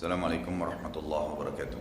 Assalamualaikum 0.00 0.56
warahmatullahi 0.56 1.26
wabarakatuh. 1.28 1.80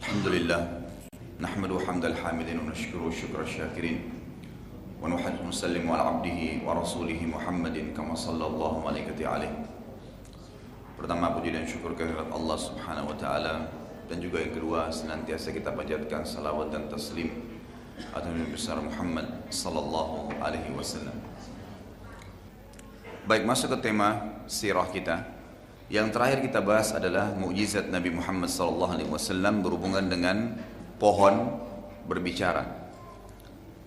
Alhamdulillah. 0.00 0.60
نحمد 1.36 1.84
حمد 1.84 2.04
الحامدين 2.16 2.56
ونشكره 2.56 3.04
شكر 3.12 3.44
الشاكرين 3.44 3.98
ونحمد 5.04 5.52
نسلم 5.52 5.84
على 5.84 6.02
عبده 6.08 6.40
ورسوله 6.64 7.20
محمد 7.28 7.92
كما 7.92 8.16
صلى 8.16 8.40
الله 8.40 8.74
عليه 8.88 9.12
عليه 9.12 9.52
Pertama 10.96 11.36
puji 11.36 11.60
dan 11.60 11.68
syukur 11.68 11.92
kehadirat 11.92 12.32
Allah 12.32 12.56
Subhanahu 12.56 13.12
wa 13.12 13.16
taala 13.20 13.68
dan 14.08 14.16
juga 14.16 14.40
yang 14.40 14.56
kedua 14.56 14.88
senantiasa 14.88 15.52
kita 15.52 15.76
panjatkan 15.76 16.24
salawat 16.24 16.72
dan 16.72 16.88
taslim 16.88 17.28
atas 18.16 18.32
Nabi 18.32 18.48
besar 18.48 18.80
Muhammad 18.80 19.28
sallallahu 19.52 20.40
alaihi 20.40 20.72
wasallam. 20.72 21.20
Baik 23.28 23.44
masuk 23.44 23.76
ke 23.76 23.92
tema 23.92 24.31
sirah 24.52 24.84
kita. 24.92 25.24
Yang 25.88 26.12
terakhir 26.12 26.38
kita 26.44 26.60
bahas 26.60 26.92
adalah 26.92 27.32
mukjizat 27.32 27.88
Nabi 27.88 28.12
Muhammad 28.12 28.52
wasallam 29.08 29.64
berhubungan 29.64 30.04
dengan 30.04 30.60
pohon 31.00 31.56
berbicara. 32.04 32.68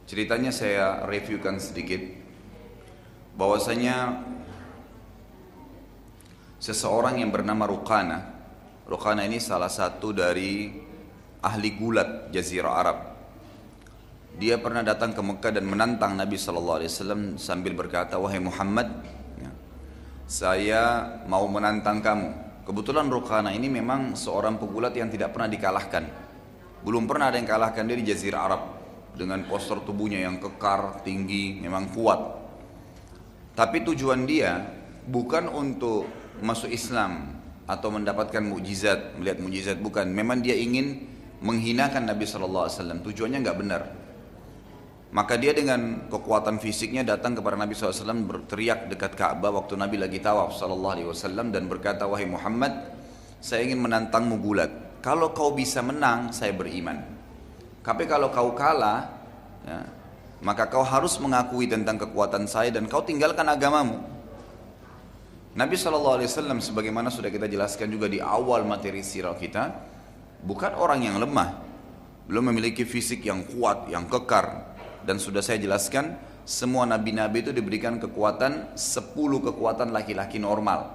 Ceritanya 0.10 0.50
saya 0.50 1.06
reviewkan 1.06 1.58
sedikit 1.58 2.02
bahwasanya 3.38 4.22
seseorang 6.62 7.22
yang 7.22 7.30
bernama 7.30 7.66
Rukana. 7.70 8.20
Rukana 8.86 9.26
ini 9.26 9.42
salah 9.42 9.70
satu 9.70 10.14
dari 10.14 10.70
ahli 11.42 11.70
gulat 11.74 12.30
Jazirah 12.30 12.74
Arab. 12.74 12.98
Dia 14.36 14.62
pernah 14.62 14.86
datang 14.86 15.16
ke 15.16 15.22
Mekah 15.26 15.58
dan 15.58 15.66
menantang 15.66 16.14
Nabi 16.14 16.36
Wasallam 16.38 17.40
sambil 17.40 17.72
berkata, 17.72 18.20
wahai 18.20 18.44
Muhammad, 18.44 18.92
saya 20.26 21.06
mau 21.30 21.46
menantang 21.46 22.02
kamu. 22.02 22.30
Kebetulan 22.66 23.06
Rukana 23.14 23.54
ini 23.54 23.70
memang 23.70 24.18
seorang 24.18 24.58
pegulat 24.58 24.98
yang 24.98 25.14
tidak 25.14 25.38
pernah 25.38 25.50
dikalahkan. 25.50 26.04
Belum 26.82 27.06
pernah 27.06 27.30
ada 27.30 27.38
yang 27.38 27.46
kalahkan 27.46 27.86
dia 27.86 27.98
di 27.98 28.06
Jazirah 28.10 28.42
Arab 28.42 28.62
dengan 29.14 29.46
postur 29.46 29.86
tubuhnya 29.86 30.26
yang 30.26 30.42
kekar, 30.42 31.06
tinggi, 31.06 31.62
memang 31.62 31.94
kuat. 31.94 32.20
Tapi 33.54 33.86
tujuan 33.86 34.26
dia 34.26 34.66
bukan 35.06 35.48
untuk 35.48 36.10
masuk 36.42 36.74
Islam 36.74 37.38
atau 37.70 37.90
mendapatkan 37.94 38.42
mukjizat, 38.42 39.18
melihat 39.22 39.38
mukjizat 39.40 39.78
bukan. 39.78 40.10
Memang 40.10 40.42
dia 40.42 40.58
ingin 40.58 41.06
menghinakan 41.46 42.10
Nabi 42.10 42.26
Shallallahu 42.26 42.66
Alaihi 42.66 42.78
Wasallam. 42.82 43.00
Tujuannya 43.06 43.40
nggak 43.46 43.58
benar. 43.62 43.82
Maka 45.14 45.38
dia 45.38 45.54
dengan 45.54 46.10
kekuatan 46.10 46.58
fisiknya 46.58 47.06
datang 47.06 47.38
kepada 47.38 47.54
Nabi 47.54 47.78
SAW 47.78 48.26
berteriak 48.26 48.90
dekat 48.90 49.14
Ka'bah 49.14 49.54
waktu 49.54 49.78
Nabi 49.78 50.02
lagi 50.02 50.18
tawaf 50.18 50.58
Wasallam 50.58 51.54
dan 51.54 51.70
berkata 51.70 52.10
wahai 52.10 52.26
Muhammad 52.26 52.74
saya 53.38 53.62
ingin 53.62 53.80
menantangmu 53.86 54.42
gulat 54.42 54.72
kalau 55.06 55.30
kau 55.32 55.54
bisa 55.54 55.86
menang 55.86 56.34
saya 56.34 56.52
beriman. 56.52 56.98
Tapi 57.86 58.10
kalau 58.10 58.34
kau 58.34 58.58
kalah 58.58 59.06
ya, 59.62 59.86
maka 60.42 60.66
kau 60.66 60.82
harus 60.82 61.22
mengakui 61.22 61.70
tentang 61.70 62.02
kekuatan 62.02 62.50
saya 62.50 62.74
dan 62.74 62.90
kau 62.90 63.06
tinggalkan 63.06 63.46
agamamu. 63.46 64.02
Nabi 65.56 65.80
SAW 65.80 66.20
sebagaimana 66.60 67.08
sudah 67.08 67.32
kita 67.32 67.48
jelaskan 67.48 67.88
juga 67.88 68.12
di 68.12 68.20
awal 68.20 68.68
materi 68.68 69.00
sirah 69.00 69.40
kita 69.40 69.72
bukan 70.44 70.76
orang 70.76 71.08
yang 71.08 71.16
lemah 71.16 71.64
belum 72.28 72.52
memiliki 72.52 72.84
fisik 72.84 73.24
yang 73.24 73.48
kuat, 73.48 73.88
yang 73.88 74.10
kekar 74.12 74.75
dan 75.06 75.22
sudah 75.22 75.40
saya 75.40 75.62
jelaskan 75.62 76.18
semua 76.46 76.90
nabi-nabi 76.90 77.46
itu 77.46 77.54
diberikan 77.54 78.02
kekuatan 78.02 78.78
10 78.78 79.14
kekuatan 79.16 79.94
laki-laki 79.94 80.42
normal 80.42 80.94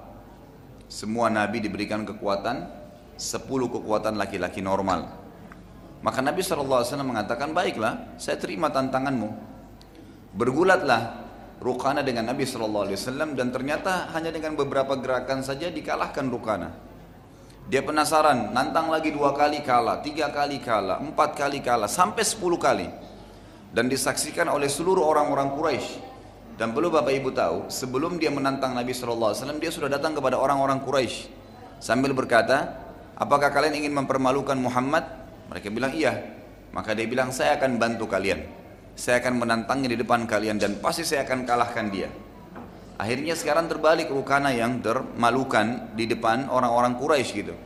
semua 0.90 1.30
nabi 1.30 1.62
diberikan 1.62 2.02
kekuatan 2.02 2.66
10 3.16 3.46
kekuatan 3.46 4.18
laki-laki 4.18 4.60
normal 4.60 5.20
maka 6.00 6.24
Nabi 6.24 6.40
SAW 6.40 6.80
mengatakan 7.04 7.52
baiklah 7.52 8.16
saya 8.16 8.40
terima 8.40 8.72
tantanganmu 8.72 9.28
bergulatlah 10.32 11.28
Rukana 11.60 12.00
dengan 12.00 12.32
Nabi 12.32 12.48
Shallallahu 12.48 12.88
Alaihi 12.88 12.96
Wasallam 12.96 13.36
dan 13.36 13.52
ternyata 13.52 14.08
hanya 14.16 14.32
dengan 14.32 14.56
beberapa 14.56 14.96
gerakan 14.96 15.44
saja 15.44 15.68
dikalahkan 15.68 16.24
Rukana. 16.32 16.72
Dia 17.68 17.84
penasaran, 17.84 18.56
nantang 18.56 18.88
lagi 18.88 19.12
dua 19.12 19.36
kali 19.36 19.60
kalah, 19.60 20.00
tiga 20.00 20.32
kali 20.32 20.56
kalah, 20.64 21.04
empat 21.04 21.36
kali 21.36 21.60
kalah, 21.60 21.86
sampai 21.86 22.24
sepuluh 22.24 22.56
kali. 22.56 22.88
Dan 23.70 23.86
disaksikan 23.86 24.50
oleh 24.50 24.66
seluruh 24.66 25.06
orang-orang 25.06 25.54
Quraisy. 25.54 25.88
Dan 26.58 26.76
perlu 26.76 26.92
Bapak 26.92 27.14
Ibu 27.14 27.30
tahu, 27.32 27.58
sebelum 27.72 28.20
dia 28.20 28.28
menantang 28.28 28.76
Nabi 28.76 28.92
Wasallam, 28.92 29.62
dia 29.62 29.72
sudah 29.72 29.88
datang 29.88 30.12
kepada 30.12 30.36
orang-orang 30.36 30.82
Quraisy 30.84 31.30
sambil 31.80 32.12
berkata, 32.12 32.76
apakah 33.16 33.48
kalian 33.48 33.80
ingin 33.80 33.96
mempermalukan 33.96 34.58
Muhammad? 34.58 35.06
Mereka 35.48 35.72
bilang 35.72 35.96
iya. 35.96 36.20
Maka 36.70 36.92
dia 36.92 37.08
bilang, 37.08 37.32
saya 37.32 37.56
akan 37.56 37.80
bantu 37.80 38.06
kalian 38.10 38.60
saya 39.00 39.22
akan 39.24 39.40
menantangnya 39.40 39.96
di 39.96 39.98
depan 40.04 40.28
kalian 40.28 40.60
dan 40.60 40.76
pasti 40.76 41.08
saya 41.08 41.24
akan 41.24 41.48
kalahkan 41.48 41.88
dia. 41.88 42.12
Akhirnya 43.00 43.32
sekarang 43.32 43.64
terbalik 43.64 44.12
Rukana 44.12 44.52
yang 44.52 44.84
termalukan 44.84 45.96
di 45.96 46.04
depan 46.04 46.52
orang-orang 46.52 47.00
Quraisy 47.00 47.32
gitu. 47.32 47.56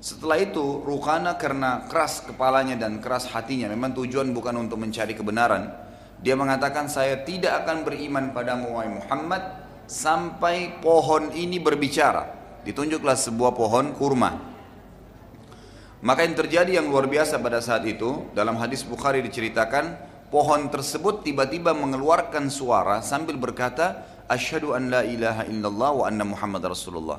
Setelah 0.00 0.40
itu 0.40 0.80
Rukana 0.80 1.36
karena 1.36 1.84
keras 1.84 2.24
kepalanya 2.24 2.72
dan 2.72 3.04
keras 3.04 3.28
hatinya, 3.28 3.68
memang 3.68 3.92
tujuan 3.92 4.32
bukan 4.32 4.56
untuk 4.64 4.80
mencari 4.80 5.12
kebenaran. 5.12 5.68
Dia 6.24 6.32
mengatakan 6.40 6.88
saya 6.88 7.20
tidak 7.20 7.64
akan 7.64 7.84
beriman 7.84 8.32
padamu 8.32 8.80
wahai 8.80 8.96
Muhammad 8.96 9.44
sampai 9.84 10.80
pohon 10.80 11.28
ini 11.36 11.60
berbicara. 11.60 12.32
Ditunjuklah 12.64 13.16
sebuah 13.16 13.52
pohon 13.52 13.92
kurma. 13.92 14.40
Maka 16.00 16.24
yang 16.24 16.32
terjadi 16.32 16.80
yang 16.80 16.88
luar 16.88 17.04
biasa 17.04 17.36
pada 17.36 17.60
saat 17.60 17.84
itu 17.84 18.24
dalam 18.32 18.56
hadis 18.56 18.80
Bukhari 18.80 19.20
diceritakan 19.20 20.00
pohon 20.32 20.72
tersebut 20.72 21.20
tiba-tiba 21.28 21.76
mengeluarkan 21.76 22.48
suara 22.48 23.04
sambil 23.04 23.36
berkata 23.36 24.08
asyhadu 24.30 24.72
an 24.72 24.88
la 24.88 25.02
ilaha 25.04 25.44
illallah 25.44 25.90
wa 25.92 26.04
anna 26.08 26.24
muhammad 26.24 26.62
rasulullah 26.70 27.18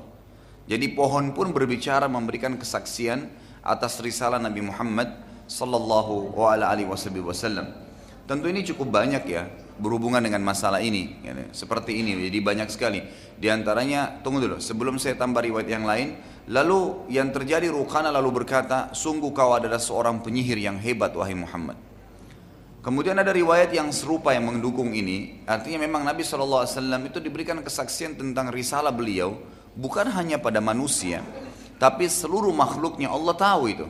jadi 0.66 0.86
pohon 0.94 1.34
pun 1.34 1.54
berbicara 1.54 2.06
memberikan 2.10 2.58
kesaksian 2.58 3.30
atas 3.62 4.02
risalah 4.02 4.42
Nabi 4.42 4.66
Muhammad 4.66 5.14
sallallahu 5.46 6.34
alaihi 6.38 6.88
wasallam 6.88 7.74
tentu 8.26 8.46
ini 8.48 8.66
cukup 8.66 8.90
banyak 8.90 9.24
ya 9.28 9.50
berhubungan 9.82 10.22
dengan 10.22 10.46
masalah 10.46 10.78
ini 10.80 11.18
ya, 11.26 11.34
seperti 11.52 12.02
ini 12.02 12.30
jadi 12.30 12.40
banyak 12.42 12.70
sekali 12.70 13.02
di 13.38 13.48
antaranya 13.50 14.22
tunggu 14.22 14.46
dulu 14.46 14.58
sebelum 14.62 15.02
saya 15.02 15.18
tambah 15.18 15.42
riwayat 15.42 15.70
yang 15.70 15.86
lain 15.86 16.16
lalu 16.50 17.10
yang 17.10 17.34
terjadi 17.34 17.70
Rukana 17.74 18.14
lalu 18.14 18.44
berkata 18.44 18.94
sungguh 18.94 19.34
kau 19.34 19.58
adalah 19.58 19.82
seorang 19.82 20.22
penyihir 20.22 20.62
yang 20.62 20.78
hebat 20.78 21.14
wahai 21.18 21.34
Muhammad 21.34 21.92
Kemudian 22.82 23.14
ada 23.14 23.30
riwayat 23.30 23.70
yang 23.78 23.94
serupa 23.94 24.34
yang 24.34 24.50
mendukung 24.50 24.90
ini. 24.98 25.46
Artinya 25.46 25.86
memang 25.86 26.02
Nabi 26.02 26.26
SAW 26.26 26.66
itu 27.06 27.22
diberikan 27.22 27.62
kesaksian 27.62 28.18
tentang 28.18 28.50
risalah 28.50 28.90
beliau. 28.90 29.38
Bukan 29.76 30.12
hanya 30.12 30.36
pada 30.36 30.60
manusia. 30.60 31.24
Tapi 31.80 32.06
seluruh 32.06 32.52
makhluknya 32.54 33.10
Allah 33.10 33.34
tahu 33.34 33.64
itu. 33.72 33.88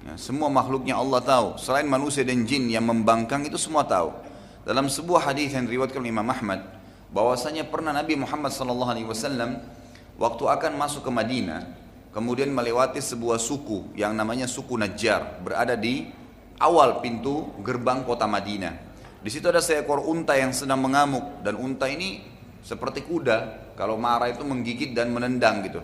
Ya, 0.00 0.16
semua 0.16 0.48
makhluknya 0.48 0.96
Allah 0.96 1.20
tahu. 1.20 1.60
Selain 1.60 1.84
manusia 1.84 2.24
dan 2.24 2.42
jin 2.48 2.72
yang 2.72 2.88
membangkang 2.88 3.44
itu 3.44 3.60
semua 3.60 3.84
tahu. 3.84 4.10
Dalam 4.64 4.88
sebuah 4.88 5.30
hadis 5.30 5.52
yang 5.52 5.68
diriwayatkan 5.68 6.02
Imam 6.04 6.26
Ahmad. 6.26 6.80
bahwasanya 7.10 7.66
pernah 7.66 7.90
Nabi 7.90 8.14
Muhammad 8.14 8.54
SAW 8.54 8.86
waktu 10.14 10.44
akan 10.46 10.72
masuk 10.78 11.02
ke 11.02 11.10
Madinah. 11.10 11.66
Kemudian 12.14 12.50
melewati 12.54 13.02
sebuah 13.02 13.38
suku 13.38 13.94
yang 13.98 14.14
namanya 14.14 14.46
suku 14.46 14.78
Najjar. 14.78 15.42
Berada 15.42 15.74
di 15.74 16.06
awal 16.58 17.02
pintu 17.02 17.50
gerbang 17.62 18.02
kota 18.06 18.26
Madinah. 18.30 18.74
Di 19.20 19.30
situ 19.30 19.46
ada 19.46 19.58
seekor 19.58 20.06
unta 20.06 20.34
yang 20.34 20.54
sedang 20.54 20.80
mengamuk 20.80 21.42
dan 21.44 21.58
unta 21.58 21.86
ini 21.86 22.24
seperti 22.64 23.04
kuda 23.04 23.69
kalau 23.80 23.96
marah 23.96 24.28
itu 24.28 24.44
menggigit 24.44 24.92
dan 24.92 25.08
menendang 25.08 25.64
gitu. 25.64 25.80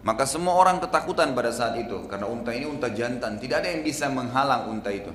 Maka 0.00 0.24
semua 0.24 0.56
orang 0.56 0.80
ketakutan 0.80 1.36
pada 1.36 1.52
saat 1.52 1.76
itu 1.76 2.08
karena 2.08 2.24
unta 2.24 2.56
ini 2.56 2.64
unta 2.64 2.88
jantan, 2.88 3.36
tidak 3.36 3.60
ada 3.60 3.68
yang 3.76 3.84
bisa 3.84 4.08
menghalang 4.08 4.72
unta 4.72 4.88
itu. 4.88 5.12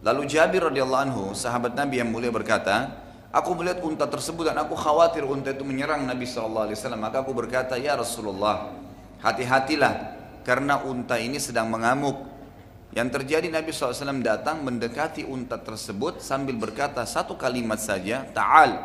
Lalu 0.00 0.24
Jabir 0.24 0.72
radhiyallahu 0.72 1.04
anhu, 1.12 1.24
sahabat 1.36 1.76
Nabi 1.76 2.00
yang 2.00 2.08
mulia 2.08 2.32
berkata, 2.32 2.96
aku 3.28 3.52
melihat 3.60 3.84
unta 3.84 4.08
tersebut 4.08 4.48
dan 4.48 4.56
aku 4.56 4.72
khawatir 4.72 5.28
unta 5.28 5.52
itu 5.52 5.60
menyerang 5.68 6.08
Nabi 6.08 6.24
SAW. 6.24 6.72
Maka 6.96 7.20
aku 7.20 7.36
berkata, 7.36 7.76
ya 7.76 7.92
Rasulullah, 8.00 8.72
hati-hatilah 9.20 10.16
karena 10.48 10.80
unta 10.80 11.20
ini 11.20 11.36
sedang 11.36 11.68
mengamuk 11.68 12.16
yang 12.96 13.12
terjadi 13.12 13.52
Nabi 13.52 13.68
SAW 13.68 14.24
datang 14.24 14.64
mendekati 14.64 15.28
unta 15.28 15.60
tersebut 15.60 16.24
sambil 16.24 16.56
berkata 16.56 17.04
satu 17.04 17.36
kalimat 17.36 17.76
saja, 17.76 18.24
Ta'al, 18.32 18.80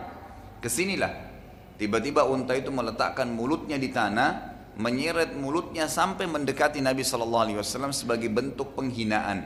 ke 0.59 0.67
sinilah. 0.67 1.32
Tiba-tiba 1.77 2.23
unta 2.29 2.53
itu 2.53 2.69
meletakkan 2.69 3.27
mulutnya 3.33 3.81
di 3.81 3.89
tanah, 3.89 4.53
menyeret 4.77 5.37
mulutnya 5.37 5.89
sampai 5.89 6.25
mendekati 6.29 6.81
Nabi 6.81 7.01
SAW 7.01 7.49
sebagai 7.93 8.29
bentuk 8.29 8.77
penghinaan. 8.77 9.45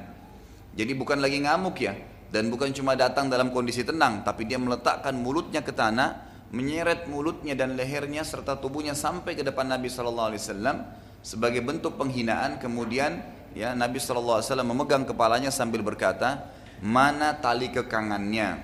Jadi 0.78 0.92
bukan 0.94 1.18
lagi 1.24 1.42
ngamuk 1.42 1.78
ya, 1.82 1.98
dan 2.30 2.52
bukan 2.52 2.76
cuma 2.76 2.94
datang 2.94 3.32
dalam 3.32 3.50
kondisi 3.50 3.88
tenang, 3.88 4.22
tapi 4.22 4.44
dia 4.44 4.60
meletakkan 4.60 5.16
mulutnya 5.16 5.64
ke 5.64 5.72
tanah, 5.72 6.28
menyeret 6.52 7.08
mulutnya 7.08 7.56
dan 7.56 7.76
lehernya 7.76 8.24
serta 8.24 8.60
tubuhnya 8.60 8.96
sampai 8.96 9.36
ke 9.36 9.44
depan 9.44 9.68
Nabi 9.68 9.88
Shallallahu 9.92 10.28
Alaihi 10.32 10.42
Wasallam 10.44 10.78
sebagai 11.24 11.60
bentuk 11.64 12.00
penghinaan. 12.00 12.60
Kemudian 12.60 13.20
ya 13.56 13.76
Nabi 13.76 14.00
Shallallahu 14.00 14.44
Alaihi 14.44 14.48
Wasallam 14.52 14.70
memegang 14.72 15.04
kepalanya 15.08 15.52
sambil 15.52 15.84
berkata, 15.84 16.52
mana 16.84 17.36
tali 17.36 17.72
kekangannya? 17.74 18.64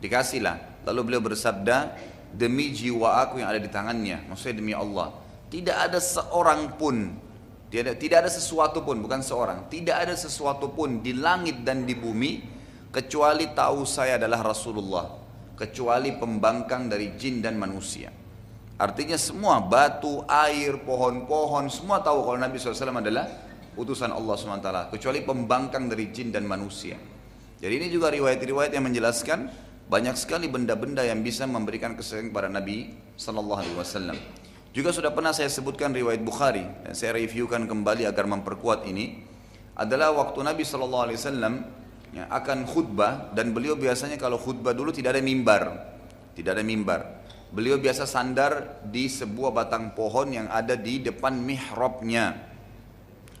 Dikasihlah. 0.00 0.86
Lalu 0.88 1.00
beliau 1.06 1.22
bersabda, 1.22 1.96
demi 2.34 2.74
jiwa 2.74 3.22
aku 3.22 3.38
yang 3.38 3.48
ada 3.54 3.62
di 3.62 3.70
tangannya, 3.70 4.26
maksudnya 4.26 4.58
demi 4.58 4.74
Allah. 4.74 5.14
Tidak 5.48 5.76
ada 5.76 6.02
seorang 6.02 6.74
pun, 6.74 7.14
tidak, 7.70 8.02
tidak 8.02 8.26
ada 8.26 8.30
sesuatu 8.30 8.82
pun, 8.82 8.98
bukan 8.98 9.22
seorang, 9.22 9.70
tidak 9.70 10.02
ada 10.02 10.14
sesuatu 10.18 10.74
pun 10.74 10.98
di 10.98 11.14
langit 11.14 11.62
dan 11.62 11.86
di 11.86 11.94
bumi 11.94 12.42
kecuali 12.90 13.54
tahu 13.54 13.86
saya 13.86 14.18
adalah 14.18 14.42
Rasulullah 14.42 15.06
kecuali 15.54 16.10
pembangkang 16.14 16.90
dari 16.90 17.14
jin 17.14 17.38
dan 17.38 17.54
manusia. 17.54 18.10
Artinya 18.74 19.14
semua 19.14 19.62
batu, 19.62 20.26
air, 20.26 20.82
pohon-pohon 20.82 21.70
semua 21.70 22.02
tahu 22.02 22.26
kalau 22.26 22.38
Nabi 22.42 22.58
SAW 22.58 22.90
adalah 22.90 23.30
utusan 23.78 24.10
Allah 24.10 24.34
SWT 24.34 24.70
kecuali 24.90 25.22
pembangkang 25.22 25.86
dari 25.86 26.10
jin 26.10 26.34
dan 26.34 26.42
manusia. 26.42 26.98
Jadi 27.62 27.70
ini 27.70 27.86
juga 27.86 28.10
riwayat-riwayat 28.10 28.74
yang 28.74 28.84
menjelaskan 28.90 29.46
banyak 29.86 30.16
sekali 30.16 30.48
benda-benda 30.48 31.04
yang 31.04 31.20
bisa 31.20 31.44
memberikan 31.44 31.92
kesayangan 31.94 32.32
kepada 32.32 32.48
Nabi 32.48 32.92
Sallallahu 33.14 33.60
Alaihi 33.60 33.76
Wasallam. 33.76 34.18
Juga 34.74 34.90
sudah 34.90 35.14
pernah 35.14 35.30
saya 35.30 35.46
sebutkan 35.46 35.94
riwayat 35.94 36.24
Bukhari 36.24 36.66
dan 36.82 36.92
saya 36.98 37.14
reviewkan 37.14 37.70
kembali 37.70 38.10
agar 38.10 38.26
memperkuat 38.26 38.88
ini 38.90 39.22
adalah 39.78 40.10
waktu 40.16 40.42
Nabi 40.42 40.66
Sallallahu 40.66 41.04
Alaihi 41.10 41.18
Wasallam 41.20 41.54
ya, 42.10 42.24
akan 42.26 42.66
khutbah 42.66 43.30
dan 43.36 43.54
beliau 43.54 43.78
biasanya 43.78 44.18
kalau 44.18 44.40
khutbah 44.40 44.74
dulu 44.74 44.90
tidak 44.90 45.14
ada 45.14 45.22
mimbar 45.22 45.94
tidak 46.34 46.58
ada 46.58 46.64
mimbar. 46.66 47.00
Beliau 47.54 47.78
biasa 47.78 48.02
sandar 48.02 48.82
di 48.82 49.06
sebuah 49.06 49.54
batang 49.54 49.94
pohon 49.94 50.34
yang 50.34 50.50
ada 50.50 50.74
di 50.74 50.98
depan 50.98 51.38
mihrabnya 51.38 52.54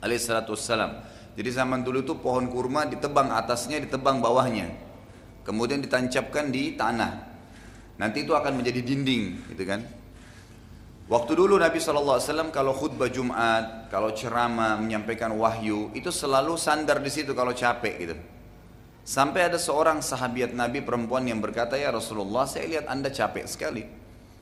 alaihissalam 0.04 1.00
jadi 1.34 1.50
zaman 1.50 1.80
dulu 1.80 2.04
itu 2.04 2.14
pohon 2.20 2.46
kurma 2.52 2.84
ditebang 2.84 3.32
atasnya 3.32 3.80
ditebang 3.80 4.20
bawahnya 4.20 4.68
kemudian 5.44 5.84
ditancapkan 5.84 6.50
di 6.50 6.74
tanah 6.74 7.12
nanti 8.00 8.26
itu 8.26 8.34
akan 8.34 8.58
menjadi 8.58 8.80
dinding 8.82 9.54
gitu 9.54 9.64
kan 9.68 9.80
Waktu 11.04 11.36
dulu 11.36 11.60
Nabi 11.60 11.76
SAW 11.84 12.48
kalau 12.48 12.72
khutbah 12.72 13.12
Jumat, 13.12 13.92
kalau 13.92 14.16
ceramah, 14.16 14.80
menyampaikan 14.80 15.36
wahyu, 15.36 15.92
itu 15.92 16.08
selalu 16.08 16.56
sandar 16.56 16.96
di 17.04 17.12
situ 17.12 17.36
kalau 17.36 17.52
capek 17.52 17.94
gitu. 18.00 18.16
Sampai 19.04 19.52
ada 19.52 19.60
seorang 19.60 20.00
sahabat 20.00 20.56
Nabi 20.56 20.80
perempuan 20.80 21.28
yang 21.28 21.44
berkata, 21.44 21.76
ya 21.76 21.92
Rasulullah 21.92 22.48
saya 22.48 22.64
lihat 22.72 22.88
anda 22.88 23.12
capek 23.12 23.44
sekali. 23.44 23.84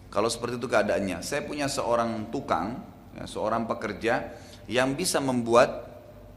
Kalau 0.06 0.31
seperti 0.31 0.62
itu 0.62 0.70
keadaannya. 0.70 1.19
Saya 1.26 1.43
punya 1.43 1.66
seorang 1.66 2.31
tukang, 2.31 2.78
ya, 3.19 3.26
seorang 3.26 3.66
pekerja 3.66 4.31
yang 4.70 4.94
bisa 4.94 5.19
membuat 5.19 5.82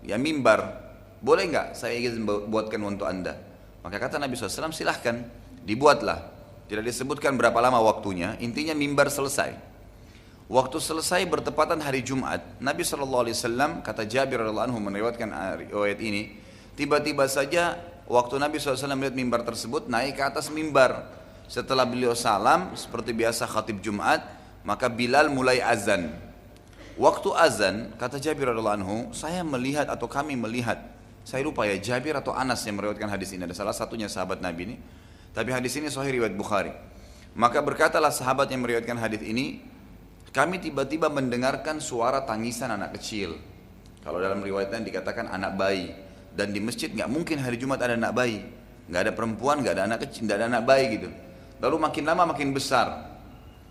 ya 0.01 0.17
mimbar. 0.17 0.89
Boleh 1.21 1.53
nggak 1.53 1.77
saya 1.77 2.01
ingin 2.01 2.25
buatkan 2.25 2.81
untuk 2.81 3.05
anda? 3.05 3.37
Maka 3.85 4.01
kata 4.01 4.17
Nabi 4.17 4.33
SAW 4.33 4.73
silahkan 4.73 5.21
dibuatlah. 5.61 6.33
Tidak 6.65 6.81
disebutkan 6.81 7.37
berapa 7.37 7.61
lama 7.61 7.77
waktunya, 7.85 8.33
intinya 8.41 8.73
mimbar 8.73 9.13
selesai. 9.13 9.53
Waktu 10.49 10.77
selesai 10.81 11.21
bertepatan 11.29 11.77
hari 11.77 12.01
Jumat, 12.01 12.41
Nabi 12.57 12.81
SAW 12.81 13.85
kata 13.85 14.09
Jabir 14.09 14.41
radhiallahu 14.41 14.73
anhu 14.73 14.81
meriwayatkan 14.81 15.29
ayat 15.69 16.01
ini, 16.01 16.41
tiba-tiba 16.73 17.29
saja 17.29 17.77
Waktu 18.05 18.37
Nabi 18.37 18.61
SAW 18.61 18.93
melihat 18.93 19.17
mimbar 19.17 19.41
tersebut 19.41 19.89
naik 19.89 20.21
ke 20.21 20.23
atas 20.29 20.53
mimbar. 20.53 21.09
Setelah 21.49 21.89
beliau 21.89 22.13
salam 22.13 22.69
seperti 22.77 23.17
biasa 23.17 23.49
khatib 23.49 23.81
Jumat, 23.81 24.21
maka 24.61 24.85
Bilal 24.85 25.33
mulai 25.33 25.57
azan. 25.57 26.13
Waktu 27.01 27.29
azan, 27.33 27.97
kata 27.97 28.21
Jabir 28.21 28.53
radhiallahu 28.53 28.77
anhu, 28.77 28.95
saya 29.09 29.41
melihat 29.41 29.89
atau 29.89 30.05
kami 30.05 30.37
melihat, 30.37 30.77
saya 31.25 31.41
lupa 31.41 31.65
ya 31.65 31.73
Jabir 31.81 32.13
atau 32.13 32.37
Anas 32.37 32.61
yang 32.69 32.77
meriwayatkan 32.77 33.09
hadis 33.09 33.33
ini, 33.33 33.49
ada 33.49 33.57
salah 33.57 33.73
satunya 33.73 34.05
sahabat 34.05 34.45
Nabi 34.45 34.69
ini. 34.69 34.75
Tapi 35.33 35.49
hadis 35.51 35.73
ini 35.75 35.89
sahih 35.89 36.21
riwayat 36.21 36.37
Bukhari. 36.37 36.71
Maka 37.35 37.59
berkatalah 37.59 38.13
sahabat 38.13 38.47
yang 38.53 38.63
meriwayatkan 38.63 38.95
hadis 38.95 39.19
ini, 39.25 39.59
kami 40.31 40.61
tiba-tiba 40.61 41.11
mendengarkan 41.11 41.83
suara 41.83 42.23
tangisan 42.23 42.71
anak 42.71 42.95
kecil. 42.95 43.35
Kalau 44.05 44.21
dalam 44.21 44.39
riwayatnya 44.39 44.85
dikatakan 44.85 45.27
anak 45.27 45.57
bayi 45.57 46.05
dan 46.35 46.51
di 46.51 46.59
masjid 46.59 46.91
nggak 46.91 47.09
mungkin 47.09 47.39
hari 47.39 47.55
Jumat 47.55 47.79
ada 47.79 47.95
anak 47.95 48.11
bayi 48.11 48.43
nggak 48.91 49.01
ada 49.01 49.11
perempuan 49.15 49.63
nggak 49.63 49.73
ada 49.79 49.83
anak 49.87 49.99
kecil 50.05 50.27
nggak 50.27 50.37
ada 50.37 50.47
anak 50.51 50.63
bayi 50.67 50.85
gitu 50.99 51.09
lalu 51.63 51.75
makin 51.79 52.03
lama 52.03 52.23
makin 52.35 52.51
besar 52.51 53.17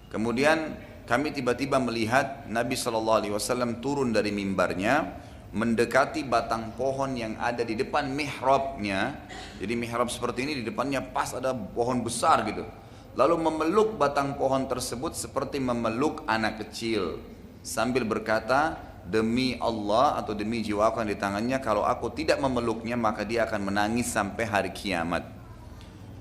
kemudian 0.08 0.74
kami 1.04 1.36
tiba-tiba 1.36 1.76
melihat 1.76 2.48
Nabi 2.48 2.74
Shallallahu 2.74 3.18
Alaihi 3.20 3.34
Wasallam 3.36 3.84
turun 3.84 4.10
dari 4.10 4.32
mimbarnya 4.32 5.20
mendekati 5.54 6.26
batang 6.26 6.74
pohon 6.74 7.14
yang 7.14 7.38
ada 7.38 7.62
di 7.62 7.78
depan 7.78 8.10
mihrabnya 8.10 9.14
jadi 9.62 9.74
mihrab 9.78 10.10
seperti 10.10 10.42
ini 10.42 10.52
di 10.60 10.64
depannya 10.66 10.98
pas 11.00 11.30
ada 11.30 11.54
pohon 11.54 12.02
besar 12.02 12.42
gitu 12.50 12.66
lalu 13.14 13.38
memeluk 13.38 13.94
batang 13.94 14.34
pohon 14.34 14.66
tersebut 14.66 15.14
seperti 15.14 15.62
memeluk 15.62 16.26
anak 16.26 16.66
kecil 16.66 17.22
sambil 17.62 18.02
berkata 18.02 18.76
demi 19.04 19.60
Allah 19.60 20.16
atau 20.20 20.32
demi 20.32 20.64
jiwaku 20.64 21.04
yang 21.04 21.10
di 21.12 21.18
tangannya 21.20 21.58
kalau 21.60 21.84
aku 21.84 22.10
tidak 22.12 22.40
memeluknya 22.40 22.96
maka 22.96 23.22
dia 23.22 23.44
akan 23.44 23.72
menangis 23.72 24.08
sampai 24.08 24.44
hari 24.48 24.70
kiamat. 24.72 25.28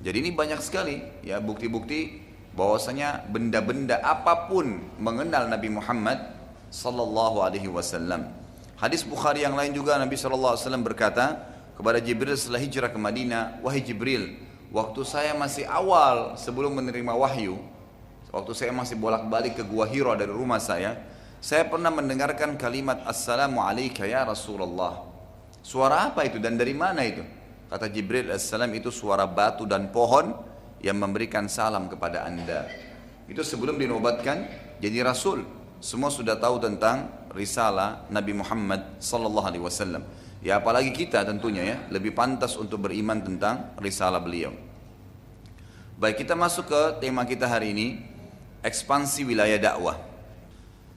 Jadi 0.04 0.20
ini 0.20 0.32
banyak 0.36 0.60
sekali 0.60 1.00
ya 1.24 1.40
bukti-bukti 1.40 2.20
bahwasanya 2.54 3.24
benda-benda 3.32 4.04
apa 4.04 4.52
pun 4.52 4.84
mengenal 5.00 5.48
Nabi 5.48 5.72
Muhammad 5.72 6.20
sallallahu 6.68 7.40
alaihi 7.40 7.72
wasallam. 7.72 8.43
Hadis 8.84 9.08
Bukhari 9.08 9.48
yang 9.48 9.56
lain 9.56 9.72
juga 9.72 9.96
Nabi 9.96 10.20
wasallam 10.20 10.84
berkata 10.84 11.40
kepada 11.80 12.04
Jibril 12.04 12.36
setelah 12.36 12.60
hijrah 12.60 12.92
ke 12.92 13.00
Madinah, 13.00 13.64
"Wahai 13.64 13.80
Jibril, 13.80 14.36
waktu 14.76 15.08
saya 15.08 15.32
masih 15.32 15.64
awal 15.72 16.36
sebelum 16.36 16.76
menerima 16.76 17.16
wahyu, 17.16 17.64
waktu 18.28 18.52
saya 18.52 18.76
masih 18.76 19.00
bolak-balik 19.00 19.56
ke 19.56 19.64
Gua 19.64 19.88
Hiro 19.88 20.12
dari 20.20 20.36
rumah 20.36 20.60
saya, 20.60 21.00
saya 21.40 21.64
pernah 21.64 21.96
mendengarkan 21.96 22.60
kalimat 22.60 23.08
Assalamualaikum 23.08 24.04
ya 24.04 24.28
Rasulullah. 24.28 25.00
Suara 25.64 26.12
apa 26.12 26.28
itu 26.28 26.36
dan 26.44 26.60
dari 26.60 26.76
mana 26.76 27.08
itu? 27.08 27.24
Kata 27.72 27.88
Jibril 27.88 28.36
Assalam 28.36 28.68
itu 28.76 28.92
suara 28.92 29.24
batu 29.24 29.64
dan 29.64 29.96
pohon 29.96 30.36
yang 30.84 31.00
memberikan 31.00 31.48
salam 31.48 31.88
kepada 31.88 32.28
anda. 32.28 32.68
Itu 33.32 33.48
sebelum 33.48 33.80
dinobatkan 33.80 34.44
jadi 34.84 35.08
Rasul. 35.08 35.48
Semua 35.80 36.12
sudah 36.12 36.36
tahu 36.36 36.60
tentang 36.60 37.23
risalah 37.34 38.06
Nabi 38.14 38.38
Muhammad 38.38 39.02
Sallallahu 39.02 39.48
Alaihi 39.50 39.64
Wasallam. 39.66 40.06
Ya 40.46 40.62
apalagi 40.62 40.94
kita 40.94 41.26
tentunya 41.26 41.64
ya 41.66 41.78
lebih 41.90 42.14
pantas 42.14 42.56
untuk 42.56 42.86
beriman 42.86 43.20
tentang 43.20 43.74
risalah 43.82 44.22
beliau. 44.22 44.54
Baik 45.98 46.26
kita 46.26 46.38
masuk 46.38 46.70
ke 46.70 46.82
tema 47.02 47.24
kita 47.24 47.50
hari 47.50 47.74
ini 47.74 47.88
ekspansi 48.64 49.26
wilayah 49.28 49.60
dakwah. 49.60 49.98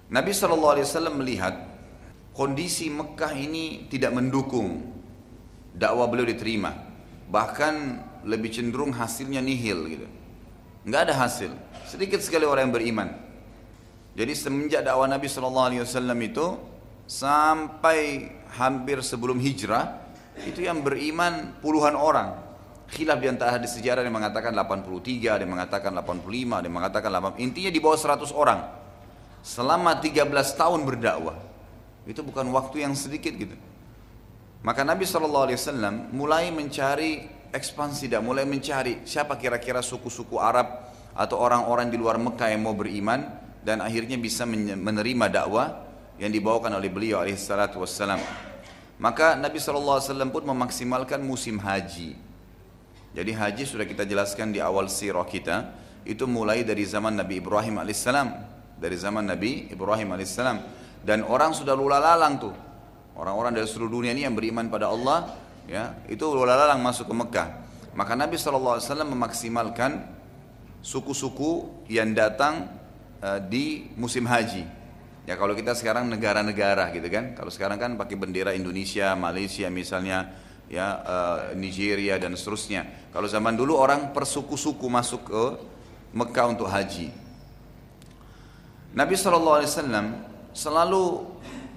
Nabi 0.07 0.31
SAW 0.31 1.11
melihat 1.15 1.67
kondisi 2.31 2.87
Mekah 2.91 3.35
ini 3.35 3.91
tidak 3.91 4.15
mendukung 4.15 4.83
dakwah 5.75 6.07
beliau 6.07 6.27
diterima. 6.27 6.75
Bahkan 7.27 7.75
lebih 8.27 8.51
cenderung 8.55 8.95
hasilnya 8.95 9.43
nihil 9.43 9.87
gitu. 9.91 10.07
Nggak 10.87 11.11
ada 11.11 11.15
hasil. 11.27 11.51
Sedikit 11.87 12.23
sekali 12.23 12.47
orang 12.47 12.71
yang 12.71 12.75
beriman. 12.75 13.09
Jadi 14.17 14.33
semenjak 14.33 14.81
dakwah 14.81 15.05
Nabi 15.05 15.29
SAW 15.29 15.77
itu 16.25 16.47
sampai 17.05 18.33
hampir 18.57 19.05
sebelum 19.05 19.37
hijrah 19.37 20.09
itu 20.49 20.65
yang 20.65 20.81
beriman 20.81 21.61
puluhan 21.61 21.93
orang. 21.93 22.33
Khilaf 22.87 23.19
di 23.21 23.29
antara 23.29 23.61
hadis 23.61 23.77
sejarah 23.77 24.07
yang 24.07 24.15
mengatakan 24.15 24.55
83, 24.57 25.37
ada 25.37 25.43
yang 25.43 25.53
mengatakan 25.53 25.91
85, 25.93 26.63
ada 26.63 26.65
yang 26.65 26.77
mengatakan 26.81 27.11
8. 27.13 27.45
Intinya 27.45 27.69
di 27.69 27.81
bawah 27.83 27.99
100 27.99 28.31
orang 28.33 28.61
selama 29.47 30.03
13 30.03 30.27
tahun 30.59 30.83
berdakwah 30.83 31.39
itu 32.03 32.19
bukan 32.19 32.51
waktu 32.51 32.83
yang 32.83 32.99
sedikit 32.99 33.31
gitu 33.31 33.55
maka 34.67 34.83
Nabi 34.83 35.07
SAW 35.07 35.47
mulai 36.11 36.51
mencari 36.51 37.31
ekspansi 37.55 38.11
dan 38.11 38.27
mulai 38.27 38.43
mencari 38.43 39.07
siapa 39.07 39.39
kira-kira 39.39 39.87
suku-suku 39.87 40.43
Arab 40.43 40.91
atau 41.15 41.39
orang-orang 41.39 41.87
di 41.87 41.95
luar 41.95 42.19
Mekah 42.19 42.51
yang 42.51 42.67
mau 42.67 42.75
beriman 42.75 43.23
dan 43.67 43.83
akhirnya 43.83 44.15
bisa 44.15 44.47
menerima 44.47 45.27
dakwah 45.27 45.83
yang 46.23 46.31
dibawakan 46.31 46.79
oleh 46.79 46.87
beliau 46.87 47.19
alaihissalatu 47.19 47.83
wassalam. 47.83 48.23
Maka 49.03 49.35
Nabi 49.35 49.59
SAW 49.59 50.31
pun 50.31 50.47
memaksimalkan 50.47 51.19
musim 51.19 51.59
haji. 51.59 52.15
Jadi 53.11 53.33
haji 53.35 53.67
sudah 53.67 53.83
kita 53.83 54.07
jelaskan 54.07 54.55
di 54.55 54.63
awal 54.63 54.87
sirah 54.87 55.27
kita 55.27 55.75
itu 56.07 56.31
mulai 56.31 56.63
dari 56.63 56.87
zaman 56.87 57.19
Nabi 57.19 57.43
Ibrahim 57.43 57.83
alaihissalam 57.83 58.29
dari 58.79 58.95
zaman 58.95 59.27
Nabi 59.27 59.67
Ibrahim 59.75 60.15
alaihissalam 60.15 60.57
dan 61.03 61.27
orang 61.27 61.51
sudah 61.51 61.75
lula 61.75 61.99
lalang 61.99 62.39
tuh. 62.39 62.55
Orang-orang 63.19 63.51
dari 63.51 63.67
seluruh 63.67 63.99
dunia 63.99 64.15
ini 64.15 64.29
yang 64.29 64.37
beriman 64.39 64.71
pada 64.71 64.95
Allah 64.95 65.35
ya 65.67 66.07
itu 66.07 66.23
lula 66.23 66.55
lalang 66.55 66.79
masuk 66.87 67.11
ke 67.11 67.15
Mekah. 67.19 67.49
Maka 67.99 68.15
Nabi 68.15 68.39
SAW 68.39 68.79
memaksimalkan 69.09 70.07
suku-suku 70.85 71.83
yang 71.91 72.13
datang 72.15 72.86
uh, 73.23 73.41
di 73.41 73.89
musim 73.95 74.27
haji. 74.27 74.65
Ya 75.27 75.35
kalau 75.35 75.59
kita 75.59 75.75
sekarang 75.75 76.07
negara-negara 76.07 76.95
gitu 76.95 77.11
kan, 77.11 77.35
kalau 77.35 77.51
sekarang 77.51 77.83
kan 77.83 77.91
pakai 77.99 78.15
bendera 78.15 78.55
Indonesia, 78.55 79.11
Malaysia 79.19 79.67
misalnya, 79.67 80.31
ya 80.71 81.03
uh, 81.03 81.39
Nigeria 81.59 82.15
dan 82.19 82.39
seterusnya. 82.39 83.11
Kalau 83.11 83.27
zaman 83.27 83.59
dulu 83.59 83.75
orang 83.75 84.15
persuku-suku 84.15 84.87
masuk 84.87 85.27
ke 85.27 85.43
Mekah 86.15 86.47
untuk 86.55 86.71
haji. 86.71 87.11
Nabi 88.97 89.13
SAW 89.13 89.61
selalu 90.57 91.05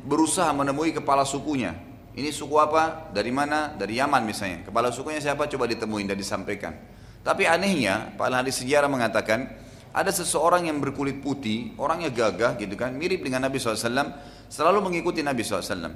berusaha 0.08 0.48
menemui 0.56 0.96
kepala 0.96 1.28
sukunya. 1.28 1.76
Ini 2.16 2.32
suku 2.32 2.56
apa? 2.56 3.12
Dari 3.12 3.32
mana? 3.32 3.76
Dari 3.76 4.00
Yaman 4.00 4.24
misalnya. 4.24 4.64
Kepala 4.68 4.92
sukunya 4.92 5.20
siapa? 5.20 5.48
Coba 5.52 5.68
ditemuin 5.68 6.08
dan 6.08 6.18
disampaikan. 6.18 6.74
Tapi 7.20 7.44
anehnya, 7.44 8.16
Pak 8.16 8.32
hadis 8.32 8.64
sejarah 8.64 8.88
mengatakan, 8.88 9.52
ada 9.90 10.12
seseorang 10.14 10.70
yang 10.70 10.78
berkulit 10.78 11.18
putih, 11.20 11.74
orangnya 11.82 12.14
gagah 12.14 12.58
gitu 12.62 12.78
kan, 12.78 12.94
mirip 12.94 13.26
dengan 13.26 13.50
Nabi 13.50 13.58
SAW, 13.58 14.14
selalu 14.46 14.80
mengikuti 14.86 15.26
Nabi 15.26 15.42
SAW. 15.42 15.94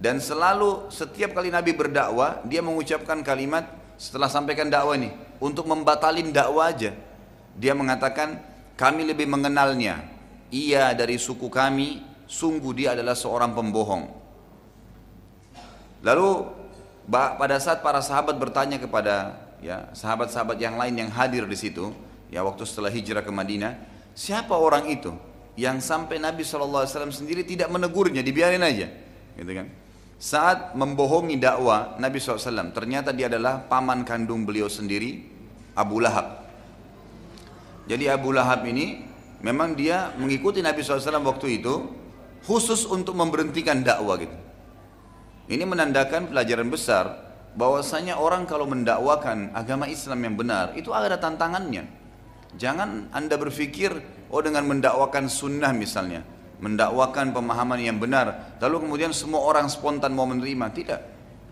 Dan 0.00 0.18
selalu 0.18 0.88
setiap 0.88 1.36
kali 1.36 1.52
Nabi 1.52 1.76
berdakwah, 1.76 2.40
dia 2.48 2.64
mengucapkan 2.64 3.20
kalimat 3.20 3.68
setelah 4.00 4.26
sampaikan 4.32 4.72
dakwah 4.72 4.96
ini, 4.96 5.12
untuk 5.38 5.68
membatalin 5.68 6.32
dakwah 6.32 6.72
aja. 6.72 6.96
Dia 7.54 7.76
mengatakan, 7.76 8.40
kami 8.80 9.04
lebih 9.04 9.28
mengenalnya, 9.28 10.08
ia 10.48 10.96
dari 10.96 11.20
suku 11.20 11.52
kami, 11.52 12.00
sungguh 12.24 12.72
dia 12.72 12.96
adalah 12.96 13.12
seorang 13.12 13.52
pembohong. 13.52 14.08
Lalu 16.02 16.48
pada 17.12 17.60
saat 17.60 17.84
para 17.84 18.00
sahabat 18.00 18.40
bertanya 18.40 18.80
kepada 18.80 19.38
ya 19.62 19.86
sahabat-sahabat 19.94 20.58
yang 20.58 20.74
lain 20.74 20.98
yang 20.98 21.10
hadir 21.14 21.46
di 21.46 21.54
situ, 21.54 21.94
ya 22.32 22.40
waktu 22.40 22.64
setelah 22.64 22.88
hijrah 22.88 23.20
ke 23.20 23.28
Madinah, 23.28 23.76
siapa 24.16 24.56
orang 24.56 24.88
itu 24.88 25.12
yang 25.60 25.84
sampai 25.84 26.16
Nabi 26.16 26.40
SAW 26.42 26.88
sendiri 27.12 27.44
tidak 27.44 27.68
menegurnya, 27.68 28.24
dibiarin 28.24 28.64
aja, 28.64 28.88
gitu 29.36 29.52
kan? 29.52 29.68
Saat 30.16 30.72
membohongi 30.72 31.36
dakwah 31.36 32.00
Nabi 32.00 32.16
SAW, 32.16 32.72
ternyata 32.72 33.12
dia 33.12 33.28
adalah 33.28 33.60
paman 33.68 34.06
kandung 34.06 34.48
beliau 34.48 34.72
sendiri, 34.72 35.28
Abu 35.76 36.00
Lahab. 36.00 36.48
Jadi 37.84 38.08
Abu 38.08 38.32
Lahab 38.32 38.64
ini 38.64 39.02
memang 39.42 39.76
dia 39.76 40.14
mengikuti 40.16 40.64
Nabi 40.64 40.80
SAW 40.80 41.20
waktu 41.26 41.60
itu 41.60 41.90
khusus 42.46 42.86
untuk 42.88 43.18
memberhentikan 43.18 43.82
dakwah 43.82 44.16
gitu. 44.16 44.36
Ini 45.50 45.66
menandakan 45.66 46.30
pelajaran 46.30 46.70
besar 46.70 47.04
bahwasanya 47.58 48.16
orang 48.16 48.48
kalau 48.48 48.64
mendakwakan 48.64 49.52
agama 49.52 49.90
Islam 49.90 50.22
yang 50.22 50.38
benar 50.38 50.72
itu 50.78 50.94
ada 50.94 51.18
tantangannya. 51.18 52.01
Jangan 52.52 53.08
Anda 53.16 53.40
berpikir, 53.40 53.90
oh 54.28 54.40
dengan 54.44 54.68
mendakwakan 54.68 55.26
sunnah 55.26 55.72
misalnya, 55.72 56.20
mendakwakan 56.60 57.32
pemahaman 57.32 57.80
yang 57.80 57.96
benar, 57.96 58.56
lalu 58.60 58.84
kemudian 58.86 59.10
semua 59.10 59.40
orang 59.42 59.66
spontan 59.72 60.12
mau 60.12 60.28
menerima. 60.28 60.66
Tidak. 60.70 61.00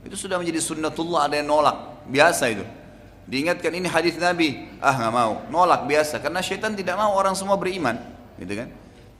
Itu 0.04 0.16
sudah 0.16 0.36
menjadi 0.36 0.60
sunnatullah, 0.60 1.28
ada 1.28 1.40
yang 1.40 1.48
nolak. 1.48 2.06
Biasa 2.08 2.44
itu. 2.52 2.64
Diingatkan 3.30 3.72
ini 3.76 3.86
hadis 3.86 4.18
Nabi, 4.18 4.66
ah 4.82 4.96
nggak 4.96 5.12
mau, 5.14 5.32
nolak 5.48 5.86
biasa. 5.86 6.18
Karena 6.18 6.42
syaitan 6.42 6.74
tidak 6.74 6.98
mau 6.98 7.14
orang 7.14 7.32
semua 7.38 7.54
beriman, 7.56 7.96
gitu 8.36 8.58
kan? 8.58 8.68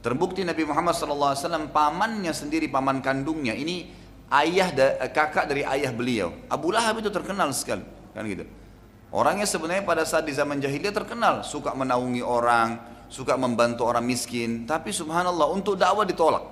Terbukti 0.00 0.42
Nabi 0.42 0.64
Muhammad 0.64 0.96
SAW 0.96 1.68
pamannya 1.70 2.32
sendiri, 2.32 2.66
paman 2.72 3.04
kandungnya 3.04 3.52
ini 3.52 3.92
ayah 4.32 4.72
kakak 5.12 5.44
dari 5.46 5.62
ayah 5.62 5.92
beliau. 5.92 6.32
Abu 6.48 6.72
Lahab 6.72 7.04
itu 7.04 7.12
terkenal 7.12 7.52
sekali, 7.52 7.84
kan 8.16 8.24
gitu. 8.24 8.48
Orangnya 9.10 9.42
sebenarnya 9.42 9.82
pada 9.82 10.06
saat 10.06 10.22
di 10.22 10.30
zaman 10.30 10.62
jahiliyah 10.62 10.94
terkenal, 10.94 11.42
suka 11.42 11.74
menaungi 11.74 12.22
orang, 12.22 12.78
suka 13.10 13.34
membantu 13.34 13.82
orang 13.82 14.06
miskin, 14.06 14.70
tapi 14.70 14.94
subhanallah 14.94 15.50
untuk 15.50 15.74
dakwah 15.74 16.06
ditolak. 16.06 16.46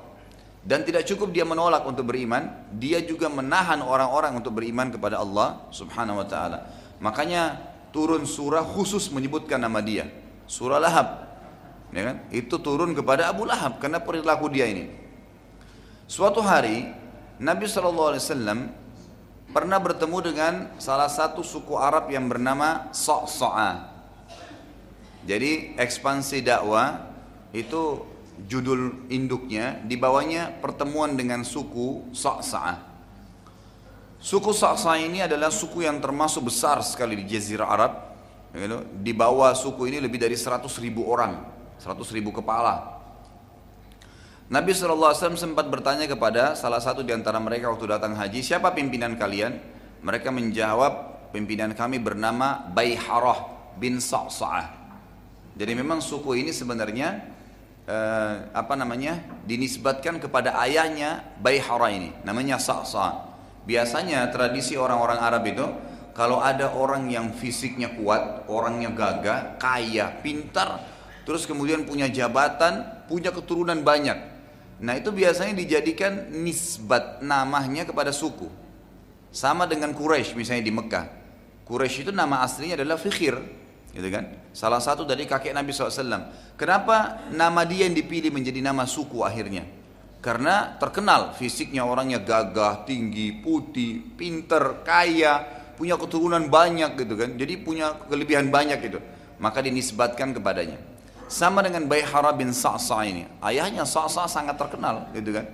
Dan 0.67 0.83
tidak 0.83 1.07
cukup 1.07 1.31
dia 1.31 1.47
menolak 1.47 1.87
untuk 1.87 2.11
beriman, 2.11 2.51
dia 2.75 2.99
juga 2.99 3.31
menahan 3.31 3.79
orang-orang 3.79 4.43
untuk 4.43 4.59
beriman 4.59 4.91
kepada 4.91 5.23
Allah 5.23 5.71
subhanahu 5.71 6.19
wa 6.19 6.27
ta'ala. 6.27 6.67
Makanya 6.99 7.63
turun 7.95 8.27
surah 8.27 8.67
khusus 8.67 9.07
menyebutkan 9.15 9.63
nama 9.63 9.79
dia, 9.79 10.11
surah 10.51 10.83
Lahab. 10.83 11.31
Ya 11.95 12.11
kan? 12.11 12.17
Itu 12.35 12.59
turun 12.59 12.93
kepada 12.93 13.31
Abu 13.31 13.47
Lahab 13.47 13.79
karena 13.79 14.03
perilaku 14.03 14.51
dia 14.51 14.67
ini. 14.67 14.91
Suatu 16.11 16.43
hari 16.43 16.91
Nabi 17.39 17.65
SAW 17.71 18.19
pernah 19.49 19.81
bertemu 19.81 20.19
dengan 20.21 20.55
salah 20.77 21.09
satu 21.09 21.41
suku 21.41 21.77
Arab 21.77 22.13
yang 22.13 22.29
bernama 22.29 22.93
So'so'a. 22.93 23.97
Jadi 25.25 25.77
ekspansi 25.77 26.45
dakwah 26.45 27.09
itu 27.53 28.05
judul 28.45 29.09
induknya 29.11 29.81
di 29.83 29.97
bawahnya 29.97 30.61
pertemuan 30.61 31.17
dengan 31.17 31.43
suku 31.43 32.13
So'so'a. 32.13 32.77
Suku 34.19 34.51
So'so'a 34.53 35.01
ini 35.01 35.25
adalah 35.25 35.49
suku 35.49 35.87
yang 35.87 36.03
termasuk 36.03 36.51
besar 36.51 36.83
sekali 36.85 37.17
di 37.17 37.25
Jazirah 37.25 37.69
Arab. 37.69 37.93
Gitu. 38.53 38.79
Di 39.05 39.13
bawah 39.13 39.53
suku 39.55 39.93
ini 39.93 40.03
lebih 40.03 40.19
dari 40.19 40.35
100 40.35 40.65
ribu 40.81 41.07
orang, 41.07 41.39
100 41.79 42.17
ribu 42.17 42.35
kepala. 42.35 42.98
Nabi 44.49 44.73
SAW 44.73 45.13
sempat 45.37 45.69
bertanya 45.69 46.09
kepada 46.09 46.57
salah 46.57 46.81
satu 46.81 47.05
di 47.05 47.13
antara 47.13 47.37
mereka 47.37 47.69
waktu 47.69 47.85
datang 47.85 48.17
haji, 48.17 48.41
siapa 48.41 48.73
pimpinan 48.73 49.13
kalian? 49.21 49.61
Mereka 50.01 50.33
menjawab, 50.33 51.29
pimpinan 51.37 51.77
kami 51.77 52.01
bernama 52.01 52.65
Bayharah 52.73 53.45
bin 53.77 54.01
Sa'sa'ah. 54.01 54.73
Jadi 55.53 55.73
memang 55.77 56.01
suku 56.01 56.41
ini 56.41 56.57
sebenarnya 56.57 57.29
eh, 57.85 58.35
apa 58.57 58.73
namanya 58.73 59.21
dinisbatkan 59.45 60.17
kepada 60.17 60.57
ayahnya 60.65 61.29
Bayharah 61.45 61.93
ini, 61.93 62.17
namanya 62.25 62.57
Sa'sa'ah. 62.57 63.29
Biasanya 63.69 64.33
tradisi 64.33 64.81
orang-orang 64.81 65.21
Arab 65.21 65.45
itu 65.45 65.67
kalau 66.17 66.41
ada 66.41 66.73
orang 66.73 67.05
yang 67.13 67.37
fisiknya 67.37 67.93
kuat, 68.01 68.49
orangnya 68.49 68.97
gagah, 68.97 69.61
kaya, 69.61 70.09
pintar, 70.25 70.89
terus 71.29 71.45
kemudian 71.45 71.85
punya 71.85 72.09
jabatan, 72.09 73.05
punya 73.05 73.29
keturunan 73.29 73.85
banyak, 73.85 74.38
Nah 74.79 74.95
itu 74.95 75.11
biasanya 75.11 75.59
dijadikan 75.59 76.31
nisbat 76.31 77.19
namanya 77.23 77.83
kepada 77.83 78.15
suku. 78.15 78.47
Sama 79.35 79.67
dengan 79.67 79.91
Quraisy 79.93 80.39
misalnya 80.39 80.65
di 80.65 80.75
Mekah. 80.75 81.07
Quraisy 81.67 82.09
itu 82.09 82.13
nama 82.15 82.41
aslinya 82.47 82.79
adalah 82.79 82.97
Fikhir. 82.97 83.37
Gitu 83.91 84.09
kan? 84.09 84.25
Salah 84.55 84.79
satu 84.79 85.03
dari 85.03 85.27
kakek 85.27 85.51
Nabi 85.51 85.75
SAW. 85.75 86.55
Kenapa 86.55 87.27
nama 87.35 87.67
dia 87.67 87.91
yang 87.91 87.95
dipilih 87.99 88.31
menjadi 88.31 88.63
nama 88.63 88.87
suku 88.87 89.27
akhirnya? 89.27 89.67
Karena 90.19 90.75
terkenal 90.79 91.35
fisiknya 91.39 91.87
orangnya 91.87 92.19
gagah, 92.19 92.83
tinggi, 92.83 93.39
putih, 93.39 94.03
pinter, 94.19 94.83
kaya, 94.83 95.47
punya 95.79 95.95
keturunan 95.95 96.51
banyak 96.51 96.99
gitu 96.99 97.15
kan. 97.15 97.39
Jadi 97.39 97.55
punya 97.63 97.95
kelebihan 98.11 98.51
banyak 98.51 98.79
gitu. 98.83 98.99
Maka 99.39 99.63
dinisbatkan 99.63 100.35
kepadanya. 100.35 100.79
Sama 101.29 101.61
dengan 101.61 101.85
Bayhara 101.85 102.33
bin 102.33 102.51
Sa'sa 102.57 103.05
ini. 103.05 103.29
Ayahnya 103.45 103.85
Sa'sa 103.85 104.25
sangat 104.25 104.57
terkenal 104.57 105.13
gitu 105.13 105.37
kan. 105.37 105.47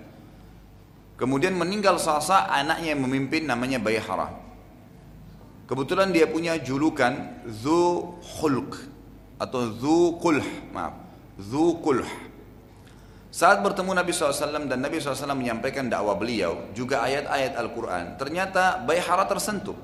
Kemudian 1.18 1.54
meninggal 1.58 1.98
Sa'sa 1.98 2.46
anaknya 2.46 2.94
yang 2.94 3.02
memimpin 3.02 3.46
namanya 3.46 3.82
Bayhara. 3.82 4.30
Kebetulan 5.66 6.14
dia 6.14 6.30
punya 6.30 6.54
julukan 6.62 7.42
Zu 7.50 8.14
Khulq 8.38 8.86
atau 9.42 9.74
Zu 9.74 10.22
Kulh, 10.22 10.46
maaf. 10.70 10.94
Zu 11.42 11.82
Kulh. 11.82 12.06
Saat 13.34 13.66
bertemu 13.66 13.98
Nabi 13.98 14.14
SAW 14.14 14.70
dan 14.70 14.78
Nabi 14.78 15.02
SAW 15.02 15.34
menyampaikan 15.34 15.90
dakwah 15.90 16.14
beliau, 16.14 16.70
juga 16.70 17.02
ayat-ayat 17.02 17.58
Al-Quran, 17.58 18.14
ternyata 18.14 18.78
Bayhara 18.78 19.26
tersentuh. 19.26 19.74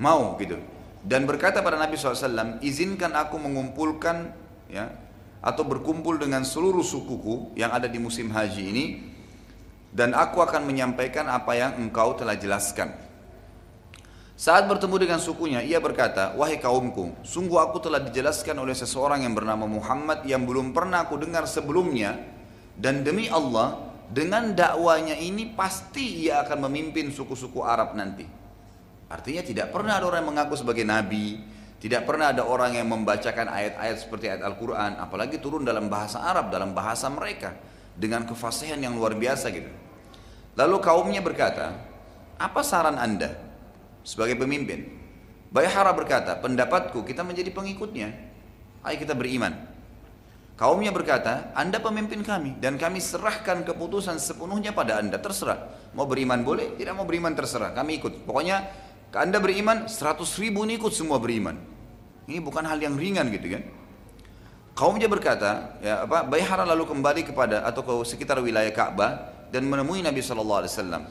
Mau 0.00 0.32
gitu. 0.40 0.56
Dan 1.04 1.28
berkata 1.28 1.60
pada 1.60 1.76
Nabi 1.76 2.00
SAW, 2.00 2.56
izinkan 2.64 3.12
aku 3.12 3.36
mengumpulkan 3.36 4.32
ya 4.68 4.92
atau 5.38 5.62
berkumpul 5.62 6.18
dengan 6.18 6.42
seluruh 6.42 6.82
sukuku 6.82 7.54
yang 7.54 7.70
ada 7.70 7.86
di 7.86 7.96
musim 7.96 8.28
haji 8.30 8.62
ini 8.68 8.84
dan 9.94 10.12
aku 10.12 10.42
akan 10.44 10.68
menyampaikan 10.68 11.26
apa 11.30 11.56
yang 11.56 11.72
engkau 11.80 12.12
telah 12.18 12.36
jelaskan. 12.36 12.92
Saat 14.38 14.70
bertemu 14.70 15.02
dengan 15.02 15.18
sukunya, 15.18 15.66
ia 15.66 15.82
berkata, 15.82 16.30
Wahai 16.38 16.62
kaumku, 16.62 17.10
sungguh 17.26 17.58
aku 17.58 17.82
telah 17.82 17.98
dijelaskan 17.98 18.54
oleh 18.62 18.70
seseorang 18.70 19.26
yang 19.26 19.34
bernama 19.34 19.66
Muhammad 19.66 20.22
yang 20.22 20.46
belum 20.46 20.70
pernah 20.70 21.02
aku 21.02 21.18
dengar 21.18 21.42
sebelumnya, 21.50 22.14
dan 22.78 23.02
demi 23.02 23.26
Allah, 23.26 23.90
dengan 24.06 24.54
dakwanya 24.54 25.18
ini 25.18 25.50
pasti 25.58 26.30
ia 26.30 26.46
akan 26.46 26.70
memimpin 26.70 27.10
suku-suku 27.10 27.66
Arab 27.66 27.98
nanti. 27.98 28.30
Artinya 29.10 29.42
tidak 29.42 29.74
pernah 29.74 29.98
ada 29.98 30.06
orang 30.06 30.22
yang 30.22 30.30
mengaku 30.30 30.54
sebagai 30.54 30.86
nabi, 30.86 31.42
tidak 31.78 32.10
pernah 32.10 32.34
ada 32.34 32.42
orang 32.42 32.74
yang 32.74 32.90
membacakan 32.90 33.46
ayat-ayat 33.46 33.96
seperti 34.02 34.26
ayat 34.26 34.42
Al-Quran, 34.42 34.98
apalagi 34.98 35.38
turun 35.38 35.62
dalam 35.62 35.86
bahasa 35.86 36.18
Arab, 36.18 36.50
dalam 36.50 36.74
bahasa 36.74 37.06
mereka, 37.06 37.54
dengan 37.94 38.26
kefasihan 38.26 38.78
yang 38.82 38.98
luar 38.98 39.14
biasa 39.14 39.46
gitu. 39.54 39.70
Lalu 40.58 40.76
kaumnya 40.82 41.22
berkata, 41.22 41.78
apa 42.34 42.60
saran 42.66 42.98
anda 42.98 43.38
sebagai 44.02 44.34
pemimpin? 44.34 44.90
Bayhara 45.54 45.94
berkata, 45.94 46.34
pendapatku 46.42 47.06
kita 47.06 47.22
menjadi 47.22 47.54
pengikutnya. 47.54 48.10
Ayo 48.82 48.96
kita 48.98 49.14
beriman. 49.14 49.54
Kaumnya 50.58 50.90
berkata, 50.90 51.54
Anda 51.54 51.78
pemimpin 51.78 52.26
kami 52.26 52.58
dan 52.58 52.74
kami 52.82 52.98
serahkan 52.98 53.62
keputusan 53.62 54.18
sepenuhnya 54.18 54.74
pada 54.74 54.98
Anda. 54.98 55.22
Terserah. 55.22 55.70
Mau 55.94 56.02
beriman 56.02 56.42
boleh, 56.42 56.74
tidak 56.74 56.98
mau 56.98 57.06
beriman 57.06 57.30
terserah. 57.30 57.70
Kami 57.70 58.02
ikut. 58.02 58.26
Pokoknya 58.26 58.66
Anda 59.16 59.40
beriman, 59.40 59.88
100 59.88 60.20
ribu 60.42 60.68
ini 60.68 60.76
ikut 60.76 60.92
semua 60.92 61.16
beriman. 61.16 61.56
Ini 62.28 62.44
bukan 62.44 62.64
hal 62.68 62.76
yang 62.76 63.00
ringan 63.00 63.32
gitu 63.32 63.56
kan. 63.56 63.64
Kaumnya 64.76 65.08
berkata, 65.08 65.80
ya 65.80 66.04
apa? 66.04 66.22
Bayhara 66.28 66.62
lalu 66.62 66.86
kembali 66.86 67.26
kepada 67.26 67.64
atau 67.64 67.82
ke 67.82 67.92
sekitar 68.04 68.38
wilayah 68.38 68.70
Ka'bah 68.70 69.48
dan 69.48 69.64
menemui 69.64 70.04
Nabi 70.04 70.20
Wasallam. 70.20 71.08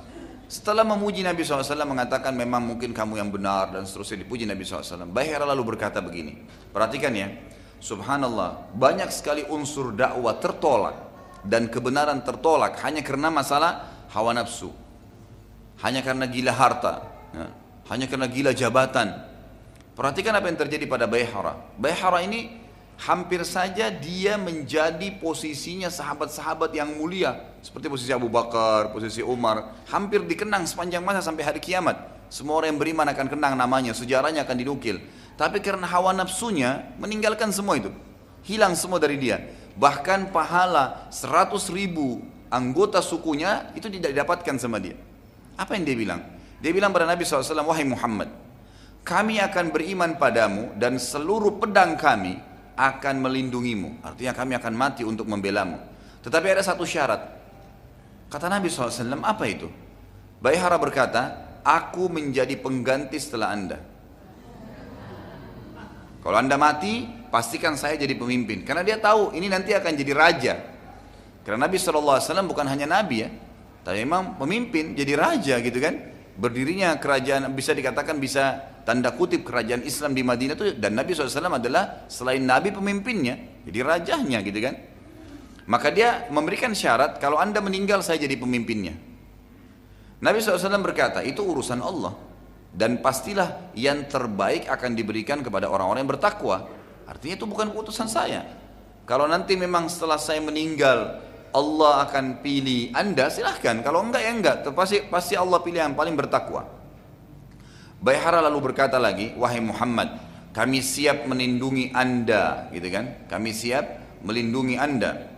Setelah 0.47 0.87
memuji 0.87 1.27
Nabi 1.27 1.43
SAW 1.43 1.83
mengatakan 1.83 2.31
memang 2.31 2.63
mungkin 2.63 2.95
kamu 2.95 3.19
yang 3.19 3.27
benar 3.27 3.75
dan 3.75 3.83
seterusnya 3.83 4.23
dipuji 4.23 4.47
Nabi 4.47 4.63
SAW. 4.63 5.03
Bayhara 5.11 5.43
lalu 5.43 5.75
berkata 5.75 5.99
begini. 5.99 6.39
Perhatikan 6.71 7.11
ya. 7.11 7.27
Subhanallah, 7.83 8.71
banyak 8.71 9.11
sekali 9.11 9.43
unsur 9.51 9.91
dakwah 9.91 10.39
tertolak 10.39 10.95
dan 11.43 11.67
kebenaran 11.67 12.23
tertolak 12.23 12.79
hanya 12.87 13.03
karena 13.03 13.27
masalah 13.27 14.07
hawa 14.07 14.31
nafsu. 14.31 14.71
Hanya 15.83 16.01
karena 16.01 16.25
gila 16.25 16.55
harta, 16.55 17.05
ya. 17.35 17.66
Hanya 17.87 18.05
karena 18.07 18.27
gila 18.27 18.51
jabatan. 18.51 19.15
Perhatikan 19.97 20.35
apa 20.37 20.45
yang 20.45 20.59
terjadi 20.59 20.85
pada 20.85 21.09
Bayhara. 21.09 21.57
Bayhara 21.79 22.21
ini 22.21 22.53
hampir 23.01 23.41
saja 23.45 23.89
dia 23.89 24.37
menjadi 24.37 25.09
posisinya 25.17 25.89
sahabat-sahabat 25.89 26.73
yang 26.73 26.97
mulia 26.97 27.47
seperti 27.61 27.89
posisi 27.89 28.11
Abu 28.13 28.29
Bakar, 28.29 28.93
posisi 28.93 29.25
Umar, 29.25 29.73
hampir 29.89 30.21
dikenang 30.23 30.69
sepanjang 30.69 31.01
masa 31.01 31.25
sampai 31.25 31.43
hari 31.45 31.59
kiamat. 31.59 31.97
Semua 32.27 32.59
orang 32.59 32.75
yang 32.75 32.79
beriman 32.79 33.07
akan 33.07 33.27
kenang 33.31 33.53
namanya, 33.55 33.95
sejarahnya 33.95 34.43
akan 34.43 34.57
dinukil. 34.59 34.99
Tapi 35.39 35.61
karena 35.61 35.87
hawa 35.87 36.11
nafsunya 36.13 36.93
meninggalkan 36.99 37.53
semua 37.53 37.79
itu. 37.79 37.93
Hilang 38.43 38.73
semua 38.73 38.97
dari 38.97 39.17
dia. 39.17 39.41
Bahkan 39.77 40.33
pahala 40.33 41.07
100 41.13 41.53
ribu 41.69 42.21
anggota 42.49 42.99
sukunya 43.03 43.69
itu 43.77 43.87
tidak 43.91 44.13
didapatkan 44.15 44.55
sama 44.57 44.81
dia. 44.81 44.97
Apa 45.57 45.77
yang 45.77 45.85
dia 45.85 45.97
bilang? 45.97 46.21
Dia 46.57 46.71
bilang 46.73 46.89
pada 46.89 47.05
Nabi 47.05 47.21
SAW, 47.21 47.65
Wahai 47.65 47.85
Muhammad, 47.85 48.29
kami 49.05 49.37
akan 49.37 49.69
beriman 49.69 50.17
padamu 50.17 50.73
dan 50.75 50.97
seluruh 50.97 51.61
pedang 51.61 51.95
kami 51.95 52.41
akan 52.77 53.15
melindungimu. 53.21 54.01
Artinya 54.01 54.33
kami 54.33 54.53
akan 54.57 54.73
mati 54.73 55.01
untuk 55.05 55.29
membelamu. 55.29 55.77
Tetapi 56.25 56.47
ada 56.51 56.63
satu 56.65 56.83
syarat. 56.83 57.23
Kata 58.27 58.51
Nabi 58.51 58.67
SAW, 58.67 59.23
apa 59.23 59.45
itu? 59.47 59.71
Bayhara 60.43 60.75
berkata, 60.75 61.47
aku 61.63 62.11
menjadi 62.11 62.53
pengganti 62.59 63.17
setelah 63.17 63.55
anda. 63.55 63.79
Kalau 66.19 66.37
anda 66.43 66.59
mati, 66.59 67.07
pastikan 67.31 67.79
saya 67.79 67.95
jadi 67.95 68.11
pemimpin. 68.19 68.67
Karena 68.67 68.83
dia 68.83 68.99
tahu 68.99 69.31
ini 69.31 69.47
nanti 69.47 69.71
akan 69.71 69.93
jadi 69.95 70.11
raja. 70.11 70.53
Karena 71.47 71.71
Nabi 71.71 71.79
SAW 71.79 72.19
bukan 72.43 72.67
hanya 72.67 72.83
Nabi 72.83 73.23
ya. 73.23 73.29
Tapi 73.87 74.03
memang 74.03 74.35
pemimpin, 74.35 74.91
jadi 74.91 75.15
raja 75.15 75.55
gitu 75.63 75.79
kan. 75.79 76.16
Berdirinya 76.37 76.93
kerajaan, 77.01 77.49
bisa 77.57 77.73
dikatakan 77.73 78.21
bisa 78.21 78.61
tanda 78.85 79.09
kutip 79.09 79.41
kerajaan 79.41 79.81
Islam 79.81 80.13
di 80.13 80.21
Madinah 80.21 80.53
itu. 80.53 80.65
Dan 80.77 80.93
Nabi 80.93 81.17
SAW 81.17 81.57
adalah 81.57 82.05
selain 82.05 82.45
Nabi 82.45 82.69
pemimpinnya. 82.69 83.65
Jadi 83.65 83.79
rajanya 83.81 84.39
gitu 84.45 84.59
kan. 84.61 84.77
Maka 85.67 85.91
dia 85.91 86.29
memberikan 86.29 86.71
syarat, 86.71 87.19
kalau 87.19 87.41
anda 87.41 87.59
meninggal 87.59 87.99
saya 88.05 88.21
jadi 88.21 88.37
pemimpinnya. 88.37 88.95
Nabi 90.21 90.39
SAW 90.39 90.79
berkata, 90.79 91.25
itu 91.25 91.41
urusan 91.43 91.81
Allah 91.83 92.15
dan 92.77 93.01
pastilah 93.01 93.73
yang 93.73 94.05
terbaik 94.05 94.69
akan 94.69 94.93
diberikan 94.93 95.41
kepada 95.41 95.65
orang-orang 95.65 96.05
yang 96.05 96.13
bertakwa. 96.13 96.69
Artinya 97.09 97.35
itu 97.41 97.49
bukan 97.49 97.73
keputusan 97.73 98.05
saya. 98.05 98.45
Kalau 99.09 99.25
nanti 99.25 99.57
memang 99.57 99.89
setelah 99.89 100.19
saya 100.21 100.43
meninggal 100.43 101.23
Allah 101.53 102.07
akan 102.07 102.43
pilih 102.43 102.91
Anda 102.91 103.31
silahkan. 103.31 103.83
Kalau 103.83 104.03
enggak 104.03 104.21
ya 104.23 104.31
enggak. 104.31 104.55
Pasti 104.71 105.03
pasti 105.07 105.33
Allah 105.35 105.59
pilih 105.63 105.79
yang 105.79 105.95
paling 105.95 106.15
bertakwa. 106.15 106.67
Bayhara 107.97 108.45
lalu 108.45 108.71
berkata 108.71 109.01
lagi, 109.01 109.33
wahai 109.33 109.57
Muhammad, 109.57 110.21
kami 110.53 110.85
siap 110.85 111.25
melindungi 111.25 111.89
Anda, 111.97 112.69
gitu 112.69 112.93
kan? 112.93 113.25
Kami 113.25 113.49
siap 113.49 113.85
melindungi 114.21 114.77
Anda 114.77 115.37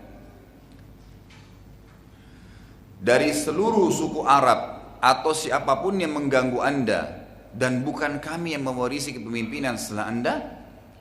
dari 3.00 3.32
seluruh 3.32 3.88
suku 3.95 4.28
Arab 4.28 4.76
atau 5.00 5.32
siapa 5.32 5.80
pun 5.80 5.95
yang 5.95 6.12
mengganggu 6.12 6.60
Anda 6.60 7.19
dan 7.56 7.82
bukan 7.88 8.19
kami 8.19 8.54
yang 8.60 8.67
mewarisi 8.67 9.15
kepemimpinan 9.15 9.80
setelah 9.80 10.06
anda? 10.12 10.34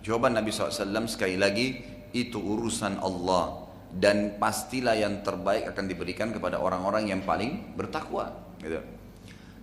Jawaban 0.01 0.33
Nabi 0.33 0.49
SAW 0.55 1.11
sekali 1.11 1.37
lagi, 1.37 1.83
itu 2.17 2.41
urusan 2.41 3.03
Allah 3.03 3.68
dan 3.93 4.37
pastilah 4.37 4.95
yang 4.95 5.25
terbaik 5.25 5.73
akan 5.73 5.85
diberikan 5.89 6.29
kepada 6.29 6.61
orang-orang 6.61 7.09
yang 7.09 7.25
paling 7.25 7.73
bertakwa. 7.73 8.37
Gitu. 8.61 8.79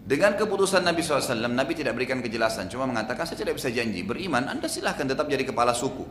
Dengan 0.05 0.38
keputusan 0.38 0.85
Nabi 0.85 1.01
SAW, 1.01 1.49
Nabi 1.49 1.73
tidak 1.73 1.97
berikan 1.97 2.21
kejelasan, 2.21 2.69
cuma 2.69 2.85
mengatakan 2.85 3.25
saya 3.25 3.41
tidak 3.41 3.57
bisa 3.57 3.73
janji, 3.73 4.05
beriman, 4.05 4.45
anda 4.45 4.69
silahkan 4.69 5.05
tetap 5.05 5.25
jadi 5.25 5.41
kepala 5.49 5.73
suku. 5.73 6.05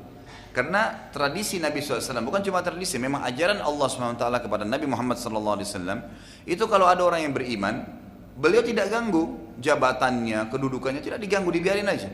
Karena 0.50 1.10
tradisi 1.10 1.58
Nabi 1.58 1.82
SAW, 1.82 2.22
bukan 2.26 2.42
cuma 2.42 2.62
tradisi, 2.62 2.98
memang 2.98 3.22
ajaran 3.26 3.58
Allah 3.62 3.86
SWT 3.90 4.22
kepada 4.46 4.62
Nabi 4.66 4.86
Muhammad 4.86 5.18
SAW, 5.18 5.62
itu 6.46 6.64
kalau 6.70 6.86
ada 6.86 7.02
orang 7.06 7.26
yang 7.26 7.34
beriman, 7.34 7.86
beliau 8.38 8.62
tidak 8.62 8.90
ganggu, 8.90 9.34
jabatannya, 9.58 10.50
kedudukannya 10.50 11.02
tidak 11.02 11.18
diganggu, 11.22 11.50
dibiarin 11.54 11.86
aja. 11.86 12.10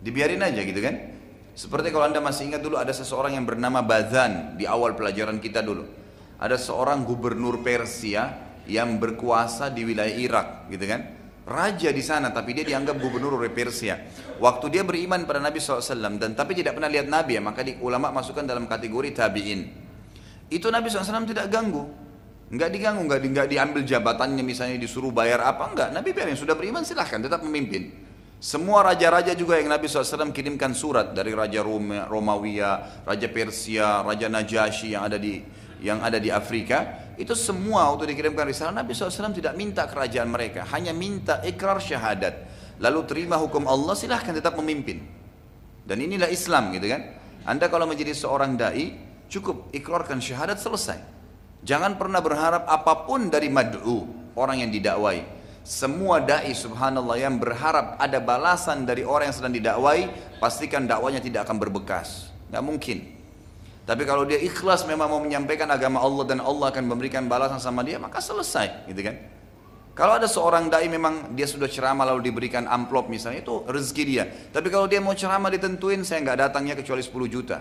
Dibiarin 0.00 0.40
aja 0.44 0.60
gitu 0.64 0.80
kan. 0.80 1.15
Seperti 1.56 1.88
kalau 1.88 2.04
anda 2.04 2.20
masih 2.20 2.52
ingat 2.52 2.60
dulu 2.60 2.76
ada 2.76 2.92
seseorang 2.92 3.32
yang 3.32 3.48
bernama 3.48 3.80
Bazan 3.80 4.60
di 4.60 4.68
awal 4.68 4.92
pelajaran 4.92 5.40
kita 5.40 5.64
dulu. 5.64 5.88
Ada 6.36 6.60
seorang 6.60 7.00
gubernur 7.08 7.64
Persia 7.64 8.28
yang 8.68 9.00
berkuasa 9.00 9.72
di 9.72 9.88
wilayah 9.88 10.12
Irak 10.12 10.48
gitu 10.68 10.84
kan. 10.84 11.00
Raja 11.48 11.88
di 11.96 12.04
sana 12.04 12.28
tapi 12.28 12.52
dia 12.52 12.66
dianggap 12.68 13.00
gubernur 13.00 13.40
oleh 13.40 13.48
Persia. 13.48 13.96
Waktu 14.36 14.68
dia 14.68 14.84
beriman 14.84 15.24
pada 15.24 15.40
Nabi 15.40 15.56
SAW 15.56 16.20
dan 16.20 16.36
tapi 16.36 16.52
tidak 16.52 16.76
pernah 16.76 16.92
lihat 16.92 17.08
Nabi 17.08 17.40
ya 17.40 17.42
maka 17.42 17.64
di, 17.64 17.80
ulama 17.80 18.12
masukkan 18.12 18.44
dalam 18.44 18.68
kategori 18.68 19.16
tabi'in. 19.16 19.60
Itu 20.52 20.68
Nabi 20.68 20.92
SAW 20.92 21.24
tidak 21.24 21.48
ganggu. 21.48 21.88
Enggak 22.52 22.68
diganggu, 22.68 23.00
enggak, 23.00 23.20
di, 23.24 23.28
enggak 23.32 23.48
diambil 23.48 23.80
jabatannya 23.82 24.44
misalnya 24.44 24.76
disuruh 24.76 25.10
bayar 25.10 25.42
apa, 25.42 25.72
enggak. 25.72 25.88
Nabi 25.90 26.14
biarin, 26.14 26.38
sudah 26.38 26.54
beriman 26.54 26.86
silahkan, 26.86 27.18
tetap 27.18 27.42
memimpin. 27.42 28.05
Semua 28.36 28.84
raja-raja 28.84 29.32
juga 29.32 29.56
yang 29.56 29.72
Nabi 29.72 29.88
SAW 29.88 30.28
kirimkan 30.28 30.76
surat 30.76 31.16
dari 31.16 31.32
Raja 31.32 31.64
Roma, 31.64 32.04
Romawiya, 32.04 33.02
Raja 33.08 33.28
Persia, 33.32 34.04
Raja 34.04 34.28
Najasyi 34.28 34.92
yang 34.92 35.08
ada 35.08 35.16
di 35.16 35.40
yang 35.80 36.00
ada 36.00 36.16
di 36.16 36.32
Afrika, 36.32 37.12
itu 37.20 37.36
semua 37.36 37.88
waktu 37.92 38.12
dikirimkan 38.12 38.48
risalah 38.48 38.72
Nabi 38.72 38.96
SAW 38.96 39.32
tidak 39.32 39.56
minta 39.56 39.84
kerajaan 39.84 40.28
mereka, 40.28 40.64
hanya 40.72 40.92
minta 40.96 41.40
ikrar 41.44 41.80
syahadat. 41.80 42.48
Lalu 42.80 43.00
terima 43.08 43.40
hukum 43.40 43.64
Allah, 43.64 43.96
silahkan 43.96 44.36
tetap 44.36 44.56
memimpin. 44.56 45.00
Dan 45.86 46.00
inilah 46.00 46.28
Islam 46.28 46.72
gitu 46.76 46.92
kan. 46.92 47.02
Anda 47.48 47.72
kalau 47.72 47.88
menjadi 47.88 48.12
seorang 48.12 48.58
da'i, 48.58 48.92
cukup 49.32 49.72
ikrarkan 49.72 50.20
syahadat 50.20 50.60
selesai. 50.60 50.98
Jangan 51.64 51.96
pernah 51.96 52.20
berharap 52.20 52.68
apa 52.68 53.08
pun 53.08 53.32
dari 53.32 53.48
mad'u, 53.48 54.04
orang 54.36 54.66
yang 54.66 54.70
didakwai. 54.72 55.35
Semua 55.66 56.22
dai 56.22 56.54
subhanallah 56.54 57.18
yang 57.18 57.42
berharap 57.42 57.98
ada 57.98 58.22
balasan 58.22 58.86
dari 58.86 59.02
orang 59.02 59.34
yang 59.34 59.36
sedang 59.42 59.50
didakwai, 59.50 60.06
pastikan 60.38 60.86
dakwanya 60.86 61.18
tidak 61.18 61.42
akan 61.42 61.58
berbekas. 61.58 62.30
Nggak 62.54 62.62
mungkin. 62.62 62.98
Tapi 63.82 64.02
kalau 64.06 64.22
dia 64.22 64.38
ikhlas 64.38 64.86
memang 64.86 65.10
mau 65.10 65.18
menyampaikan 65.18 65.66
agama 65.66 65.98
Allah 65.98 66.22
dan 66.22 66.38
Allah 66.38 66.70
akan 66.70 66.86
memberikan 66.86 67.26
balasan 67.26 67.58
sama 67.58 67.82
dia, 67.82 67.98
maka 67.98 68.22
selesai, 68.22 68.86
gitu 68.86 69.10
kan? 69.10 69.18
Kalau 69.98 70.14
ada 70.14 70.30
seorang 70.30 70.70
dai 70.70 70.86
memang 70.86 71.34
dia 71.34 71.50
sudah 71.50 71.66
ceramah 71.66 72.14
lalu 72.14 72.30
diberikan 72.30 72.70
amplop 72.70 73.10
misalnya 73.10 73.42
itu 73.42 73.66
rezeki 73.66 74.04
dia. 74.06 74.30
Tapi 74.54 74.70
kalau 74.70 74.86
dia 74.86 75.02
mau 75.02 75.18
ceramah 75.18 75.50
ditentuin 75.50 76.06
saya 76.06 76.22
nggak 76.22 76.46
datangnya 76.46 76.78
kecuali 76.78 77.02
10 77.02 77.10
juta. 77.26 77.58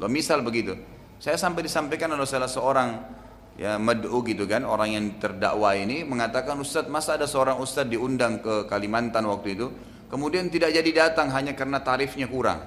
Lo 0.00 0.08
misal 0.08 0.40
begitu. 0.40 0.80
Saya 1.20 1.36
sampai 1.36 1.60
disampaikan 1.60 2.08
oleh 2.16 2.24
salah 2.24 2.48
seorang 2.48 3.19
ya 3.58 3.80
mad'u 3.80 4.22
gitu 4.26 4.46
kan, 4.46 4.62
orang 4.62 4.94
yang 4.94 5.04
terdakwa 5.18 5.74
ini 5.74 6.06
mengatakan 6.06 6.58
Ustadz 6.60 6.90
masa 6.92 7.16
ada 7.16 7.26
seorang 7.26 7.58
Ustadz 7.58 7.90
diundang 7.90 8.38
ke 8.44 8.68
Kalimantan 8.70 9.26
waktu 9.26 9.58
itu, 9.58 9.66
kemudian 10.06 10.50
tidak 10.50 10.74
jadi 10.74 10.90
datang 10.90 11.30
hanya 11.34 11.56
karena 11.56 11.82
tarifnya 11.82 12.30
kurang. 12.30 12.62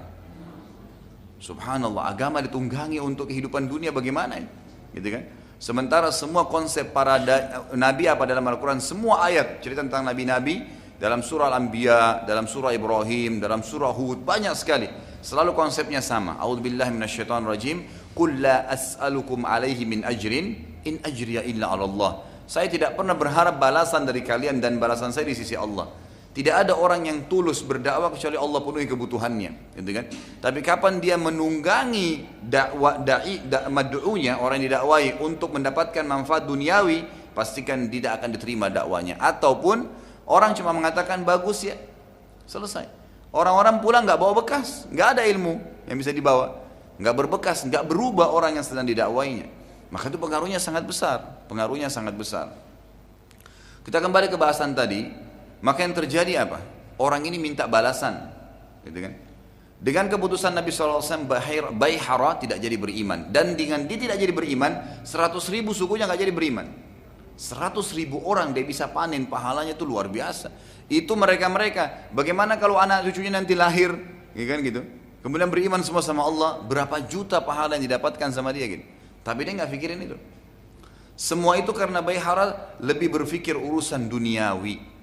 Subhanallah, 1.44 2.08
agama 2.08 2.40
ditunggangi 2.40 3.04
untuk 3.04 3.28
kehidupan 3.28 3.68
dunia 3.68 3.92
bagaimana 3.92 4.40
Gitu 4.96 5.10
kan? 5.12 5.24
Sementara 5.60 6.12
semua 6.12 6.48
konsep 6.48 6.92
para 6.92 7.20
nabi 7.76 8.08
apa 8.08 8.24
dalam 8.28 8.44
Al-Quran, 8.48 8.80
semua 8.84 9.28
ayat 9.28 9.64
cerita 9.64 9.84
tentang 9.84 10.04
nabi-nabi 10.08 10.64
dalam 11.00 11.24
surah 11.24 11.52
Al-Anbiya, 11.52 12.24
dalam 12.28 12.48
surah 12.48 12.72
Ibrahim, 12.72 13.44
dalam 13.44 13.64
surah 13.64 13.92
Hud, 13.92 14.24
banyak 14.24 14.56
sekali. 14.56 14.88
Selalu 15.24 15.56
konsepnya 15.56 16.04
sama. 16.04 16.36
A'udzubillahi 16.40 16.92
minasyaitonirrajim. 16.96 17.78
Qul 18.12 18.44
la 18.44 18.68
as'alukum 18.68 19.48
alaihi 19.48 19.88
min 19.88 20.04
ajrin 20.04 20.73
in 20.86 21.00
ajriya 21.04 21.44
illa 21.48 21.72
'ala 21.72 21.84
Allah. 21.88 22.12
Saya 22.44 22.68
tidak 22.68 23.00
pernah 23.00 23.16
berharap 23.16 23.56
balasan 23.56 24.04
dari 24.04 24.20
kalian 24.20 24.60
dan 24.60 24.78
balasan 24.78 25.16
saya 25.16 25.26
di 25.26 25.36
sisi 25.36 25.56
Allah. 25.56 25.88
Tidak 26.34 26.50
ada 26.50 26.74
orang 26.74 27.06
yang 27.06 27.30
tulus 27.30 27.62
berdakwah 27.62 28.10
kecuali 28.10 28.34
Allah 28.42 28.58
penuhi 28.66 28.90
kebutuhannya, 28.90 29.78
gitu 29.78 29.92
kan? 29.94 30.06
Tapi 30.42 30.66
kapan 30.66 30.98
dia 30.98 31.14
menunggangi 31.14 32.26
dakwah 32.42 32.98
dai 32.98 33.46
da, 33.46 33.70
mad'unya 33.70 34.42
orang 34.42 34.58
yang 34.58 34.74
didakwai 34.74 35.22
untuk 35.22 35.54
mendapatkan 35.54 36.02
manfaat 36.02 36.50
duniawi, 36.50 37.06
pastikan 37.38 37.86
tidak 37.86 38.18
akan 38.18 38.34
diterima 38.34 38.66
dakwanya. 38.74 39.22
Ataupun 39.22 39.86
orang 40.26 40.58
cuma 40.58 40.74
mengatakan 40.74 41.22
bagus 41.22 41.70
ya, 41.70 41.78
selesai. 42.50 42.90
Orang-orang 43.30 43.78
pulang 43.78 44.02
nggak 44.02 44.18
bawa 44.18 44.34
bekas, 44.42 44.90
nggak 44.90 45.08
ada 45.18 45.22
ilmu 45.30 45.62
yang 45.86 46.02
bisa 46.02 46.10
dibawa, 46.10 46.66
nggak 46.98 47.14
berbekas, 47.14 47.62
nggak 47.70 47.86
berubah 47.86 48.34
orang 48.34 48.58
yang 48.58 48.66
sedang 48.66 48.90
didakwainya. 48.90 49.46
Maka 49.94 50.10
itu 50.10 50.18
pengaruhnya 50.18 50.58
sangat 50.58 50.90
besar, 50.90 51.46
pengaruhnya 51.46 51.86
sangat 51.86 52.18
besar. 52.18 52.50
Kita 53.86 54.02
kembali 54.02 54.26
ke 54.26 54.42
bahasan 54.42 54.74
tadi, 54.74 55.06
maka 55.62 55.86
yang 55.86 55.94
terjadi 55.94 56.50
apa? 56.50 56.66
Orang 56.98 57.22
ini 57.30 57.38
minta 57.38 57.70
balasan, 57.70 58.26
gitu 58.82 59.06
kan? 59.06 59.14
Dengan 59.78 60.10
keputusan 60.10 60.58
Nabi 60.58 60.74
SAW 60.74 61.30
Bayhara 61.78 62.42
tidak 62.42 62.58
jadi 62.58 62.74
beriman. 62.74 63.30
Dan 63.30 63.54
dengan 63.54 63.86
dia 63.86 64.00
tidak 64.00 64.18
jadi 64.18 64.34
beriman 64.34 65.04
100 65.06 65.38
ribu 65.54 65.78
sukunya 65.78 66.10
nggak 66.10 66.26
jadi 66.26 66.34
beriman. 66.34 66.72
100 67.36 67.84
ribu 67.94 68.24
orang 68.24 68.56
dia 68.56 68.64
bisa 68.64 68.88
panen 68.88 69.28
Pahalanya 69.28 69.76
itu 69.76 69.84
luar 69.84 70.08
biasa. 70.08 70.50
Itu 70.88 71.20
mereka-mereka. 71.20 72.16
Bagaimana 72.16 72.56
kalau 72.56 72.80
anak 72.80 73.04
cucunya 73.12 73.36
nanti 73.36 73.60
lahir? 73.60 73.92
Gitu 74.32 74.48
kan 74.48 74.60
gitu? 74.64 74.82
Kemudian 75.20 75.52
beriman 75.52 75.80
semua 75.84 76.04
sama 76.04 76.24
Allah 76.24 76.60
Berapa 76.68 77.00
juta 77.04 77.40
pahala 77.40 77.80
yang 77.80 77.88
didapatkan 77.88 78.28
sama 78.32 78.56
dia 78.56 78.68
gitu 78.72 79.03
Tapi 79.24 79.48
dia 79.48 79.56
nggak 79.64 79.72
pikirin 79.72 80.00
itu 80.04 80.18
Semua 81.16 81.56
itu 81.56 81.72
karena 81.72 82.04
Bayhara 82.04 82.76
lebih 82.84 83.10
berpikir 83.16 83.56
urusan 83.56 84.12
duniawi 84.12 84.94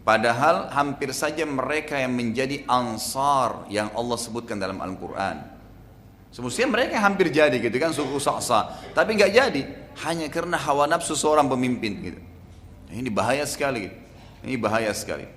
Padahal 0.00 0.72
hampir 0.72 1.12
saja 1.12 1.44
mereka 1.44 2.00
yang 2.00 2.16
menjadi 2.16 2.64
ansar 2.64 3.68
yang 3.68 3.92
Allah 3.92 4.16
sebutkan 4.16 4.56
dalam 4.56 4.80
Al-Quran. 4.80 5.44
Semestinya 6.32 6.78
mereka 6.78 6.96
hampir 7.02 7.28
jadi 7.28 7.52
gitu 7.60 7.76
kan 7.76 7.92
suku 7.92 8.16
Sa'sa. 8.16 8.80
Tapi 8.96 9.18
nggak 9.18 9.32
jadi. 9.34 9.62
Hanya 10.06 10.32
karena 10.32 10.56
hawa 10.56 10.88
nafsu 10.88 11.12
seorang 11.12 11.50
pemimpin 11.50 11.92
gitu. 12.00 12.20
Ini 12.90 13.10
bahaya 13.12 13.44
sekali. 13.44 13.86
Gitu. 13.90 13.96
Ini 14.48 14.54
bahaya 14.56 14.90
sekali. 14.96 15.28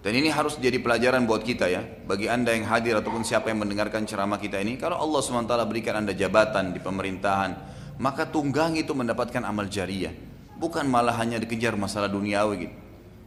Dan 0.00 0.16
ini 0.16 0.32
harus 0.32 0.56
jadi 0.56 0.80
pelajaran 0.80 1.28
buat 1.28 1.44
kita 1.44 1.68
ya. 1.68 1.84
Bagi 1.84 2.24
anda 2.24 2.56
yang 2.56 2.64
hadir 2.64 2.96
ataupun 2.96 3.20
siapa 3.20 3.52
yang 3.52 3.60
mendengarkan 3.60 4.08
ceramah 4.08 4.40
kita 4.40 4.56
ini. 4.56 4.80
Kalau 4.80 4.96
Allah 4.96 5.20
SWT 5.20 5.52
berikan 5.68 6.00
anda 6.00 6.16
jabatan 6.16 6.72
di 6.72 6.80
pemerintahan. 6.80 7.52
Maka 8.00 8.24
tunggangi 8.24 8.80
itu 8.80 8.96
mendapatkan 8.96 9.44
amal 9.44 9.68
jariah. 9.68 10.16
Bukan 10.56 10.88
malah 10.88 11.12
hanya 11.20 11.36
dikejar 11.36 11.76
masalah 11.76 12.08
duniawi 12.08 12.54
gitu. 12.64 12.76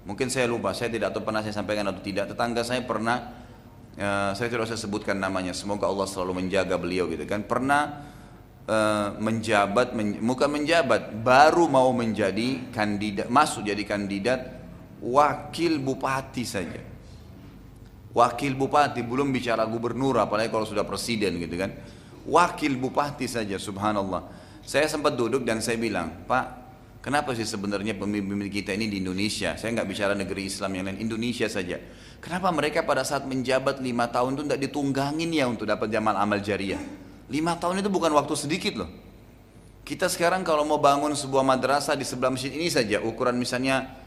Mungkin 0.04 0.28
saya 0.34 0.50
lupa, 0.50 0.74
saya 0.74 0.90
tidak 0.90 1.14
tahu 1.16 1.30
pernah 1.30 1.46
saya 1.46 1.54
sampaikan 1.54 1.88
atau 1.88 2.02
tidak. 2.02 2.34
Tetangga 2.34 2.66
saya 2.66 2.82
pernah, 2.82 3.38
uh, 3.96 4.34
saya 4.34 4.50
tidak 4.50 4.66
usah 4.66 4.76
sebutkan 4.76 5.16
namanya. 5.16 5.54
Semoga 5.54 5.86
Allah 5.86 6.10
selalu 6.10 6.42
menjaga 6.42 6.76
beliau 6.82 7.06
gitu 7.08 7.24
kan. 7.30 7.46
Pernah 7.46 8.02
uh, 8.66 9.14
menjabat, 9.22 9.94
men, 9.94 10.20
bukan 10.26 10.50
menjabat, 10.50 11.22
baru 11.22 11.70
mau 11.70 11.94
menjadi 11.94 12.74
kandidat, 12.74 13.30
masuk 13.30 13.64
jadi 13.64 13.84
kandidat 13.86 14.63
wakil 15.04 15.84
bupati 15.84 16.48
saja. 16.48 16.80
Wakil 18.14 18.56
bupati 18.56 19.04
belum 19.04 19.36
bicara 19.36 19.68
gubernur, 19.68 20.22
apalagi 20.22 20.48
kalau 20.48 20.64
sudah 20.64 20.88
presiden 20.88 21.36
gitu 21.44 21.60
kan. 21.60 21.76
Wakil 22.24 22.80
bupati 22.80 23.28
saja, 23.28 23.60
subhanallah. 23.60 24.32
Saya 24.64 24.88
sempat 24.88 25.20
duduk 25.20 25.44
dan 25.44 25.60
saya 25.60 25.76
bilang, 25.76 26.24
Pak, 26.24 26.64
Kenapa 27.04 27.36
sih 27.36 27.44
sebenarnya 27.44 28.00
pemimpin 28.00 28.48
kita 28.48 28.72
ini 28.72 28.88
di 28.88 29.04
Indonesia? 29.04 29.60
Saya 29.60 29.76
nggak 29.76 29.88
bicara 29.92 30.16
negeri 30.16 30.48
Islam 30.48 30.72
yang 30.72 30.88
lain, 30.88 31.04
Indonesia 31.04 31.52
saja. 31.52 31.76
Kenapa 32.24 32.48
mereka 32.56 32.80
pada 32.88 33.04
saat 33.04 33.28
menjabat 33.28 33.84
lima 33.84 34.08
tahun 34.08 34.40
itu 34.40 34.48
tidak 34.48 34.62
ditunggangin 34.72 35.28
ya 35.36 35.52
untuk 35.52 35.68
dapat 35.68 35.92
jamal 35.92 36.16
amal 36.16 36.40
jariah? 36.40 36.80
Lima 37.28 37.60
tahun 37.60 37.84
itu 37.84 37.92
bukan 37.92 38.08
waktu 38.16 38.40
sedikit 38.40 38.80
loh. 38.80 38.88
Kita 39.84 40.08
sekarang 40.08 40.48
kalau 40.48 40.64
mau 40.64 40.80
bangun 40.80 41.12
sebuah 41.12 41.44
madrasah 41.44 42.00
di 42.00 42.08
sebelah 42.08 42.32
masjid 42.32 42.56
ini 42.56 42.72
saja, 42.72 43.04
ukuran 43.04 43.36
misalnya 43.36 44.03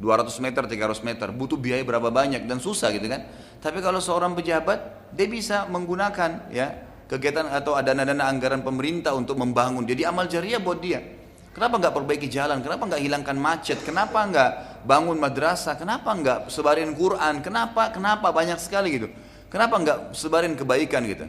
200 0.00 0.32
meter, 0.40 0.64
300 0.64 1.04
meter, 1.04 1.28
butuh 1.28 1.60
biaya 1.60 1.84
berapa 1.84 2.08
banyak 2.08 2.48
dan 2.48 2.56
susah 2.56 2.88
gitu 2.96 3.04
kan. 3.04 3.28
Tapi 3.60 3.84
kalau 3.84 4.00
seorang 4.00 4.32
pejabat, 4.32 5.12
dia 5.12 5.28
bisa 5.28 5.68
menggunakan 5.68 6.48
ya 6.48 6.72
kegiatan 7.04 7.52
atau 7.52 7.76
dana-dana 7.76 8.24
anggaran 8.24 8.64
pemerintah 8.64 9.12
untuk 9.12 9.36
membangun. 9.36 9.84
Jadi 9.84 10.08
amal 10.08 10.24
jariah 10.24 10.56
buat 10.56 10.80
dia. 10.80 11.04
Kenapa 11.52 11.76
nggak 11.76 11.92
perbaiki 11.92 12.32
jalan? 12.32 12.64
Kenapa 12.64 12.88
nggak 12.88 13.02
hilangkan 13.02 13.36
macet? 13.36 13.82
Kenapa 13.84 14.24
nggak 14.24 14.50
bangun 14.88 15.20
madrasah? 15.20 15.76
Kenapa 15.76 16.16
nggak 16.16 16.38
sebarin 16.48 16.96
Quran? 16.96 17.44
Kenapa? 17.44 17.92
Kenapa 17.92 18.32
banyak 18.32 18.56
sekali 18.56 18.96
gitu? 18.96 19.08
Kenapa 19.52 19.76
nggak 19.82 19.98
sebarin 20.16 20.56
kebaikan 20.56 21.04
gitu? 21.04 21.26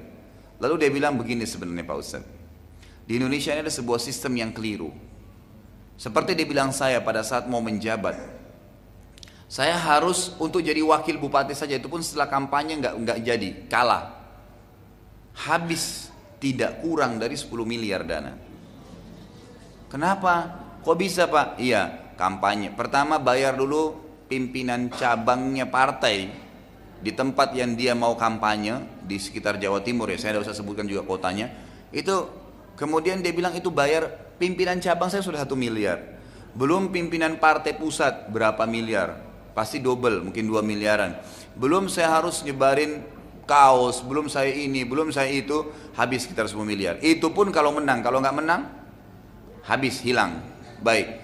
Lalu 0.62 0.88
dia 0.88 0.90
bilang 0.94 1.18
begini 1.18 1.44
sebenarnya 1.44 1.84
Pak 1.84 1.98
Ustaz. 1.98 2.24
Di 3.04 3.18
Indonesia 3.18 3.52
ini 3.52 3.66
ada 3.66 3.74
sebuah 3.74 3.98
sistem 3.98 4.38
yang 4.38 4.54
keliru. 4.54 4.94
Seperti 5.98 6.38
dia 6.38 6.46
bilang 6.46 6.70
saya 6.70 7.02
pada 7.02 7.26
saat 7.26 7.50
mau 7.50 7.60
menjabat. 7.60 8.41
Saya 9.52 9.76
harus 9.76 10.32
untuk 10.40 10.64
jadi 10.64 10.80
wakil 10.80 11.20
bupati 11.20 11.52
saja 11.52 11.76
itu 11.76 11.92
pun 11.92 12.00
setelah 12.00 12.32
kampanye 12.32 12.80
nggak 12.80 12.96
nggak 13.04 13.20
jadi 13.20 13.50
kalah. 13.68 14.16
Habis 15.36 16.08
tidak 16.40 16.80
kurang 16.80 17.20
dari 17.20 17.36
10 17.36 17.52
miliar 17.68 18.08
dana. 18.08 18.32
Kenapa? 19.92 20.56
Kok 20.88 20.96
bisa 20.96 21.28
pak? 21.28 21.60
Iya, 21.60 22.16
kampanye. 22.16 22.72
Pertama 22.72 23.20
bayar 23.20 23.60
dulu 23.60 24.00
pimpinan 24.32 24.88
cabangnya 24.88 25.68
partai 25.68 26.32
di 27.04 27.12
tempat 27.12 27.52
yang 27.52 27.76
dia 27.76 27.92
mau 27.92 28.16
kampanye 28.16 29.04
di 29.04 29.20
sekitar 29.20 29.60
Jawa 29.60 29.84
Timur 29.84 30.08
ya. 30.08 30.16
Saya 30.16 30.40
tidak 30.40 30.48
usah 30.48 30.56
sebutkan 30.56 30.88
juga 30.88 31.04
kotanya. 31.04 31.52
Itu 31.92 32.32
kemudian 32.80 33.20
dia 33.20 33.36
bilang 33.36 33.52
itu 33.52 33.68
bayar 33.68 34.32
pimpinan 34.40 34.80
cabang 34.80 35.12
saya 35.12 35.20
sudah 35.20 35.44
satu 35.44 35.60
miliar. 35.60 36.00
Belum 36.56 36.88
pimpinan 36.88 37.36
partai 37.36 37.76
pusat 37.76 38.32
berapa 38.32 38.64
miliar? 38.64 39.31
Pasti 39.52 39.84
double, 39.84 40.24
mungkin 40.24 40.48
dua 40.48 40.64
miliaran. 40.64 41.20
Belum 41.60 41.92
saya 41.92 42.22
harus 42.22 42.40
nyebarin 42.48 43.04
kaos, 43.44 44.00
belum 44.06 44.32
saya 44.32 44.48
ini, 44.56 44.88
belum 44.88 45.12
saya 45.12 45.28
itu, 45.28 45.68
habis 46.00 46.24
sekitar 46.24 46.48
10 46.48 46.64
miliar. 46.64 46.96
Itu 47.04 47.36
pun 47.36 47.52
kalau 47.52 47.76
menang, 47.76 48.00
kalau 48.00 48.24
nggak 48.24 48.38
menang, 48.40 48.62
habis 49.68 50.00
hilang. 50.00 50.40
Baik. 50.80 51.20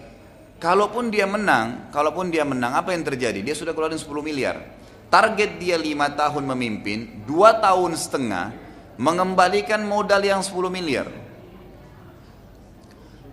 Kalaupun 0.58 1.14
dia 1.14 1.30
menang, 1.30 1.88
kalaupun 1.94 2.34
dia 2.34 2.44
menang, 2.44 2.76
apa 2.76 2.92
yang 2.92 3.06
terjadi? 3.06 3.40
Dia 3.46 3.56
sudah 3.56 3.72
keluarin 3.72 3.96
10 3.96 4.10
miliar. 4.26 4.60
Target 5.08 5.62
dia 5.62 5.80
5 5.80 6.20
tahun 6.20 6.44
memimpin, 6.52 7.24
2 7.24 7.64
tahun 7.64 7.96
setengah 7.96 8.52
mengembalikan 9.00 9.86
modal 9.88 10.20
yang 10.20 10.44
10 10.44 10.68
miliar. 10.68 11.08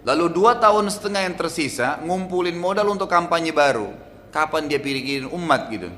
Lalu 0.05 0.27
2 0.37 0.61
tahun 0.61 0.87
setengah 0.93 1.25
yang 1.25 1.35
tersisa 1.35 1.99
ngumpulin 2.05 2.55
modal 2.55 2.93
untuk 2.93 3.09
kampanye 3.09 3.51
baru. 3.51 4.14
Kapan 4.35 4.67
dia 4.67 4.83
pikirin 4.83 5.31
umat 5.31 5.71
gitu? 5.71 5.95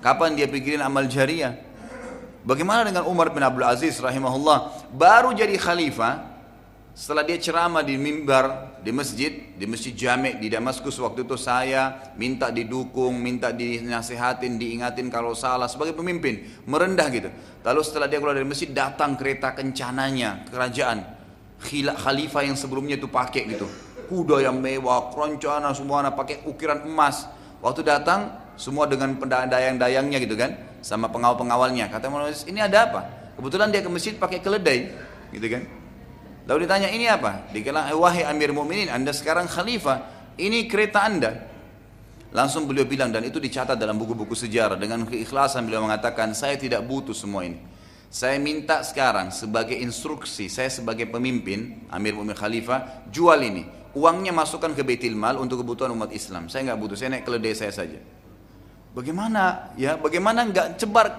Kapan 0.00 0.32
dia 0.32 0.48
pikirin 0.48 0.80
amal 0.80 1.04
jariah? 1.04 1.52
Bagaimana 2.40 2.88
dengan 2.88 3.04
Umar 3.04 3.28
bin 3.28 3.44
Abdul 3.44 3.68
Aziz 3.68 4.00
rahimahullah? 4.00 4.88
Baru 4.88 5.36
jadi 5.36 5.52
khalifah, 5.60 6.32
setelah 6.96 7.28
dia 7.28 7.36
ceramah 7.36 7.84
di 7.84 8.00
mimbar 8.00 8.80
di 8.80 8.88
masjid, 8.88 9.52
di 9.52 9.68
masjid 9.68 9.92
Jami 9.92 10.40
di 10.40 10.48
Damaskus 10.48 10.96
waktu 10.96 11.28
itu 11.28 11.36
saya 11.36 12.12
minta 12.16 12.48
didukung, 12.48 13.20
minta 13.20 13.52
dinasihatin, 13.52 14.56
diingatin 14.56 15.12
kalau 15.12 15.36
salah 15.36 15.68
sebagai 15.68 15.92
pemimpin, 15.92 16.64
merendah 16.64 17.12
gitu. 17.12 17.28
Lalu 17.60 17.80
setelah 17.84 18.08
dia 18.08 18.16
keluar 18.16 18.32
dari 18.32 18.48
masjid 18.48 18.72
datang 18.72 19.12
kereta 19.12 19.52
kencananya 19.52 20.48
kerajaan 20.48 21.04
khalifah 22.00 22.48
yang 22.48 22.56
sebelumnya 22.56 22.96
itu 22.96 23.12
pakai 23.12 23.44
gitu. 23.44 23.68
Kuda 24.08 24.40
yang 24.40 24.56
mewah, 24.56 25.12
keroncana 25.12 25.76
semua 25.76 26.00
anak 26.00 26.16
pakai 26.16 26.48
ukiran 26.48 26.88
emas. 26.88 27.28
Waktu 27.64 27.80
datang 27.80 28.28
semua 28.60 28.84
dengan 28.84 29.16
dayang-dayangnya 29.24 30.20
gitu 30.20 30.36
kan, 30.36 30.52
sama 30.84 31.08
pengawal-pengawalnya. 31.08 31.88
Kata 31.88 32.12
Muhammad, 32.12 32.36
ini 32.44 32.60
ada 32.60 32.92
apa? 32.92 33.00
Kebetulan 33.40 33.72
dia 33.72 33.80
ke 33.80 33.88
masjid 33.88 34.12
pakai 34.14 34.44
keledai, 34.44 34.92
gitu 35.32 35.48
kan. 35.48 35.64
Lalu 36.44 36.68
ditanya 36.68 36.92
ini 36.92 37.08
apa? 37.08 37.48
Dikatakan 37.56 37.88
eh, 37.88 37.96
wahai 37.96 38.22
Amir 38.28 38.52
Mukminin, 38.52 38.92
Anda 38.92 39.16
sekarang 39.16 39.48
khalifah, 39.48 40.04
ini 40.36 40.68
kereta 40.68 41.08
Anda. 41.08 41.32
Langsung 42.36 42.68
beliau 42.68 42.84
bilang 42.84 43.14
dan 43.14 43.24
itu 43.24 43.38
dicatat 43.40 43.78
dalam 43.78 43.96
buku-buku 43.96 44.34
sejarah 44.34 44.74
dengan 44.74 45.06
keikhlasan 45.06 45.70
beliau 45.70 45.86
mengatakan 45.86 46.34
saya 46.34 46.58
tidak 46.58 46.84
butuh 46.84 47.14
semua 47.14 47.46
ini. 47.46 47.56
Saya 48.10 48.36
minta 48.42 48.82
sekarang 48.82 49.30
sebagai 49.30 49.78
instruksi 49.78 50.50
saya 50.50 50.70
sebagai 50.70 51.06
pemimpin 51.08 51.86
Amir 51.88 52.12
Mukminin 52.18 52.36
Khalifah 52.36 53.08
jual 53.08 53.38
ini. 53.40 53.83
Uangnya 53.94 54.34
masukkan 54.34 54.74
ke 54.74 54.82
Baitul 54.82 55.14
Mal 55.14 55.38
untuk 55.38 55.62
kebutuhan 55.62 55.94
umat 55.94 56.10
Islam. 56.10 56.50
Saya 56.50 56.70
nggak 56.70 56.78
butuh, 56.82 56.96
saya 56.98 57.14
naik 57.14 57.24
keledai 57.24 57.54
saya 57.54 57.70
saja. 57.70 58.02
Bagaimana 58.94 59.74
ya? 59.78 59.94
Bagaimana 59.98 60.46
nggak 60.46 60.78
cebar 60.78 61.14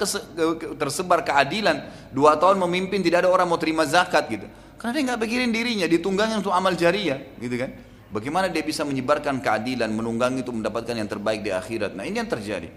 tersebar 0.80 1.24
keadilan? 1.24 1.88
Dua 2.12 2.36
tahun 2.40 2.60
memimpin 2.68 3.04
tidak 3.04 3.28
ada 3.28 3.30
orang 3.32 3.48
mau 3.48 3.60
terima 3.60 3.88
zakat 3.88 4.28
gitu. 4.28 4.48
Karena 4.76 4.92
dia 4.92 5.04
nggak 5.12 5.20
pikirin 5.24 5.52
dirinya, 5.56 5.88
ditunggangin 5.88 6.44
untuk 6.44 6.52
amal 6.52 6.76
jariah, 6.76 7.36
gitu 7.40 7.56
kan? 7.56 7.72
Bagaimana 8.12 8.52
dia 8.52 8.64
bisa 8.64 8.84
menyebarkan 8.84 9.40
keadilan, 9.40 9.92
menunggangi 9.92 10.44
itu 10.44 10.52
mendapatkan 10.52 10.96
yang 10.96 11.08
terbaik 11.08 11.44
di 11.44 11.52
akhirat. 11.52 11.96
Nah 11.96 12.04
ini 12.04 12.20
yang 12.20 12.32
terjadi. 12.32 12.72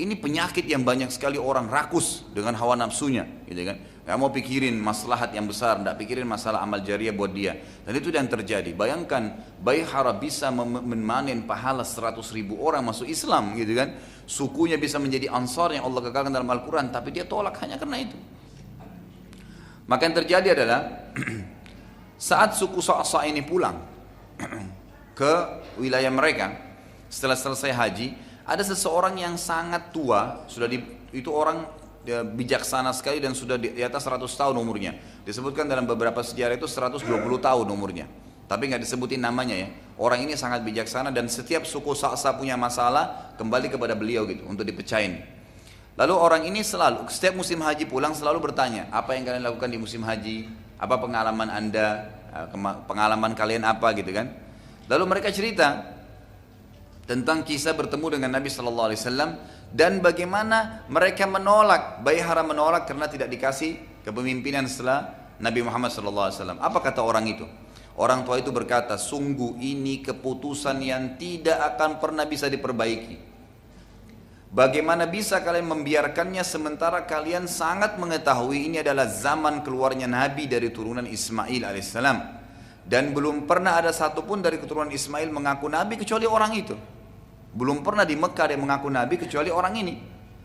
Ini 0.00 0.16
penyakit 0.16 0.64
yang 0.64 0.80
banyak 0.80 1.12
sekali 1.12 1.36
orang 1.36 1.68
rakus 1.68 2.24
dengan 2.32 2.56
hawa 2.56 2.76
nafsunya, 2.76 3.28
gitu 3.44 3.68
kan? 3.68 3.76
Gak 4.02 4.18
mau 4.18 4.34
pikirin 4.34 4.74
maslahat 4.74 5.30
yang 5.30 5.46
besar, 5.46 5.78
gak 5.78 5.94
pikirin 5.94 6.26
masalah 6.26 6.58
amal 6.58 6.82
jariah 6.82 7.14
buat 7.14 7.30
dia. 7.30 7.54
Dan 7.86 7.94
itu 7.94 8.10
yang 8.10 8.26
terjadi. 8.26 8.74
Bayangkan, 8.74 9.30
Bayhara 9.62 10.10
bisa 10.10 10.50
memanen 10.50 11.46
pahala 11.46 11.86
100 11.86 12.18
ribu 12.34 12.58
orang 12.58 12.82
masuk 12.82 13.06
Islam, 13.06 13.54
gitu 13.54 13.78
kan? 13.78 13.94
Sukunya 14.26 14.74
bisa 14.74 14.98
menjadi 14.98 15.30
ansar 15.30 15.70
yang 15.70 15.86
Allah 15.86 16.02
kekalkan 16.02 16.34
dalam 16.34 16.50
Al-Quran, 16.50 16.90
tapi 16.90 17.14
dia 17.14 17.22
tolak 17.22 17.62
hanya 17.62 17.78
karena 17.78 18.02
itu. 18.02 18.18
Maka 19.86 20.02
yang 20.10 20.16
terjadi 20.18 20.48
adalah 20.58 20.80
saat 22.18 22.58
suku 22.58 22.82
Sa'sa 22.82 23.22
ini 23.22 23.46
pulang 23.46 23.78
ke 25.18 25.32
wilayah 25.78 26.10
mereka 26.10 26.72
setelah 27.06 27.38
selesai 27.38 27.70
haji, 27.70 28.08
ada 28.42 28.64
seseorang 28.66 29.14
yang 29.20 29.38
sangat 29.38 29.94
tua, 29.94 30.48
sudah 30.50 30.66
di, 30.66 30.80
itu 31.14 31.28
orang 31.28 31.81
dia 32.02 32.26
bijaksana 32.26 32.90
sekali 32.90 33.22
dan 33.22 33.30
sudah 33.34 33.54
di, 33.54 33.78
atas 33.78 34.02
100 34.02 34.26
tahun 34.26 34.56
umurnya. 34.58 34.98
Disebutkan 35.22 35.70
dalam 35.70 35.86
beberapa 35.86 36.18
sejarah 36.22 36.58
itu 36.58 36.66
120 36.66 37.06
tahun 37.38 37.66
umurnya. 37.70 38.10
Tapi 38.50 38.68
nggak 38.68 38.82
disebutin 38.82 39.22
namanya 39.22 39.54
ya. 39.54 39.68
Orang 39.96 40.26
ini 40.26 40.34
sangat 40.34 40.66
bijaksana 40.66 41.14
dan 41.14 41.30
setiap 41.30 41.62
suku 41.62 41.94
Sa'sa 41.94 42.34
punya 42.34 42.58
masalah 42.58 43.32
kembali 43.38 43.70
kepada 43.70 43.94
beliau 43.94 44.26
gitu 44.26 44.42
untuk 44.50 44.66
dipecahin. 44.66 45.22
Lalu 45.94 46.14
orang 46.16 46.42
ini 46.48 46.66
selalu 46.66 47.06
setiap 47.06 47.38
musim 47.38 47.62
haji 47.62 47.86
pulang 47.86 48.16
selalu 48.16 48.50
bertanya, 48.50 48.90
apa 48.90 49.14
yang 49.14 49.28
kalian 49.28 49.44
lakukan 49.46 49.70
di 49.70 49.78
musim 49.78 50.02
haji? 50.02 50.50
Apa 50.82 50.98
pengalaman 50.98 51.48
anda? 51.48 52.10
Eh, 52.32 52.48
pengalaman 52.88 53.32
kalian 53.38 53.62
apa 53.62 53.94
gitu 53.94 54.10
kan? 54.10 54.32
Lalu 54.90 55.04
mereka 55.06 55.28
cerita, 55.30 55.92
tentang 57.06 57.42
kisah 57.42 57.74
bertemu 57.74 58.18
dengan 58.18 58.30
Nabi 58.38 58.48
Shallallahu 58.48 58.88
Alaihi 58.90 59.00
Wasallam 59.04 59.30
dan 59.72 60.04
bagaimana 60.04 60.84
mereka 60.92 61.24
menolak 61.24 62.04
Bayhara 62.04 62.44
menolak 62.44 62.84
karena 62.84 63.08
tidak 63.08 63.32
dikasih 63.32 64.04
kepemimpinan 64.04 64.68
setelah 64.68 65.32
Nabi 65.40 65.64
Muhammad 65.64 65.90
Wasallam. 65.90 66.60
Apa 66.60 66.78
kata 66.84 67.00
orang 67.00 67.24
itu? 67.26 67.48
Orang 67.96 68.24
tua 68.24 68.40
itu 68.40 68.48
berkata, 68.48 68.96
sungguh 68.96 69.60
ini 69.60 70.00
keputusan 70.00 70.80
yang 70.80 71.16
tidak 71.20 71.76
akan 71.76 72.00
pernah 72.00 72.24
bisa 72.24 72.48
diperbaiki. 72.48 73.32
Bagaimana 74.52 75.08
bisa 75.08 75.40
kalian 75.40 75.64
membiarkannya 75.64 76.44
sementara 76.44 77.08
kalian 77.08 77.48
sangat 77.48 77.96
mengetahui 77.96 78.68
ini 78.68 78.84
adalah 78.84 79.08
zaman 79.08 79.64
keluarnya 79.64 80.04
Nabi 80.04 80.44
dari 80.44 80.68
turunan 80.68 81.08
Ismail 81.08 81.64
alaihissalam 81.64 82.42
dan 82.82 83.14
belum 83.14 83.46
pernah 83.46 83.78
ada 83.78 83.94
satupun 83.94 84.42
dari 84.42 84.58
keturunan 84.58 84.90
Ismail 84.90 85.30
mengaku 85.30 85.70
nabi 85.70 85.94
kecuali 85.96 86.26
orang 86.26 86.52
itu. 86.52 86.74
Belum 87.52 87.84
pernah 87.84 88.08
di 88.08 88.16
Mekah 88.16 88.48
dia 88.48 88.58
mengaku 88.58 88.88
nabi 88.88 89.20
kecuali 89.20 89.52
orang 89.52 89.74
ini. 89.76 89.94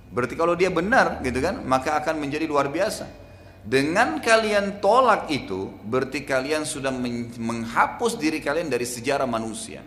Berarti 0.07 0.35
kalau 0.35 0.55
dia 0.55 0.71
benar 0.71 1.19
gitu 1.23 1.39
kan, 1.39 1.63
maka 1.63 1.99
akan 1.99 2.19
menjadi 2.19 2.47
luar 2.47 2.71
biasa. 2.71 3.27
Dengan 3.67 4.23
kalian 4.23 4.79
tolak 4.79 5.27
itu, 5.27 5.67
berarti 5.83 6.23
kalian 6.23 6.63
sudah 6.63 6.91
menghapus 7.35 8.15
diri 8.15 8.39
kalian 8.39 8.71
dari 8.71 8.87
sejarah 8.87 9.27
manusia. 9.27 9.83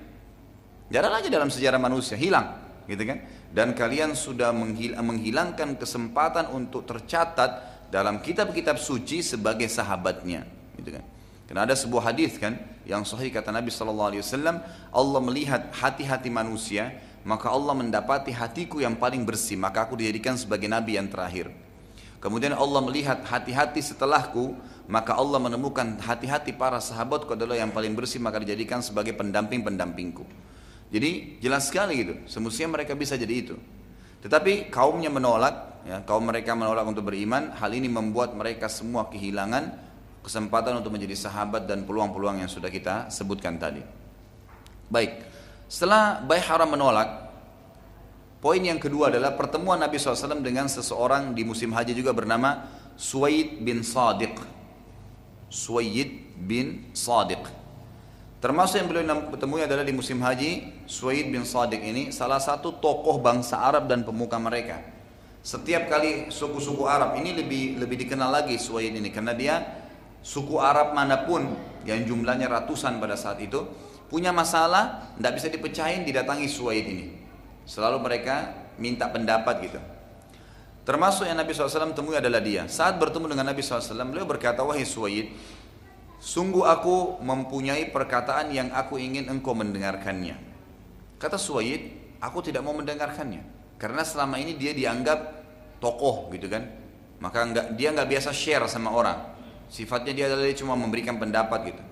Jarang 0.92 1.16
lagi 1.16 1.32
dalam 1.32 1.48
sejarah 1.48 1.80
manusia, 1.80 2.20
hilang, 2.20 2.60
gitu 2.84 3.00
kan? 3.08 3.24
Dan 3.48 3.72
kalian 3.72 4.12
sudah 4.12 4.52
menghilangkan 5.00 5.80
kesempatan 5.80 6.52
untuk 6.52 6.84
tercatat 6.84 7.84
dalam 7.88 8.20
kitab-kitab 8.20 8.76
suci 8.76 9.24
sebagai 9.24 9.70
sahabatnya, 9.72 10.44
gitu 10.76 11.00
kan? 11.00 11.04
Karena 11.48 11.64
ada 11.64 11.74
sebuah 11.74 12.12
hadis 12.12 12.36
kan 12.36 12.60
yang 12.84 13.02
sahih 13.02 13.32
kata 13.32 13.50
Nabi 13.50 13.72
sallallahu 13.72 14.08
alaihi 14.12 14.22
wasallam, 14.22 14.60
Allah 14.92 15.20
melihat 15.24 15.72
hati-hati 15.72 16.28
manusia, 16.28 16.94
maka 17.22 17.52
Allah 17.52 17.76
mendapati 17.76 18.32
hatiku 18.32 18.80
yang 18.80 18.96
paling 18.96 19.28
bersih, 19.28 19.58
maka 19.60 19.84
aku 19.84 19.96
dijadikan 20.00 20.40
sebagai 20.40 20.66
nabi 20.66 20.96
yang 20.96 21.08
terakhir. 21.08 21.52
Kemudian 22.20 22.52
Allah 22.52 22.80
melihat 22.84 23.24
hati-hati 23.24 23.80
setelahku, 23.80 24.52
maka 24.88 25.16
Allah 25.16 25.40
menemukan 25.40 25.96
hati-hati 26.00 26.52
para 26.52 26.76
sahabatku 26.80 27.32
adalah 27.32 27.56
yang 27.56 27.72
paling 27.72 27.96
bersih, 27.96 28.20
maka 28.20 28.40
dijadikan 28.40 28.84
sebagai 28.84 29.16
pendamping-pendampingku. 29.16 30.24
Jadi 30.90 31.40
jelas 31.40 31.70
sekali 31.70 32.02
gitu, 32.02 32.14
semestinya 32.26 32.76
mereka 32.76 32.92
bisa 32.98 33.14
jadi 33.16 33.30
itu. 33.30 33.56
Tetapi 34.20 34.68
kaumnya 34.68 35.08
menolak, 35.08 35.86
ya, 35.86 36.04
kaum 36.04 36.28
mereka 36.28 36.52
menolak 36.52 36.84
untuk 36.84 37.08
beriman, 37.08 37.56
hal 37.56 37.72
ini 37.72 37.88
membuat 37.88 38.36
mereka 38.36 38.68
semua 38.68 39.08
kehilangan 39.08 39.70
kesempatan 40.20 40.76
untuk 40.76 40.92
menjadi 40.92 41.16
sahabat 41.16 41.64
dan 41.64 41.88
peluang-peluang 41.88 42.44
yang 42.44 42.50
sudah 42.52 42.68
kita 42.68 43.08
sebutkan 43.08 43.56
tadi. 43.56 43.80
Baik, 44.90 45.29
setelah 45.70 46.18
Bayhara 46.26 46.66
menolak, 46.66 47.30
poin 48.42 48.58
yang 48.58 48.82
kedua 48.82 49.14
adalah 49.14 49.38
pertemuan 49.38 49.78
Nabi 49.78 50.02
SAW 50.02 50.42
dengan 50.42 50.66
seseorang 50.66 51.30
di 51.30 51.46
musim 51.46 51.70
haji 51.70 51.94
juga 51.94 52.10
bernama 52.10 52.66
Suwaid 52.98 53.62
bin 53.62 53.86
Sadiq. 53.86 54.34
Suwaid 55.46 56.34
bin 56.42 56.90
Sadiq. 56.90 57.46
Termasuk 58.42 58.82
yang 58.82 58.88
beliau 58.90 59.30
bertemu 59.30 59.54
adalah 59.62 59.86
di 59.86 59.94
musim 59.94 60.18
haji, 60.18 60.82
Suwaid 60.90 61.30
bin 61.30 61.46
Sadiq 61.46 61.78
ini 61.78 62.10
salah 62.10 62.42
satu 62.42 62.74
tokoh 62.82 63.22
bangsa 63.22 63.62
Arab 63.62 63.86
dan 63.86 64.02
pemuka 64.02 64.42
mereka. 64.42 64.82
Setiap 65.40 65.86
kali 65.86 66.34
suku-suku 66.34 66.82
Arab 66.82 67.14
ini 67.14 67.30
lebih 67.30 67.78
lebih 67.78 67.94
dikenal 68.04 68.42
lagi 68.42 68.58
Suwaid 68.58 68.90
ini 68.90 69.14
karena 69.14 69.38
dia 69.38 69.54
suku 70.18 70.58
Arab 70.58 70.98
mana 70.98 71.22
pun 71.22 71.46
yang 71.86 72.02
jumlahnya 72.02 72.50
ratusan 72.50 72.98
pada 72.98 73.14
saat 73.14 73.38
itu 73.38 73.64
punya 74.10 74.34
masalah 74.34 75.14
tidak 75.14 75.32
bisa 75.38 75.48
dipecahin 75.48 76.02
didatangi 76.02 76.50
Suwaid 76.50 76.86
ini. 76.90 77.06
Selalu 77.64 78.02
mereka 78.02 78.50
minta 78.76 79.06
pendapat 79.06 79.62
gitu. 79.62 79.78
Termasuk 80.82 81.30
yang 81.30 81.38
Nabi 81.38 81.54
SAW 81.54 81.94
temui 81.94 82.18
adalah 82.18 82.42
dia. 82.42 82.66
Saat 82.66 82.98
bertemu 82.98 83.30
dengan 83.30 83.46
Nabi 83.54 83.62
SAW 83.62 84.10
beliau 84.10 84.26
berkata 84.26 84.66
wahai 84.66 84.82
Suwaid 84.82 85.30
sungguh 86.18 86.66
aku 86.66 87.22
mempunyai 87.22 87.94
perkataan 87.94 88.50
yang 88.50 88.74
aku 88.74 88.98
ingin 88.98 89.30
engkau 89.30 89.54
mendengarkannya. 89.54 90.34
Kata 91.22 91.38
Suwaid 91.38 92.18
aku 92.18 92.42
tidak 92.42 92.66
mau 92.66 92.74
mendengarkannya. 92.74 93.46
Karena 93.78 94.02
selama 94.02 94.42
ini 94.42 94.58
dia 94.58 94.74
dianggap 94.74 95.40
tokoh 95.78 96.28
gitu 96.34 96.50
kan. 96.50 96.66
Maka 97.20 97.38
enggak, 97.44 97.66
dia 97.76 97.94
nggak 97.94 98.08
biasa 98.10 98.34
share 98.34 98.64
sama 98.66 98.90
orang. 98.90 99.20
Sifatnya 99.70 100.12
dia 100.16 100.24
adalah 100.26 100.48
dia 100.48 100.56
cuma 100.58 100.74
memberikan 100.74 101.20
pendapat 101.20 101.70
gitu. 101.70 101.82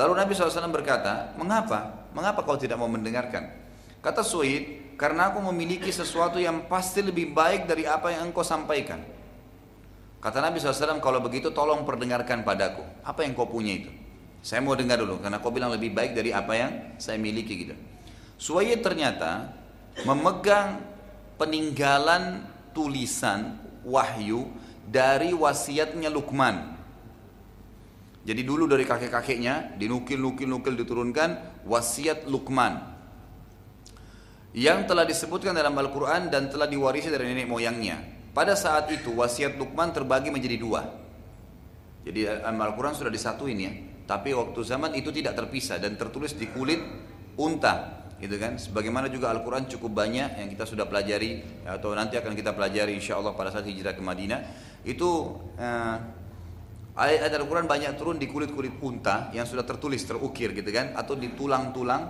Lalu 0.00 0.16
Nabi 0.16 0.32
SAW 0.32 0.72
berkata, 0.72 1.36
mengapa? 1.36 2.08
Mengapa 2.16 2.40
kau 2.40 2.56
tidak 2.56 2.80
mau 2.80 2.88
mendengarkan? 2.88 3.52
Kata 4.00 4.24
Suhaid, 4.24 4.96
karena 4.96 5.28
aku 5.28 5.44
memiliki 5.52 5.92
sesuatu 5.92 6.40
yang 6.40 6.64
pasti 6.72 7.04
lebih 7.04 7.36
baik 7.36 7.68
dari 7.68 7.84
apa 7.84 8.08
yang 8.08 8.32
engkau 8.32 8.40
sampaikan. 8.40 9.04
Kata 10.24 10.40
Nabi 10.40 10.56
SAW, 10.56 11.04
kalau 11.04 11.20
begitu 11.20 11.52
tolong 11.52 11.84
perdengarkan 11.84 12.40
padaku. 12.40 12.80
Apa 13.04 13.28
yang 13.28 13.36
kau 13.36 13.44
punya 13.44 13.76
itu? 13.76 13.92
Saya 14.40 14.64
mau 14.64 14.72
dengar 14.72 14.96
dulu, 14.96 15.20
karena 15.20 15.36
kau 15.36 15.52
bilang 15.52 15.68
lebih 15.68 15.92
baik 15.92 16.16
dari 16.16 16.32
apa 16.32 16.52
yang 16.56 16.96
saya 16.96 17.20
miliki 17.20 17.68
gitu. 17.68 17.76
Ternyata 18.80 19.52
memegang 20.08 20.80
peninggalan 21.36 22.40
tulisan 22.72 23.60
wahyu 23.84 24.48
dari 24.88 25.36
wasiatnya 25.36 26.08
Lukman 26.08 26.79
jadi 28.20 28.44
dulu 28.44 28.68
dari 28.68 28.84
kakek-kakeknya 28.84 29.80
dinukil-nukil-nukil 29.80 30.76
diturunkan 30.76 31.62
wasiat 31.64 32.28
Luqman 32.28 32.76
yang 34.52 34.84
telah 34.84 35.08
disebutkan 35.08 35.56
dalam 35.56 35.72
Al-Quran 35.72 36.28
dan 36.28 36.52
telah 36.52 36.68
diwarisi 36.68 37.08
dari 37.08 37.32
nenek 37.32 37.48
moyangnya. 37.48 37.96
Pada 38.36 38.52
saat 38.58 38.92
itu 38.92 39.14
wasiat 39.16 39.56
Luqman 39.56 39.94
terbagi 39.96 40.28
menjadi 40.28 40.56
dua. 40.60 40.82
Jadi 42.04 42.28
Al-Quran 42.44 42.92
sudah 42.92 43.12
disatuin 43.12 43.58
ya. 43.58 43.72
Tapi 44.04 44.34
waktu 44.34 44.60
zaman 44.66 44.92
itu 44.98 45.14
tidak 45.14 45.38
terpisah 45.38 45.78
dan 45.78 45.94
tertulis 45.94 46.34
di 46.34 46.50
kulit 46.50 46.82
unta 47.38 48.00
gitu 48.20 48.36
kan 48.36 48.60
sebagaimana 48.60 49.08
juga 49.08 49.32
Al-Quran 49.32 49.64
cukup 49.64 49.96
banyak 50.04 50.44
yang 50.44 50.48
kita 50.52 50.68
sudah 50.68 50.84
pelajari 50.84 51.40
atau 51.64 51.96
nanti 51.96 52.20
akan 52.20 52.36
kita 52.36 52.52
pelajari 52.52 52.92
insya 52.92 53.16
Allah 53.16 53.32
pada 53.32 53.48
saat 53.48 53.64
hijrah 53.64 53.96
ke 53.96 54.02
Madinah 54.04 54.44
itu 54.84 55.40
eh, 55.56 55.96
Ayat-ayat 56.98 57.38
Al-Quran 57.38 57.66
banyak 57.70 57.94
turun 57.94 58.18
di 58.18 58.26
kulit-kulit 58.26 58.74
unta 58.82 59.30
yang 59.30 59.46
sudah 59.46 59.62
tertulis, 59.62 60.02
terukir 60.02 60.50
gitu 60.50 60.70
kan, 60.74 60.92
atau 60.98 61.14
di 61.14 61.30
tulang-tulang 61.32 62.02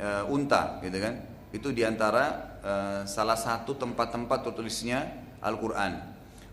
e, 0.00 0.08
unta 0.32 0.80
gitu 0.80 0.98
kan. 0.98 1.14
Itu 1.52 1.68
di 1.70 1.84
antara 1.84 2.56
e, 2.64 2.72
salah 3.04 3.36
satu 3.36 3.76
tempat-tempat 3.76 4.50
tertulisnya 4.50 5.04
Al-Quran. 5.44 6.00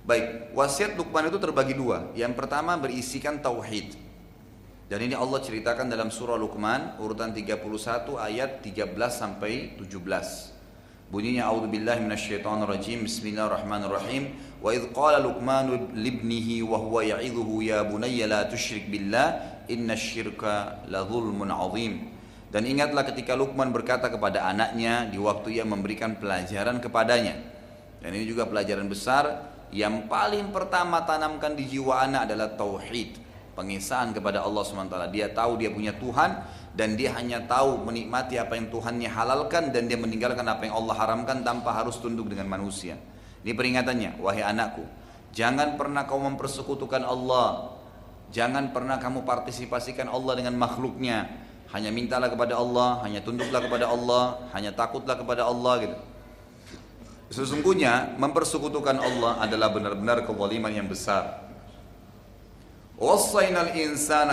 Baik, 0.03 0.51
wasiat 0.51 0.99
Luqman 0.99 1.31
itu 1.31 1.39
terbagi 1.39 1.73
dua. 1.79 2.11
Yang 2.11 2.35
pertama 2.35 2.75
berisikan 2.75 3.39
tauhid. 3.39 3.95
Dan 4.91 4.99
ini 5.09 5.15
Allah 5.15 5.39
ceritakan 5.39 5.87
dalam 5.87 6.11
surah 6.11 6.35
Luqman 6.37 6.99
urutan 6.99 7.31
31 7.31 7.63
ayat 8.19 8.59
13 8.61 8.93
sampai 9.09 9.79
17. 9.79 10.52
Bunyinya 11.13 11.45
A'udzubillahi 11.45 12.09
minasyaitonirrajim. 12.09 13.05
Bismillahirrahmanirrahim. 13.05 14.33
Wa 14.65 14.73
idh 14.73 14.89
qala 14.97 15.21
Luqman 15.21 15.93
libnihi 15.93 16.65
wa 16.65 16.81
huwa 16.81 17.05
ya'idhuhu 17.05 17.61
ya 17.61 17.85
bunayya 17.85 18.25
la 18.25 18.49
tusyrik 18.49 18.89
billah 18.89 19.61
innasyirka 19.69 20.89
la 20.89 21.05
zulmun 21.05 21.53
'adzim. 21.53 22.09
Dan 22.49 22.65
ingatlah 22.65 23.05
ketika 23.05 23.37
Luqman 23.37 23.69
berkata 23.69 24.09
kepada 24.09 24.41
anaknya 24.49 25.05
di 25.05 25.21
waktu 25.21 25.61
ia 25.61 25.69
memberikan 25.69 26.17
pelajaran 26.17 26.81
kepadanya. 26.81 27.37
Dan 28.01 28.17
ini 28.17 28.25
juga 28.25 28.49
pelajaran 28.49 28.89
besar 28.89 29.53
yang 29.69 30.09
paling 30.09 30.49
pertama 30.49 31.05
tanamkan 31.05 31.53
di 31.53 31.69
jiwa 31.69 32.09
anak 32.09 32.25
adalah 32.25 32.57
tauhid, 32.57 33.21
pengisahan 33.53 34.17
kepada 34.17 34.41
Allah 34.41 34.65
SWT. 34.65 35.13
Dia 35.13 35.29
tahu 35.29 35.61
dia 35.61 35.69
punya 35.69 35.93
Tuhan 35.93 36.41
dan 36.73 36.97
dia 36.97 37.13
hanya 37.13 37.45
tahu 37.45 37.85
menikmati 37.85 38.41
apa 38.41 38.57
yang 38.57 38.73
Tuhannya 38.73 39.09
halalkan 39.09 39.69
dan 39.69 39.85
dia 39.85 39.97
meninggalkan 39.97 40.45
apa 40.45 40.65
yang 40.65 40.73
Allah 40.73 40.95
haramkan 40.97 41.45
tanpa 41.45 41.69
harus 41.69 42.01
tunduk 42.01 42.33
dengan 42.33 42.49
manusia. 42.49 42.97
Ini 43.45 43.53
peringatannya, 43.53 44.17
wahai 44.17 44.41
anakku, 44.41 44.81
jangan 45.37 45.77
pernah 45.77 46.09
kau 46.09 46.17
mempersekutukan 46.21 47.05
Allah. 47.05 47.77
Jangan 48.33 48.73
pernah 48.73 48.97
kamu 48.97 49.29
partisipasikan 49.29 50.09
Allah 50.09 50.33
dengan 50.33 50.57
makhluknya 50.57 51.29
hanya 51.69 51.93
mintalah 51.93 52.33
kepada 52.33 52.57
Allah, 52.57 53.01
hanya 53.05 53.21
tunduklah 53.21 53.61
kepada 53.61 53.93
Allah, 53.93 54.41
hanya 54.57 54.73
takutlah 54.73 55.13
kepada 55.13 55.45
Allah 55.45 55.73
gitu. 55.85 55.97
Sesungguhnya 57.33 58.13
mempersekutukan 58.21 58.97
Allah 59.01 59.41
adalah 59.41 59.73
benar-benar 59.73 60.21
kezaliman 60.25 60.69
yang 60.69 60.85
besar. 60.85 61.42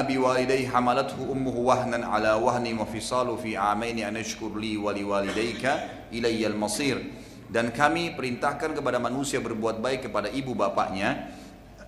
Biwalidayhi 0.05 0.68
hamalathu 0.68 1.33
ummuhu 1.33 1.64
wahnan 1.64 2.05
ala 2.05 2.37
wahni 2.37 2.77
wa 2.77 2.85
fisalu 2.85 3.40
fi 3.40 3.57
amaini 3.57 4.05
an 4.05 4.20
ashkur 4.20 4.53
li 4.61 4.77
wa 4.77 4.92
liwalidayka 4.92 6.12
ilayya 6.12 6.53
al-masir. 6.53 7.01
Dan 7.49 7.73
kami 7.73 8.12
perintahkan 8.14 8.77
kepada 8.77 9.01
manusia 9.01 9.40
berbuat 9.40 9.81
baik 9.81 10.12
kepada 10.12 10.29
ibu 10.29 10.53
bapaknya 10.53 11.33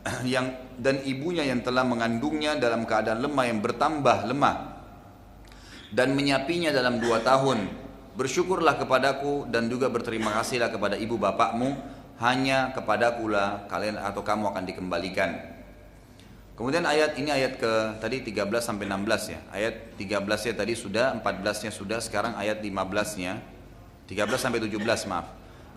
yang 0.27 0.49
dan 0.81 1.05
ibunya 1.05 1.45
yang 1.45 1.61
telah 1.61 1.85
mengandungnya 1.85 2.57
dalam 2.57 2.89
keadaan 2.89 3.21
lemah 3.21 3.45
yang 3.47 3.61
bertambah 3.61 4.27
lemah 4.33 4.57
dan 5.93 6.17
menyapinya 6.17 6.73
dalam 6.73 6.99
dua 6.99 7.21
tahun. 7.21 7.69
Bersyukurlah 8.17 8.81
kepadaku 8.81 9.49
dan 9.49 9.69
juga 9.69 9.93
berterima 9.93 10.33
kasihlah 10.41 10.73
kepada 10.73 10.97
ibu 10.97 11.21
bapakmu. 11.21 12.01
Hanya 12.21 12.71
kepadakulah 12.77 13.67
kalian 13.67 13.99
atau 13.99 14.23
kamu 14.23 14.53
akan 14.53 14.65
dikembalikan. 14.69 15.52
Kemudian 16.53 16.85
ayat 16.85 17.17
ini 17.17 17.33
ayat 17.33 17.57
ke 17.57 17.73
tadi 17.97 18.21
13 18.21 18.45
sampai 18.61 18.85
16 18.85 19.33
ya. 19.33 19.41
Ayat 19.49 19.97
13-nya 19.97 20.53
tadi 20.53 20.75
sudah, 20.77 21.17
14-nya 21.25 21.73
sudah, 21.73 21.99
sekarang 22.05 22.37
ayat 22.37 22.61
15-nya 22.61 23.41
13 24.05 24.37
sampai 24.37 24.61
17 24.61 24.77
maaf. 25.09 25.33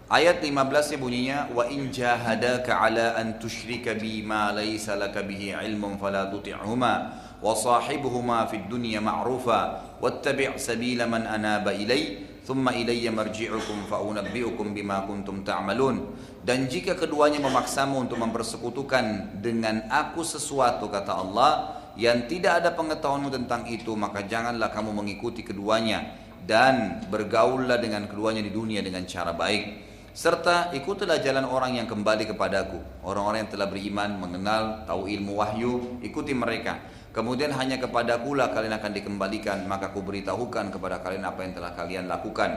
Ayat 0.05 0.43
15-nya 0.43 0.97
bunyinya 1.01 1.39
wa 1.49 1.65
in 1.65 1.89
jahadaka 1.89 2.77
ala 2.77 3.17
an 3.17 3.41
tusyrika 3.41 3.97
bi 3.97 4.21
ma 4.21 4.53
laysa 4.53 4.93
laka 4.93 5.25
bihi 5.25 5.55
ilmun 5.55 5.97
fala 5.97 6.29
tuti'huma 6.29 7.24
وصاحبهما 7.42 8.38
في 8.53 8.57
الدنيا 8.57 9.00
معروفا 9.00 9.61
واتبع 10.03 10.57
سبيل 10.57 11.00
من 11.09 11.24
أناب 11.24 11.68
إلي 11.68 12.03
ثم 12.44 12.64
إلي 12.68 13.05
مرجعكم 13.11 13.79
فأنبئكم 13.90 14.66
بما 14.74 14.96
كنتم 15.09 15.37
تعملون 15.44 15.96
dan 16.40 16.64
jika 16.72 16.96
keduanya 16.96 17.37
memaksamu 17.44 18.00
untuk 18.00 18.16
mempersekutukan 18.16 19.37
dengan 19.44 19.85
aku 19.92 20.24
sesuatu 20.24 20.88
kata 20.88 21.12
Allah 21.12 21.53
yang 22.00 22.24
tidak 22.24 22.64
ada 22.64 22.72
pengetahuanmu 22.72 23.29
tentang 23.29 23.68
itu 23.68 23.92
maka 23.92 24.24
janganlah 24.24 24.72
kamu 24.72 24.88
mengikuti 24.96 25.44
keduanya 25.44 26.16
dan 26.48 27.05
bergaullah 27.12 27.76
dengan 27.76 28.09
keduanya 28.09 28.40
di 28.40 28.48
dunia 28.48 28.81
dengan 28.81 29.05
cara 29.05 29.37
baik 29.37 29.90
serta 30.11 30.74
ikutilah 30.74 31.22
jalan 31.22 31.46
orang 31.46 31.79
yang 31.79 31.87
kembali 31.87 32.26
kepadaku 32.35 33.05
orang-orang 33.07 33.46
yang 33.46 33.53
telah 33.53 33.68
beriman 33.70 34.11
mengenal 34.18 34.83
tahu 34.88 35.07
ilmu 35.07 35.38
wahyu 35.38 36.03
ikuti 36.03 36.35
mereka 36.35 36.83
Kemudian 37.15 37.56
hanya 37.56 37.80
kepadaku 37.80 38.36
lah 38.36 38.51
kalian 38.51 38.75
akan 38.75 38.91
dikembalikan, 38.91 39.63
maka 39.71 39.88
aku 39.88 40.04
beritahukan 40.04 40.67
kepada 40.67 40.99
kalian 40.99 41.23
apa 41.23 41.47
yang 41.47 41.56
telah 41.56 41.71
kalian 41.71 42.12
lakukan. 42.12 42.51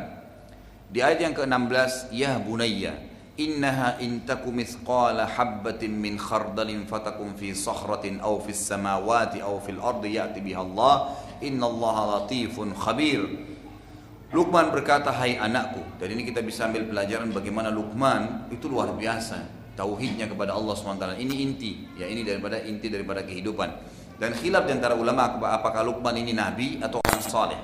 Di 0.90 0.98
ayat 0.98 1.22
yang 1.22 1.34
ke-16, 1.38 2.10
Ya 2.10 2.42
bunayya, 2.42 2.98
innaha 3.38 4.02
intaku 4.02 4.50
mithqala 4.50 5.30
habbatin 5.30 5.94
min 5.94 6.18
khardalin 6.18 6.90
fatakum 6.90 7.38
fi 7.38 7.54
sahratin 7.54 8.18
aw 8.18 8.34
fi 8.42 8.50
samawati 8.50 9.38
aw 9.46 9.62
fil 9.62 9.78
ardi 9.78 10.18
ya'ti 10.18 10.42
biha 10.42 10.58
Allah, 10.58 11.14
innallaha 11.38 12.26
latifun 12.26 12.74
khabir. 12.74 13.30
Luqman 14.34 14.74
berkata, 14.74 15.14
hai 15.22 15.38
anakku, 15.38 15.86
dan 16.02 16.18
ini 16.18 16.26
kita 16.26 16.42
bisa 16.42 16.66
ambil 16.66 16.82
pelajaran 16.90 17.30
bagaimana 17.30 17.70
Luqman 17.70 18.50
itu 18.50 18.66
luar 18.66 18.90
biasa. 18.90 19.54
Tauhidnya 19.78 20.26
kepada 20.26 20.58
Allah 20.58 20.74
SWT. 20.74 21.22
Ini 21.22 21.34
inti, 21.46 21.86
ya 21.94 22.10
ini 22.10 22.26
daripada 22.26 22.58
inti 22.58 22.90
daripada 22.90 23.22
kehidupan. 23.22 23.97
Dan 24.18 24.34
khilaf 24.34 24.66
di 24.66 24.74
antara 24.74 24.98
ulama 24.98 25.38
apakah 25.38 25.86
Luqman 25.86 26.18
ini 26.18 26.34
nabi 26.34 26.82
atau 26.82 26.98
orang 26.98 27.22
saleh. 27.22 27.60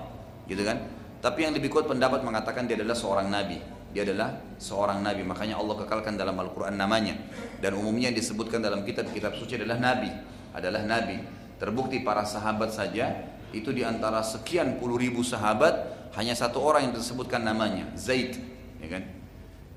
Gitu 0.47 0.63
kan? 0.63 0.79
Tapi 1.19 1.47
yang 1.47 1.53
lebih 1.53 1.73
kuat 1.73 1.91
pendapat 1.91 2.23
mengatakan 2.23 2.71
dia 2.71 2.79
adalah 2.79 2.95
seorang 2.95 3.27
nabi. 3.27 3.59
Dia 3.91 4.07
adalah 4.07 4.39
seorang 4.59 5.03
nabi. 5.03 5.27
Makanya 5.27 5.59
Allah 5.59 5.75
kekalkan 5.83 6.15
dalam 6.15 6.39
Al-Qur'an 6.39 6.79
namanya. 6.79 7.19
Dan 7.59 7.75
umumnya 7.75 8.15
yang 8.15 8.19
disebutkan 8.19 8.63
dalam 8.63 8.87
kitab-kitab 8.87 9.35
suci 9.35 9.59
adalah 9.59 9.83
nabi. 9.83 10.11
Adalah 10.55 10.87
nabi. 10.87 11.19
Terbukti 11.59 12.07
para 12.07 12.23
sahabat 12.23 12.71
saja 12.71 13.35
itu 13.55 13.71
di 13.71 13.87
antara 13.87 14.21
sekian 14.21 14.83
puluh 14.83 14.99
ribu 14.99 15.23
sahabat 15.23 15.95
hanya 16.19 16.35
satu 16.35 16.59
orang 16.59 16.91
yang 16.91 16.95
disebutkan 16.99 17.47
namanya 17.47 17.87
Zaid 17.95 18.35
ya 18.83 18.89
kan 18.91 19.03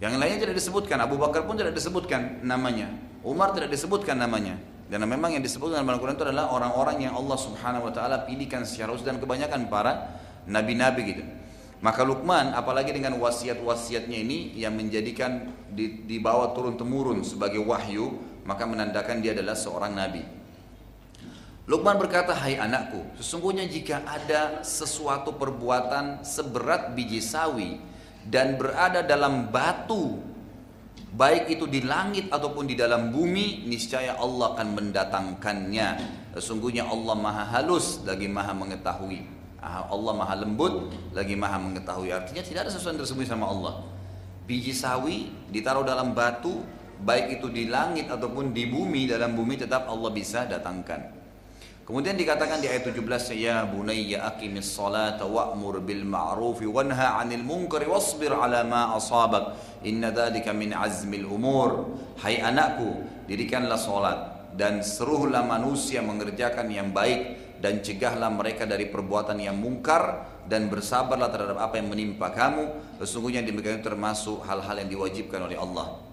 yang 0.02 0.18
lainnya 0.18 0.50
tidak 0.50 0.58
disebutkan 0.58 0.98
Abu 1.02 1.18
Bakar 1.22 1.46
pun 1.46 1.58
tidak 1.58 1.78
disebutkan 1.78 2.42
namanya 2.42 2.90
Umar 3.22 3.54
tidak 3.54 3.70
disebutkan 3.70 4.18
namanya 4.18 4.58
dan 4.88 5.04
memang 5.04 5.36
yang 5.36 5.44
disebutkan 5.44 5.84
dalam 5.84 6.00
Al-Quran 6.00 6.16
itu 6.16 6.26
adalah 6.32 6.48
orang-orang 6.56 7.04
yang 7.04 7.14
Allah 7.20 7.36
subhanahu 7.36 7.92
wa 7.92 7.94
ta'ala 7.94 8.24
pilihkan 8.24 8.64
secara 8.64 8.96
khusus 8.96 9.04
dan 9.04 9.20
kebanyakan 9.20 9.68
para 9.68 10.16
nabi-nabi 10.48 11.02
gitu. 11.12 11.24
Maka 11.84 12.08
Luqman 12.08 12.56
apalagi 12.56 12.96
dengan 12.96 13.20
wasiat-wasiatnya 13.22 14.18
ini 14.18 14.56
yang 14.58 14.74
menjadikan 14.74 15.54
di, 15.70 16.08
dibawa 16.08 16.56
turun-temurun 16.56 17.22
sebagai 17.22 17.62
wahyu, 17.62 18.18
maka 18.48 18.64
menandakan 18.64 19.20
dia 19.20 19.36
adalah 19.36 19.54
seorang 19.54 19.94
nabi. 19.94 20.24
Luqman 21.68 22.00
berkata, 22.00 22.32
"Hai 22.32 22.56
anakku, 22.56 23.04
sesungguhnya 23.20 23.68
jika 23.68 24.08
ada 24.08 24.64
sesuatu 24.64 25.36
perbuatan 25.36 26.24
seberat 26.24 26.96
biji 26.96 27.20
sawi 27.20 27.76
dan 28.24 28.56
berada 28.56 29.04
dalam 29.04 29.52
batu 29.52 30.24
baik 31.14 31.52
itu 31.54 31.66
di 31.70 31.86
langit 31.86 32.28
ataupun 32.28 32.68
di 32.68 32.76
dalam 32.76 33.14
bumi 33.14 33.68
niscaya 33.70 34.20
Allah 34.20 34.56
akan 34.56 34.68
mendatangkannya. 34.76 35.88
Sesungguhnya 36.36 36.86
Allah 36.88 37.16
maha 37.18 37.44
halus 37.58 38.04
lagi 38.04 38.28
maha 38.28 38.54
mengetahui. 38.54 39.24
Ah, 39.58 39.90
Allah 39.90 40.14
maha 40.14 40.36
lembut 40.44 40.94
lagi 41.12 41.34
maha 41.34 41.58
mengetahui. 41.58 42.14
Artinya 42.14 42.44
tidak 42.46 42.68
ada 42.68 42.72
sesuatu 42.72 42.96
yang 42.96 43.02
tersembunyi 43.04 43.30
sama 43.30 43.46
Allah. 43.50 43.74
Biji 44.48 44.72
sawi 44.72 45.34
ditaruh 45.52 45.84
dalam 45.84 46.16
batu 46.16 46.64
baik 47.04 47.42
itu 47.42 47.52
di 47.52 47.68
langit 47.68 48.08
ataupun 48.08 48.56
di 48.56 48.70
bumi 48.70 49.06
dalam 49.10 49.36
bumi 49.36 49.60
tetap 49.60 49.86
Allah 49.92 50.10
bisa 50.14 50.48
datangkan 50.48 51.17
Kemudian 51.88 52.20
dikatakan 52.20 52.60
di 52.60 52.68
ayat 52.68 52.92
17 52.92 53.00
ya 53.40 53.64
bunayya 53.64 54.28
aqimis 54.28 54.76
salata 54.76 55.24
wa'mur 55.24 55.80
bil 55.80 56.04
ma'ruf 56.04 56.60
wanha 56.60 57.16
'anil 57.16 57.48
munkar 57.48 57.80
wasbir 57.88 58.36
'ala 58.36 58.68
ma 58.68 58.92
asabak. 59.00 59.56
Inna 59.88 60.12
dzalika 60.12 60.52
min 60.52 60.76
azmil 60.76 61.24
umur. 61.24 61.96
Hai 62.20 62.44
anakku 62.44 63.08
dirikanlah 63.32 63.80
salat 63.80 64.52
dan 64.60 64.84
seruhlah 64.84 65.48
manusia 65.48 66.04
mengerjakan 66.04 66.68
yang 66.68 66.92
baik 66.92 67.56
dan 67.64 67.80
cegahlah 67.80 68.36
mereka 68.36 68.68
dari 68.68 68.92
perbuatan 68.92 69.40
yang 69.40 69.56
mungkar 69.56 70.28
dan 70.44 70.68
bersabarlah 70.68 71.32
terhadap 71.32 71.56
apa 71.56 71.80
yang 71.80 71.88
menimpa 71.88 72.36
kamu. 72.36 73.00
Sesungguhnya 73.00 73.48
demikian 73.48 73.80
termasuk 73.80 74.44
hal-hal 74.44 74.76
yang 74.76 74.92
diwajibkan 74.92 75.40
oleh 75.40 75.56
Allah. 75.56 76.04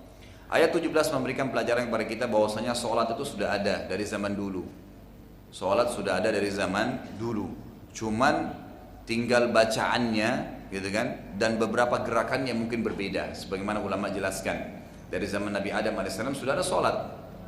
Ayat 0.55 0.71
17 0.71 0.87
memberikan 1.19 1.51
pelajaran 1.51 1.91
kepada 1.91 2.07
kita 2.07 2.25
bahwasanya 2.31 2.79
sholat 2.79 3.11
itu 3.11 3.27
sudah 3.27 3.59
ada 3.59 3.91
dari 3.91 4.07
zaman 4.07 4.39
dulu 4.39 4.84
Sholat 5.55 5.95
sudah 5.95 6.19
ada 6.19 6.35
dari 6.35 6.51
zaman 6.51 7.14
dulu. 7.14 7.47
Cuman 7.95 8.51
tinggal 9.07 9.55
bacaannya 9.55 10.51
gitu 10.75 10.90
kan 10.90 11.38
dan 11.38 11.62
beberapa 11.62 12.03
gerakannya 12.03 12.51
mungkin 12.59 12.83
berbeda 12.83 13.38
sebagaimana 13.38 13.79
ulama 13.79 14.11
jelaskan. 14.11 14.83
Dari 15.07 15.23
zaman 15.31 15.55
Nabi 15.55 15.71
Adam 15.71 15.94
AS 16.02 16.19
sudah 16.19 16.59
ada 16.59 16.67
sholat. 16.67 16.96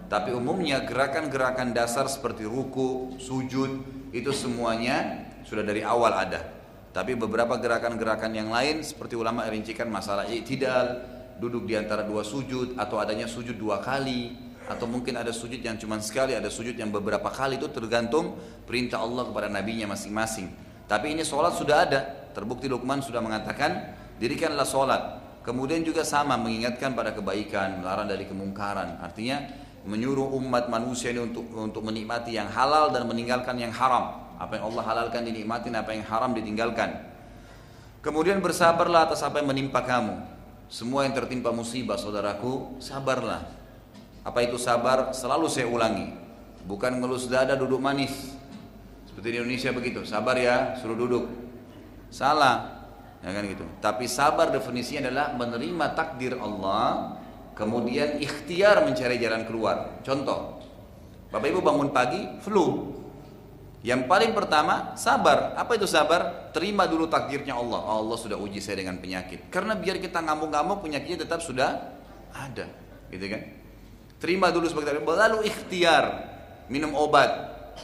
Tapi 0.06 0.30
umumnya 0.30 0.86
gerakan-gerakan 0.86 1.74
dasar 1.74 2.06
seperti 2.06 2.46
ruku, 2.46 3.18
sujud 3.18 3.82
itu 4.14 4.30
semuanya 4.30 5.26
sudah 5.42 5.66
dari 5.66 5.82
awal 5.82 6.14
ada. 6.14 6.46
Tapi 6.94 7.18
beberapa 7.18 7.58
gerakan-gerakan 7.58 8.30
yang 8.30 8.54
lain 8.54 8.86
seperti 8.86 9.18
ulama 9.18 9.50
rincikan 9.50 9.90
masalah 9.90 10.30
i'tidal 10.30 11.02
duduk 11.42 11.66
di 11.66 11.74
antara 11.74 12.06
dua 12.06 12.22
sujud 12.22 12.78
atau 12.78 13.02
adanya 13.02 13.26
sujud 13.26 13.58
dua 13.58 13.82
kali 13.82 14.45
atau 14.66 14.86
mungkin 14.90 15.14
ada 15.14 15.30
sujud 15.30 15.62
yang 15.62 15.78
cuma 15.78 16.02
sekali, 16.02 16.34
ada 16.34 16.50
sujud 16.50 16.74
yang 16.74 16.90
beberapa 16.90 17.30
kali 17.30 17.54
itu 17.58 17.70
tergantung 17.70 18.34
perintah 18.66 18.98
Allah 18.98 19.30
kepada 19.30 19.46
nabinya 19.46 19.94
masing-masing. 19.94 20.50
Tapi 20.90 21.14
ini 21.14 21.22
sholat 21.22 21.54
sudah 21.54 21.86
ada, 21.86 22.00
terbukti 22.34 22.66
Luqman 22.66 23.02
sudah 23.02 23.22
mengatakan 23.22 23.94
dirikanlah 24.18 24.66
sholat. 24.66 25.02
Kemudian 25.46 25.86
juga 25.86 26.02
sama 26.02 26.34
mengingatkan 26.34 26.98
pada 26.98 27.14
kebaikan, 27.14 27.78
melarang 27.78 28.10
dari 28.10 28.26
kemungkaran. 28.26 28.98
Artinya 28.98 29.46
menyuruh 29.86 30.34
umat 30.42 30.66
manusia 30.66 31.14
ini 31.14 31.22
untuk 31.22 31.46
untuk 31.54 31.86
menikmati 31.86 32.34
yang 32.34 32.50
halal 32.50 32.90
dan 32.90 33.06
meninggalkan 33.06 33.54
yang 33.54 33.70
haram. 33.70 34.26
Apa 34.36 34.58
yang 34.58 34.74
Allah 34.74 34.84
halalkan 34.84 35.22
dinikmatin, 35.22 35.72
apa 35.78 35.94
yang 35.94 36.02
haram 36.02 36.34
ditinggalkan. 36.34 36.98
Kemudian 38.02 38.42
bersabarlah 38.42 39.10
atas 39.10 39.22
apa 39.22 39.38
yang 39.38 39.48
menimpa 39.50 39.82
kamu. 39.86 40.18
Semua 40.66 41.06
yang 41.06 41.14
tertimpa 41.14 41.54
musibah 41.54 41.94
saudaraku, 41.94 42.82
sabarlah. 42.82 43.55
Apa 44.26 44.42
itu 44.42 44.58
sabar? 44.58 45.14
Selalu 45.14 45.46
saya 45.46 45.70
ulangi. 45.70 46.10
Bukan 46.66 46.98
ngelus 46.98 47.30
dada 47.30 47.54
duduk 47.54 47.78
manis. 47.78 48.34
Seperti 49.06 49.30
di 49.30 49.36
Indonesia 49.38 49.70
begitu. 49.70 50.02
Sabar 50.02 50.34
ya, 50.34 50.74
suruh 50.82 50.98
duduk. 50.98 51.30
Salah. 52.10 52.76
Ya 53.22 53.30
kan 53.30 53.46
gitu. 53.46 53.62
Tapi 53.78 54.10
sabar 54.10 54.50
definisinya 54.50 55.08
adalah 55.08 55.34
menerima 55.38 55.86
takdir 55.94 56.34
Allah, 56.36 57.16
kemudian 57.54 58.18
ikhtiar 58.18 58.82
mencari 58.82 59.16
jalan 59.22 59.46
keluar. 59.46 60.02
Contoh, 60.02 60.60
Bapak 61.30 61.46
Ibu 61.46 61.62
bangun 61.62 61.90
pagi, 61.94 62.22
flu. 62.42 62.92
Yang 63.86 64.10
paling 64.10 64.34
pertama, 64.34 64.98
sabar. 64.98 65.54
Apa 65.54 65.78
itu 65.78 65.86
sabar? 65.86 66.50
Terima 66.50 66.90
dulu 66.90 67.06
takdirnya 67.06 67.54
Allah. 67.54 67.78
Oh, 67.78 68.02
Allah 68.02 68.18
sudah 68.18 68.34
uji 68.34 68.58
saya 68.58 68.82
dengan 68.82 68.98
penyakit. 68.98 69.46
Karena 69.54 69.78
biar 69.78 70.02
kita 70.02 70.18
ngamuk-ngamuk, 70.18 70.82
penyakitnya 70.82 71.22
tetap 71.22 71.38
sudah 71.38 71.94
ada. 72.34 72.66
Gitu 73.14 73.26
kan? 73.30 73.42
Terima 74.18 74.48
dulu 74.52 74.66
sebagai 74.68 74.96
takdir. 74.96 75.16
Lalu 75.16 75.38
ikhtiar. 75.48 76.04
Minum 76.72 76.96
obat. 76.96 77.30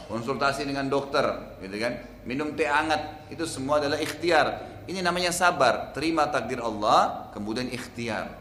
Konsultasi 0.09 0.65
dengan 0.65 0.89
dokter. 0.89 1.57
Gitu 1.61 1.77
kan? 1.77 1.93
Minum 2.25 2.57
teh 2.57 2.67
hangat. 2.67 3.29
Itu 3.29 3.45
semua 3.45 3.77
adalah 3.79 4.01
ikhtiar. 4.01 4.73
Ini 4.89 4.99
namanya 4.99 5.31
sabar. 5.31 5.95
Terima 5.95 6.27
takdir 6.27 6.59
Allah, 6.59 7.31
kemudian 7.31 7.71
ikhtiar. 7.71 8.35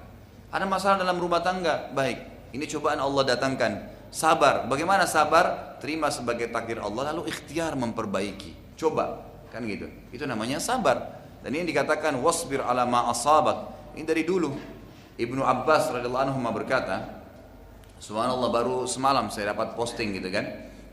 Ada 0.51 0.65
masalah 0.67 0.99
dalam 1.01 1.21
rumah 1.21 1.41
tangga? 1.45 1.93
Baik. 1.95 2.51
Ini 2.53 2.65
cobaan 2.67 2.99
Allah 2.99 3.23
datangkan. 3.37 3.73
Sabar. 4.13 4.69
Bagaimana 4.69 5.09
sabar? 5.09 5.73
terima 5.83 6.15
sebagai 6.15 6.47
takdir 6.55 6.79
Allah 6.79 7.11
lalu 7.11 7.27
ikhtiar 7.27 7.75
memperbaiki. 7.75 8.79
Coba, 8.79 9.27
kan 9.51 9.67
gitu. 9.67 9.91
Itu 10.15 10.31
namanya 10.31 10.63
sabar. 10.63 11.19
Dan 11.43 11.59
ini 11.59 11.67
dikatakan 11.75 12.15
wasbir 12.23 12.63
ala 12.63 12.87
ma 12.87 13.11
asabak. 13.11 13.75
Ini 13.99 14.07
dari 14.07 14.23
dulu. 14.23 14.55
Ibnu 15.19 15.43
Abbas 15.43 15.91
radhiyallahu 15.91 16.31
anhu 16.31 16.39
berkata, 16.55 17.22
Subhanallah 18.03 18.51
baru 18.51 18.83
semalam 18.91 19.31
saya 19.31 19.55
dapat 19.55 19.79
posting 19.79 20.11
gitu 20.19 20.27
kan. 20.35 20.43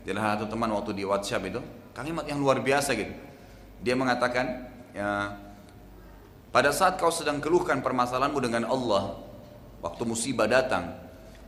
Dari 0.06 0.14
satu 0.14 0.46
teman 0.46 0.70
waktu 0.70 0.94
di 0.94 1.02
WhatsApp 1.02 1.42
itu, 1.50 1.58
kalimat 1.90 2.22
yang 2.30 2.38
luar 2.38 2.62
biasa 2.62 2.94
gitu. 2.94 3.10
Dia 3.82 3.98
mengatakan, 3.98 4.70
ya, 4.94 5.34
pada 6.54 6.70
saat 6.70 7.02
kau 7.02 7.10
sedang 7.10 7.42
keluhkan 7.42 7.82
permasalahanmu 7.82 8.38
dengan 8.38 8.62
Allah, 8.70 9.18
waktu 9.82 10.02
musibah 10.06 10.46
datang, 10.46 10.94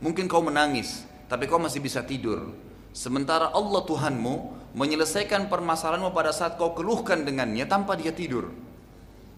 mungkin 0.03 0.27
kau 0.27 0.43
menangis, 0.43 1.07
tapi 1.31 1.47
kau 1.47 1.63
masih 1.63 1.79
bisa 1.79 2.03
tidur. 2.03 2.51
Sementara 2.91 3.47
Allah 3.55 3.87
Tuhanmu 3.87 4.35
menyelesaikan 4.75 5.47
permasalahanmu 5.47 6.11
pada 6.11 6.35
saat 6.35 6.59
kau 6.59 6.75
keluhkan 6.75 7.23
dengannya 7.23 7.63
tanpa 7.71 7.95
dia 7.95 8.11
tidur. 8.11 8.51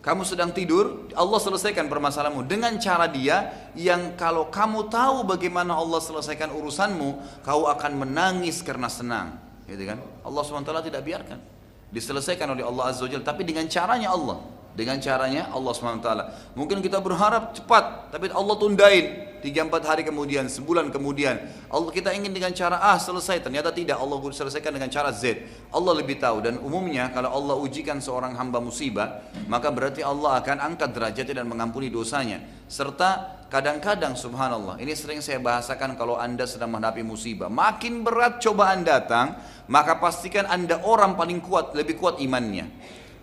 Kamu 0.06 0.22
sedang 0.22 0.54
tidur, 0.54 1.10
Allah 1.18 1.40
selesaikan 1.42 1.90
permasalahanmu 1.90 2.46
dengan 2.46 2.78
cara 2.78 3.10
dia 3.10 3.50
yang 3.74 4.14
kalau 4.14 4.54
kamu 4.54 4.86
tahu 4.86 5.26
bagaimana 5.26 5.74
Allah 5.74 5.98
selesaikan 5.98 6.54
urusanmu, 6.54 7.42
kau 7.42 7.66
akan 7.66 8.06
menangis 8.06 8.62
karena 8.62 8.86
senang. 8.86 9.42
Gitu 9.66 9.82
kan? 9.82 9.98
Allah 10.22 10.42
SWT 10.46 10.94
tidak 10.94 11.02
biarkan. 11.02 11.42
Diselesaikan 11.90 12.54
oleh 12.54 12.62
Allah 12.62 12.94
Azza 12.94 13.10
Jalla, 13.10 13.26
tapi 13.26 13.50
dengan 13.50 13.66
caranya 13.66 14.14
Allah. 14.14 14.46
Dengan 14.76 15.00
caranya 15.00 15.48
Allah 15.56 15.72
SWT. 15.72 16.10
Mungkin 16.52 16.84
kita 16.84 17.00
berharap 17.00 17.56
cepat, 17.56 18.12
tapi 18.12 18.28
Allah 18.36 18.56
tundain. 18.60 19.06
Tiga 19.40 19.62
empat 19.62 19.86
hari 19.86 20.02
kemudian, 20.02 20.50
sebulan 20.50 20.90
kemudian. 20.90 21.38
Allah 21.70 21.94
kita 21.94 22.10
ingin 22.18 22.34
dengan 22.34 22.50
cara 22.50 22.82
A 22.82 22.98
selesai, 22.98 23.46
ternyata 23.46 23.70
tidak. 23.70 24.02
Allah 24.02 24.18
selesaikan 24.18 24.74
dengan 24.74 24.90
cara 24.90 25.14
Z. 25.14 25.38
Allah 25.70 25.94
lebih 25.96 26.18
tahu. 26.18 26.42
Dan 26.42 26.58
umumnya 26.60 27.14
kalau 27.14 27.30
Allah 27.30 27.56
ujikan 27.62 28.02
seorang 28.02 28.34
hamba 28.36 28.58
musibah, 28.58 29.22
maka 29.46 29.70
berarti 29.70 30.02
Allah 30.02 30.42
akan 30.42 30.58
angkat 30.60 30.98
derajatnya 30.98 31.46
dan 31.46 31.48
mengampuni 31.48 31.94
dosanya. 31.94 32.42
Serta 32.66 33.46
kadang-kadang 33.54 34.18
subhanallah, 34.18 34.82
ini 34.82 34.98
sering 34.98 35.22
saya 35.22 35.38
bahasakan 35.38 35.94
kalau 35.94 36.18
anda 36.18 36.50
sedang 36.50 36.74
menghadapi 36.74 37.06
musibah. 37.06 37.46
Makin 37.46 38.02
berat 38.02 38.42
cobaan 38.42 38.82
datang, 38.82 39.38
maka 39.70 40.02
pastikan 40.02 40.50
anda 40.50 40.82
orang 40.82 41.14
paling 41.14 41.38
kuat, 41.40 41.78
lebih 41.78 42.02
kuat 42.02 42.18
imannya. 42.18 42.66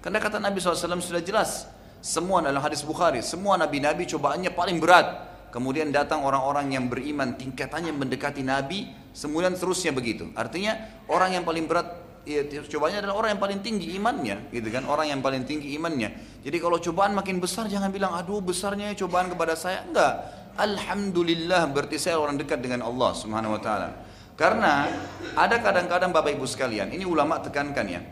Karena 0.03 0.18
kata 0.18 0.42
Nabi 0.42 0.59
SAW 0.59 0.98
sudah 0.98 1.22
jelas. 1.22 1.70
Semua 2.03 2.42
dalam 2.42 2.59
hadis 2.59 2.82
Bukhari, 2.82 3.22
semua 3.22 3.55
nabi-nabi 3.55 4.11
cobaannya 4.11 4.50
paling 4.50 4.82
berat. 4.82 5.30
Kemudian 5.55 5.94
datang 5.94 6.26
orang-orang 6.26 6.74
yang 6.74 6.90
beriman 6.90 7.38
tingkatannya 7.38 7.94
mendekati 7.94 8.42
Nabi, 8.42 8.90
kemudian 9.14 9.55
terusnya 9.55 9.94
begitu. 9.94 10.26
Artinya 10.34 10.74
orang 11.07 11.38
yang 11.38 11.44
paling 11.46 11.70
berat 11.70 11.86
ya, 12.26 12.42
cobanya 12.66 13.07
adalah 13.07 13.22
orang 13.22 13.38
yang 13.38 13.42
paling 13.46 13.61
tinggi 13.62 13.94
imannya, 13.94 14.50
gitu 14.50 14.66
kan? 14.74 14.82
Orang 14.90 15.14
yang 15.14 15.22
paling 15.22 15.46
tinggi 15.46 15.78
imannya. 15.78 16.42
Jadi 16.42 16.57
kalau 16.59 16.82
cobaan 16.82 17.14
makin 17.14 17.38
besar 17.38 17.70
jangan 17.70 17.94
bilang 17.94 18.18
aduh 18.18 18.42
besarnya 18.42 18.90
cobaan 18.98 19.30
kepada 19.30 19.55
saya. 19.55 19.86
Enggak. 19.86 20.26
Alhamdulillah 20.59 21.70
berarti 21.70 22.03
saya 22.03 22.18
orang 22.18 22.34
dekat 22.34 22.59
dengan 22.59 22.82
Allah 22.82 23.14
Subhanahu 23.14 23.55
wa 23.55 23.62
taala. 23.62 23.94
Karena 24.34 24.90
ada 25.38 25.57
kadang-kadang 25.62 26.11
Bapak 26.11 26.34
Ibu 26.34 26.50
sekalian, 26.50 26.90
ini 26.90 27.07
ulama 27.07 27.38
tekankan 27.38 27.86
ya 27.86 28.03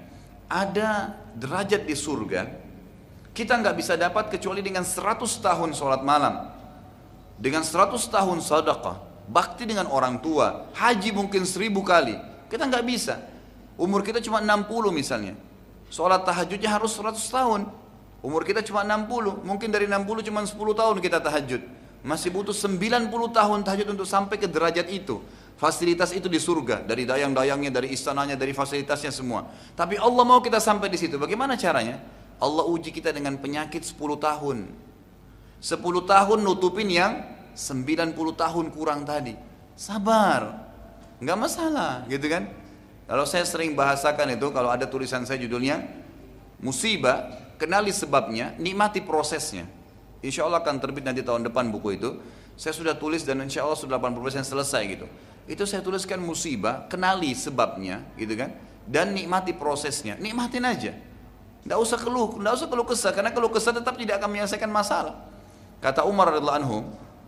ada 0.51 1.15
derajat 1.39 1.87
di 1.87 1.95
surga 1.95 2.61
kita 3.31 3.57
nggak 3.57 3.77
bisa 3.79 3.95
dapat 3.95 4.29
kecuali 4.29 4.59
dengan 4.61 4.83
100 4.83 5.23
tahun 5.23 5.71
sholat 5.71 6.03
malam. 6.03 6.51
Dengan 7.41 7.65
100 7.65 7.97
tahun 8.11 8.39
sadaqah 8.43 8.97
bakti 9.31 9.65
dengan 9.65 9.87
orang 9.89 10.19
tua 10.19 10.69
haji 10.75 11.15
mungkin 11.15 11.47
seribu 11.47 11.87
kali. 11.87 12.19
Kita 12.51 12.67
nggak 12.67 12.85
bisa. 12.85 13.23
Umur 13.81 14.03
kita 14.03 14.19
cuma 14.21 14.43
60 14.43 14.67
misalnya. 14.93 15.39
Sholat 15.89 16.27
tahajudnya 16.27 16.69
harus 16.69 16.93
100 16.93 17.17
tahun. 17.17 17.61
Umur 18.21 18.45
kita 18.45 18.61
cuma 18.61 18.85
60 18.85 19.47
mungkin 19.47 19.73
dari 19.73 19.89
60 19.89 20.27
cuma 20.27 20.45
10 20.45 20.53
tahun 20.53 20.97
kita 21.01 21.19
tahajud. 21.23 21.63
Masih 22.05 22.29
butuh 22.35 22.53
90 22.53 23.09
tahun 23.09 23.59
tahajud 23.63 23.89
untuk 23.95 24.05
sampai 24.05 24.37
ke 24.37 24.51
derajat 24.51 24.91
itu 24.93 25.23
Fasilitas 25.61 26.17
itu 26.17 26.25
di 26.25 26.41
surga, 26.41 26.89
dari 26.89 27.05
dayang-dayangnya, 27.05 27.69
dari 27.69 27.93
istananya, 27.93 28.33
dari 28.33 28.57
fasilitasnya 28.57 29.13
semua. 29.13 29.45
Tapi 29.77 30.01
Allah 30.01 30.25
mau 30.25 30.41
kita 30.41 30.57
sampai 30.57 30.89
di 30.89 30.97
situ. 30.97 31.21
Bagaimana 31.21 31.53
caranya? 31.61 32.01
Allah 32.41 32.65
uji 32.65 32.89
kita 32.89 33.13
dengan 33.13 33.37
penyakit 33.37 33.85
10 33.85 34.17
tahun. 34.17 34.73
10 35.61 35.85
tahun 35.85 36.39
nutupin 36.41 36.89
yang 36.89 37.21
90 37.53 38.17
tahun 38.33 38.67
kurang 38.73 39.05
tadi. 39.05 39.37
Sabar. 39.77 40.73
Enggak 41.21 41.37
masalah, 41.37 42.09
gitu 42.09 42.25
kan? 42.33 42.49
Kalau 43.05 43.29
saya 43.29 43.45
sering 43.45 43.77
bahasakan 43.77 44.41
itu, 44.41 44.49
kalau 44.57 44.73
ada 44.73 44.89
tulisan 44.89 45.29
saya 45.29 45.45
judulnya, 45.45 45.85
musibah, 46.65 47.37
kenali 47.61 47.93
sebabnya, 47.93 48.57
nikmati 48.57 49.05
prosesnya. 49.05 49.69
Insya 50.25 50.49
Allah 50.49 50.65
akan 50.65 50.81
terbit 50.81 51.05
nanti 51.05 51.21
tahun 51.21 51.45
depan 51.53 51.69
buku 51.69 52.01
itu. 52.01 52.17
Saya 52.57 52.73
sudah 52.73 52.97
tulis 52.97 53.29
dan 53.29 53.45
insya 53.45 53.69
Allah 53.69 53.77
sudah 53.77 54.01
80% 54.01 54.41
selesai 54.41 54.83
gitu. 54.89 55.05
Itu 55.49 55.65
saya 55.65 55.81
tuliskan 55.81 56.21
musibah, 56.21 56.89
kenali 56.89 57.33
sebabnya, 57.37 58.05
gitu 58.19 58.37
kan? 58.37 58.53
Dan 58.85 59.15
nikmati 59.15 59.55
prosesnya. 59.55 60.19
Nikmatin 60.19 60.65
aja. 60.67 60.93
Tidak 61.61 61.79
usah 61.79 61.99
keluh, 62.01 62.41
tidak 62.41 62.53
usah 62.57 62.69
keluh 62.69 62.87
kesah, 62.89 63.13
karena 63.13 63.31
keluh 63.31 63.53
kesah 63.53 63.73
tetap 63.77 63.95
tidak 64.01 64.21
akan 64.21 64.29
menyelesaikan 64.33 64.71
masalah. 64.73 65.29
Kata 65.81 66.05
Umar 66.09 66.33
radhiallahu 66.33 66.59
anhu, 66.61 66.79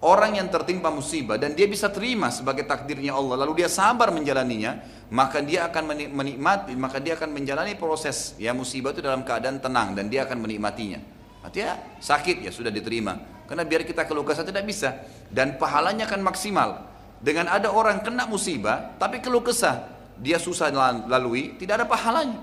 orang 0.03 0.41
yang 0.41 0.49
tertimpa 0.49 0.89
musibah 0.89 1.39
dan 1.41 1.57
dia 1.57 1.65
bisa 1.65 1.89
terima 1.89 2.29
sebagai 2.29 2.65
takdirnya 2.69 3.17
Allah, 3.17 3.45
lalu 3.45 3.65
dia 3.65 3.69
sabar 3.69 4.13
menjalaninya, 4.13 4.83
maka 5.13 5.41
dia 5.41 5.69
akan 5.69 5.97
menikmati, 6.13 6.73
maka 6.77 6.99
dia 7.01 7.17
akan 7.17 7.33
menjalani 7.33 7.77
proses 7.77 8.37
ya 8.37 8.53
musibah 8.53 8.93
itu 8.93 9.01
dalam 9.01 9.25
keadaan 9.25 9.61
tenang 9.61 9.97
dan 9.97 10.09
dia 10.09 10.25
akan 10.25 10.41
menikmatinya. 10.41 11.01
Artinya 11.45 11.77
sakit 12.01 12.45
ya 12.45 12.51
sudah 12.53 12.71
diterima. 12.71 13.19
Karena 13.49 13.69
biar 13.69 13.85
kita 13.85 14.09
keluh 14.09 14.25
kesah 14.25 14.47
tidak 14.49 14.65
bisa 14.65 15.05
dan 15.29 15.61
pahalanya 15.61 16.09
akan 16.09 16.21
maksimal. 16.25 16.92
Dengan 17.23 17.47
ada 17.47 17.71
orang 17.71 18.03
kena 18.03 18.27
musibah, 18.27 18.99
tapi 18.99 19.23
keluh 19.23 19.47
kesah, 19.47 19.87
dia 20.19 20.43
susah 20.43 20.75
lalui, 21.07 21.55
tidak 21.55 21.83
ada 21.83 21.87
pahalanya. 21.87 22.43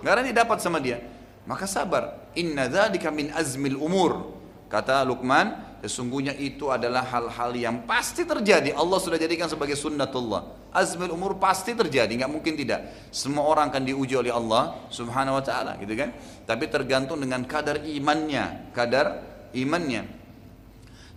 Nggak 0.00 0.12
ada 0.16 0.32
dapat 0.32 0.58
sama 0.64 0.80
dia. 0.80 1.04
Maka 1.44 1.68
sabar. 1.68 2.32
Inna 2.32 2.64
dzalika 2.64 3.12
min 3.12 3.28
azmil 3.28 3.76
umur. 3.76 4.40
Kata 4.72 5.04
Luqman, 5.04 5.80
sesungguhnya 5.82 6.32
itu 6.38 6.70
adalah 6.70 7.02
hal-hal 7.12 7.50
yang 7.52 7.84
pasti 7.84 8.24
terjadi. 8.24 8.72
Allah 8.72 8.98
sudah 9.02 9.18
jadikan 9.20 9.50
sebagai 9.50 9.76
sunnatullah. 9.76 10.70
Azmil 10.70 11.10
umur 11.10 11.36
pasti 11.42 11.74
terjadi, 11.74 12.08
nggak 12.08 12.30
mungkin 12.30 12.54
tidak. 12.54 13.10
Semua 13.10 13.50
orang 13.50 13.68
akan 13.74 13.82
diuji 13.82 14.14
oleh 14.14 14.30
Allah 14.30 14.78
Subhanahu 14.88 15.36
wa 15.36 15.44
taala, 15.44 15.74
gitu 15.82 15.92
kan? 15.98 16.14
Tapi 16.46 16.70
tergantung 16.70 17.18
dengan 17.18 17.42
kadar 17.42 17.82
imannya, 17.82 18.70
kadar 18.70 19.20
imannya. 19.50 20.06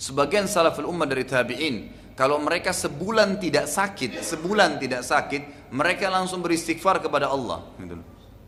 Sebagian 0.02 0.50
salaful 0.50 0.90
ummah 0.90 1.06
dari 1.06 1.24
tabi'in 1.24 1.76
kalau 2.14 2.38
mereka 2.38 2.70
sebulan 2.70 3.42
tidak 3.42 3.66
sakit, 3.66 4.22
sebulan 4.22 4.78
tidak 4.78 5.02
sakit, 5.02 5.74
mereka 5.74 6.14
langsung 6.14 6.46
beristighfar 6.46 7.02
kepada 7.02 7.34
Allah. 7.34 7.66
Gitu. 7.82 7.98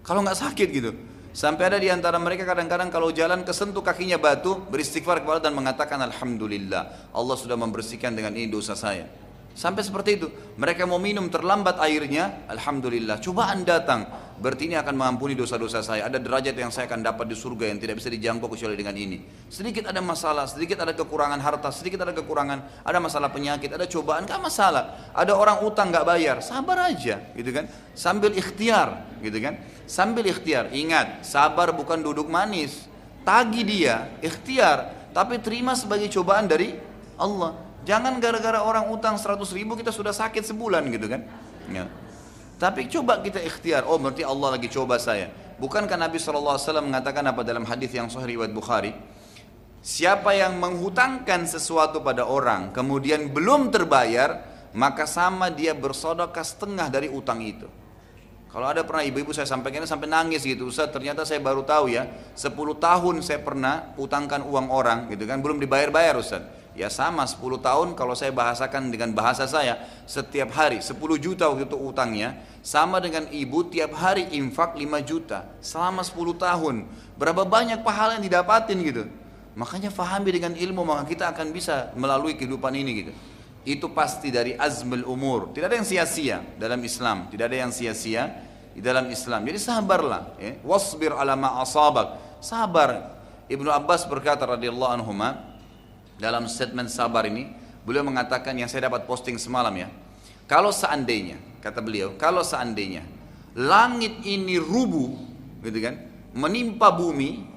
Kalau 0.05 0.21
nggak 0.21 0.37
sakit 0.37 0.67
gitu, 0.69 0.93
sampai 1.33 1.73
ada 1.73 1.77
di 1.81 1.89
antara 1.89 2.21
mereka 2.21 2.45
kadang-kadang 2.45 2.93
kalau 2.93 3.09
jalan 3.09 3.41
kesentuh 3.41 3.81
kakinya 3.81 4.21
batu, 4.21 4.61
beristighfar 4.69 5.25
kepada 5.25 5.41
Allah 5.41 5.45
dan 5.49 5.55
mengatakan 5.57 5.97
Alhamdulillah, 5.97 7.09
Allah 7.09 7.35
sudah 7.41 7.57
membersihkan 7.57 8.13
dengan 8.13 8.37
ini 8.37 8.53
dosa 8.53 8.77
saya. 8.77 9.09
Sampai 9.55 9.81
seperti 9.81 10.19
itu, 10.19 10.27
mereka 10.59 10.85
mau 10.85 11.01
minum 11.01 11.25
terlambat 11.31 11.81
airnya, 11.81 12.45
Alhamdulillah, 12.51 13.17
cobaan 13.23 13.65
datang, 13.65 14.24
berarti 14.35 14.67
ini 14.67 14.75
akan 14.75 14.95
mengampuni 14.95 15.33
dosa-dosa 15.33 15.79
saya. 15.79 16.07
Ada 16.07 16.19
derajat 16.19 16.55
yang 16.55 16.71
saya 16.71 16.85
akan 16.91 17.03
dapat 17.03 17.31
di 17.31 17.35
surga 17.35 17.71
yang 17.71 17.79
tidak 17.79 17.99
bisa 17.99 18.11
dijangkau 18.11 18.51
kecuali 18.51 18.75
dengan 18.75 18.95
ini. 18.95 19.23
Sedikit 19.47 19.87
ada 19.87 20.03
masalah, 20.03 20.45
sedikit 20.45 20.83
ada 20.83 20.91
kekurangan 20.91 21.39
harta, 21.39 21.71
sedikit 21.71 22.03
ada 22.03 22.11
kekurangan, 22.11 22.83
ada 22.83 22.99
masalah 22.99 23.31
penyakit, 23.31 23.71
ada 23.71 23.87
cobaan, 23.87 24.27
gak 24.27 24.41
masalah. 24.43 25.11
Ada 25.15 25.31
orang 25.35 25.63
utang 25.63 25.89
gak 25.89 26.03
bayar, 26.03 26.43
sabar 26.43 26.91
aja, 26.91 27.23
gitu 27.33 27.51
kan? 27.55 27.65
Sambil 27.95 28.35
ikhtiar, 28.35 29.07
gitu 29.23 29.37
kan? 29.39 29.55
Sambil 29.87 30.27
ikhtiar, 30.27 30.71
ingat, 30.75 31.23
sabar 31.23 31.71
bukan 31.71 32.03
duduk 32.03 32.27
manis. 32.27 32.87
Tagi 33.25 33.65
dia, 33.65 34.13
ikhtiar, 34.21 35.09
tapi 35.15 35.39
terima 35.39 35.73
sebagai 35.73 36.11
cobaan 36.11 36.45
dari 36.45 36.75
Allah. 37.15 37.55
Jangan 37.85 38.17
gara-gara 38.17 38.65
orang 38.65 38.89
utang 38.89 39.15
100 39.15 39.45
ribu 39.53 39.77
kita 39.77 39.93
sudah 39.93 40.11
sakit 40.11 40.41
sebulan 40.41 40.89
gitu 40.89 41.05
kan. 41.05 41.21
Ya. 41.69 41.85
Tapi 42.55 42.87
coba 42.87 43.19
kita 43.19 43.43
ikhtiar, 43.43 43.83
oh 43.83 43.99
berarti 43.99 44.23
Allah 44.23 44.55
lagi 44.55 44.71
coba 44.71 44.95
saya. 44.95 45.27
Bukankah 45.59 45.99
Nabi 45.99 46.19
SAW 46.19 46.59
mengatakan 46.83 47.23
apa 47.27 47.43
dalam 47.43 47.67
hadis 47.67 47.91
yang 47.91 48.07
sahih 48.07 48.35
riwayat 48.35 48.55
Bukhari? 48.55 48.91
Siapa 49.85 50.33
yang 50.33 50.57
menghutangkan 50.57 51.45
sesuatu 51.45 52.01
pada 52.01 52.25
orang 52.25 52.73
kemudian 52.73 53.29
belum 53.29 53.69
terbayar, 53.69 54.41
maka 54.75 55.05
sama 55.05 55.51
dia 55.51 55.77
bersodokah 55.77 56.43
setengah 56.43 56.87
dari 56.89 57.07
utang 57.11 57.43
itu. 57.43 57.67
Kalau 58.55 58.71
ada 58.71 58.87
pernah 58.87 59.03
ibu-ibu 59.03 59.35
saya 59.35 59.43
sampaikan 59.43 59.83
sampai 59.83 60.07
nangis 60.07 60.47
gitu, 60.47 60.71
Ustaz 60.71 60.87
ternyata 60.87 61.27
saya 61.27 61.43
baru 61.43 61.67
tahu 61.67 61.91
ya, 61.91 62.07
10 62.39 62.55
tahun 62.79 63.15
saya 63.19 63.43
pernah 63.43 63.91
utangkan 63.99 64.47
uang 64.47 64.71
orang 64.71 65.11
gitu 65.11 65.27
kan, 65.27 65.43
belum 65.43 65.59
dibayar-bayar 65.59 66.15
Ustaz. 66.15 66.39
Ya 66.75 66.91
sama 66.91 67.23
10 67.23 67.39
tahun 67.63 67.87
kalau 67.95 68.11
saya 68.19 68.35
bahasakan 68.35 68.91
dengan 68.91 69.15
bahasa 69.15 69.47
saya 69.47 69.79
Setiap 70.03 70.51
hari 70.51 70.83
10 70.83 70.91
juta 71.23 71.47
waktu 71.47 71.71
itu 71.71 71.79
utangnya 71.79 72.35
Sama 72.59 72.99
dengan 72.99 73.31
ibu 73.31 73.63
tiap 73.63 73.95
hari 73.95 74.27
infak 74.35 74.75
5 74.75 74.83
juta 75.07 75.47
Selama 75.63 76.03
10 76.03 76.35
tahun. 76.35 76.75
Berapa 77.15 77.47
banyak 77.47 77.79
pahala 77.79 78.19
yang 78.19 78.27
didapatin 78.27 78.75
gitu. 78.83 79.07
Makanya 79.55 79.87
fahami 79.87 80.35
dengan 80.35 80.51
ilmu 80.51 80.83
maka 80.83 81.07
kita 81.07 81.31
akan 81.31 81.55
bisa 81.55 81.95
melalui 81.95 82.35
kehidupan 82.35 82.75
ini 82.75 82.91
gitu. 83.07 83.11
Itu 83.63 83.87
pasti 83.95 84.29
dari 84.29 84.51
azmul 84.51 85.07
umur. 85.07 85.55
Tidak 85.55 85.65
ada 85.65 85.79
yang 85.79 85.87
sia-sia 85.87 86.43
dalam 86.59 86.77
Islam. 86.83 87.31
Tidak 87.31 87.45
ada 87.47 87.57
yang 87.63 87.71
sia-sia 87.71 88.35
di 88.75 88.83
dalam 88.83 89.07
Islam. 89.07 89.47
Jadi 89.47 89.57
sabarlah 89.57 90.35
ya. 90.35 90.59
Wasbir 90.59 91.15
ala 91.15 91.39
asabak. 91.63 92.19
Sabar. 92.43 93.15
Ibnu 93.47 93.71
Abbas 93.71 94.03
berkata 94.11 94.43
radhiyallahu 94.43 94.91
anhumah 94.99 95.54
dalam 96.17 96.47
statement 96.47 96.87
sabar 96.87 97.27
ini 97.27 97.47
beliau 97.83 98.01
mengatakan 98.01 98.55
yang 98.55 98.71
saya 98.71 98.87
dapat 98.87 99.05
posting 99.05 99.35
semalam 99.35 99.71
ya 99.75 99.87
kalau 100.49 100.71
seandainya 100.71 101.37
kata 101.59 101.79
beliau 101.83 102.15
kalau 102.15 102.41
seandainya 102.41 103.03
langit 103.55 104.23
ini 104.25 104.59
rubuh 104.59 105.11
gitu 105.63 105.79
kan 105.79 105.95
menimpa 106.35 106.91
bumi 106.91 107.55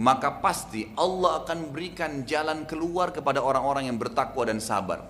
maka 0.00 0.32
pasti 0.40 0.88
Allah 0.96 1.44
akan 1.44 1.72
berikan 1.72 2.24
jalan 2.24 2.64
keluar 2.64 3.12
kepada 3.12 3.44
orang-orang 3.44 3.88
yang 3.92 3.96
bertakwa 4.00 4.48
dan 4.48 4.58
sabar 4.58 5.04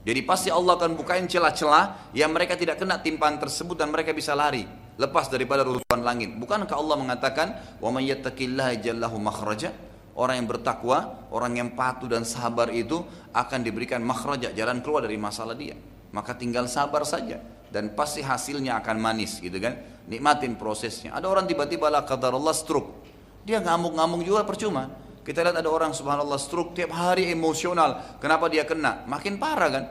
jadi 0.00 0.24
pasti 0.24 0.48
Allah 0.48 0.80
akan 0.80 0.96
bukain 0.96 1.28
celah-celah 1.28 2.12
yang 2.16 2.32
mereka 2.32 2.56
tidak 2.56 2.80
kena 2.80 2.98
timpaan 3.04 3.36
tersebut 3.36 3.76
dan 3.76 3.92
mereka 3.92 4.16
bisa 4.16 4.32
lari 4.32 4.64
lepas 5.00 5.32
daripada 5.32 5.64
runtuhan 5.64 6.00
langit. 6.04 6.36
Bukankah 6.36 6.76
Allah 6.76 6.96
mengatakan, 7.00 7.56
"Wa 7.80 7.88
may 7.88 8.08
yattaqillaha 8.08 9.16
makhraja?" 9.16 9.89
Orang 10.18 10.42
yang 10.42 10.48
bertakwa, 10.50 11.28
orang 11.30 11.56
yang 11.56 11.68
patuh 11.72 12.10
dan 12.10 12.26
sabar 12.26 12.68
itu 12.74 13.00
akan 13.30 13.60
diberikan 13.62 14.02
makhraja, 14.02 14.50
jalan 14.52 14.82
keluar 14.82 15.06
dari 15.06 15.16
masalah 15.16 15.54
dia. 15.54 15.78
Maka 16.10 16.34
tinggal 16.34 16.66
sabar 16.66 17.06
saja 17.06 17.38
dan 17.70 17.94
pasti 17.94 18.20
hasilnya 18.20 18.82
akan 18.82 18.96
manis 18.98 19.38
gitu 19.38 19.56
kan. 19.62 19.78
Nikmatin 20.10 20.58
prosesnya. 20.58 21.14
Ada 21.14 21.30
orang 21.30 21.46
tiba-tiba 21.46 21.86
lah 21.86 22.02
kata 22.02 22.34
Allah 22.34 22.50
stroke. 22.50 23.06
Dia 23.46 23.62
ngamuk-ngamuk 23.62 24.26
juga 24.26 24.42
percuma. 24.42 24.90
Kita 25.22 25.46
lihat 25.46 25.62
ada 25.62 25.70
orang 25.70 25.94
subhanallah 25.94 26.40
stroke 26.40 26.74
tiap 26.74 26.90
hari 26.90 27.30
emosional. 27.30 28.18
Kenapa 28.18 28.50
dia 28.50 28.66
kena? 28.66 29.06
Makin 29.06 29.38
parah 29.38 29.70
kan? 29.70 29.84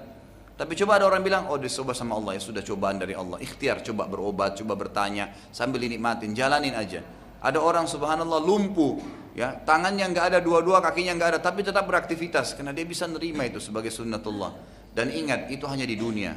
Tapi 0.60 0.76
coba 0.76 1.00
ada 1.00 1.08
orang 1.08 1.24
bilang, 1.24 1.48
oh 1.48 1.56
dicoba 1.56 1.96
sama 1.96 2.20
Allah 2.20 2.36
ya 2.36 2.44
sudah 2.44 2.60
cobaan 2.60 3.00
dari 3.00 3.16
Allah. 3.16 3.40
Ikhtiar, 3.40 3.80
coba 3.80 4.12
berobat, 4.12 4.60
coba 4.60 4.76
bertanya 4.76 5.32
sambil 5.56 5.80
dinikmatin, 5.80 6.36
jalanin 6.36 6.76
aja. 6.76 7.00
Ada 7.40 7.64
orang 7.64 7.88
subhanallah 7.88 8.44
lumpuh, 8.44 9.00
ya 9.40 9.56
tangannya 9.64 10.04
nggak 10.12 10.26
ada 10.36 10.40
dua-dua, 10.44 10.84
kakinya 10.84 11.16
nggak 11.16 11.30
ada, 11.36 11.40
tapi 11.40 11.64
tetap 11.64 11.88
beraktivitas 11.88 12.60
karena 12.60 12.76
dia 12.76 12.84
bisa 12.84 13.08
nerima 13.08 13.48
itu 13.48 13.64
sebagai 13.64 13.88
sunnatullah. 13.88 14.52
Dan 14.92 15.16
ingat 15.16 15.48
itu 15.48 15.64
hanya 15.64 15.88
di 15.88 15.96
dunia. 15.96 16.36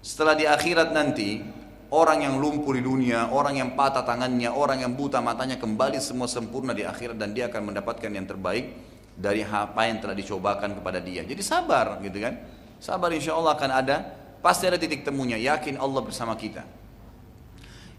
Setelah 0.00 0.32
di 0.32 0.48
akhirat 0.48 0.96
nanti 0.96 1.44
orang 1.92 2.24
yang 2.24 2.40
lumpuh 2.40 2.72
di 2.72 2.80
dunia, 2.80 3.28
orang 3.28 3.60
yang 3.60 3.70
patah 3.76 4.00
tangannya, 4.08 4.48
orang 4.48 4.80
yang 4.80 4.96
buta 4.96 5.20
matanya 5.20 5.60
kembali 5.60 6.00
semua 6.00 6.24
sempurna 6.24 6.72
di 6.72 6.80
akhirat 6.80 7.20
dan 7.20 7.36
dia 7.36 7.52
akan 7.52 7.74
mendapatkan 7.74 8.08
yang 8.08 8.24
terbaik 8.24 8.72
dari 9.12 9.44
apa 9.44 9.84
yang 9.84 10.00
telah 10.00 10.16
dicobakan 10.16 10.80
kepada 10.80 10.96
dia. 11.04 11.20
Jadi 11.28 11.42
sabar 11.44 12.00
gitu 12.00 12.24
kan. 12.24 12.40
Sabar 12.80 13.12
insya 13.12 13.36
Allah 13.36 13.52
akan 13.52 13.70
ada, 13.76 13.96
pasti 14.40 14.64
ada 14.64 14.80
titik 14.80 15.04
temunya, 15.04 15.36
yakin 15.36 15.76
Allah 15.76 16.00
bersama 16.00 16.32
kita. 16.32 16.64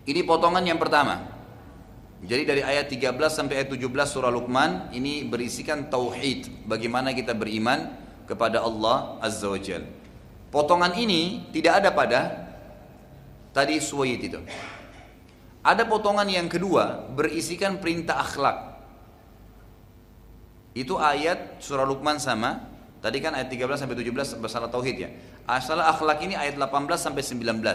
Ini 0.09 0.25
potongan 0.25 0.65
yang 0.65 0.81
pertama. 0.81 1.40
Jadi 2.21 2.45
dari 2.45 2.61
ayat 2.61 2.85
13 2.85 3.17
sampai 3.33 3.65
ayat 3.65 3.73
17 3.73 3.89
surah 4.05 4.29
Luqman 4.29 4.93
ini 4.93 5.25
berisikan 5.25 5.89
tauhid, 5.89 6.69
bagaimana 6.69 7.17
kita 7.17 7.33
beriman 7.33 7.97
kepada 8.29 8.61
Allah 8.61 9.17
Azza 9.17 9.49
wa 9.49 9.57
Jal. 9.57 9.81
Potongan 10.53 10.93
ini 11.01 11.49
tidak 11.49 11.81
ada 11.81 11.89
pada 11.89 12.19
tadi 13.57 13.81
suwayit 13.81 14.21
itu. 14.21 14.37
Ada 15.65 15.81
potongan 15.89 16.29
yang 16.29 16.45
kedua 16.45 17.09
berisikan 17.09 17.81
perintah 17.81 18.21
akhlak. 18.21 18.81
Itu 20.77 21.01
ayat 21.01 21.57
surah 21.57 21.89
Luqman 21.89 22.21
sama. 22.21 22.69
Tadi 23.01 23.17
kan 23.17 23.33
ayat 23.33 23.49
13 23.49 23.81
sampai 23.81 23.97
17 23.97 24.37
masalah 24.37 24.69
tauhid 24.69 24.95
ya. 25.01 25.09
Asal 25.49 25.81
akhlak 25.81 26.21
ini 26.21 26.37
ayat 26.37 26.53
18 26.53 26.85
sampai 27.01 27.25
19 27.25 27.65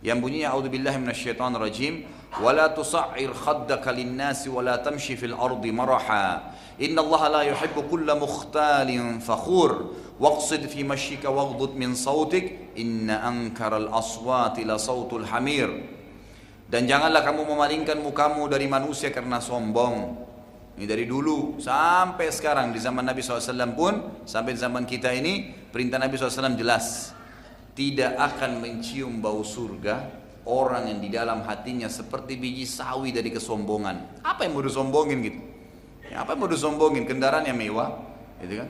yang 0.00 0.20
bunyinya 0.20 0.52
a'udzubillahi 0.52 0.96
minasyaitonirrajim 0.96 2.08
wala 2.42 2.72
tusa'ir 2.72 3.32
khaddaka 3.32 3.92
lin-nasi 3.92 4.52
wala 4.52 4.80
tamshi 4.80 5.16
fil 5.16 5.36
ardi 5.36 5.72
maraha. 5.72 6.52
Innallaha 6.76 7.40
la 7.40 7.42
yuhibbu 7.48 7.88
kulla 7.88 8.16
mukhtalin 8.16 9.20
fakhur. 9.24 9.96
Waqsid 10.16 10.64
fi 10.68 10.84
mashyika 10.84 11.32
waghdud 11.32 11.76
min 11.76 11.96
sautik. 11.96 12.76
Inna 12.76 13.24
ankaral 13.24 13.88
aswati 13.92 14.64
la 14.68 14.76
sautul 14.76 15.24
hamir. 15.24 15.68
Dan 16.66 16.90
janganlah 16.90 17.22
kamu 17.22 17.46
memalingkan 17.46 18.02
mukamu 18.02 18.50
dari 18.50 18.66
manusia 18.66 19.14
karena 19.14 19.38
sombong. 19.38 20.26
Ini 20.76 20.84
dari 20.84 21.08
dulu 21.08 21.56
sampai 21.56 22.28
sekarang 22.28 22.68
di 22.68 22.76
zaman 22.76 23.00
Nabi 23.00 23.24
SAW 23.24 23.72
pun 23.72 23.94
sampai 24.28 24.52
zaman 24.60 24.84
kita 24.84 25.08
ini 25.08 25.48
perintah 25.72 25.96
Nabi 25.96 26.20
SAW 26.20 26.52
jelas 26.52 27.16
tidak 27.72 28.12
akan 28.12 28.60
mencium 28.60 29.24
bau 29.24 29.40
surga 29.40 30.25
orang 30.46 30.88
yang 30.88 30.98
di 31.02 31.10
dalam 31.10 31.42
hatinya 31.42 31.90
seperti 31.90 32.38
biji 32.38 32.64
sawi 32.64 33.10
dari 33.10 33.34
kesombongan. 33.34 34.22
Apa 34.22 34.46
yang 34.46 34.54
mau 34.54 34.64
disombongin 34.64 35.18
gitu? 35.26 35.40
Ya, 36.06 36.22
apa 36.22 36.38
yang 36.38 36.46
mau 36.46 36.50
disombongin? 36.50 37.02
Kendaraan 37.04 37.44
yang 37.44 37.58
mewah, 37.58 37.90
gitu 38.38 38.62
kan? 38.62 38.68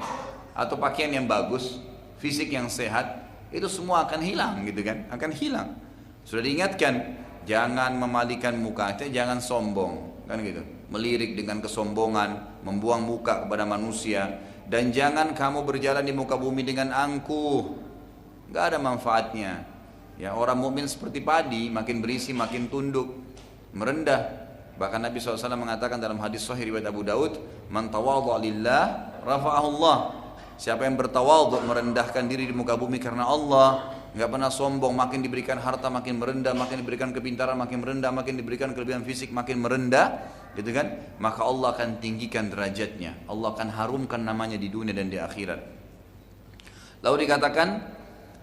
Atau 0.57 0.81
pakaian 0.81 1.13
yang 1.13 1.29
bagus, 1.29 1.85
fisik 2.17 2.49
yang 2.49 2.73
sehat, 2.73 3.29
itu 3.53 3.69
semua 3.69 4.09
akan 4.09 4.25
hilang 4.25 4.65
gitu 4.65 4.81
kan? 4.81 5.05
Akan 5.13 5.31
hilang. 5.37 5.77
Sudah 6.25 6.43
diingatkan, 6.43 7.21
jangan 7.45 7.93
memalikan 7.95 8.57
muka, 8.57 8.97
jangan 8.97 9.39
sombong, 9.39 10.25
kan 10.25 10.41
gitu. 10.41 10.65
Melirik 10.89 11.37
dengan 11.37 11.61
kesombongan, 11.61 12.65
membuang 12.65 13.05
muka 13.05 13.45
kepada 13.45 13.69
manusia, 13.69 14.41
dan 14.67 14.91
jangan 14.91 15.37
kamu 15.37 15.63
berjalan 15.63 16.03
di 16.03 16.15
muka 16.17 16.35
bumi 16.41 16.65
dengan 16.65 16.91
angkuh, 16.91 17.63
nggak 18.51 18.65
ada 18.75 18.79
manfaatnya. 18.81 19.76
Ya 20.17 20.33
orang 20.33 20.57
mukmin 20.57 20.89
seperti 20.89 21.21
padi, 21.21 21.69
makin 21.69 22.01
berisi 22.01 22.33
makin 22.33 22.73
tunduk, 22.73 23.13
merendah. 23.77 24.49
Bahkan 24.77 25.01
Nabi 25.01 25.21
SAW 25.21 25.57
mengatakan 25.57 26.01
dalam 26.01 26.21
hadis 26.21 26.45
Sahih 26.45 26.73
riwayat 26.73 26.89
Abu 26.89 27.05
Daud, 27.05 27.37
"Man 27.69 27.89
lillah, 27.89 28.85
rafa'ahu 29.25 29.67
Allah." 29.77 29.97
Siapa 30.57 30.89
yang 30.89 30.97
bertawadhu 30.97 31.61
merendahkan 31.69 32.25
diri 32.25 32.49
di 32.49 32.55
muka 32.57 32.81
bumi 32.81 32.97
karena 32.97 33.29
Allah, 33.29 33.93
nggak 34.17 34.29
pernah 34.33 34.49
sombong, 34.49 34.97
makin 34.97 35.21
diberikan 35.21 35.61
harta 35.61 35.93
makin 35.93 36.17
merendah, 36.17 36.57
makin 36.57 36.81
diberikan 36.81 37.13
kepintaran 37.13 37.61
makin 37.61 37.85
merendah, 37.85 38.09
makin 38.09 38.41
diberikan 38.41 38.73
kelebihan 38.73 39.05
fisik 39.05 39.29
makin 39.37 39.61
merendah, 39.61 40.33
gitu 40.57 40.73
kan? 40.73 41.17
Maka 41.21 41.45
Allah 41.45 41.77
akan 41.77 42.01
tinggikan 42.01 42.49
derajatnya. 42.49 43.29
Allah 43.29 43.53
akan 43.53 43.69
harumkan 43.69 44.25
namanya 44.25 44.57
di 44.57 44.73
dunia 44.73 44.97
dan 44.97 45.13
di 45.13 45.21
akhirat. 45.21 45.61
Lalu 47.05 47.29
dikatakan 47.29 47.69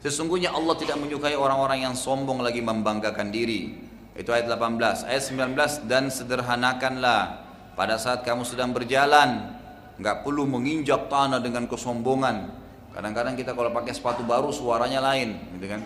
Sesungguhnya 0.04 0.52
Allah 0.52 0.76
tidak 0.76 1.00
menyukai 1.00 1.32
orang-orang 1.32 1.88
yang 1.88 1.96
sombong 1.96 2.44
lagi 2.44 2.60
membanggakan 2.60 3.32
diri. 3.32 3.72
Itu 4.20 4.36
ayat 4.36 4.52
18. 4.52 5.08
Ayat 5.08 5.24
19 5.32 5.88
dan 5.88 6.12
sederhanakanlah 6.12 7.48
pada 7.80 7.96
saat 7.96 8.28
kamu 8.28 8.44
sedang 8.44 8.76
berjalan, 8.76 9.56
nggak 9.96 10.28
perlu 10.28 10.44
menginjak 10.44 11.08
tanah 11.08 11.40
dengan 11.40 11.72
kesombongan. 11.72 12.52
Kadang-kadang 12.92 13.40
kita 13.40 13.56
kalau 13.56 13.72
pakai 13.72 13.96
sepatu 13.96 14.28
baru 14.28 14.52
suaranya 14.52 15.00
lain, 15.00 15.40
gitu 15.56 15.72
kan? 15.72 15.82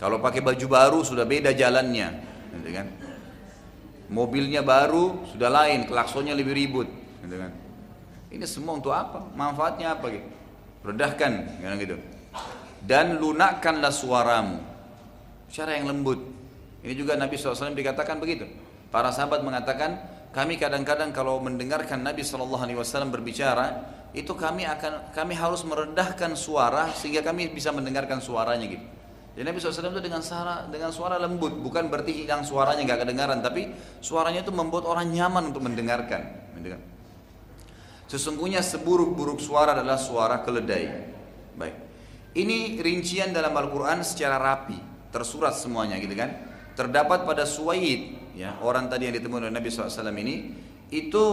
Kalau 0.00 0.16
pakai 0.18 0.40
baju 0.40 0.66
baru 0.66 0.98
sudah 1.04 1.28
beda 1.28 1.52
jalannya, 1.52 2.08
gitu 2.56 2.70
kan? 2.72 2.88
Mobilnya 4.08 4.64
baru 4.64 5.28
sudah 5.28 5.52
lain, 5.52 5.84
klaksonnya 5.84 6.32
lebih 6.32 6.56
ribut, 6.56 6.88
gitu 7.20 7.36
kan? 7.36 7.52
Ini 8.32 8.48
semua 8.48 8.80
untuk 8.80 8.96
apa? 8.96 9.28
Manfaatnya 9.36 9.92
apa 9.92 10.08
gitu? 10.08 10.37
Redahkan, 10.82 11.32
kan 11.58 11.74
gitu. 11.80 11.96
Dan 12.84 13.18
lunakkanlah 13.18 13.90
suaramu. 13.90 14.62
Cara 15.50 15.74
yang 15.74 15.90
lembut. 15.90 16.20
Ini 16.84 16.94
juga 16.94 17.18
Nabi 17.18 17.34
SAW 17.34 17.74
dikatakan 17.74 18.22
begitu. 18.22 18.46
Para 18.88 19.10
sahabat 19.10 19.42
mengatakan, 19.42 19.98
kami 20.30 20.56
kadang-kadang 20.60 21.10
kalau 21.10 21.42
mendengarkan 21.42 22.00
Nabi 22.00 22.22
SAW 22.22 23.10
berbicara, 23.10 23.98
itu 24.16 24.32
kami 24.32 24.64
akan 24.64 25.12
kami 25.12 25.36
harus 25.36 25.66
merendahkan 25.68 26.32
suara 26.32 26.88
sehingga 26.96 27.20
kami 27.20 27.52
bisa 27.52 27.74
mendengarkan 27.74 28.24
suaranya 28.24 28.64
gitu. 28.64 28.86
Jadi 29.36 29.44
Nabi 29.44 29.58
SAW 29.60 29.94
itu 29.94 30.02
dengan 30.02 30.22
suara 30.24 30.66
dengan 30.66 30.90
suara 30.90 31.14
lembut, 31.20 31.54
bukan 31.60 31.86
berarti 31.92 32.24
hilang 32.24 32.42
suaranya 32.42 32.82
nggak 32.88 33.06
kedengaran, 33.06 33.38
tapi 33.44 33.70
suaranya 34.02 34.42
itu 34.42 34.50
membuat 34.50 34.88
orang 34.88 35.12
nyaman 35.12 35.52
untuk 35.52 35.62
mendengarkan. 35.62 36.48
Sesungguhnya 38.08 38.64
seburuk-buruk 38.64 39.36
suara 39.36 39.76
adalah 39.76 40.00
suara 40.00 40.40
keledai. 40.40 40.84
Baik. 41.54 41.76
Ini 42.32 42.80
rincian 42.80 43.36
dalam 43.36 43.52
Al-Quran 43.52 44.00
secara 44.00 44.40
rapi, 44.40 44.80
tersurat 45.12 45.52
semuanya 45.52 46.00
gitu 46.00 46.16
kan. 46.16 46.32
Terdapat 46.72 47.28
pada 47.28 47.44
Suwaid, 47.44 48.32
ya 48.32 48.56
orang 48.64 48.88
tadi 48.88 49.10
yang 49.10 49.14
ditemui 49.18 49.44
oleh 49.44 49.52
Nabi 49.52 49.68
SAW 49.68 50.14
ini, 50.16 50.54
itu 50.88 51.24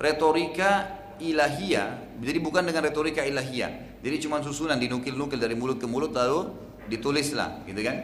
retorika 0.00 0.88
ilahiyah, 1.20 2.20
jadi 2.22 2.38
bukan 2.40 2.62
dengan 2.64 2.86
retorika 2.86 3.24
ilahiyah. 3.24 4.00
Jadi 4.00 4.16
cuma 4.22 4.38
susunan 4.44 4.78
dinukil-nukil 4.78 5.40
dari 5.40 5.58
mulut 5.58 5.82
ke 5.82 5.88
mulut 5.90 6.14
lalu 6.14 6.52
ditulislah, 6.86 7.66
gitu 7.66 7.82
kan? 7.82 7.96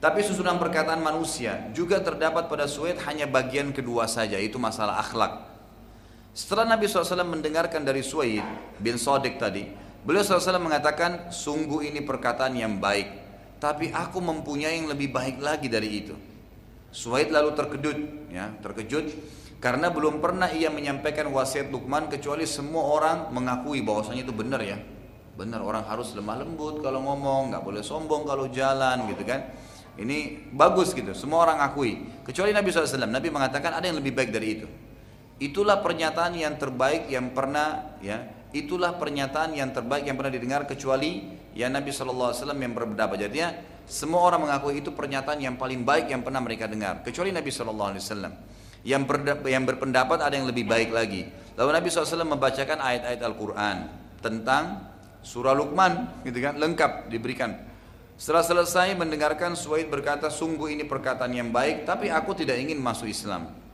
Tapi 0.00 0.24
susunan 0.24 0.56
perkataan 0.56 1.04
manusia 1.04 1.68
juga 1.76 2.00
terdapat 2.00 2.48
pada 2.48 2.64
Suwaid 2.64 2.96
hanya 3.04 3.28
bagian 3.28 3.70
kedua 3.76 4.08
saja, 4.08 4.40
itu 4.40 4.56
masalah 4.56 4.96
akhlak. 5.02 5.55
Setelah 6.36 6.76
Nabi 6.76 6.84
SAW 6.84 7.24
mendengarkan 7.24 7.80
dari 7.80 8.04
Suwaid 8.04 8.44
bin 8.76 9.00
Sodik 9.00 9.40
tadi, 9.40 9.64
beliau 10.04 10.20
SAW 10.20 10.60
mengatakan, 10.60 11.32
sungguh 11.32 11.88
ini 11.88 12.04
perkataan 12.04 12.52
yang 12.52 12.76
baik, 12.76 13.08
tapi 13.56 13.88
aku 13.88 14.20
mempunyai 14.20 14.76
yang 14.76 14.92
lebih 14.92 15.16
baik 15.16 15.40
lagi 15.40 15.72
dari 15.72 16.04
itu. 16.04 16.12
Suwaid 16.92 17.32
lalu 17.32 17.56
terkejut, 17.56 18.28
ya, 18.28 18.52
terkejut 18.60 19.16
karena 19.64 19.88
belum 19.88 20.20
pernah 20.20 20.52
ia 20.52 20.68
menyampaikan 20.68 21.24
wasiat 21.32 21.72
Luqman 21.72 22.12
kecuali 22.12 22.44
semua 22.44 22.84
orang 22.84 23.32
mengakui 23.32 23.80
bahwasanya 23.80 24.28
itu 24.28 24.36
benar 24.36 24.60
ya. 24.60 24.76
Benar 25.40 25.64
orang 25.64 25.88
harus 25.88 26.12
lemah 26.12 26.44
lembut 26.44 26.84
kalau 26.84 27.00
ngomong, 27.00 27.56
nggak 27.56 27.64
boleh 27.64 27.80
sombong 27.80 28.28
kalau 28.28 28.44
jalan 28.52 29.08
gitu 29.08 29.24
kan. 29.24 29.56
Ini 29.96 30.52
bagus 30.52 30.92
gitu, 30.92 31.16
semua 31.16 31.48
orang 31.48 31.64
akui. 31.64 31.96
Kecuali 32.28 32.52
Nabi 32.52 32.68
SAW, 32.68 33.08
Nabi 33.08 33.32
mengatakan 33.32 33.80
ada 33.80 33.88
yang 33.88 33.96
lebih 33.96 34.12
baik 34.12 34.28
dari 34.28 34.60
itu. 34.60 34.68
Itulah 35.36 35.84
pernyataan 35.84 36.32
yang 36.32 36.56
terbaik 36.56 37.12
yang 37.12 37.36
pernah 37.36 37.98
ya, 38.00 38.24
itulah 38.56 38.96
pernyataan 38.96 39.52
yang 39.52 39.68
terbaik 39.68 40.08
yang 40.08 40.16
pernah 40.16 40.32
didengar 40.32 40.64
kecuali 40.64 41.28
ya 41.52 41.68
Nabi 41.68 41.92
SAW 41.92 42.32
yang 42.56 42.72
berbeda 42.72 43.28
Jadi 43.28 43.36
ya, 43.36 43.52
semua 43.84 44.24
orang 44.24 44.48
mengakui 44.48 44.80
itu 44.80 44.96
pernyataan 44.96 45.36
yang 45.44 45.60
paling 45.60 45.84
baik 45.84 46.08
yang 46.08 46.24
pernah 46.24 46.40
mereka 46.40 46.64
dengar 46.64 47.04
kecuali 47.04 47.36
Nabi 47.36 47.52
SAW. 47.52 48.00
Yang, 48.86 49.02
yang 49.50 49.64
berpendapat 49.66 50.18
ada 50.22 50.34
yang 50.34 50.46
lebih 50.46 50.64
baik 50.64 50.94
lagi. 50.94 51.26
Lalu 51.58 51.70
Nabi 51.74 51.88
SAW 51.90 52.22
membacakan 52.22 52.78
ayat-ayat 52.78 53.20
Al-Quran 53.20 53.76
tentang 54.22 54.94
surah 55.26 55.58
Luqman, 55.58 56.22
gitu 56.22 56.38
kan, 56.38 56.54
lengkap 56.54 57.10
diberikan. 57.10 57.66
Setelah 58.14 58.46
selesai 58.46 58.94
mendengarkan 58.94 59.58
Suwaid 59.58 59.90
berkata, 59.90 60.30
sungguh 60.30 60.72
ini 60.72 60.86
perkataan 60.86 61.34
yang 61.34 61.50
baik, 61.50 61.82
tapi 61.82 62.08
aku 62.08 62.32
tidak 62.38 62.62
ingin 62.62 62.78
masuk 62.78 63.10
Islam. 63.10 63.65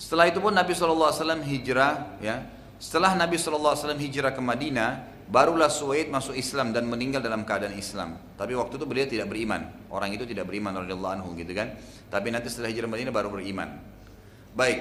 Setelah 0.00 0.32
itu 0.32 0.40
pun 0.40 0.56
Nabi 0.56 0.72
SAW 0.72 1.44
hijrah 1.44 2.16
ya. 2.24 2.40
Setelah 2.80 3.12
Nabi 3.12 3.36
SAW 3.36 3.76
hijrah 4.00 4.32
ke 4.32 4.40
Madinah, 4.40 5.04
barulah 5.28 5.68
Suwaid 5.68 6.08
masuk 6.08 6.32
Islam 6.32 6.72
dan 6.72 6.88
meninggal 6.88 7.20
dalam 7.20 7.44
keadaan 7.44 7.76
Islam. 7.76 8.16
Tapi 8.40 8.56
waktu 8.56 8.80
itu 8.80 8.86
beliau 8.88 9.04
tidak 9.04 9.28
beriman. 9.28 9.68
Orang 9.92 10.16
itu 10.16 10.24
tidak 10.24 10.48
beriman 10.48 10.72
anhu 10.80 11.36
gitu 11.36 11.52
kan. 11.52 11.76
Tapi 12.08 12.32
nanti 12.32 12.48
setelah 12.48 12.72
hijrah 12.72 12.88
Madinah 12.88 13.12
baru 13.12 13.28
beriman. 13.28 13.68
Baik. 14.56 14.80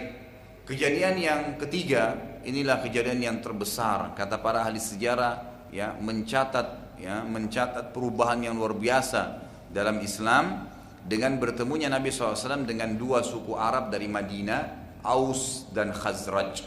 Kejadian 0.64 1.20
yang 1.20 1.42
ketiga, 1.60 2.16
inilah 2.48 2.80
kejadian 2.80 3.20
yang 3.20 3.38
terbesar 3.44 4.16
kata 4.16 4.40
para 4.40 4.64
ahli 4.64 4.80
sejarah 4.80 5.68
ya 5.74 5.98
mencatat 6.00 6.96
ya 7.02 7.26
mencatat 7.26 7.92
perubahan 7.92 8.40
yang 8.40 8.56
luar 8.56 8.78
biasa 8.78 9.44
dalam 9.68 10.00
Islam 10.00 10.70
dengan 11.04 11.42
bertemunya 11.42 11.90
Nabi 11.90 12.14
SAW 12.14 12.70
dengan 12.70 12.94
dua 12.96 13.26
suku 13.26 13.58
Arab 13.58 13.90
dari 13.90 14.06
Madinah 14.06 14.89
Aus 15.10 15.66
dan 15.74 15.90
Khazraj. 15.90 16.62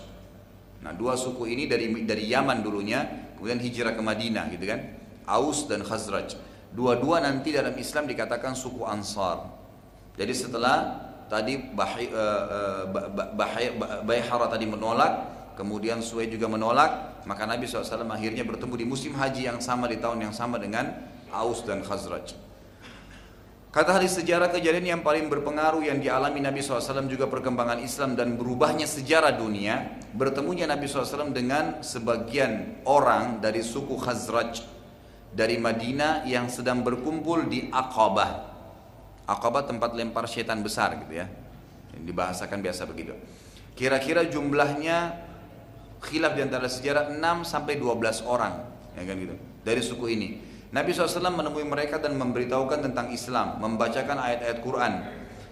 Nah, 0.82 0.90
dua 0.90 1.14
suku 1.14 1.46
ini 1.46 1.70
dari 1.70 1.86
dari 2.02 2.26
Yaman 2.26 2.58
dulunya, 2.58 3.30
kemudian 3.38 3.62
hijrah 3.62 3.94
ke 3.94 4.02
Madinah 4.02 4.50
gitu 4.50 4.66
kan. 4.66 4.98
Aus 5.30 5.70
dan 5.70 5.86
Khazraj. 5.86 6.34
Dua-dua 6.74 7.22
nanti 7.22 7.54
dalam 7.54 7.78
Islam 7.78 8.10
dikatakan 8.10 8.58
suku 8.58 8.82
Ansar. 8.82 9.46
Jadi 10.18 10.34
setelah 10.34 10.98
tadi 11.30 11.70
uh, 11.70 12.84
Bayhara 14.02 14.50
tadi 14.50 14.66
menolak, 14.66 15.12
kemudian 15.54 16.02
Suwaid 16.02 16.34
juga 16.34 16.50
menolak, 16.50 17.22
maka 17.28 17.46
Nabi 17.46 17.70
SAW 17.70 18.10
akhirnya 18.10 18.42
bertemu 18.42 18.74
di 18.74 18.86
musim 18.88 19.14
haji 19.14 19.46
yang 19.46 19.62
sama 19.62 19.86
di 19.86 20.02
tahun 20.02 20.26
yang 20.26 20.34
sama 20.34 20.58
dengan 20.58 20.90
Aus 21.30 21.62
dan 21.62 21.86
Khazraj. 21.86 22.41
Kata 23.72 23.96
hadis 23.96 24.20
sejarah 24.20 24.52
kejadian 24.52 24.84
yang 24.84 25.00
paling 25.00 25.32
berpengaruh 25.32 25.80
yang 25.80 25.96
dialami 25.96 26.44
Nabi 26.44 26.60
SAW 26.60 27.08
juga 27.08 27.24
perkembangan 27.24 27.80
Islam 27.80 28.12
dan 28.12 28.36
berubahnya 28.36 28.84
sejarah 28.84 29.32
dunia 29.32 29.96
bertemunya 30.12 30.68
Nabi 30.68 30.84
SAW 30.84 31.32
dengan 31.32 31.80
sebagian 31.80 32.84
orang 32.84 33.40
dari 33.40 33.64
suku 33.64 33.96
Khazraj 33.96 34.60
dari 35.32 35.56
Madinah 35.56 36.28
yang 36.28 36.52
sedang 36.52 36.84
berkumpul 36.84 37.48
di 37.48 37.72
Aqabah. 37.72 38.52
Aqabah 39.24 39.64
tempat 39.64 39.96
lempar 39.96 40.28
setan 40.28 40.60
besar 40.60 40.92
gitu 41.00 41.16
ya. 41.16 41.24
Yang 41.96 42.12
dibahasakan 42.12 42.60
biasa 42.60 42.84
begitu. 42.84 43.16
Kira-kira 43.72 44.28
jumlahnya 44.28 45.16
khilaf 46.02 46.36
di 46.36 46.44
antara 46.44 46.68
sejarah 46.68 47.08
6 47.08 47.48
sampai 47.48 47.78
12 47.78 48.26
orang 48.26 48.68
ya 48.98 49.02
kan 49.06 49.16
gitu 49.16 49.36
dari 49.62 49.80
suku 49.80 50.06
ini 50.12 50.28
Nabi 50.72 50.96
SAW 50.96 51.28
menemui 51.28 51.68
mereka 51.68 52.00
dan 52.00 52.16
memberitahukan 52.16 52.80
tentang 52.80 53.12
Islam, 53.12 53.60
membacakan 53.60 54.16
ayat-ayat 54.16 54.58
Quran. 54.64 54.92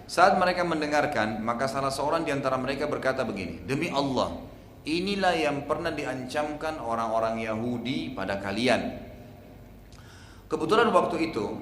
Saat 0.09 0.41
mereka 0.41 0.65
mendengarkan, 0.65 1.45
maka 1.45 1.69
salah 1.69 1.93
seorang 1.93 2.25
di 2.25 2.33
antara 2.33 2.57
mereka 2.57 2.89
berkata 2.89 3.21
begini, 3.21 3.61
Demi 3.61 3.93
Allah, 3.93 4.41
inilah 4.81 5.37
yang 5.37 5.69
pernah 5.69 5.93
diancamkan 5.93 6.81
orang-orang 6.81 7.37
Yahudi 7.37 8.17
pada 8.17 8.41
kalian. 8.41 8.97
Kebetulan 10.49 10.89
waktu 10.89 11.29
itu, 11.29 11.53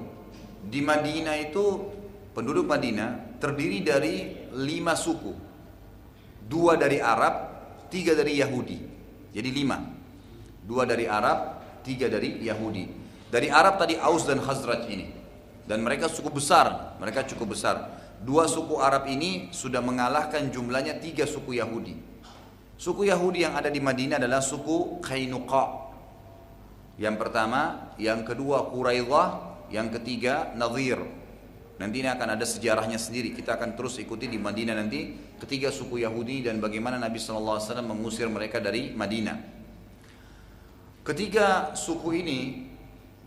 di 0.64 0.80
Madinah 0.80 1.36
itu, 1.44 1.84
penduduk 2.32 2.64
Madinah 2.64 3.44
terdiri 3.44 3.84
dari 3.84 4.16
lima 4.56 4.96
suku. 4.96 5.36
Dua 6.48 6.80
dari 6.80 7.04
Arab, 7.04 7.36
tiga 7.92 8.16
dari 8.16 8.40
Yahudi. 8.40 8.80
Jadi 9.36 9.50
lima. 9.52 9.78
Dua 10.64 10.88
dari 10.88 11.06
Arab, 11.12 11.60
tiga 11.84 12.08
dari 12.08 12.40
Yahudi. 12.40 12.99
Dari 13.30 13.48
Arab 13.54 13.78
tadi 13.78 13.94
Aus 14.02 14.26
dan 14.26 14.42
Khazraj 14.42 14.90
ini. 14.90 15.08
Dan 15.70 15.86
mereka 15.86 16.10
cukup 16.10 16.42
besar, 16.42 16.98
mereka 16.98 17.22
cukup 17.30 17.54
besar. 17.54 17.94
Dua 18.26 18.50
suku 18.50 18.82
Arab 18.82 19.06
ini 19.06 19.54
sudah 19.54 19.86
mengalahkan 19.86 20.50
jumlahnya 20.50 20.98
tiga 20.98 21.30
suku 21.30 21.62
Yahudi. 21.62 21.94
Suku 22.74 23.06
Yahudi 23.06 23.46
yang 23.46 23.54
ada 23.54 23.70
di 23.70 23.78
Madinah 23.78 24.18
adalah 24.18 24.42
suku 24.42 24.98
Kainuqa. 25.06 25.94
Yang 26.98 27.16
pertama, 27.22 27.94
yang 28.02 28.26
kedua 28.26 28.66
Quraidah, 28.74 29.28
yang 29.70 29.94
ketiga 29.94 30.52
Nadir. 30.58 31.00
Nanti 31.80 32.04
ini 32.04 32.10
akan 32.12 32.36
ada 32.36 32.44
sejarahnya 32.44 33.00
sendiri. 33.00 33.32
Kita 33.32 33.56
akan 33.56 33.78
terus 33.78 34.02
ikuti 34.02 34.28
di 34.28 34.36
Madinah 34.36 34.76
nanti 34.76 35.16
ketiga 35.40 35.72
suku 35.72 36.04
Yahudi 36.04 36.44
dan 36.44 36.60
bagaimana 36.60 37.00
Nabi 37.00 37.22
SAW 37.22 37.62
mengusir 37.86 38.28
mereka 38.28 38.60
dari 38.60 38.92
Madinah. 38.92 39.38
Ketiga 41.08 41.72
suku 41.80 42.10
ini 42.20 42.69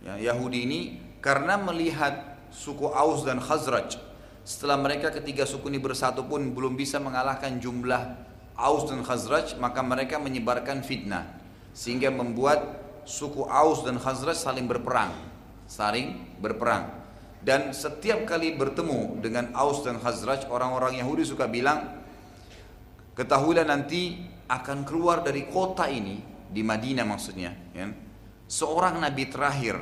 ya, 0.03 0.19
Yahudi 0.19 0.59
ini 0.67 0.81
karena 1.23 1.57
melihat 1.57 2.39
suku 2.53 2.91
Aus 2.91 3.25
dan 3.25 3.39
Khazraj 3.41 3.97
setelah 4.43 4.77
mereka 4.77 5.15
ketiga 5.15 5.47
suku 5.47 5.71
ini 5.71 5.79
bersatu 5.79 6.27
pun 6.27 6.51
belum 6.51 6.75
bisa 6.75 6.99
mengalahkan 6.99 7.63
jumlah 7.63 8.19
Aus 8.59 8.91
dan 8.91 9.07
Khazraj 9.07 9.57
maka 9.57 9.81
mereka 9.81 10.19
menyebarkan 10.19 10.83
fitnah 10.85 11.39
sehingga 11.73 12.11
membuat 12.13 12.83
suku 13.07 13.47
Aus 13.47 13.87
dan 13.87 13.97
Khazraj 13.97 14.37
saling 14.37 14.67
berperang 14.69 15.33
saling 15.73 16.37
berperang. 16.37 17.01
Dan 17.43 17.75
setiap 17.75 18.23
kali 18.29 18.55
bertemu 18.55 19.19
dengan 19.19 19.51
Aus 19.57 19.83
dan 19.83 19.99
Khazraj 19.99 20.47
orang-orang 20.47 21.01
Yahudi 21.01 21.27
suka 21.27 21.51
bilang 21.51 22.05
ketahuilah 23.19 23.67
nanti 23.67 24.21
akan 24.47 24.87
keluar 24.87 25.27
dari 25.27 25.51
kota 25.51 25.91
ini 25.91 26.23
di 26.53 26.63
Madinah 26.63 27.03
maksudnya 27.09 27.51
ya, 27.73 27.89
seorang 28.53 29.01
nabi 29.01 29.33
terakhir 29.33 29.81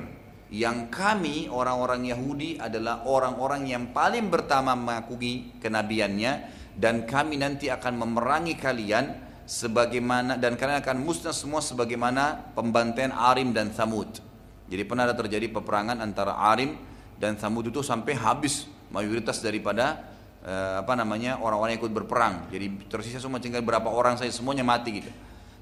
yang 0.55 0.87
kami 0.95 1.51
orang-orang 1.51 2.07
Yahudi 2.07 2.63
adalah 2.63 3.03
orang-orang 3.03 3.67
yang 3.67 3.91
paling 3.91 4.31
pertama 4.31 4.79
mengakui 4.79 5.59
kenabiannya 5.59 6.33
dan 6.79 7.03
kami 7.03 7.35
nanti 7.43 7.67
akan 7.67 7.99
memerangi 7.99 8.55
kalian 8.55 9.11
sebagaimana 9.43 10.39
dan 10.39 10.55
kalian 10.55 10.79
akan 10.87 11.03
musnah 11.03 11.35
semua 11.35 11.59
sebagaimana 11.59 12.55
pembantaian 12.55 13.11
Arim 13.11 13.51
dan 13.51 13.75
Samud. 13.75 14.23
Jadi 14.71 14.83
pernah 14.87 15.11
ada 15.11 15.19
terjadi 15.19 15.51
peperangan 15.51 15.99
antara 15.99 16.39
Arim 16.39 16.79
dan 17.19 17.35
Samud 17.43 17.67
itu 17.67 17.83
sampai 17.83 18.15
habis 18.15 18.71
mayoritas 18.95 19.43
daripada 19.43 19.99
eh, 20.47 20.79
apa 20.79 20.95
namanya 20.95 21.43
orang-orang 21.43 21.75
yang 21.75 21.83
ikut 21.83 21.95
berperang. 21.95 22.47
Jadi 22.55 22.87
tersisa 22.87 23.19
semua 23.19 23.43
tinggal 23.43 23.67
berapa 23.67 23.91
orang 23.91 24.15
saja 24.15 24.31
semuanya 24.31 24.63
mati 24.63 25.03
gitu. 25.03 25.11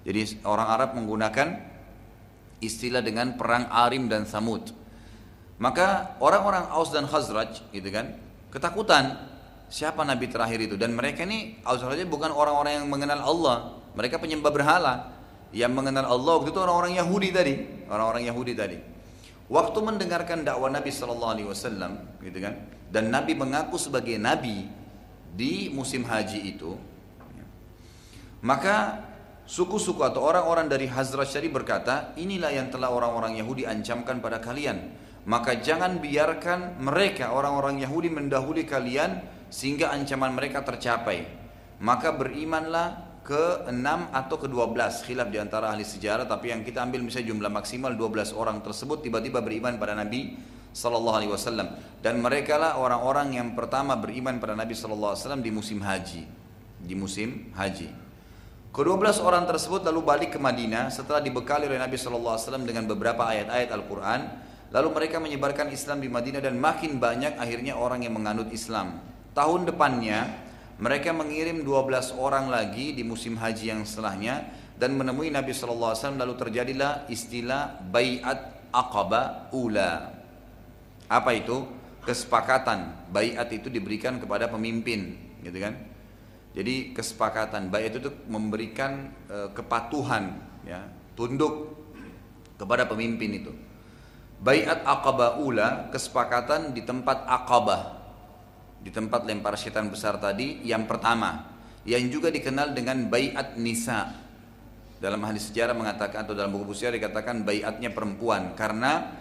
Jadi 0.05 0.45
orang 0.45 0.69
Arab 0.69 0.93
menggunakan 0.97 1.78
istilah 2.59 3.03
dengan 3.03 3.39
perang 3.39 3.71
Arim 3.71 4.11
dan 4.11 4.27
Samud. 4.27 4.75
Maka 5.59 6.15
orang-orang 6.23 6.71
Aus 6.71 6.95
dan 6.95 7.07
Khazraj 7.07 7.67
gitu 7.75 7.89
kan, 7.91 8.15
ketakutan 8.55 9.19
siapa 9.69 10.07
nabi 10.07 10.31
terakhir 10.31 10.65
itu 10.65 10.79
dan 10.79 10.95
mereka 10.95 11.27
ini 11.27 11.59
Aus 11.67 11.83
Khazraj 11.83 12.07
bukan 12.07 12.31
orang-orang 12.31 12.83
yang 12.83 12.87
mengenal 12.87 13.21
Allah, 13.23 13.57
mereka 13.99 14.23
penyembah 14.23 14.51
berhala. 14.55 14.95
Yang 15.49 15.73
mengenal 15.81 16.05
Allah 16.05 16.33
waktu 16.37 16.53
itu 16.53 16.61
orang-orang 16.61 16.93
Yahudi 17.01 17.29
tadi, 17.33 17.55
orang-orang 17.89 18.29
Yahudi 18.29 18.53
tadi. 18.53 18.79
Waktu 19.49 19.79
mendengarkan 19.81 20.45
dakwah 20.45 20.69
Nabi 20.69 20.93
Shallallahu 20.93 21.33
Alaihi 21.33 21.49
Wasallam, 21.49 22.21
gitu 22.21 22.37
kan, 22.45 22.69
dan 22.93 23.09
Nabi 23.09 23.33
mengaku 23.33 23.81
sebagai 23.81 24.21
Nabi 24.21 24.69
di 25.33 25.73
musim 25.73 26.05
haji 26.05 26.53
itu, 26.53 26.77
maka 28.45 29.08
Suku-suku 29.49 30.05
atau 30.05 30.29
orang-orang 30.29 30.69
dari 30.69 30.85
Hazrat 30.93 31.33
tadi 31.33 31.49
berkata, 31.49 32.13
inilah 32.21 32.53
yang 32.53 32.69
telah 32.69 32.93
orang-orang 32.93 33.41
Yahudi 33.41 33.65
ancamkan 33.65 34.21
pada 34.21 34.45
kalian. 34.45 34.93
Maka 35.25 35.57
jangan 35.65 36.05
biarkan 36.05 36.77
mereka 36.85 37.33
orang-orang 37.33 37.81
Yahudi 37.81 38.13
mendahului 38.13 38.69
kalian 38.69 39.25
sehingga 39.49 39.89
ancaman 39.97 40.37
mereka 40.37 40.61
tercapai. 40.61 41.25
Maka 41.81 42.13
berimanlah 42.13 43.09
ke 43.25 43.73
6 43.73 43.73
atau 44.13 44.37
ke 44.37 44.49
12 44.53 45.05
khilaf 45.09 45.29
di 45.33 45.41
antara 45.41 45.73
ahli 45.73 45.85
sejarah 45.85 46.29
tapi 46.29 46.53
yang 46.53 46.61
kita 46.61 46.85
ambil 46.85 47.05
misalnya 47.05 47.33
jumlah 47.33 47.53
maksimal 47.53 47.93
12 47.93 48.33
orang 48.33 48.65
tersebut 48.65 49.05
tiba-tiba 49.05 49.45
beriman 49.45 49.77
pada 49.77 49.93
Nabi 49.93 50.33
sallallahu 50.73 51.17
alaihi 51.21 51.33
wasallam 51.37 51.77
dan 52.01 52.25
mereka 52.25 52.57
lah 52.57 52.81
orang-orang 52.81 53.37
yang 53.37 53.53
pertama 53.53 54.01
beriman 54.01 54.41
pada 54.41 54.57
Nabi 54.57 54.73
sallallahu 54.73 55.13
alaihi 55.13 55.25
wasallam 55.29 55.45
di 55.45 55.53
musim 55.53 55.79
haji 55.85 56.25
di 56.81 56.95
musim 56.97 57.53
haji 57.53 58.08
Kedua 58.79 58.95
belas 58.95 59.19
orang 59.19 59.43
tersebut 59.43 59.83
lalu 59.83 60.07
balik 60.07 60.31
ke 60.31 60.39
Madinah 60.39 60.87
setelah 60.95 61.19
dibekali 61.19 61.67
oleh 61.67 61.83
Nabi 61.83 61.99
SAW 61.99 62.39
dengan 62.63 62.87
beberapa 62.87 63.27
ayat-ayat 63.27 63.75
Al-Quran. 63.75 64.21
Lalu 64.71 64.89
mereka 64.95 65.19
menyebarkan 65.19 65.75
Islam 65.75 65.99
di 65.99 66.07
Madinah 66.07 66.39
dan 66.39 66.55
makin 66.63 67.03
banyak 67.03 67.43
akhirnya 67.43 67.75
orang 67.75 68.07
yang 68.07 68.15
menganut 68.15 68.55
Islam. 68.55 69.03
Tahun 69.35 69.67
depannya 69.67 70.31
mereka 70.79 71.11
mengirim 71.11 71.67
12 71.67 72.23
orang 72.23 72.47
lagi 72.47 72.95
di 72.95 73.03
musim 73.03 73.35
haji 73.35 73.75
yang 73.75 73.83
setelahnya 73.83 74.47
dan 74.79 74.95
menemui 74.95 75.35
Nabi 75.35 75.51
SAW 75.51 76.15
lalu 76.15 76.39
terjadilah 76.39 77.11
istilah 77.11 77.83
bayat 77.83 78.71
aqaba 78.71 79.51
ula. 79.59 80.15
Apa 81.11 81.35
itu? 81.35 81.67
Kesepakatan. 82.07 83.11
Bayat 83.11 83.51
itu 83.51 83.67
diberikan 83.75 84.23
kepada 84.23 84.47
pemimpin, 84.47 85.19
gitu 85.43 85.67
kan? 85.67 85.98
Jadi 86.59 86.91
kesepakatan 86.91 87.71
baik 87.71 87.95
itu 87.95 88.11
tuh 88.11 88.15
memberikan 88.27 89.15
e, 89.31 89.55
kepatuhan 89.55 90.43
ya, 90.67 90.91
tunduk 91.15 91.79
kepada 92.59 92.83
pemimpin 92.83 93.31
itu. 93.31 93.55
Bayat 94.43 94.83
Aqabah 94.83 95.39
Ula, 95.39 95.87
kesepakatan 95.95 96.75
di 96.75 96.83
tempat 96.83 97.23
Aqabah. 97.31 97.95
Di 98.83 98.91
tempat 98.91 99.23
lempar 99.23 99.55
setan 99.55 99.87
besar 99.87 100.19
tadi 100.19 100.63
yang 100.67 100.87
pertama 100.91 101.47
yang 101.87 102.11
juga 102.11 102.35
dikenal 102.35 102.75
dengan 102.75 103.07
Bayat 103.07 103.55
Nisa. 103.55 104.19
Dalam 104.99 105.23
hadis 105.23 105.55
sejarah 105.55 105.79
mengatakan 105.79 106.27
atau 106.27 106.35
dalam 106.35 106.51
buku 106.51 106.75
sejarah 106.75 106.99
dikatakan 106.99 107.47
bayatnya 107.47 107.95
perempuan 107.95 108.59
karena 108.59 109.15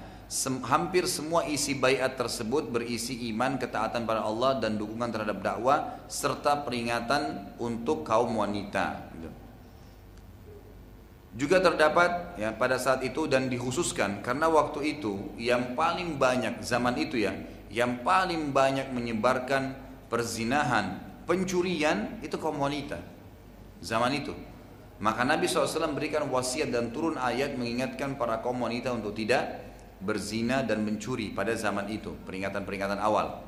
hampir 0.67 1.07
semua 1.07 1.47
isi 1.47 1.71
bayat 1.71 2.19
tersebut 2.19 2.67
berisi 2.67 3.15
iman, 3.31 3.55
ketaatan 3.55 4.03
pada 4.03 4.27
Allah 4.27 4.59
dan 4.59 4.75
dukungan 4.75 5.07
terhadap 5.07 5.39
dakwah 5.39 6.03
serta 6.11 6.67
peringatan 6.67 7.55
untuk 7.55 8.03
kaum 8.03 8.35
wanita. 8.35 9.07
Gitu. 9.15 9.29
Juga 11.37 11.63
terdapat 11.63 12.35
ya 12.35 12.51
pada 12.51 12.75
saat 12.75 13.07
itu 13.07 13.23
dan 13.31 13.47
dikhususkan 13.47 14.19
karena 14.19 14.51
waktu 14.51 14.99
itu 14.99 15.31
yang 15.39 15.79
paling 15.79 16.19
banyak 16.19 16.59
zaman 16.59 16.99
itu 16.99 17.23
ya, 17.23 17.31
yang 17.71 18.03
paling 18.03 18.51
banyak 18.51 18.91
menyebarkan 18.91 19.79
perzinahan, 20.11 20.99
pencurian 21.23 22.19
itu 22.19 22.35
kaum 22.35 22.59
wanita. 22.59 22.99
Zaman 23.79 24.11
itu. 24.11 24.35
Maka 24.97 25.21
Nabi 25.21 25.45
SAW 25.45 25.93
berikan 25.93 26.25
wasiat 26.27 26.73
dan 26.73 26.89
turun 26.89 27.21
ayat 27.21 27.53
mengingatkan 27.53 28.17
para 28.17 28.41
kaum 28.41 28.65
wanita 28.65 28.89
untuk 28.89 29.13
tidak 29.13 29.66
berzina 29.97 30.61
dan 30.61 30.85
mencuri 30.85 31.33
pada 31.33 31.53
zaman 31.57 31.89
itu, 31.89 32.13
peringatan-peringatan 32.25 33.01
awal. 33.01 33.41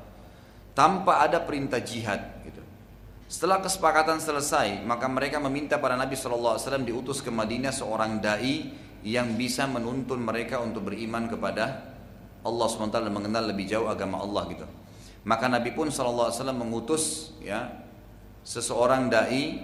Tanpa 0.74 1.22
ada 1.22 1.42
perintah 1.42 1.82
jihad 1.82 2.42
gitu. 2.46 2.62
Setelah 3.30 3.62
kesepakatan 3.62 4.18
selesai, 4.18 4.82
maka 4.82 5.06
mereka 5.06 5.38
meminta 5.38 5.78
pada 5.78 5.94
Nabi 5.94 6.18
SAW 6.18 6.58
diutus 6.82 7.22
ke 7.22 7.30
Madinah 7.30 7.70
seorang 7.70 8.18
dai 8.18 8.74
yang 9.06 9.38
bisa 9.38 9.64
menuntun 9.70 10.20
mereka 10.20 10.60
untuk 10.60 10.90
beriman 10.90 11.30
kepada 11.30 11.94
Allah 12.40 12.66
SWT 12.66 12.90
dan 12.90 13.12
mengenal 13.12 13.52
lebih 13.52 13.68
jauh 13.68 13.88
agama 13.88 14.20
Allah 14.20 14.48
gitu. 14.50 14.66
Maka 15.24 15.46
Nabi 15.52 15.76
pun 15.76 15.92
SAW 15.92 16.32
mengutus 16.56 17.36
ya 17.44 17.68
seseorang 18.40 19.12
dai 19.12 19.60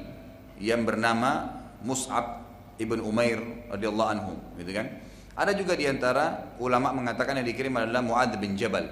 yang 0.60 0.84
bernama 0.84 1.48
Mus'ab 1.80 2.44
ibn 2.76 3.00
Umair 3.00 3.40
radhiyallahu 3.72 4.10
anhu, 4.12 4.32
gitu 4.60 4.72
kan? 4.72 5.05
Ada 5.36 5.52
juga 5.52 5.76
di 5.76 5.84
antara 5.84 6.56
ulama 6.56 6.96
mengatakan 6.96 7.36
yang 7.36 7.44
dikirim 7.44 7.76
adalah 7.76 8.00
Muad 8.00 8.40
bin 8.40 8.56
Jabal. 8.56 8.88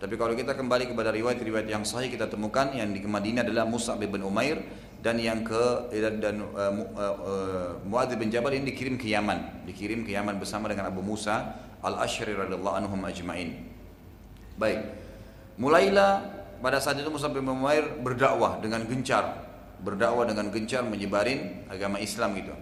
Tapi 0.00 0.16
kalau 0.16 0.32
kita 0.32 0.56
kembali 0.56 0.88
kepada 0.88 1.12
riwayat-riwayat 1.12 1.68
yang 1.68 1.84
sahih 1.84 2.08
kita 2.08 2.24
temukan 2.24 2.72
yang 2.72 2.88
di 2.96 3.04
Madinah 3.04 3.44
adalah 3.44 3.68
Musa 3.68 3.92
bin 4.00 4.24
Umair 4.24 4.64
dan 5.04 5.20
yang 5.20 5.44
ke 5.44 5.92
dan 5.92 6.40
uh, 6.40 6.72
uh, 6.96 7.76
Muad 7.84 8.08
bin 8.16 8.32
Jabal 8.32 8.56
ini 8.56 8.72
dikirim 8.72 8.96
ke 8.96 9.12
Yaman, 9.12 9.68
dikirim 9.68 10.08
ke 10.08 10.16
Yaman 10.16 10.40
bersama 10.40 10.72
dengan 10.72 10.88
Abu 10.88 11.04
Musa 11.04 11.52
al-Ashri 11.84 12.32
radhiyallahu 12.32 12.76
anhum 12.80 13.04
ajmain. 13.04 13.68
Baik. 14.56 14.88
Mulailah 15.60 16.24
pada 16.64 16.80
saat 16.80 16.96
itu 16.96 17.12
Musa 17.12 17.28
bin 17.28 17.44
Umair 17.44 18.00
berdakwah 18.00 18.56
dengan 18.64 18.88
gencar, 18.88 19.36
berdakwah 19.84 20.24
dengan 20.24 20.48
gencar 20.48 20.80
menyebarin 20.80 21.68
agama 21.68 22.00
Islam 22.00 22.32
gitu. 22.40 22.56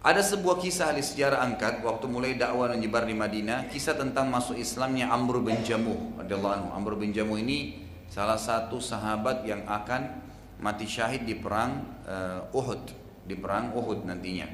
Ada 0.00 0.24
sebuah 0.24 0.64
kisah 0.64 0.96
di 0.96 1.04
sejarah 1.04 1.44
angkat 1.44 1.84
waktu 1.84 2.08
mulai 2.08 2.32
dakwah 2.32 2.72
menyebar 2.72 3.04
di 3.04 3.12
Madinah, 3.12 3.68
kisah 3.68 3.92
tentang 3.92 4.32
masuk 4.32 4.56
Islamnya 4.56 5.12
Amr 5.12 5.44
bin 5.44 5.60
Jamuh 5.60 6.16
radhiyallahu. 6.16 6.72
Amr 6.72 6.96
bin 6.96 7.12
Jamuh 7.12 7.36
ini 7.36 7.84
salah 8.08 8.40
satu 8.40 8.80
sahabat 8.80 9.44
yang 9.44 9.60
akan 9.68 10.24
mati 10.56 10.88
syahid 10.88 11.28
di 11.28 11.36
perang 11.36 11.84
uh, 12.08 12.48
Uhud, 12.56 12.80
di 13.28 13.36
perang 13.36 13.76
Uhud 13.76 14.08
nantinya. 14.08 14.48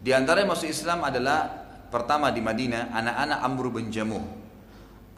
Di 0.00 0.16
antara 0.16 0.40
yang 0.40 0.48
masuk 0.48 0.72
Islam 0.72 1.04
adalah 1.04 1.52
pertama 1.92 2.32
di 2.32 2.40
Madinah 2.40 2.96
anak-anak 2.96 3.38
Amr 3.44 3.64
bin 3.76 3.92
Jamuh. 3.92 4.24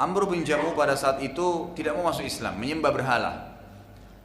Amr 0.02 0.34
bin 0.34 0.42
Jamuh 0.42 0.74
pada 0.74 0.98
saat 0.98 1.22
itu 1.22 1.70
tidak 1.78 1.94
mau 1.94 2.10
masuk 2.10 2.26
Islam, 2.26 2.58
menyembah 2.58 2.90
berhala. 2.90 3.54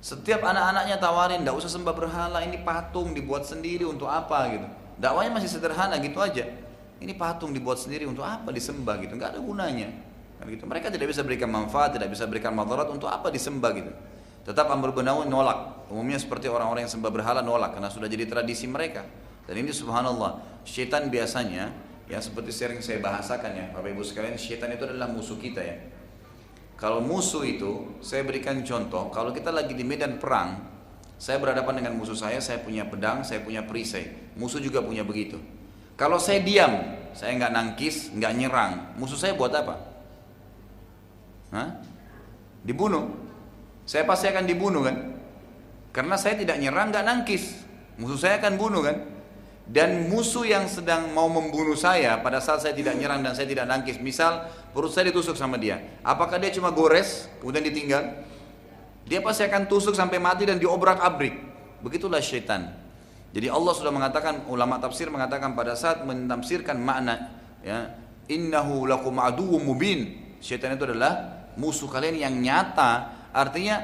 Setiap 0.02 0.42
anak-anaknya 0.42 0.98
tawarin, 0.98 1.46
tidak 1.46 1.62
usah 1.62 1.70
sembah 1.70 1.94
berhala, 1.94 2.42
ini 2.42 2.66
patung 2.66 3.14
dibuat 3.14 3.46
sendiri 3.46 3.86
untuk 3.86 4.10
apa 4.10 4.50
gitu. 4.58 4.82
Dakwanya 4.98 5.38
masih 5.38 5.50
sederhana 5.50 5.98
gitu 6.02 6.20
aja. 6.22 6.46
Ini 7.02 7.14
patung 7.20 7.52
dibuat 7.52 7.82
sendiri 7.82 8.08
untuk 8.08 8.24
apa 8.24 8.54
disembah 8.54 9.02
gitu, 9.04 9.18
nggak 9.20 9.36
ada 9.36 9.40
gunanya. 9.44 9.90
Kan 10.40 10.48
gitu. 10.48 10.64
Mereka 10.64 10.92
tidak 10.94 11.12
bisa 11.12 11.22
berikan 11.26 11.50
manfaat, 11.52 11.96
tidak 11.96 12.12
bisa 12.12 12.24
berikan 12.30 12.56
madarat 12.56 12.88
untuk 12.92 13.12
apa 13.12 13.28
disembah 13.34 13.72
gitu. 13.76 13.92
Tetap 14.44 14.68
Amr 14.68 14.92
bin 14.92 15.08
nolak. 15.08 15.88
Umumnya 15.88 16.20
seperti 16.20 16.52
orang-orang 16.52 16.88
yang 16.88 16.94
sembah 16.94 17.12
berhala 17.12 17.40
nolak 17.40 17.76
karena 17.76 17.88
sudah 17.88 18.12
jadi 18.12 18.28
tradisi 18.28 18.68
mereka. 18.68 19.08
Dan 19.44 19.60
ini 19.60 19.76
subhanallah, 19.76 20.64
syaitan 20.64 21.12
biasanya 21.12 21.72
ya 22.08 22.20
seperti 22.20 22.52
sering 22.52 22.80
saya 22.84 23.00
bahasakan 23.00 23.52
ya, 23.56 23.66
Bapak 23.72 23.92
Ibu 23.92 24.04
sekalian, 24.04 24.36
syaitan 24.36 24.72
itu 24.72 24.84
adalah 24.84 25.12
musuh 25.12 25.40
kita 25.40 25.60
ya. 25.64 25.76
Kalau 26.76 27.00
musuh 27.00 27.48
itu, 27.48 28.00
saya 28.04 28.28
berikan 28.28 28.60
contoh, 28.64 29.08
kalau 29.12 29.32
kita 29.32 29.56
lagi 29.56 29.72
di 29.72 29.88
medan 29.88 30.20
perang, 30.20 30.60
saya 31.24 31.40
berhadapan 31.40 31.80
dengan 31.80 31.96
musuh 31.96 32.20
saya, 32.20 32.44
saya 32.44 32.60
punya 32.60 32.84
pedang, 32.84 33.24
saya 33.24 33.40
punya 33.40 33.64
perisai. 33.64 34.36
Musuh 34.36 34.60
juga 34.60 34.84
punya 34.84 35.08
begitu. 35.08 35.40
Kalau 35.96 36.20
saya 36.20 36.44
diam, 36.44 37.00
saya 37.16 37.40
nggak 37.40 37.54
nangkis, 37.56 38.12
nggak 38.12 38.34
nyerang, 38.36 38.92
musuh 39.00 39.16
saya 39.16 39.32
buat 39.32 39.56
apa? 39.56 39.80
Hah? 41.56 41.80
Dibunuh. 42.68 43.08
Saya 43.88 44.04
pasti 44.04 44.28
akan 44.28 44.44
dibunuh 44.44 44.84
kan? 44.84 45.16
Karena 45.96 46.20
saya 46.20 46.36
tidak 46.36 46.60
nyerang, 46.60 46.92
nggak 46.92 47.08
nangkis. 47.08 47.56
Musuh 47.96 48.20
saya 48.20 48.44
akan 48.44 48.60
bunuh 48.60 48.84
kan? 48.84 48.98
dan 49.64 50.12
musuh 50.12 50.44
yang 50.44 50.68
sedang 50.68 51.16
mau 51.16 51.32
membunuh 51.32 51.80
saya 51.80 52.20
pada 52.20 52.44
saat 52.44 52.60
saya 52.60 52.76
tidak 52.76 53.00
nyerang 53.00 53.24
dan 53.24 53.32
saya 53.32 53.48
tidak 53.48 53.64
nangkis 53.64 53.96
misal 53.96 54.44
perut 54.76 54.92
saya 54.92 55.08
ditusuk 55.08 55.40
sama 55.40 55.56
dia 55.56 55.80
apakah 56.04 56.36
dia 56.36 56.52
cuma 56.52 56.68
gores 56.68 57.32
kemudian 57.40 57.64
ditinggal 57.64 58.12
dia 59.08 59.20
pasti 59.20 59.44
akan 59.44 59.68
tusuk 59.68 59.94
sampai 59.94 60.20
mati 60.20 60.48
dan 60.48 60.58
diobrak 60.60 61.00
abrik 61.04 61.54
begitulah 61.84 62.24
syaitan. 62.24 62.72
Jadi 63.36 63.52
Allah 63.52 63.74
sudah 63.76 63.92
mengatakan 63.92 64.48
ulama 64.48 64.80
tafsir 64.80 65.12
mengatakan 65.12 65.58
pada 65.58 65.76
saat 65.76 66.06
mentafsirkan 66.06 66.80
makna 66.80 67.34
ya 67.66 67.92
innahu 68.32 68.88
lakum 68.88 69.20
aduwwum 69.20 69.68
mubin. 69.68 70.22
Syaitan 70.40 70.76
itu 70.78 70.88
adalah 70.88 71.44
musuh 71.60 71.92
kalian 71.92 72.24
yang 72.24 72.34
nyata. 72.40 73.12
Artinya 73.34 73.84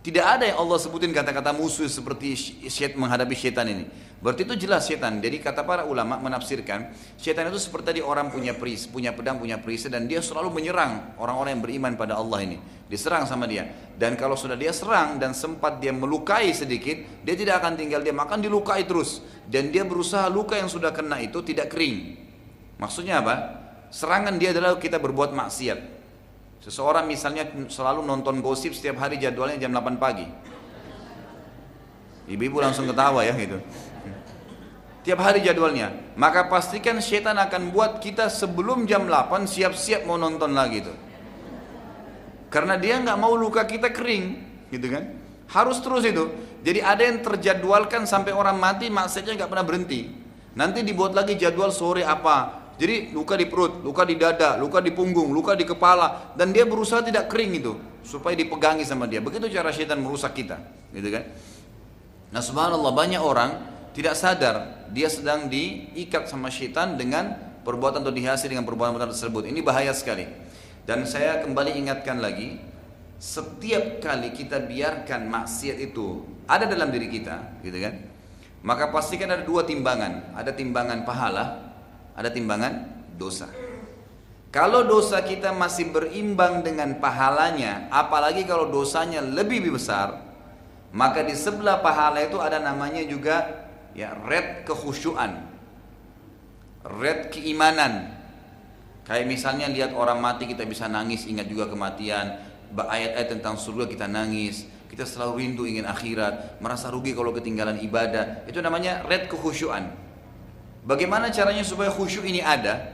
tidak 0.00 0.24
ada 0.24 0.44
yang 0.48 0.58
Allah 0.64 0.78
sebutin 0.80 1.12
kata-kata 1.12 1.52
musuh 1.52 1.86
seperti 1.86 2.34
syaitan 2.66 2.98
menghadapi 2.98 3.36
syaitan 3.36 3.68
ini. 3.68 3.84
Berarti 4.24 4.48
itu 4.48 4.56
jelas 4.64 4.88
syaitan. 4.88 5.20
Jadi 5.20 5.36
kata 5.36 5.68
para 5.68 5.84
ulama 5.84 6.16
menafsirkan, 6.16 6.96
syaitan 7.20 7.44
itu 7.52 7.60
seperti 7.60 7.92
tadi 7.92 8.00
orang 8.00 8.32
punya 8.32 8.56
peris, 8.56 8.88
punya 8.88 9.12
pedang, 9.12 9.36
punya 9.36 9.60
perisai 9.60 9.92
dan 9.92 10.08
dia 10.08 10.24
selalu 10.24 10.48
menyerang 10.48 11.12
orang-orang 11.20 11.60
yang 11.60 11.62
beriman 11.62 11.92
pada 11.92 12.16
Allah 12.16 12.40
ini. 12.40 12.56
Diserang 12.88 13.28
sama 13.28 13.44
dia. 13.44 13.68
Dan 14.00 14.16
kalau 14.16 14.32
sudah 14.32 14.56
dia 14.56 14.72
serang 14.72 15.20
dan 15.20 15.36
sempat 15.36 15.76
dia 15.76 15.92
melukai 15.92 16.56
sedikit, 16.56 17.04
dia 17.20 17.36
tidak 17.36 17.60
akan 17.60 17.76
tinggal 17.76 18.00
dia 18.00 18.16
makan 18.16 18.40
dilukai 18.40 18.88
terus. 18.88 19.20
Dan 19.44 19.68
dia 19.68 19.84
berusaha 19.84 20.24
luka 20.32 20.56
yang 20.56 20.72
sudah 20.72 20.88
kena 20.96 21.20
itu 21.20 21.44
tidak 21.44 21.68
kering. 21.76 22.16
Maksudnya 22.80 23.20
apa? 23.20 23.34
Serangan 23.92 24.40
dia 24.40 24.56
adalah 24.56 24.80
kita 24.80 25.04
berbuat 25.04 25.36
maksiat. 25.36 25.78
Seseorang 26.64 27.04
misalnya 27.04 27.44
selalu 27.68 28.00
nonton 28.00 28.40
gosip 28.40 28.72
setiap 28.72 29.04
hari 29.04 29.20
jadwalnya 29.20 29.60
jam 29.60 29.68
8 29.68 30.00
pagi. 30.00 30.24
Ibu-ibu 32.24 32.56
langsung 32.64 32.88
ketawa 32.88 33.20
ya 33.20 33.36
gitu. 33.36 33.60
Tiap 35.04 35.20
hari 35.20 35.44
jadwalnya. 35.44 35.92
Maka 36.16 36.48
pastikan 36.48 36.96
setan 36.98 37.36
akan 37.36 37.68
buat 37.76 38.00
kita 38.00 38.32
sebelum 38.32 38.88
jam 38.88 39.04
8 39.04 39.44
siap-siap 39.44 40.08
mau 40.08 40.16
nonton 40.16 40.56
lagi 40.56 40.80
tuh. 40.80 40.96
Karena 42.48 42.80
dia 42.80 42.96
nggak 43.04 43.18
mau 43.20 43.36
luka 43.36 43.68
kita 43.68 43.92
kering, 43.92 44.24
gitu 44.72 44.86
kan? 44.88 45.04
Harus 45.52 45.84
terus 45.84 46.08
itu. 46.08 46.32
Jadi 46.64 46.80
ada 46.80 47.04
yang 47.04 47.20
terjadwalkan 47.20 48.08
sampai 48.08 48.32
orang 48.32 48.56
mati 48.56 48.88
maksudnya 48.88 49.36
nggak 49.36 49.50
pernah 49.52 49.66
berhenti. 49.66 50.08
Nanti 50.56 50.80
dibuat 50.80 51.12
lagi 51.12 51.36
jadwal 51.36 51.68
sore 51.74 52.06
apa, 52.06 52.64
jadi 52.78 53.10
luka 53.14 53.34
di 53.38 53.46
perut, 53.50 53.82
luka 53.82 54.06
di 54.06 54.14
dada, 54.18 54.54
luka 54.56 54.78
di 54.80 54.94
punggung, 54.94 55.34
luka 55.34 55.52
di 55.58 55.66
kepala 55.66 56.34
dan 56.38 56.54
dia 56.54 56.66
berusaha 56.66 57.02
tidak 57.02 57.26
kering 57.26 57.58
itu 57.58 57.74
supaya 58.06 58.38
dipegangi 58.38 58.86
sama 58.86 59.10
dia. 59.10 59.18
Begitu 59.18 59.50
cara 59.50 59.74
syaitan 59.74 59.98
merusak 59.98 60.32
kita, 60.32 60.62
gitu 60.94 61.10
kan? 61.10 61.26
Nah, 62.30 62.42
subhanallah 62.42 62.94
banyak 62.94 63.22
orang 63.22 63.73
tidak 63.94 64.18
sadar 64.18 64.84
dia 64.90 65.06
sedang 65.06 65.46
diikat 65.46 66.26
sama 66.26 66.50
syaitan 66.50 66.98
dengan 66.98 67.38
perbuatan 67.64 68.04
atau 68.04 68.12
dihiasi 68.12 68.50
dengan 68.50 68.66
perbuatan 68.68 68.98
tersebut. 68.98 69.48
Ini 69.48 69.64
bahaya 69.64 69.94
sekali. 69.94 70.28
Dan 70.84 71.08
saya 71.08 71.40
kembali 71.40 71.80
ingatkan 71.80 72.20
lagi, 72.20 72.60
setiap 73.16 74.04
kali 74.04 74.36
kita 74.36 74.60
biarkan 74.60 75.32
maksiat 75.32 75.80
itu 75.80 76.20
ada 76.44 76.68
dalam 76.68 76.92
diri 76.92 77.08
kita, 77.08 77.64
gitu 77.64 77.80
kan? 77.80 77.94
Maka 78.60 78.92
pastikan 78.92 79.32
ada 79.32 79.40
dua 79.46 79.64
timbangan, 79.64 80.36
ada 80.36 80.52
timbangan 80.52 81.08
pahala, 81.08 81.72
ada 82.12 82.28
timbangan 82.28 82.84
dosa. 83.16 83.48
Kalau 84.52 84.84
dosa 84.86 85.24
kita 85.24 85.50
masih 85.56 85.90
berimbang 85.90 86.60
dengan 86.60 87.00
pahalanya, 87.00 87.88
apalagi 87.88 88.44
kalau 88.44 88.68
dosanya 88.68 89.24
lebih 89.24 89.72
besar, 89.72 90.20
maka 90.94 91.24
di 91.26 91.34
sebelah 91.34 91.80
pahala 91.82 92.22
itu 92.22 92.38
ada 92.38 92.60
namanya 92.62 93.02
juga 93.02 93.63
ya 93.94 94.12
red 94.26 94.66
kekhusyuan, 94.66 95.46
red 97.00 97.30
keimanan. 97.30 98.12
Kayak 99.04 99.26
misalnya 99.28 99.68
lihat 99.68 99.92
orang 99.94 100.18
mati 100.20 100.48
kita 100.48 100.64
bisa 100.64 100.88
nangis 100.88 101.28
ingat 101.28 101.46
juga 101.46 101.68
kematian, 101.68 102.40
ayat-ayat 102.74 103.28
tentang 103.38 103.54
surga 103.54 103.86
kita 103.86 104.10
nangis, 104.10 104.66
kita 104.90 105.06
selalu 105.06 105.44
rindu 105.44 105.62
ingin 105.68 105.86
akhirat, 105.86 106.58
merasa 106.58 106.90
rugi 106.90 107.14
kalau 107.14 107.30
ketinggalan 107.30 107.78
ibadah. 107.84 108.48
Itu 108.48 108.58
namanya 108.64 109.06
red 109.06 109.30
kekhusyuan. 109.30 109.92
Bagaimana 110.84 111.32
caranya 111.32 111.64
supaya 111.64 111.88
khusyuk 111.88 112.28
ini 112.28 112.44
ada? 112.44 112.92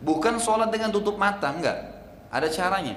Bukan 0.00 0.40
sholat 0.40 0.72
dengan 0.72 0.92
tutup 0.92 1.20
mata, 1.20 1.52
enggak. 1.52 1.76
Ada 2.32 2.48
caranya. 2.48 2.96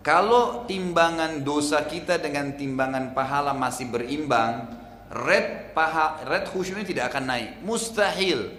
Kalau 0.00 0.64
timbangan 0.64 1.44
dosa 1.44 1.84
kita 1.84 2.16
dengan 2.16 2.56
timbangan 2.56 3.12
pahala 3.12 3.52
masih 3.52 3.92
berimbang, 3.92 4.79
red 5.10 5.74
paha, 5.74 6.22
red 6.24 6.46
khusyuk 6.46 6.78
ini 6.80 6.86
tidak 6.86 7.10
akan 7.10 7.26
naik. 7.26 7.50
Mustahil. 7.66 8.54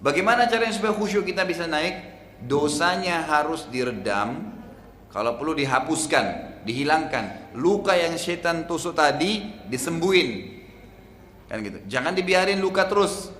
Bagaimana 0.00 0.48
caranya 0.48 0.76
supaya 0.76 0.92
khusyuk 0.96 1.24
kita 1.24 1.44
bisa 1.44 1.64
naik? 1.68 2.08
Dosanya 2.40 3.20
harus 3.20 3.68
diredam, 3.68 4.48
kalau 5.12 5.36
perlu 5.36 5.52
dihapuskan, 5.52 6.60
dihilangkan. 6.64 7.52
Luka 7.56 7.92
yang 7.92 8.16
setan 8.16 8.64
tusuk 8.64 8.96
tadi 8.96 9.44
disembuhin, 9.68 10.60
Kan 11.50 11.66
gitu. 11.66 11.82
Jangan 11.90 12.14
dibiarin 12.14 12.62
luka 12.62 12.86
terus. 12.86 13.34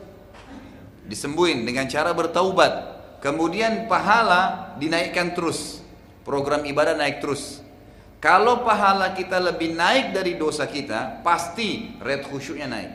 Disembuhin 1.07 1.63
dengan 1.63 1.87
cara 1.87 2.11
bertaubat. 2.11 2.99
Kemudian 3.23 3.87
pahala 3.87 4.75
dinaikkan 4.83 5.31
terus. 5.31 5.79
Program 6.27 6.67
ibadah 6.67 6.99
naik 6.99 7.23
terus. 7.23 7.63
Kalau 8.21 8.61
pahala 8.63 9.17
kita 9.17 9.41
lebih 9.41 9.73
naik 9.73 10.13
dari 10.13 10.37
dosa 10.37 10.69
kita, 10.69 11.25
pasti 11.25 11.97
red 12.05 12.21
khusyuknya 12.29 12.69
naik. 12.69 12.93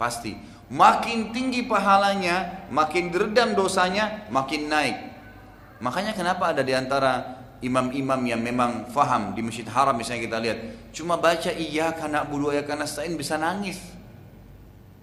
Pasti. 0.00 0.32
Makin 0.72 1.30
tinggi 1.30 1.68
pahalanya, 1.68 2.66
makin 2.72 3.12
diredam 3.12 3.52
dosanya, 3.54 4.26
makin 4.32 4.66
naik. 4.66 4.96
Makanya 5.84 6.16
kenapa 6.16 6.50
ada 6.50 6.64
di 6.64 6.72
antara 6.72 7.38
imam-imam 7.60 8.18
yang 8.24 8.40
memang 8.40 8.88
faham 8.88 9.36
di 9.36 9.44
masjid 9.44 9.68
haram 9.68 9.96
misalnya 9.96 10.28
kita 10.28 10.38
lihat 10.44 10.58
cuma 10.92 11.16
baca 11.16 11.48
iya 11.56 11.88
karena 11.88 12.20
bulu 12.20 12.52
ya 12.52 12.60
karena 12.60 12.84
stain 12.84 13.16
bisa 13.16 13.40
nangis 13.40 13.80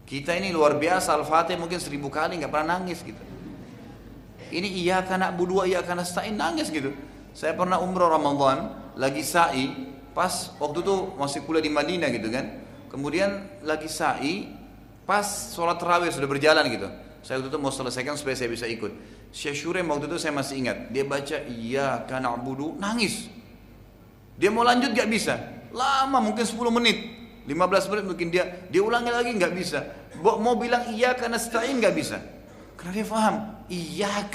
kita 0.03 0.35
ini 0.35 0.51
luar 0.53 0.77
biasa 0.77 1.15
Al-Fatih 1.15 1.57
mungkin 1.57 1.79
seribu 1.79 2.11
kali 2.11 2.37
nggak 2.37 2.51
pernah 2.51 2.77
nangis 2.77 3.01
gitu. 3.01 3.17
Ini 4.53 4.69
iya 4.85 5.01
karena 5.01 5.33
budua 5.33 5.65
iya 5.65 5.81
karena 5.81 6.05
sa'i 6.05 6.29
nangis 6.29 6.69
gitu. 6.69 6.93
Saya 7.33 7.57
pernah 7.57 7.81
umroh 7.81 8.11
Ramadan 8.13 8.82
lagi 8.95 9.25
sa'i 9.25 9.73
pas 10.13 10.53
waktu 10.61 10.85
itu 10.85 10.95
masih 11.17 11.41
kuliah 11.45 11.63
di 11.63 11.71
Madinah 11.73 12.09
gitu 12.13 12.29
kan. 12.29 12.61
Kemudian 12.93 13.61
lagi 13.65 13.89
sa'i 13.89 14.49
pas 15.03 15.25
sholat 15.53 15.81
terawih 15.81 16.13
sudah 16.13 16.29
berjalan 16.29 16.65
gitu. 16.69 16.87
Saya 17.25 17.39
waktu 17.39 17.49
itu 17.49 17.59
mau 17.59 17.71
selesaikan 17.73 18.19
supaya 18.19 18.35
saya 18.37 18.51
bisa 18.51 18.67
ikut. 18.69 18.91
Syekh 19.33 19.65
Syurem 19.65 19.89
waktu 19.89 20.05
itu 20.05 20.17
saya 20.21 20.35
masih 20.35 20.61
ingat. 20.61 20.93
Dia 20.93 21.03
baca 21.07 21.37
iya 21.49 22.05
karena 22.05 22.37
budu 22.37 22.77
nangis. 22.77 23.31
Dia 24.37 24.53
mau 24.53 24.61
lanjut 24.61 24.93
gak 24.93 25.09
bisa. 25.09 25.39
Lama 25.73 26.21
mungkin 26.21 26.45
10 26.45 26.53
menit. 26.69 26.97
15 27.43 27.91
menit 27.91 28.05
mungkin 28.07 28.27
dia 28.31 28.43
dia 28.71 28.79
ulangi 28.79 29.11
lagi 29.11 29.35
nggak 29.35 29.53
bisa. 29.57 29.83
Mau 30.23 30.55
bilang 30.55 30.87
iya 30.95 31.11
karena 31.11 31.35
setain 31.35 31.75
nggak 31.75 31.95
bisa. 31.95 32.21
Karena 32.79 32.91
dia 32.95 33.07
faham, 33.07 33.35
iya 33.67 34.27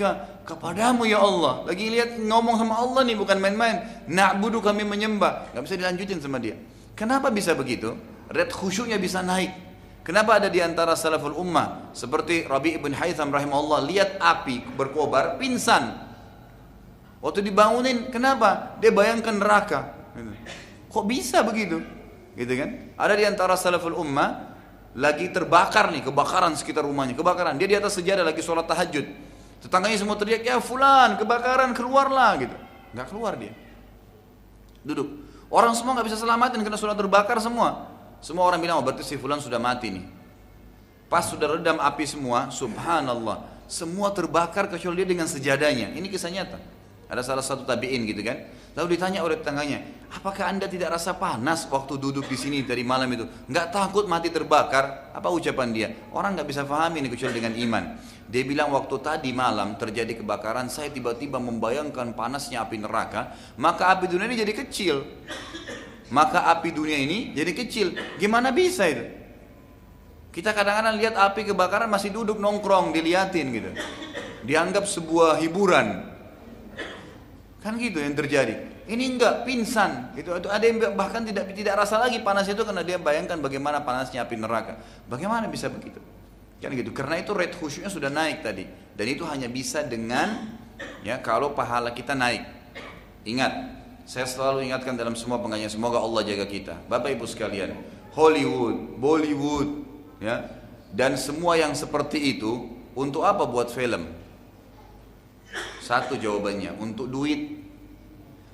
kepadamu 0.49 1.05
ya 1.05 1.21
Allah. 1.21 1.69
Lagi 1.69 1.93
lihat 1.93 2.17
ngomong 2.17 2.57
sama 2.57 2.81
Allah 2.81 3.05
nih 3.05 3.17
bukan 3.21 3.37
main-main. 3.37 3.85
Na'budu 4.09 4.65
kami 4.65 4.89
menyembah. 4.89 5.53
Nggak 5.53 5.63
bisa 5.69 5.75
dilanjutin 5.77 6.19
sama 6.25 6.41
dia. 6.41 6.57
Kenapa 6.97 7.29
bisa 7.29 7.53
begitu? 7.53 7.93
Red 8.33 8.49
khusyuknya 8.49 8.97
bisa 8.97 9.21
naik. 9.21 9.53
Kenapa 10.01 10.41
ada 10.41 10.49
di 10.49 10.65
antara 10.65 10.97
salaful 10.97 11.37
ummah 11.37 11.93
seperti 11.93 12.49
Rabi 12.49 12.81
ibn 12.81 12.97
Haytham 12.97 13.29
rahimahullah 13.29 13.85
lihat 13.85 14.11
api 14.17 14.65
berkobar 14.73 15.37
pingsan. 15.37 16.09
Waktu 17.21 17.45
dibangunin, 17.45 18.09
kenapa? 18.09 18.81
Dia 18.81 18.89
bayangkan 18.89 19.37
neraka. 19.37 19.81
Kok 20.89 21.05
bisa 21.05 21.45
begitu? 21.45 21.85
gitu 22.39 22.55
kan? 22.55 22.71
Ada 22.95 23.15
di 23.19 23.25
antara 23.27 23.59
salaful 23.59 23.99
ummah 23.99 24.55
lagi 24.95 25.29
terbakar 25.35 25.91
nih, 25.91 26.07
kebakaran 26.07 26.55
sekitar 26.55 26.87
rumahnya, 26.87 27.19
kebakaran. 27.19 27.59
Dia 27.59 27.67
di 27.67 27.77
atas 27.77 27.99
sejadah 27.99 28.23
lagi 28.23 28.39
sholat 28.39 28.71
tahajud. 28.71 29.28
Tetangganya 29.59 29.99
semua 29.99 30.15
teriak, 30.15 30.47
ya 30.47 30.63
fulan, 30.63 31.19
kebakaran, 31.19 31.75
keluarlah 31.75 32.39
gitu. 32.39 32.57
Nggak 32.95 33.07
keluar 33.11 33.35
dia. 33.35 33.53
Duduk. 34.87 35.09
Orang 35.49 35.75
semua 35.75 35.97
nggak 35.99 36.07
bisa 36.13 36.19
selamatin 36.21 36.61
karena 36.63 36.79
sudah 36.79 36.95
terbakar 36.95 37.41
semua. 37.43 37.91
Semua 38.23 38.47
orang 38.47 38.63
bilang, 38.63 38.79
oh 38.79 38.85
berarti 38.85 39.03
si 39.03 39.19
fulan 39.19 39.43
sudah 39.43 39.59
mati 39.59 39.91
nih. 39.95 40.05
Pas 41.09 41.25
sudah 41.25 41.57
redam 41.57 41.81
api 41.81 42.05
semua, 42.05 42.53
subhanallah. 42.53 43.65
Semua 43.69 44.13
terbakar 44.13 44.69
kecuali 44.69 45.03
dia 45.03 45.09
dengan 45.09 45.27
sejadahnya. 45.29 45.97
Ini 45.97 46.07
kisah 46.09 46.29
nyata. 46.29 46.59
Ada 47.09 47.25
salah 47.25 47.45
satu 47.45 47.65
tabiin 47.65 48.05
gitu 48.05 48.21
kan. 48.21 48.37
Lalu 48.77 48.95
ditanya 48.95 49.25
oleh 49.25 49.41
tetangganya, 49.41 49.81
apakah 50.13 50.53
anda 50.53 50.69
tidak 50.69 51.01
rasa 51.01 51.17
panas 51.17 51.65
waktu 51.73 51.97
duduk 51.97 52.29
di 52.29 52.37
sini 52.37 52.63
dari 52.63 52.85
malam 52.85 53.09
itu? 53.09 53.25
Nggak 53.49 53.67
takut 53.73 54.05
mati 54.05 54.29
terbakar? 54.29 55.17
Apa 55.17 55.33
ucapan 55.33 55.69
dia? 55.73 55.89
Orang 56.13 56.37
nggak 56.37 56.47
bisa 56.47 56.69
pahami 56.69 57.01
ini 57.01 57.09
kecuali 57.09 57.41
dengan 57.41 57.57
iman. 57.57 57.85
Dia 58.29 58.45
bilang 58.45 58.77
waktu 58.77 58.97
tadi 59.01 59.33
malam 59.33 59.81
terjadi 59.81 60.21
kebakaran, 60.21 60.69
saya 60.69 60.93
tiba-tiba 60.93 61.41
membayangkan 61.41 62.13
panasnya 62.13 62.61
api 62.61 62.77
neraka, 62.77 63.33
maka 63.57 63.89
api 63.97 64.05
dunia 64.05 64.29
ini 64.29 64.37
jadi 64.37 64.53
kecil. 64.53 64.97
Maka 66.13 66.45
api 66.53 66.69
dunia 66.73 67.01
ini 67.01 67.33
jadi 67.33 67.53
kecil. 67.57 67.97
Gimana 68.21 68.53
bisa 68.53 68.85
itu? 68.85 69.05
Kita 70.29 70.53
kadang-kadang 70.53 71.01
lihat 71.01 71.17
api 71.17 71.49
kebakaran 71.49 71.89
masih 71.89 72.13
duduk 72.13 72.37
nongkrong 72.37 72.93
diliatin 72.93 73.49
gitu. 73.49 73.71
Dianggap 74.45 74.85
sebuah 74.85 75.41
hiburan. 75.41 76.05
Kan 77.65 77.81
gitu 77.81 77.97
yang 77.97 78.13
terjadi. 78.13 78.61
Ini 78.89 79.05
enggak 79.17 79.49
pingsan. 79.49 80.17
Itu, 80.17 80.37
itu 80.37 80.49
ada 80.53 80.65
yang 80.65 80.81
bahkan 80.97 81.25
tidak 81.25 81.53
tidak 81.57 81.81
rasa 81.81 82.01
lagi 82.01 82.21
panas 82.21 82.49
itu 82.49 82.61
karena 82.61 82.85
dia 82.85 83.01
bayangkan 83.01 83.41
bagaimana 83.41 83.85
panasnya 83.85 84.25
api 84.25 84.37
neraka. 84.37 84.81
Bagaimana 85.09 85.49
bisa 85.49 85.73
begitu? 85.73 86.01
Kan 86.59 86.75
gitu. 86.75 86.91
Karena 86.91 87.23
itu 87.23 87.31
rate 87.35 87.55
khusyuknya 87.55 87.91
sudah 87.91 88.11
naik 88.11 88.43
tadi. 88.43 88.67
Dan 88.99 89.07
itu 89.07 89.23
hanya 89.27 89.47
bisa 89.47 89.87
dengan 89.87 90.59
ya 91.07 91.23
kalau 91.23 91.55
pahala 91.55 91.95
kita 91.95 92.19
naik. 92.19 92.43
Ingat, 93.23 93.53
saya 94.09 94.27
selalu 94.27 94.71
ingatkan 94.71 94.99
dalam 94.99 95.15
semua 95.15 95.39
pengajian 95.39 95.71
semoga 95.71 96.03
Allah 96.03 96.27
jaga 96.27 96.47
kita. 96.49 96.75
Bapak 96.91 97.15
Ibu 97.15 97.27
sekalian, 97.29 97.77
Hollywood, 98.17 98.99
Bollywood, 98.99 99.89
ya 100.19 100.59
dan 100.93 101.21
semua 101.21 101.59
yang 101.61 101.77
seperti 101.77 102.39
itu 102.39 102.69
untuk 102.97 103.25
apa 103.25 103.45
buat 103.45 103.69
film 103.69 104.09
satu 105.85 106.17
jawabannya 106.17 106.77
untuk 106.81 107.09
duit 107.09 107.57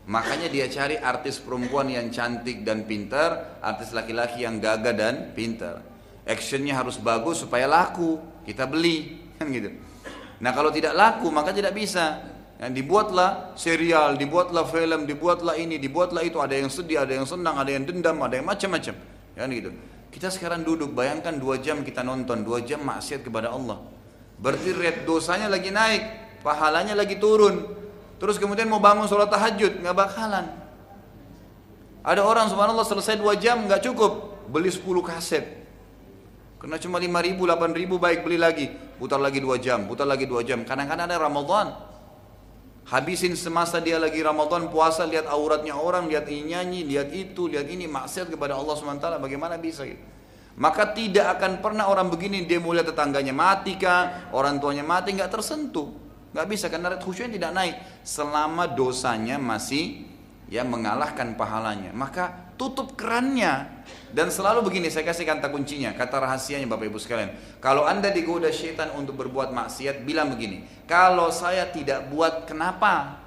makanya 0.05 0.51
dia 0.53 0.67
cari 0.69 1.01
artis 1.01 1.41
perempuan 1.41 1.89
yang 1.89 2.13
cantik 2.13 2.63
dan 2.63 2.85
pintar 2.85 3.59
artis 3.65 3.95
laki-laki 3.95 4.45
yang 4.45 4.61
gagah 4.61 4.95
dan 4.95 5.15
pintar 5.33 5.81
actionnya 6.25 6.77
harus 6.77 6.97
bagus 6.97 7.45
supaya 7.45 7.69
laku 7.69 8.21
kita 8.49 8.65
beli 8.65 9.21
kan 9.39 9.49
gitu 9.53 9.73
nah 10.41 10.51
kalau 10.51 10.73
tidak 10.73 10.97
laku 10.97 11.29
maka 11.31 11.53
tidak 11.53 11.73
bisa 11.73 12.35
yang 12.55 12.71
dibuatlah 12.71 13.53
serial, 13.59 14.15
dibuatlah 14.15 14.63
film, 14.71 15.11
dibuatlah 15.11 15.59
ini, 15.59 15.77
dibuatlah 15.77 16.23
itu. 16.23 16.39
Ada 16.39 16.63
yang 16.63 16.71
sedih, 16.71 17.03
ada 17.03 17.13
yang 17.13 17.27
senang, 17.27 17.59
ada 17.59 17.69
yang 17.69 17.83
dendam, 17.83 18.15
ada 18.23 18.39
yang 18.39 18.47
macam-macam. 18.47 18.95
Kan 19.35 19.49
gitu. 19.51 19.71
Kita 20.15 20.31
sekarang 20.31 20.63
duduk, 20.63 20.95
bayangkan 20.95 21.35
dua 21.35 21.59
jam 21.59 21.83
kita 21.83 22.07
nonton, 22.07 22.47
dua 22.47 22.63
jam 22.63 22.79
maksiat 22.87 23.27
kepada 23.27 23.51
Allah. 23.51 23.83
Berarti 24.39 24.71
red 24.71 25.03
dosanya 25.03 25.51
lagi 25.51 25.75
naik, 25.75 26.03
pahalanya 26.47 26.95
lagi 26.95 27.19
turun. 27.19 27.67
Terus 28.23 28.39
kemudian 28.39 28.71
mau 28.71 28.79
bangun 28.79 29.11
sholat 29.11 29.27
tahajud, 29.27 29.83
nggak 29.83 29.97
bakalan. 29.99 30.47
Ada 32.07 32.23
orang 32.23 32.47
subhanallah 32.47 32.87
selesai 32.87 33.19
dua 33.19 33.35
jam 33.35 33.67
nggak 33.67 33.83
cukup, 33.91 34.47
beli 34.47 34.71
10 34.71 34.87
kaset. 35.03 35.64
Karena 36.65 36.81
cuma 36.81 36.97
5 36.97 37.13
ribu, 37.29 37.45
8 37.45 37.77
ribu 37.77 38.01
baik 38.01 38.25
beli 38.25 38.41
lagi. 38.41 38.73
Putar 38.97 39.21
lagi 39.21 39.37
dua 39.37 39.61
jam, 39.61 39.85
putar 39.85 40.09
lagi 40.09 40.25
dua 40.25 40.41
jam. 40.41 40.65
Kadang-kadang 40.65 41.05
ada 41.13 41.21
Ramadan. 41.21 41.77
Habisin 42.89 43.37
semasa 43.37 43.85
dia 43.85 44.01
lagi 44.01 44.25
Ramadan 44.25 44.73
puasa 44.73 45.05
lihat 45.05 45.29
auratnya 45.29 45.77
orang, 45.77 46.09
lihat 46.09 46.25
ini 46.25 46.57
nyanyi, 46.57 46.89
lihat 46.89 47.13
itu, 47.13 47.53
lihat 47.53 47.69
ini 47.69 47.85
maksiat 47.85 48.33
kepada 48.33 48.57
Allah 48.57 48.81
SWT 48.81 49.21
bagaimana 49.21 49.61
bisa 49.61 49.85
gitu. 49.85 50.01
Maka 50.57 50.97
tidak 50.97 51.37
akan 51.37 51.61
pernah 51.61 51.85
orang 51.85 52.09
begini 52.09 52.49
dia 52.49 52.57
mulia 52.57 52.81
tetangganya 52.81 53.37
mati 53.37 53.77
kah, 53.77 54.33
orang 54.33 54.57
tuanya 54.57 54.89
mati 54.89 55.13
nggak 55.13 55.29
tersentuh. 55.29 56.01
nggak 56.33 56.49
bisa 56.49 56.73
karena 56.73 56.97
khusyuknya 56.97 57.31
tidak 57.37 57.53
naik 57.53 57.77
selama 58.03 58.73
dosanya 58.73 59.37
masih 59.37 60.09
ya 60.49 60.65
mengalahkan 60.65 61.37
pahalanya. 61.37 61.93
Maka 61.93 62.57
tutup 62.57 62.97
kerannya 62.97 63.74
dan 64.15 64.31
selalu 64.31 64.63
begini, 64.71 64.95
saya 64.95 65.03
kasih 65.03 65.27
kata 65.27 65.51
kuncinya, 65.51 65.91
kata 65.91 66.23
rahasianya 66.23 66.71
Bapak 66.71 66.87
Ibu 66.87 67.03
sekalian. 67.03 67.35
Kalau 67.59 67.83
Anda 67.83 68.15
digoda 68.15 68.47
syaitan 68.55 68.95
untuk 68.95 69.19
berbuat 69.19 69.51
maksiat, 69.51 70.07
bilang 70.07 70.31
begini, 70.31 70.63
kalau 70.87 71.35
saya 71.35 71.67
tidak 71.75 72.07
buat, 72.15 72.47
kenapa? 72.47 73.19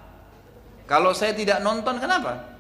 Kalau 0.87 1.11
saya 1.11 1.35
tidak 1.35 1.59
nonton, 1.59 1.99
kenapa? 1.99 2.55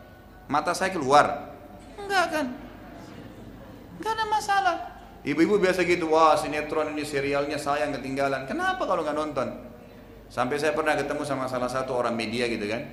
Mata 0.51 0.75
saya 0.75 0.91
keluar? 0.91 1.55
Enggak 1.95 2.25
kan? 2.35 2.45
Enggak 3.95 4.11
ada 4.19 4.25
masalah. 4.27 4.75
Ibu-ibu 5.23 5.55
biasa 5.63 5.87
gitu, 5.87 6.11
wah 6.11 6.35
sinetron 6.35 6.91
ini 6.91 7.07
serialnya 7.07 7.55
saya 7.55 7.87
yang 7.87 7.95
ketinggalan. 7.95 8.43
Kenapa 8.43 8.83
kalau 8.83 9.07
nggak 9.07 9.15
nonton? 9.15 9.47
Sampai 10.27 10.59
saya 10.59 10.75
pernah 10.75 10.99
ketemu 10.99 11.23
sama 11.23 11.47
salah 11.47 11.71
satu 11.71 11.95
orang 11.95 12.11
media 12.11 12.43
gitu 12.51 12.67
kan. 12.67 12.83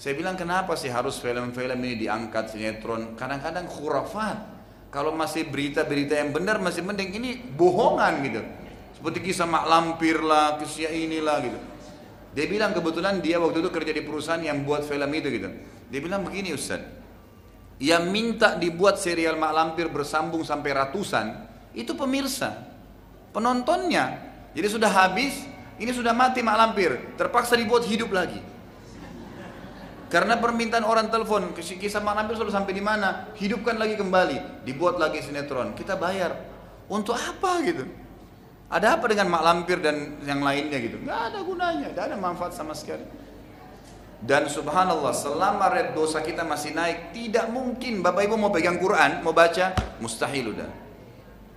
Saya 0.00 0.16
bilang 0.16 0.40
kenapa 0.40 0.72
sih 0.80 0.88
harus 0.88 1.20
film-film 1.20 1.76
ini 1.84 2.08
diangkat 2.08 2.56
sinetron? 2.56 3.20
Kadang-kadang 3.20 3.68
khurafat. 3.68 4.61
Kalau 4.92 5.16
masih 5.16 5.48
berita-berita 5.48 6.20
yang 6.20 6.36
benar 6.36 6.60
masih 6.60 6.84
mending 6.84 7.16
ini 7.16 7.40
bohongan 7.40 8.20
gitu. 8.28 8.44
Seperti 8.92 9.24
kisah 9.24 9.48
mak 9.48 9.64
lampir 9.64 10.20
lah, 10.20 10.60
kisah 10.60 10.92
inilah 10.92 11.40
gitu. 11.40 11.58
Dia 12.36 12.44
bilang 12.44 12.76
kebetulan 12.76 13.24
dia 13.24 13.40
waktu 13.40 13.64
itu 13.64 13.72
kerja 13.72 13.92
di 13.96 14.04
perusahaan 14.04 14.44
yang 14.44 14.68
buat 14.68 14.84
film 14.84 15.08
itu 15.16 15.32
gitu. 15.32 15.48
Dia 15.88 16.00
bilang 16.04 16.28
begini 16.28 16.52
Ustaz. 16.52 16.84
Yang 17.80 18.04
minta 18.12 18.52
dibuat 18.60 19.00
serial 19.00 19.40
mak 19.40 19.52
lampir 19.56 19.88
bersambung 19.88 20.44
sampai 20.44 20.76
ratusan 20.76 21.26
itu 21.72 21.96
pemirsa, 21.96 22.52
penontonnya. 23.32 24.20
Jadi 24.52 24.68
sudah 24.68 24.92
habis, 24.92 25.40
ini 25.80 25.88
sudah 25.88 26.12
mati 26.12 26.44
mak 26.44 26.56
lampir, 26.60 27.16
terpaksa 27.16 27.56
dibuat 27.56 27.88
hidup 27.88 28.12
lagi. 28.12 28.51
Karena 30.12 30.36
permintaan 30.36 30.84
orang 30.84 31.08
telepon, 31.08 31.56
kisah 31.56 32.04
Mak 32.04 32.14
Nabil 32.20 32.36
sudah 32.36 32.52
sampai 32.52 32.76
di 32.76 32.84
mana? 32.84 33.32
Hidupkan 33.32 33.80
lagi 33.80 33.96
kembali, 33.96 34.60
dibuat 34.68 35.00
lagi 35.00 35.24
sinetron. 35.24 35.72
Kita 35.72 35.96
bayar. 35.96 36.36
Untuk 36.92 37.16
apa 37.16 37.64
gitu? 37.64 37.88
Ada 38.68 39.00
apa 39.00 39.08
dengan 39.08 39.32
Mak 39.32 39.40
Lampir 39.40 39.80
dan 39.80 40.20
yang 40.28 40.44
lainnya 40.44 40.76
gitu? 40.84 41.00
Gak 41.08 41.32
ada 41.32 41.40
gunanya, 41.40 41.88
gak 41.96 42.12
ada 42.12 42.16
manfaat 42.20 42.52
sama 42.52 42.76
sekali. 42.76 43.08
Dan 44.20 44.52
subhanallah 44.52 45.16
selama 45.16 45.72
red 45.72 45.96
dosa 45.98 46.22
kita 46.22 46.46
masih 46.46 46.78
naik 46.78 47.10
Tidak 47.10 47.50
mungkin 47.50 48.06
Bapak 48.06 48.22
Ibu 48.22 48.38
mau 48.38 48.54
pegang 48.54 48.78
Quran 48.78 49.18
Mau 49.18 49.34
baca 49.34 49.74
Mustahil 49.98 50.54
udah 50.54 50.70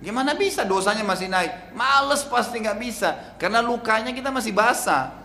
Gimana 0.02 0.34
bisa 0.34 0.66
dosanya 0.66 1.06
masih 1.06 1.30
naik 1.30 1.70
Males 1.78 2.26
pasti 2.26 2.58
nggak 2.58 2.78
bisa 2.82 3.38
Karena 3.38 3.62
lukanya 3.62 4.10
kita 4.10 4.34
masih 4.34 4.50
basah 4.50 5.15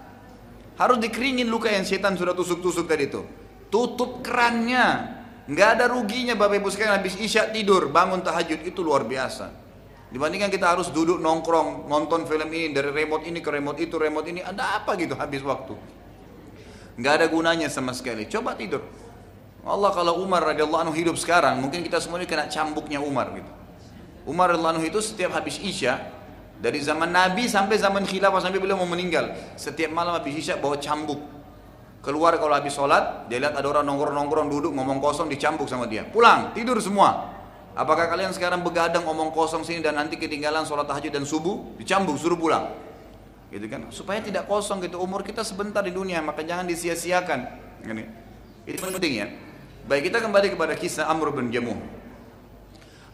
harus 0.82 0.98
dikeringin 0.98 1.46
luka 1.46 1.70
yang 1.70 1.86
setan 1.86 2.18
sudah 2.18 2.34
tusuk-tusuk 2.34 2.90
tadi 2.90 3.06
itu. 3.06 3.22
Tutup 3.70 4.26
kerannya. 4.26 5.18
Nggak 5.46 5.70
ada 5.78 5.86
ruginya 5.94 6.34
Bapak 6.34 6.58
Ibu 6.58 6.70
sekalian 6.74 6.98
habis 6.98 7.18
isya 7.22 7.54
tidur, 7.54 7.94
bangun 7.94 8.26
tahajud 8.26 8.66
itu 8.66 8.82
luar 8.82 9.06
biasa. 9.06 9.54
Dibandingkan 10.12 10.52
kita 10.52 10.76
harus 10.76 10.92
duduk 10.92 11.22
nongkrong, 11.24 11.88
nonton 11.88 12.28
film 12.28 12.50
ini 12.52 12.74
dari 12.76 12.92
remote 12.92 13.24
ini 13.30 13.40
ke 13.40 13.48
remote 13.48 13.80
itu, 13.80 13.96
remote 13.96 14.28
ini, 14.28 14.42
ada 14.44 14.82
apa 14.82 14.98
gitu 15.00 15.16
habis 15.16 15.40
waktu. 15.46 15.78
Nggak 17.00 17.14
ada 17.24 17.26
gunanya 17.32 17.68
sama 17.72 17.96
sekali. 17.96 18.28
Coba 18.28 18.58
tidur. 18.60 18.84
Allah 19.62 19.94
kalau 19.94 20.20
Umar 20.20 20.42
radhiyallahu 20.52 20.90
anhu 20.90 20.96
hidup 20.98 21.16
sekarang, 21.16 21.62
mungkin 21.62 21.86
kita 21.86 22.02
semua 22.02 22.20
ini 22.20 22.28
kena 22.28 22.50
cambuknya 22.50 23.00
Umar 23.00 23.32
gitu. 23.38 23.52
Umar 24.28 24.52
radhiyallahu 24.52 24.76
anhu 24.82 24.86
itu 24.90 25.00
setiap 25.00 25.32
habis 25.38 25.62
isya 25.62 26.21
dari 26.62 26.78
zaman 26.78 27.10
Nabi 27.10 27.50
sampai 27.50 27.82
zaman 27.82 28.06
khilafah 28.06 28.38
sampai 28.38 28.62
beliau 28.62 28.78
mau 28.78 28.86
meninggal. 28.86 29.34
Setiap 29.58 29.90
malam 29.90 30.14
habis 30.14 30.38
isya 30.38 30.62
bawa 30.62 30.78
cambuk. 30.78 31.18
Keluar 32.06 32.38
kalau 32.38 32.54
habis 32.54 32.74
sholat, 32.74 33.30
dia 33.30 33.42
lihat 33.42 33.58
ada 33.58 33.66
orang 33.66 33.86
nongkrong-nongkrong 33.86 34.50
duduk 34.50 34.72
ngomong 34.74 35.02
kosong 35.02 35.26
dicambuk 35.30 35.66
sama 35.66 35.90
dia. 35.90 36.06
Pulang, 36.06 36.54
tidur 36.54 36.78
semua. 36.78 37.34
Apakah 37.74 38.10
kalian 38.10 38.30
sekarang 38.34 38.62
begadang 38.62 39.06
ngomong 39.06 39.34
kosong 39.34 39.66
sini 39.66 39.82
dan 39.82 39.98
nanti 39.98 40.18
ketinggalan 40.18 40.66
sholat 40.66 40.86
tahajud 40.86 41.14
dan 41.14 41.26
subuh? 41.26 41.78
Dicambuk, 41.82 42.18
suruh 42.18 42.38
pulang. 42.38 42.74
Gitu 43.50 43.66
kan? 43.66 43.90
Supaya 43.90 44.22
tidak 44.22 44.46
kosong 44.46 44.82
gitu. 44.86 45.02
Umur 45.02 45.26
kita 45.26 45.42
sebentar 45.42 45.82
di 45.82 45.94
dunia, 45.94 46.22
maka 46.26 46.46
jangan 46.46 46.66
disia-siakan. 46.66 47.40
Ini. 47.86 48.06
Penting 48.66 49.14
ya. 49.18 49.28
Baik, 49.90 50.14
kita 50.14 50.22
kembali 50.22 50.54
kepada 50.54 50.74
kisah 50.78 51.10
Amr 51.10 51.34
bin 51.34 51.50
Jamuh. 51.50 52.01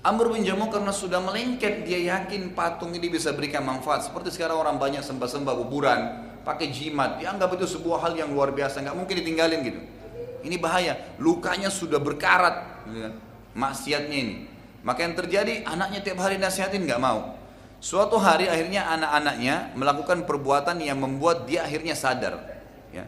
Amr 0.08 0.32
bin 0.32 0.47
Jamuh 0.47 0.72
karena 0.72 0.95
sudah 0.95 1.20
melengket 1.20 1.84
dia 1.84 1.99
yakin 2.16 2.55
patung 2.55 2.95
ini 2.95 3.12
bisa 3.12 3.36
berikan 3.36 3.68
manfaat. 3.68 4.08
Seperti 4.08 4.32
sekarang 4.32 4.55
orang 4.55 4.80
banyak 4.80 5.03
sembah-sembah 5.03 5.53
kuburan 5.68 5.99
pakai 6.47 6.72
jimat. 6.72 7.20
Dianggap 7.20 7.60
itu 7.60 7.68
sebuah 7.68 8.08
hal 8.08 8.16
yang 8.16 8.32
luar 8.32 8.55
biasa 8.55 8.80
nggak 8.88 8.95
mungkin 8.95 9.20
ditinggalin 9.20 9.60
gitu. 9.68 9.80
Ini 10.47 10.55
bahaya. 10.64 10.95
Lukanya 11.20 11.68
sudah 11.68 11.99
berkarat 11.99 12.88
gitu 12.88 13.03
kan. 13.03 13.14
maksiatnya 13.51 14.16
ini. 14.16 14.36
Maka 14.88 15.03
yang 15.03 15.20
terjadi 15.20 15.68
anaknya 15.68 15.99
tiap 15.99 16.24
hari 16.24 16.39
nasihatin 16.39 16.88
nggak 16.88 17.03
mau. 17.03 17.36
Suatu 17.84 18.16
hari 18.16 18.47
akhirnya 18.47 18.88
anak-anaknya 18.88 19.76
melakukan 19.76 20.24
perbuatan 20.24 20.80
yang 20.80 21.03
membuat 21.03 21.51
dia 21.51 21.68
akhirnya 21.68 21.99
sadar 21.99 22.47
ya. 22.95 23.03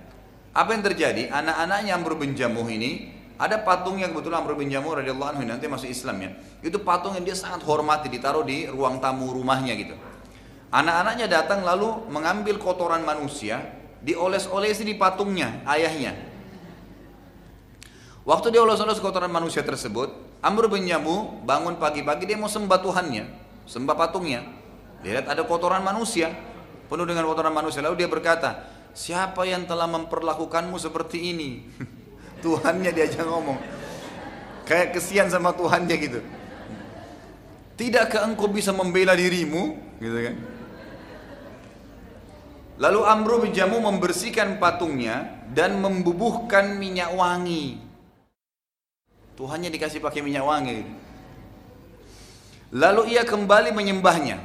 Apa 0.51 0.75
yang 0.75 0.83
terjadi? 0.83 1.31
Anak-anaknya 1.31 1.95
Amr 1.95 2.19
bin 2.19 2.35
Jamuh 2.35 2.67
ini 2.67 3.18
ada 3.39 3.55
patung 3.63 3.95
yang 3.95 4.11
kebetulan 4.11 4.43
Amr 4.43 4.59
bin 4.59 4.67
Jamur 4.67 4.99
radhiyallahu 4.99 5.39
anhu 5.39 5.47
nanti 5.47 5.63
masuk 5.71 5.87
Islam 5.87 6.19
ya. 6.19 6.29
Itu 6.59 6.83
patung 6.83 7.15
yang 7.15 7.23
dia 7.23 7.39
sangat 7.39 7.63
hormati 7.63 8.11
ditaruh 8.11 8.43
di 8.43 8.67
ruang 8.67 8.99
tamu 8.99 9.31
rumahnya 9.31 9.79
gitu. 9.79 9.95
Anak-anaknya 10.75 11.31
datang 11.31 11.63
lalu 11.63 12.03
mengambil 12.11 12.59
kotoran 12.59 12.99
manusia, 13.07 13.63
dioles-olesi 14.03 14.83
di 14.83 14.99
patungnya 14.99 15.63
ayahnya. 15.63 16.19
Waktu 18.27 18.51
dia 18.51 18.59
oles-oles 18.59 18.99
kotoran 18.99 19.31
manusia 19.31 19.63
tersebut, 19.63 20.11
Amr 20.43 20.67
bin 20.67 20.83
Jamu 20.83 21.39
bangun 21.47 21.79
pagi-pagi 21.79 22.27
dia 22.27 22.35
mau 22.35 22.51
sembah 22.51 22.83
Tuhannya, 22.83 23.23
sembah 23.63 23.95
patungnya. 23.95 24.43
Dia 24.99 25.15
lihat 25.15 25.31
ada 25.31 25.47
kotoran 25.47 25.79
manusia, 25.79 26.35
penuh 26.91 27.07
dengan 27.07 27.23
kotoran 27.23 27.55
manusia. 27.55 27.79
Lalu 27.79 28.03
dia 28.03 28.11
berkata, 28.11 28.67
siapa 28.91 29.47
yang 29.47 29.63
telah 29.63 29.87
memperlakukanmu 29.87 30.75
seperti 30.75 31.31
ini? 31.31 31.49
Tuhannya 32.39 32.91
diajak 32.91 33.25
ngomong. 33.27 33.59
Kayak 34.67 34.95
kesian 34.97 35.27
sama 35.27 35.55
Tuhannya 35.55 35.95
gitu. 35.97 36.19
Tidakkah 37.79 38.27
engkau 38.27 38.51
bisa 38.51 38.75
membela 38.75 39.15
dirimu? 39.15 39.79
Gitu 40.03 40.17
kan? 40.19 40.35
Lalu 42.79 42.99
Amru 43.03 43.35
bin 43.43 43.51
Jamu 43.51 43.83
membersihkan 43.83 44.55
patungnya 44.55 45.43
dan 45.51 45.83
membubuhkan 45.83 46.79
minyak 46.79 47.11
wangi. 47.11 47.75
Tuhannya 49.35 49.67
dikasih 49.71 49.99
pakai 49.99 50.23
minyak 50.23 50.47
wangi. 50.47 50.87
Lalu 52.71 53.15
ia 53.15 53.27
kembali 53.27 53.75
menyembahnya. 53.75 54.37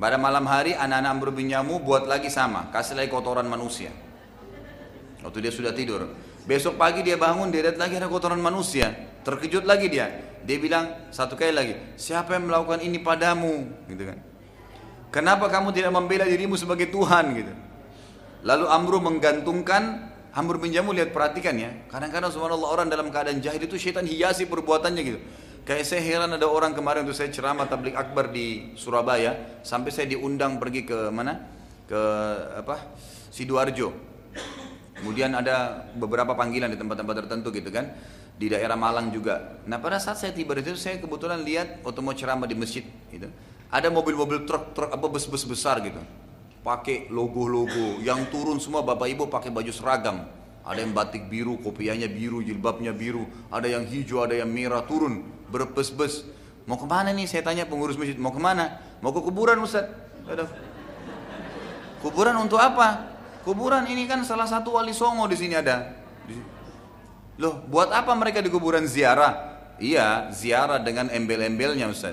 Pada 0.00 0.16
malam 0.16 0.46
hari 0.48 0.72
anak-anak 0.72 1.10
Amr 1.12 1.28
bin 1.34 1.50
Jamu 1.50 1.82
buat 1.82 2.06
lagi 2.06 2.30
sama, 2.32 2.70
kasih 2.72 2.96
lagi 2.96 3.10
kotoran 3.12 3.44
manusia. 3.44 3.92
Waktu 5.20 5.38
dia 5.44 5.52
sudah 5.52 5.74
tidur. 5.76 6.08
Besok 6.50 6.74
pagi 6.74 7.06
dia 7.06 7.14
bangun, 7.14 7.54
dia 7.54 7.62
lihat 7.62 7.78
lagi 7.78 7.94
ada 7.94 8.10
kotoran 8.10 8.42
manusia. 8.42 8.90
Terkejut 9.22 9.62
lagi 9.62 9.86
dia. 9.86 10.10
Dia 10.42 10.58
bilang 10.58 11.06
satu 11.14 11.38
kali 11.38 11.54
lagi, 11.54 11.78
siapa 11.94 12.34
yang 12.34 12.50
melakukan 12.50 12.82
ini 12.82 12.98
padamu? 12.98 13.70
Gitu 13.86 14.02
kan. 14.02 14.18
Kenapa 15.14 15.46
kamu 15.46 15.70
tidak 15.70 15.94
membela 15.94 16.26
dirimu 16.26 16.58
sebagai 16.58 16.90
Tuhan 16.90 17.38
gitu? 17.38 17.54
Lalu 18.42 18.66
Amru 18.66 18.98
menggantungkan 18.98 20.10
Amr 20.34 20.58
bin 20.58 20.74
Jamu 20.74 20.90
lihat 20.90 21.14
perhatikan 21.14 21.54
ya. 21.54 21.70
Kadang-kadang 21.86 22.34
subhanallah 22.34 22.66
orang 22.66 22.86
dalam 22.90 23.14
keadaan 23.14 23.38
jahil 23.38 23.62
itu 23.62 23.78
syaitan 23.78 24.02
hiasi 24.02 24.50
perbuatannya 24.50 25.02
gitu. 25.06 25.22
Kayak 25.62 25.86
saya 25.86 26.02
heran 26.02 26.34
ada 26.34 26.50
orang 26.50 26.74
kemarin 26.74 27.06
tuh 27.06 27.14
saya 27.14 27.30
ceramah 27.30 27.70
tablik 27.70 27.94
akbar 27.94 28.34
di 28.34 28.74
Surabaya 28.74 29.62
sampai 29.62 29.94
saya 29.94 30.10
diundang 30.10 30.58
pergi 30.58 30.82
ke 30.82 31.14
mana? 31.14 31.46
Ke 31.86 32.00
apa? 32.58 32.90
Sidoarjo. 33.30 33.94
Kemudian 35.00 35.32
ada 35.32 35.88
beberapa 35.96 36.36
panggilan 36.36 36.68
di 36.68 36.76
tempat-tempat 36.76 37.24
tertentu 37.24 37.48
gitu 37.50 37.72
kan 37.72 37.88
di 38.36 38.52
daerah 38.52 38.76
Malang 38.76 39.08
juga. 39.08 39.60
Nah 39.64 39.80
pada 39.80 39.96
saat 39.96 40.20
saya 40.20 40.32
tiba 40.32 40.52
di 40.56 40.64
situ 40.64 40.76
saya 40.76 41.00
kebetulan 41.00 41.40
lihat 41.40 41.80
waktu 41.80 42.00
mau 42.04 42.12
ceramah 42.12 42.44
di 42.44 42.56
masjid 42.56 42.84
gitu. 43.08 43.28
Ada 43.72 43.88
mobil-mobil 43.88 44.44
truk 44.44 44.76
truk 44.76 44.92
apa 44.92 45.06
bus-bus 45.08 45.44
besar 45.48 45.80
gitu. 45.80 46.00
Pakai 46.60 47.08
logo-logo 47.08 48.00
yang 48.04 48.28
turun 48.28 48.60
semua 48.60 48.84
bapak 48.84 49.08
ibu 49.12 49.24
pakai 49.28 49.48
baju 49.48 49.72
seragam. 49.72 50.28
Ada 50.60 50.84
yang 50.84 50.92
batik 50.92 51.32
biru, 51.32 51.56
kopiahnya 51.64 52.12
biru, 52.12 52.44
jilbabnya 52.44 52.92
biru. 52.92 53.24
Ada 53.48 53.80
yang 53.80 53.88
hijau, 53.88 54.20
ada 54.20 54.36
yang 54.36 54.52
merah 54.52 54.84
turun 54.84 55.24
berbes-bes. 55.48 56.28
Mau 56.68 56.76
ke 56.76 56.84
mana 56.84 57.16
nih? 57.16 57.24
Saya 57.24 57.40
tanya 57.40 57.64
pengurus 57.64 57.96
masjid. 57.96 58.16
Mau 58.20 58.30
ke 58.30 58.40
mana? 58.40 58.76
Mau 59.00 59.10
ke 59.10 59.20
kuburan 59.24 59.56
Ustaz. 59.64 59.88
Kuburan 62.04 62.36
untuk 62.40 62.60
apa? 62.60 63.19
Kuburan 63.40 63.88
ini 63.88 64.04
kan 64.04 64.20
salah 64.22 64.44
satu 64.44 64.76
wali 64.76 64.92
songo 64.92 65.24
di 65.24 65.36
sini 65.36 65.56
ada. 65.56 65.96
Loh, 67.40 67.64
buat 67.64 67.88
apa 67.88 68.12
mereka 68.12 68.44
di 68.44 68.52
kuburan 68.52 68.84
ziarah? 68.84 69.48
Iya, 69.80 70.28
ziarah 70.28 70.76
dengan 70.84 71.08
embel-embelnya 71.08 71.88
Ustaz. 71.88 72.12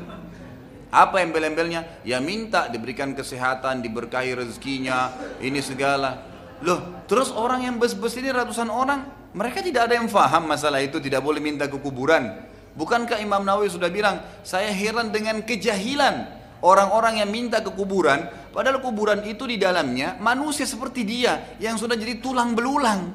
Apa 0.87 1.19
embel-embelnya? 1.19 1.99
Ya 2.07 2.23
minta 2.23 2.71
diberikan 2.71 3.11
kesehatan, 3.11 3.83
diberkahi 3.83 4.39
rezekinya, 4.39 5.11
ini 5.43 5.59
segala. 5.59 6.23
Loh, 6.63 7.03
terus 7.11 7.27
orang 7.35 7.67
yang 7.67 7.75
bes-bes 7.75 8.15
ini 8.15 8.31
ratusan 8.31 8.71
orang, 8.71 9.03
mereka 9.35 9.59
tidak 9.59 9.91
ada 9.91 9.99
yang 9.99 10.07
faham 10.07 10.47
masalah 10.47 10.79
itu, 10.79 11.03
tidak 11.03 11.19
boleh 11.19 11.43
minta 11.43 11.67
ke 11.67 11.75
kuburan. 11.75 12.39
Bukankah 12.79 13.19
Imam 13.19 13.43
Nawawi 13.43 13.67
sudah 13.67 13.91
bilang, 13.91 14.23
saya 14.47 14.71
heran 14.71 15.11
dengan 15.11 15.43
kejahilan 15.43 16.36
orang-orang 16.61 17.21
yang 17.21 17.29
minta 17.29 17.61
ke 17.61 17.69
kuburan, 17.73 18.29
padahal 18.53 18.81
kuburan 18.81 19.21
itu 19.25 19.45
di 19.45 19.57
dalamnya 19.59 20.17
manusia 20.17 20.65
seperti 20.65 21.05
dia 21.05 21.57
yang 21.61 21.77
sudah 21.77 21.93
jadi 21.93 22.17
tulang 22.21 22.57
belulang. 22.57 23.13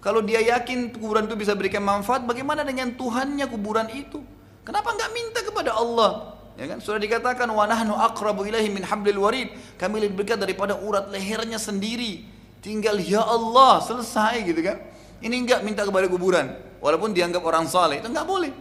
Kalau 0.00 0.24
dia 0.24 0.40
yakin 0.40 0.96
kuburan 0.96 1.28
itu 1.28 1.36
bisa 1.36 1.52
berikan 1.52 1.84
manfaat, 1.84 2.24
bagaimana 2.24 2.64
dengan 2.64 2.96
Tuhannya 2.96 3.44
kuburan 3.52 3.92
itu? 3.92 4.24
Kenapa 4.64 4.96
nggak 4.96 5.10
minta 5.12 5.40
kepada 5.44 5.76
Allah? 5.76 6.40
Ya 6.56 6.68
kan? 6.72 6.78
Sudah 6.80 7.00
dikatakan 7.00 7.48
wa 7.52 7.68
nahnu 7.68 7.92
aqrabu 7.96 8.48
ilaihi 8.48 8.72
min 8.72 8.84
hablil 8.84 9.20
warid. 9.20 9.52
Kami 9.76 10.08
lebih 10.08 10.24
dekat 10.24 10.40
daripada 10.40 10.76
urat 10.76 11.12
lehernya 11.12 11.60
sendiri. 11.60 12.24
Tinggal 12.60 13.00
ya 13.00 13.24
Allah, 13.24 13.80
selesai 13.80 14.44
gitu 14.44 14.60
kan. 14.60 14.76
Ini 15.20 15.36
enggak 15.36 15.60
minta 15.64 15.84
kepada 15.84 16.08
kuburan. 16.08 16.52
Walaupun 16.80 17.12
dianggap 17.12 17.44
orang 17.44 17.68
saleh, 17.68 18.00
itu 18.00 18.08
enggak 18.08 18.24
boleh. 18.24 18.52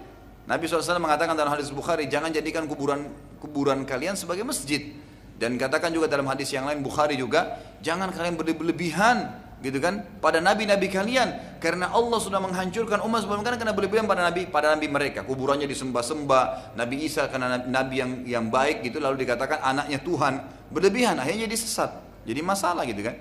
Nabi 0.43 0.63
SAW 0.67 0.99
mengatakan 0.99 1.35
dalam 1.39 1.55
hadis 1.55 1.71
Bukhari, 1.71 2.07
jangan 2.11 2.35
jadikan 2.35 2.67
kuburan 2.67 3.07
kuburan 3.39 3.87
kalian 3.87 4.13
sebagai 4.19 4.43
masjid. 4.43 4.93
Dan 5.39 5.55
katakan 5.55 5.95
juga 5.95 6.11
dalam 6.11 6.27
hadis 6.27 6.51
yang 6.51 6.67
lain 6.67 6.83
Bukhari 6.83 7.15
juga, 7.15 7.55
jangan 7.79 8.11
kalian 8.11 8.35
berlebihan 8.35 9.47
gitu 9.59 9.75
kan 9.79 10.03
pada 10.19 10.43
nabi-nabi 10.43 10.91
kalian. 10.91 11.59
Karena 11.63 11.91
Allah 11.91 12.19
sudah 12.19 12.43
menghancurkan 12.43 12.99
umat 13.07 13.23
sebelum 13.23 13.43
kalian 13.43 13.59
karena 13.59 13.75
berlebihan 13.75 14.05
pada 14.07 14.27
nabi 14.27 14.47
pada 14.51 14.75
nabi 14.75 14.91
mereka. 14.91 15.23
Kuburannya 15.23 15.67
disembah-sembah 15.67 16.75
Nabi 16.75 17.07
Isa 17.07 17.31
karena 17.31 17.63
nabi 17.63 18.03
yang 18.03 18.11
yang 18.27 18.45
baik 18.51 18.83
gitu 18.83 18.99
lalu 18.99 19.23
dikatakan 19.23 19.63
anaknya 19.63 19.99
Tuhan. 20.03 20.33
Berlebihan 20.69 21.15
akhirnya 21.17 21.47
jadi 21.47 21.55
sesat 21.55 21.91
jadi 22.27 22.43
masalah 22.43 22.83
gitu 22.83 22.99
kan. 23.03 23.15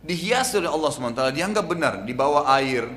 Dihiasi 0.00 0.58
oleh 0.58 0.70
Allah 0.72 0.90
SWT 0.90 1.22
dianggap 1.36 1.64
benar 1.68 1.94
di 2.02 2.12
bawah 2.16 2.48
air. 2.56 2.88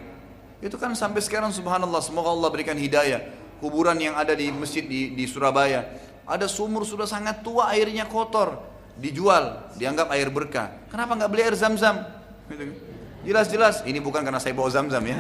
Itu 0.64 0.80
kan 0.80 0.96
sampai 0.96 1.20
sekarang 1.20 1.52
subhanallah 1.52 2.00
semoga 2.00 2.32
Allah 2.32 2.48
berikan 2.48 2.80
hidayah 2.80 3.43
kuburan 3.64 3.96
yang 3.96 4.20
ada 4.20 4.36
di 4.36 4.52
masjid 4.52 4.84
di, 4.84 5.16
di 5.16 5.24
Surabaya 5.24 5.88
ada 6.28 6.52
sumur 6.52 6.84
sudah 6.84 7.08
sangat 7.08 7.40
tua 7.40 7.72
airnya 7.72 8.04
kotor 8.12 8.74
dijual, 8.98 9.74
dianggap 9.80 10.14
air 10.14 10.30
berkah. 10.30 10.70
Kenapa 10.90 11.18
nggak 11.18 11.30
beli 11.32 11.42
air 11.46 11.56
zam-zam? 11.58 12.06
Gitu 12.50 12.64
kan. 12.70 12.78
Jelas-jelas, 13.24 13.76
ini 13.88 14.04
bukan 14.04 14.22
karena 14.22 14.38
saya 14.38 14.52
bawa 14.52 14.70
zam-zam 14.70 15.02
ya. 15.08 15.18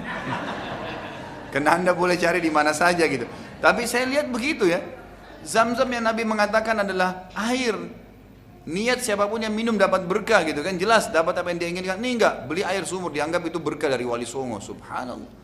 karena 1.56 1.80
anda 1.80 1.96
boleh 1.96 2.20
cari 2.20 2.44
di 2.44 2.52
mana 2.52 2.76
saja 2.76 3.08
gitu. 3.08 3.26
Tapi 3.64 3.88
saya 3.88 4.06
lihat 4.06 4.28
begitu 4.30 4.68
ya. 4.68 4.84
Zam-zam 5.44 5.88
yang 5.92 6.04
Nabi 6.04 6.24
mengatakan 6.28 6.84
adalah 6.84 7.32
air. 7.52 7.76
Niat 8.64 9.04
siapa 9.04 9.28
pun 9.28 9.44
yang 9.44 9.52
minum 9.52 9.76
dapat 9.76 10.08
berkah 10.08 10.44
gitu 10.48 10.64
kan. 10.64 10.76
Jelas 10.80 11.12
dapat 11.12 11.36
apa 11.36 11.52
yang 11.52 11.60
dia 11.60 11.70
inginkan. 11.72 12.00
Ini 12.00 12.10
enggak, 12.16 12.36
beli 12.48 12.64
air 12.64 12.88
sumur 12.88 13.12
dianggap 13.12 13.44
itu 13.44 13.60
berkah 13.60 13.92
dari 13.92 14.08
wali 14.08 14.24
songo. 14.24 14.60
Subhanallah. 14.64 15.44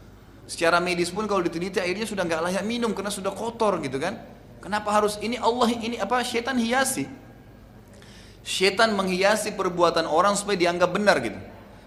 Secara 0.50 0.82
medis 0.82 1.14
pun 1.14 1.30
kalau 1.30 1.46
diteliti 1.46 1.78
airnya 1.78 2.10
sudah 2.10 2.26
nggak 2.26 2.42
layak 2.50 2.66
minum 2.66 2.90
karena 2.98 3.14
sudah 3.14 3.30
kotor 3.30 3.78
gitu 3.86 4.02
kan. 4.02 4.18
Kenapa 4.66 4.90
harus 4.90 5.22
ini 5.22 5.38
Allah 5.38 5.70
ini 5.70 6.02
apa 6.02 6.26
setan 6.26 6.58
hiasi? 6.58 7.06
Syaitan 8.42 8.98
menghiasi 8.98 9.54
perbuatan 9.54 10.10
orang 10.10 10.34
supaya 10.34 10.58
dianggap 10.58 10.90
benar 10.90 11.22
gitu. 11.22 11.38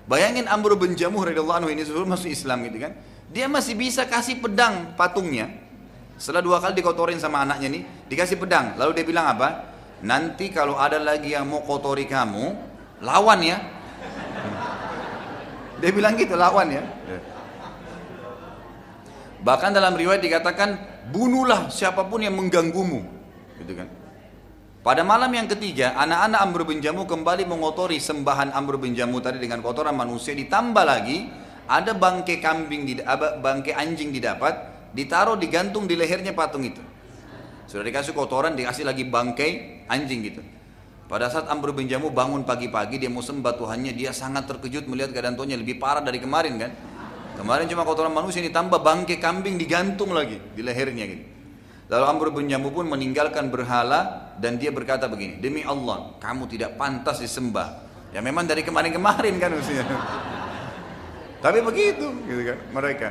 Bayangin 0.07 0.47
Amr 0.47 0.79
bin 0.79 0.95
Jamuh 0.95 1.27
radhiyallahu 1.27 1.59
anhu 1.67 1.71
ini 1.75 1.83
sebelum 1.83 2.15
masuk 2.15 2.31
Islam 2.31 2.63
gitu 2.71 2.87
kan. 2.87 2.95
Dia 3.35 3.51
masih 3.51 3.75
bisa 3.75 4.07
kasih 4.07 4.39
pedang 4.39 4.95
patungnya. 4.95 5.51
Setelah 6.15 6.47
dua 6.47 6.63
kali 6.63 6.79
dikotorin 6.79 7.19
sama 7.19 7.43
anaknya 7.43 7.67
nih, 7.67 7.83
dikasih 8.07 8.39
pedang. 8.39 8.79
Lalu 8.79 9.03
dia 9.03 9.03
bilang 9.03 9.27
apa? 9.27 9.75
Nanti 10.07 10.55
kalau 10.55 10.79
ada 10.79 11.03
lagi 11.03 11.35
yang 11.35 11.51
mau 11.51 11.67
kotori 11.67 12.07
kamu, 12.07 12.55
lawan 13.03 13.41
ya. 13.43 13.59
Dia 15.83 15.91
bilang 15.91 16.15
gitu, 16.15 16.39
lawan 16.39 16.71
ya. 16.71 16.83
Bahkan 19.43 19.75
dalam 19.75 19.99
riwayat 19.99 20.23
dikatakan, 20.23 20.69
bunuhlah 21.11 21.67
siapa 21.67 22.07
pun 22.07 22.23
yang 22.23 22.39
mengganggumu. 22.39 23.03
Gitu 23.59 23.75
kan. 23.75 23.91
Pada 24.83 25.07
malam 25.07 25.31
yang 25.31 25.47
ketiga, 25.47 25.95
anak-anak 25.95 26.41
Amr 26.43 26.61
bin 26.67 26.79
Jamu 26.83 27.07
kembali 27.07 27.47
mengotori 27.47 28.03
sembahan 28.03 28.51
Amr 28.51 28.83
bin 28.83 28.99
Jamu 28.99 29.23
tadi 29.23 29.39
dengan 29.39 29.63
kotoran 29.63 29.95
manusia. 29.95 30.35
Ditambah 30.35 30.83
lagi, 30.83 31.31
ada 31.71 31.95
bangke 31.95 32.43
kambing, 32.43 32.83
di, 32.87 32.99
bangke 33.39 33.75
anjing 33.75 34.11
didapat, 34.11 34.91
ditaruh 34.91 35.39
digantung 35.39 35.87
di 35.87 35.95
lehernya 35.95 36.35
patung 36.35 36.67
itu. 36.67 36.83
Sudah 37.71 37.87
dikasih 37.87 38.11
kotoran, 38.11 38.59
dikasih 38.59 38.83
lagi 38.83 39.07
bangke 39.07 39.83
anjing 39.87 40.27
gitu. 40.27 40.43
Pada 41.07 41.31
saat 41.31 41.47
Amr 41.47 41.71
bin 41.71 41.87
Jamu 41.87 42.11
bangun 42.11 42.43
pagi-pagi, 42.43 42.99
dia 42.99 43.11
mau 43.11 43.23
sembah 43.23 43.55
Tuhannya, 43.55 43.95
dia 43.95 44.11
sangat 44.11 44.51
terkejut 44.51 44.91
melihat 44.91 45.15
keadaan 45.15 45.39
Tuhannya 45.39 45.63
lebih 45.63 45.79
parah 45.79 46.03
dari 46.03 46.19
kemarin 46.19 46.59
kan. 46.59 46.71
Kemarin 47.37 47.67
cuma 47.67 47.83
kotoran 47.83 48.13
manusia, 48.13 48.45
ini 48.45 48.53
tambah 48.53 48.81
bangke 48.81 49.17
kambing 49.17 49.57
digantung 49.57 50.13
lagi 50.13 50.37
di 50.53 50.61
lehernya 50.61 51.05
gitu. 51.09 51.25
Lalu 51.93 52.05
Amr 52.09 52.27
bin 52.33 52.49
Jamu 52.49 52.73
pun 52.73 52.89
meninggalkan 52.89 53.53
berhala 53.53 54.33
dan 54.41 54.57
dia 54.57 54.73
berkata 54.73 55.13
begini, 55.13 55.37
demi 55.43 55.61
Allah, 55.61 56.17
kamu 56.25 56.49
tidak 56.49 56.81
pantas 56.81 57.21
disembah. 57.21 57.85
Ya 58.17 58.25
memang 58.25 58.49
dari 58.49 58.65
kemarin-kemarin 58.65 59.37
kan 59.37 59.53
mestinya. 59.53 59.85
Tapi 61.45 61.59
begitu, 61.61 62.09
gitu 62.25 62.43
kan 62.49 62.59
mereka. 62.73 63.09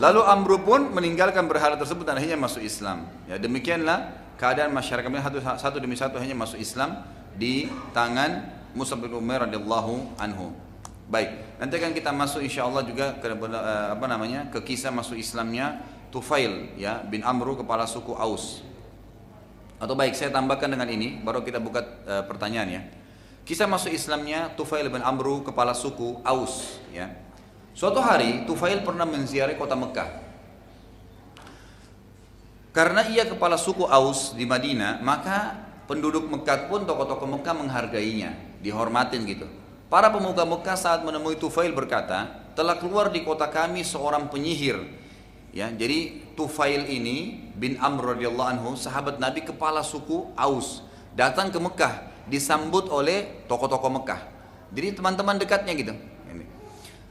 Lalu 0.00 0.20
Amr 0.24 0.50
pun 0.62 0.80
meninggalkan 0.90 1.44
berhala 1.44 1.76
tersebut 1.76 2.08
dan 2.08 2.16
akhirnya 2.18 2.40
masuk 2.40 2.64
Islam. 2.64 3.08
Ya 3.28 3.36
demikianlah 3.36 4.16
keadaan 4.38 4.72
masyarakat 4.74 5.06
satu, 5.06 5.38
satu 5.58 5.76
demi 5.76 5.98
satu 5.98 6.16
hanya 6.18 6.34
masuk 6.34 6.56
Islam 6.56 7.04
di 7.36 7.70
tangan 7.92 8.48
Musa 8.72 8.94
bin 8.94 9.10
Umar 9.14 9.46
radhiyallahu 9.46 10.18
anhu. 10.18 10.67
Baik, 11.08 11.56
nanti 11.56 11.74
akan 11.80 11.92
kita 11.96 12.12
masuk 12.12 12.44
insya 12.44 12.68
Allah 12.68 12.84
juga 12.84 13.16
ke 13.16 13.32
eh, 13.32 13.86
apa 13.96 14.04
namanya 14.04 14.52
ke 14.52 14.60
kisah 14.60 14.92
masuk 14.92 15.16
Islamnya 15.16 15.80
Tufail 16.12 16.76
ya 16.76 17.00
bin 17.04 17.24
Amru 17.24 17.56
kepala 17.56 17.88
suku 17.88 18.12
Aus. 18.12 18.64
Atau 19.78 19.94
baik 19.94 20.12
saya 20.18 20.34
tambahkan 20.34 20.68
dengan 20.68 20.88
ini 20.90 21.22
baru 21.22 21.46
kita 21.46 21.62
buka 21.62 21.80
e, 22.02 22.14
pertanyaan 22.26 22.68
ya. 22.68 22.82
Kisah 23.46 23.70
masuk 23.70 23.94
Islamnya 23.94 24.50
Tufail 24.58 24.90
bin 24.90 24.98
Amru 25.06 25.46
kepala 25.46 25.70
suku 25.70 26.18
Aus 26.26 26.82
ya. 26.90 27.14
Suatu 27.78 28.02
hari 28.02 28.42
Tufail 28.42 28.82
pernah 28.82 29.06
menziarahi 29.06 29.54
kota 29.54 29.78
Mekah. 29.78 30.26
Karena 32.74 33.06
ia 33.06 33.22
kepala 33.22 33.54
suku 33.54 33.86
Aus 33.86 34.34
di 34.34 34.42
Madinah, 34.42 34.98
maka 34.98 35.54
penduduk 35.86 36.26
Mekah 36.26 36.66
pun 36.66 36.82
tokoh-tokoh 36.82 37.38
Mekah 37.38 37.54
menghargainya, 37.54 38.34
dihormatin 38.58 39.22
gitu. 39.30 39.46
Para 39.88 40.12
pemuka 40.12 40.44
Mekah 40.44 40.76
saat 40.76 41.00
menemui 41.00 41.40
Tufail 41.40 41.72
berkata, 41.72 42.28
telah 42.52 42.76
keluar 42.76 43.08
di 43.08 43.24
kota 43.24 43.48
kami 43.48 43.80
seorang 43.80 44.28
penyihir. 44.28 44.84
Ya, 45.48 45.72
jadi 45.72 46.28
Tufail 46.36 46.84
ini 46.92 47.48
bin 47.56 47.80
Amr 47.80 48.12
radhiyallahu 48.12 48.48
anhu, 48.52 48.70
sahabat 48.76 49.16
Nabi 49.16 49.48
kepala 49.48 49.80
suku 49.80 50.28
Aus, 50.36 50.84
datang 51.16 51.48
ke 51.48 51.56
Mekah, 51.56 52.04
disambut 52.28 52.92
oleh 52.92 53.48
tokoh-tokoh 53.48 53.88
Mekah. 53.88 54.20
Jadi 54.76 55.00
teman-teman 55.00 55.40
dekatnya 55.40 55.72
gitu. 55.72 55.96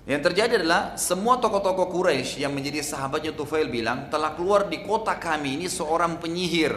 Yang 0.07 0.21
terjadi 0.31 0.61
adalah 0.61 0.95
semua 0.95 1.41
tokoh-tokoh 1.41 1.89
Quraisy 1.91 2.45
yang 2.45 2.53
menjadi 2.53 2.85
sahabatnya 2.85 3.33
Tufail 3.33 3.73
bilang 3.73 4.07
telah 4.07 4.37
keluar 4.37 4.69
di 4.69 4.85
kota 4.85 5.17
kami 5.17 5.59
ini 5.59 5.67
seorang 5.67 6.21
penyihir 6.21 6.71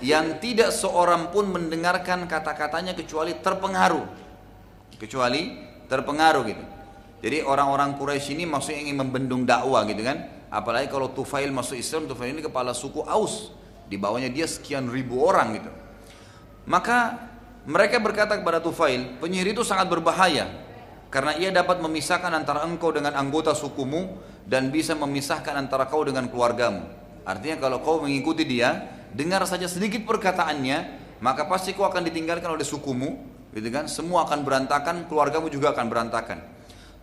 yang 0.00 0.40
tidak 0.40 0.72
seorang 0.74 1.30
pun 1.30 1.46
mendengarkan 1.52 2.24
kata-katanya 2.24 2.96
kecuali 2.96 3.36
terpengaruh. 3.38 4.25
Kecuali 4.96 5.56
terpengaruh 5.86 6.42
gitu. 6.48 6.64
Jadi 7.24 7.42
orang-orang 7.42 7.96
Quraisy 7.96 8.36
ini 8.36 8.44
maksudnya 8.44 8.86
ingin 8.86 8.96
membendung 9.00 9.42
dakwah 9.48 9.84
gitu 9.88 10.04
kan. 10.04 10.48
Apalagi 10.52 10.88
kalau 10.88 11.10
Tufail 11.10 11.50
masuk 11.50 11.76
Islam, 11.76 12.06
Tufail 12.06 12.36
ini 12.36 12.44
kepala 12.44 12.76
suku 12.76 13.02
Aus. 13.04 13.50
Di 13.86 13.96
bawahnya 13.96 14.30
dia 14.30 14.46
sekian 14.46 14.90
ribu 14.90 15.22
orang 15.22 15.58
gitu. 15.58 15.70
Maka 16.66 17.28
mereka 17.66 17.98
berkata 17.98 18.38
kepada 18.38 18.62
Tufail, 18.62 19.18
penyihir 19.18 19.54
itu 19.54 19.62
sangat 19.66 19.90
berbahaya 19.90 20.66
karena 21.10 21.38
ia 21.38 21.50
dapat 21.54 21.78
memisahkan 21.78 22.30
antara 22.34 22.66
engkau 22.66 22.90
dengan 22.90 23.14
anggota 23.14 23.54
sukumu 23.54 24.20
dan 24.46 24.70
bisa 24.70 24.94
memisahkan 24.94 25.54
antara 25.54 25.86
kau 25.86 26.02
dengan 26.02 26.30
keluargamu. 26.30 26.82
Artinya 27.26 27.58
kalau 27.58 27.82
kau 27.82 28.02
mengikuti 28.02 28.46
dia, 28.46 28.86
dengar 29.10 29.42
saja 29.46 29.66
sedikit 29.66 30.06
perkataannya, 30.06 30.78
maka 31.18 31.46
pasti 31.50 31.74
kau 31.74 31.86
akan 31.86 32.06
ditinggalkan 32.06 32.54
oleh 32.54 32.62
sukumu, 32.62 33.18
gitu 33.56 33.68
kan? 33.72 33.88
Semua 33.88 34.28
akan 34.28 34.44
berantakan, 34.44 35.08
keluargamu 35.08 35.48
juga 35.48 35.72
akan 35.72 35.88
berantakan. 35.88 36.44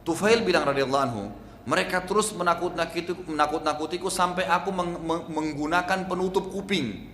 Tufail 0.05 0.45
bilang 0.45 0.69
radhiyallahu 0.69 1.03
anhu, 1.09 1.23
mereka 1.65 2.05
terus 2.05 2.29
menakut-nakutiku, 2.35 3.25
menakut-nakutiku 3.25 4.07
sampai 4.13 4.45
aku 4.45 4.69
meng 4.69 5.01
menggunakan 5.33 6.05
penutup 6.05 6.53
kuping 6.53 7.09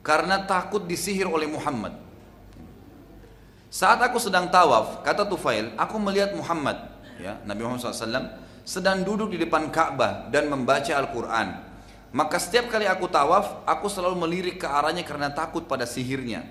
karena 0.00 0.40
takut 0.48 0.88
disihir 0.88 1.28
oleh 1.28 1.44
Muhammad. 1.44 1.92
Saat 3.70 4.02
aku 4.02 4.18
sedang 4.18 4.50
tawaf, 4.50 5.04
kata 5.06 5.28
Tufail, 5.28 5.70
aku 5.78 5.94
melihat 6.02 6.34
Muhammad, 6.34 6.90
ya, 7.22 7.38
Nabi 7.46 7.62
Muhammad 7.62 7.86
SAW, 7.86 8.34
sedang 8.66 9.06
duduk 9.06 9.30
di 9.30 9.38
depan 9.38 9.70
Ka'bah 9.70 10.26
dan 10.32 10.50
membaca 10.50 10.90
Al-Quran. 10.90 11.70
Maka 12.10 12.42
setiap 12.42 12.66
kali 12.66 12.90
aku 12.90 13.06
tawaf, 13.06 13.62
aku 13.62 13.86
selalu 13.86 14.18
melirik 14.18 14.56
ke 14.58 14.66
arahnya 14.66 15.06
karena 15.06 15.30
takut 15.30 15.70
pada 15.70 15.86
sihirnya. 15.86 16.42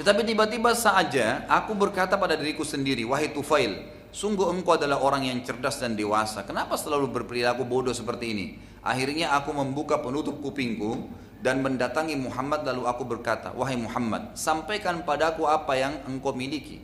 Tetapi 0.00 0.24
tiba-tiba 0.24 0.72
saja 0.72 1.44
aku 1.44 1.76
berkata 1.76 2.16
pada 2.16 2.32
diriku 2.32 2.64
sendiri, 2.64 3.04
wahai 3.04 3.36
Tufail, 3.36 3.84
sungguh 4.08 4.48
engkau 4.48 4.80
adalah 4.80 4.96
orang 5.04 5.28
yang 5.28 5.44
cerdas 5.44 5.76
dan 5.76 5.92
dewasa. 5.92 6.40
Kenapa 6.48 6.80
selalu 6.80 7.12
berperilaku 7.12 7.68
bodoh 7.68 7.92
seperti 7.92 8.32
ini? 8.32 8.46
Akhirnya 8.80 9.36
aku 9.36 9.52
membuka 9.52 10.00
penutup 10.00 10.40
kupingku 10.40 11.04
dan 11.44 11.60
mendatangi 11.60 12.16
Muhammad 12.16 12.64
lalu 12.64 12.88
aku 12.88 13.04
berkata, 13.04 13.52
wahai 13.52 13.76
Muhammad, 13.76 14.32
sampaikan 14.40 15.04
padaku 15.04 15.44
apa 15.44 15.76
yang 15.76 15.92
engkau 16.08 16.32
miliki. 16.32 16.80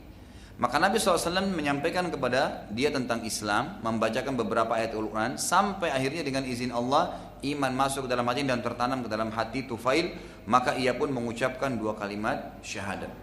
Maka 0.57 0.81
Nabi 0.81 0.97
SAW 0.97 1.53
menyampaikan 1.53 2.09
kepada 2.09 2.65
dia 2.73 2.89
tentang 2.89 3.21
Islam, 3.21 3.77
membacakan 3.85 4.33
beberapa 4.33 4.73
ayat 4.73 4.97
Al-Quran, 4.97 5.37
sampai 5.37 5.93
akhirnya 5.93 6.25
dengan 6.25 6.41
izin 6.49 6.73
Allah, 6.73 7.13
iman 7.45 7.69
masuk 7.77 8.05
ke 8.05 8.09
dalam 8.09 8.25
hati 8.25 8.41
dan 8.41 8.65
tertanam 8.65 9.05
ke 9.05 9.09
dalam 9.09 9.29
hati 9.29 9.69
Tufail, 9.69 10.17
maka 10.49 10.73
ia 10.73 10.97
pun 10.97 11.13
mengucapkan 11.13 11.77
dua 11.77 11.93
kalimat 11.93 12.57
syahadat. 12.65 13.13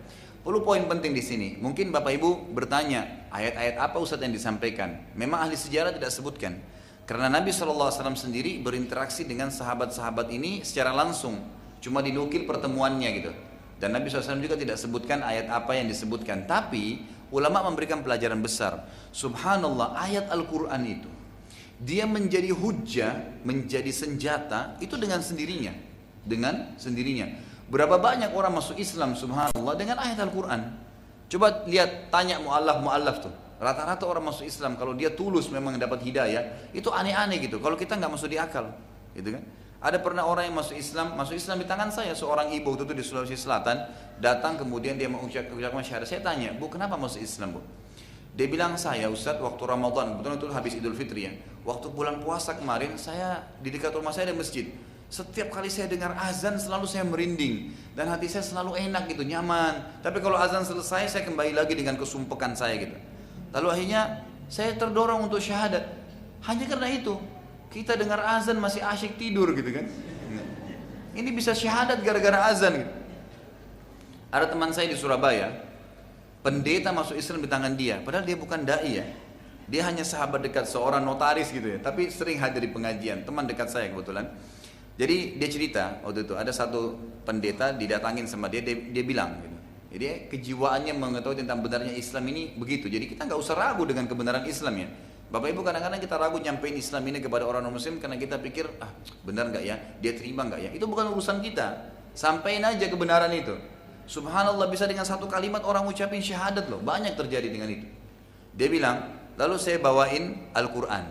Perlu 0.46 0.62
poin 0.62 0.86
penting 0.86 1.10
di 1.10 1.24
sini. 1.24 1.48
Mungkin 1.58 1.90
Bapak 1.90 2.14
Ibu 2.22 2.54
bertanya, 2.54 3.26
ayat-ayat 3.34 3.82
apa 3.82 3.96
Ustaz 3.98 4.22
yang 4.22 4.30
disampaikan? 4.30 5.02
Memang 5.18 5.42
ahli 5.42 5.58
sejarah 5.58 5.90
tidak 5.90 6.14
sebutkan. 6.14 6.60
Karena 7.08 7.26
Nabi 7.26 7.50
SAW 7.50 7.90
sendiri 8.14 8.62
berinteraksi 8.62 9.26
dengan 9.26 9.50
sahabat-sahabat 9.50 10.30
ini 10.30 10.62
secara 10.62 10.94
langsung. 10.94 11.40
Cuma 11.82 11.98
dinukil 11.98 12.46
pertemuannya 12.46 13.10
gitu. 13.18 13.32
Dan 13.80 13.92
Nabi 13.92 14.08
SAW 14.08 14.40
juga 14.40 14.54
tidak 14.54 14.78
sebutkan 14.78 15.20
ayat 15.20 15.50
apa 15.50 15.76
yang 15.76 15.88
disebutkan. 15.88 16.48
Tapi 16.48 17.13
ulama 17.34 17.66
memberikan 17.66 17.98
pelajaran 18.06 18.38
besar. 18.38 18.86
Subhanallah 19.10 19.98
ayat 19.98 20.30
Al-Quran 20.30 20.82
itu. 20.86 21.10
Dia 21.82 22.06
menjadi 22.06 22.54
hujah, 22.54 23.42
menjadi 23.42 23.90
senjata 23.90 24.78
itu 24.78 24.94
dengan 24.94 25.18
sendirinya. 25.18 25.74
Dengan 26.22 26.78
sendirinya. 26.78 27.34
Berapa 27.66 27.98
banyak 27.98 28.30
orang 28.30 28.54
masuk 28.54 28.78
Islam 28.78 29.18
subhanallah 29.18 29.74
dengan 29.74 29.98
ayat 29.98 30.22
Al-Quran. 30.22 30.70
Coba 31.26 31.66
lihat, 31.66 32.14
tanya 32.14 32.38
mu'allaf-mu'allaf 32.38 33.16
tuh. 33.26 33.34
Rata-rata 33.58 34.06
orang 34.06 34.30
masuk 34.30 34.46
Islam 34.46 34.78
kalau 34.78 34.94
dia 34.94 35.10
tulus 35.10 35.50
memang 35.50 35.74
dapat 35.74 36.06
hidayah, 36.06 36.70
itu 36.70 36.86
aneh-aneh 36.94 37.42
gitu. 37.42 37.58
Kalau 37.58 37.74
kita 37.74 37.98
nggak 37.98 38.12
masuk 38.14 38.30
di 38.30 38.38
akal, 38.38 38.70
gitu 39.18 39.34
kan? 39.34 39.42
Ada 39.84 40.00
pernah 40.00 40.24
orang 40.24 40.48
yang 40.48 40.56
masuk 40.56 40.80
Islam, 40.80 41.12
masuk 41.12 41.36
Islam 41.36 41.60
di 41.60 41.68
tangan 41.68 41.92
saya 41.92 42.16
seorang 42.16 42.48
ibu 42.56 42.72
itu 42.72 42.88
di 42.88 43.04
Sulawesi 43.04 43.36
Selatan 43.36 43.84
datang 44.16 44.56
kemudian 44.56 44.96
dia 44.96 45.12
mengucapkan 45.12 45.84
syahadat. 45.84 46.08
Saya 46.08 46.24
tanya, 46.24 46.56
bu 46.56 46.72
kenapa 46.72 46.96
masuk 46.96 47.20
Islam 47.20 47.60
bu? 47.60 47.60
Dia 48.32 48.48
bilang 48.48 48.80
saya 48.80 49.12
Ustaz 49.12 49.36
waktu 49.36 49.60
Ramadan, 49.60 50.16
kebetulan 50.16 50.40
itu 50.40 50.46
habis 50.56 50.72
Idul 50.80 50.96
Fitri 50.96 51.28
ya. 51.28 51.32
Waktu 51.68 51.92
bulan 51.92 52.24
puasa 52.24 52.56
kemarin 52.56 52.96
saya 52.96 53.44
di 53.60 53.68
dekat 53.68 53.92
rumah 53.92 54.08
saya 54.08 54.32
ada 54.32 54.36
masjid. 54.40 54.72
Setiap 55.12 55.52
kali 55.52 55.68
saya 55.68 55.84
dengar 55.84 56.16
azan 56.16 56.56
selalu 56.56 56.88
saya 56.88 57.04
merinding 57.04 57.76
dan 57.92 58.08
hati 58.08 58.24
saya 58.24 58.40
selalu 58.40 58.80
enak 58.80 59.04
gitu, 59.12 59.20
nyaman. 59.20 60.00
Tapi 60.00 60.24
kalau 60.24 60.40
azan 60.40 60.64
selesai 60.64 61.12
saya 61.12 61.22
kembali 61.28 61.52
lagi 61.52 61.76
dengan 61.76 62.00
kesumpekan 62.00 62.56
saya 62.56 62.80
gitu. 62.80 62.96
Lalu 63.52 63.68
akhirnya 63.68 64.24
saya 64.48 64.72
terdorong 64.80 65.28
untuk 65.28 65.44
syahadat. 65.44 65.84
Hanya 66.48 66.64
karena 66.72 66.88
itu. 66.88 67.33
Kita 67.74 67.98
dengar 67.98 68.22
azan 68.22 68.62
masih 68.62 68.86
asyik 68.86 69.18
tidur 69.18 69.50
gitu 69.50 69.66
kan. 69.74 69.90
Ini 71.18 71.30
bisa 71.34 71.50
syahadat 71.50 72.06
gara-gara 72.06 72.46
azan 72.54 72.86
gitu. 72.86 72.92
Ada 74.30 74.50
teman 74.50 74.70
saya 74.70 74.86
di 74.86 74.94
Surabaya, 74.94 75.50
pendeta 76.42 76.94
masuk 76.94 77.18
Islam 77.18 77.42
di 77.42 77.50
tangan 77.50 77.74
dia, 77.74 77.98
padahal 78.02 78.22
dia 78.22 78.38
bukan 78.38 78.62
dai 78.62 79.02
ya. 79.02 79.06
Dia 79.66 79.86
hanya 79.90 80.06
sahabat 80.06 80.42
dekat 80.42 80.70
seorang 80.70 81.02
notaris 81.02 81.50
gitu 81.50 81.66
ya, 81.66 81.78
tapi 81.82 82.10
sering 82.10 82.38
hadir 82.38 82.62
di 82.62 82.70
pengajian, 82.70 83.26
teman 83.26 83.46
dekat 83.46 83.70
saya 83.70 83.90
kebetulan. 83.90 84.26
Jadi 84.94 85.38
dia 85.38 85.48
cerita 85.50 85.84
waktu 86.06 86.26
itu 86.26 86.34
ada 86.38 86.54
satu 86.54 86.98
pendeta 87.26 87.74
didatangin 87.74 88.26
sama 88.30 88.46
dia, 88.46 88.62
dia, 88.62 88.78
dia 88.78 89.02
bilang 89.02 89.42
gitu, 89.42 89.54
jadi 89.94 90.26
kejiwaannya 90.26 90.94
mengetahui 90.98 91.46
tentang 91.46 91.62
benarnya 91.62 91.94
Islam 91.94 92.26
ini 92.26 92.50
begitu. 92.58 92.90
Jadi 92.90 93.14
kita 93.14 93.30
nggak 93.30 93.38
usah 93.38 93.54
ragu 93.54 93.86
dengan 93.86 94.10
kebenaran 94.10 94.42
Islam 94.42 94.74
ya. 94.82 94.88
Bapak 95.34 95.50
Ibu 95.50 95.66
kadang-kadang 95.66 95.98
kita 95.98 96.14
ragu 96.14 96.38
nyampein 96.38 96.78
Islam 96.78 97.02
ini 97.10 97.18
kepada 97.18 97.42
orang 97.42 97.66
Muslim 97.66 97.98
karena 97.98 98.14
kita 98.14 98.38
pikir 98.38 98.70
ah 98.78 98.86
benar 99.26 99.50
nggak 99.50 99.66
ya, 99.66 99.74
dia 99.98 100.14
terima 100.14 100.46
nggak 100.46 100.60
ya. 100.62 100.70
Itu 100.70 100.86
bukan 100.86 101.10
urusan 101.10 101.42
kita. 101.42 101.90
Sampaikan 102.14 102.70
aja 102.70 102.86
kebenaran 102.86 103.34
itu. 103.34 103.50
Subhanallah 104.06 104.70
bisa 104.70 104.86
dengan 104.86 105.02
satu 105.02 105.26
kalimat 105.26 105.66
orang 105.66 105.90
ucapin 105.90 106.22
syahadat 106.22 106.70
loh. 106.70 106.78
Banyak 106.78 107.18
terjadi 107.18 107.50
dengan 107.50 107.66
itu. 107.66 107.82
Dia 108.54 108.70
bilang, 108.70 109.10
lalu 109.34 109.58
saya 109.58 109.82
bawain 109.82 110.54
Al-Quran. 110.54 111.02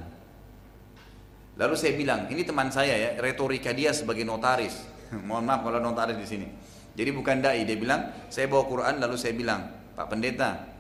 Lalu 1.60 1.76
saya 1.76 1.92
bilang, 2.00 2.32
ini 2.32 2.48
teman 2.48 2.72
saya 2.72 2.96
ya, 2.96 3.10
retorika 3.20 3.76
dia 3.76 3.92
sebagai 3.92 4.24
notaris. 4.24 4.88
Mohon 5.28 5.52
maaf 5.52 5.68
kalau 5.68 5.84
notaris 5.84 6.16
di 6.16 6.24
sini. 6.24 6.48
Jadi 6.96 7.12
bukan 7.12 7.44
dai, 7.44 7.68
dia 7.68 7.76
bilang, 7.76 8.08
saya 8.32 8.48
bawa 8.48 8.72
Quran 8.72 9.04
lalu 9.04 9.20
saya 9.20 9.36
bilang, 9.36 9.68
Pak 10.00 10.08
Pendeta, 10.08 10.73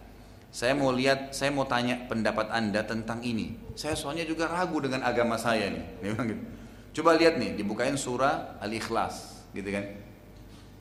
saya 0.53 0.77
mau 0.77 0.93
lihat, 0.93 1.34
saya 1.34 1.49
mau 1.49 1.65
tanya 1.65 2.05
pendapat 2.05 2.53
Anda 2.53 2.85
tentang 2.85 3.25
ini. 3.25 3.57
Saya 3.73 3.97
soalnya 3.97 4.21
juga 4.21 4.45
ragu 4.45 4.77
dengan 4.77 5.01
agama 5.01 5.34
saya 5.34 5.73
nih. 5.73 5.85
Gitu. 6.05 6.38
Coba 7.01 7.17
lihat 7.17 7.41
nih, 7.41 7.57
dibukain 7.57 7.97
surah 7.97 8.61
Al-Ikhlas, 8.61 9.49
gitu 9.57 9.65
kan. 9.73 9.81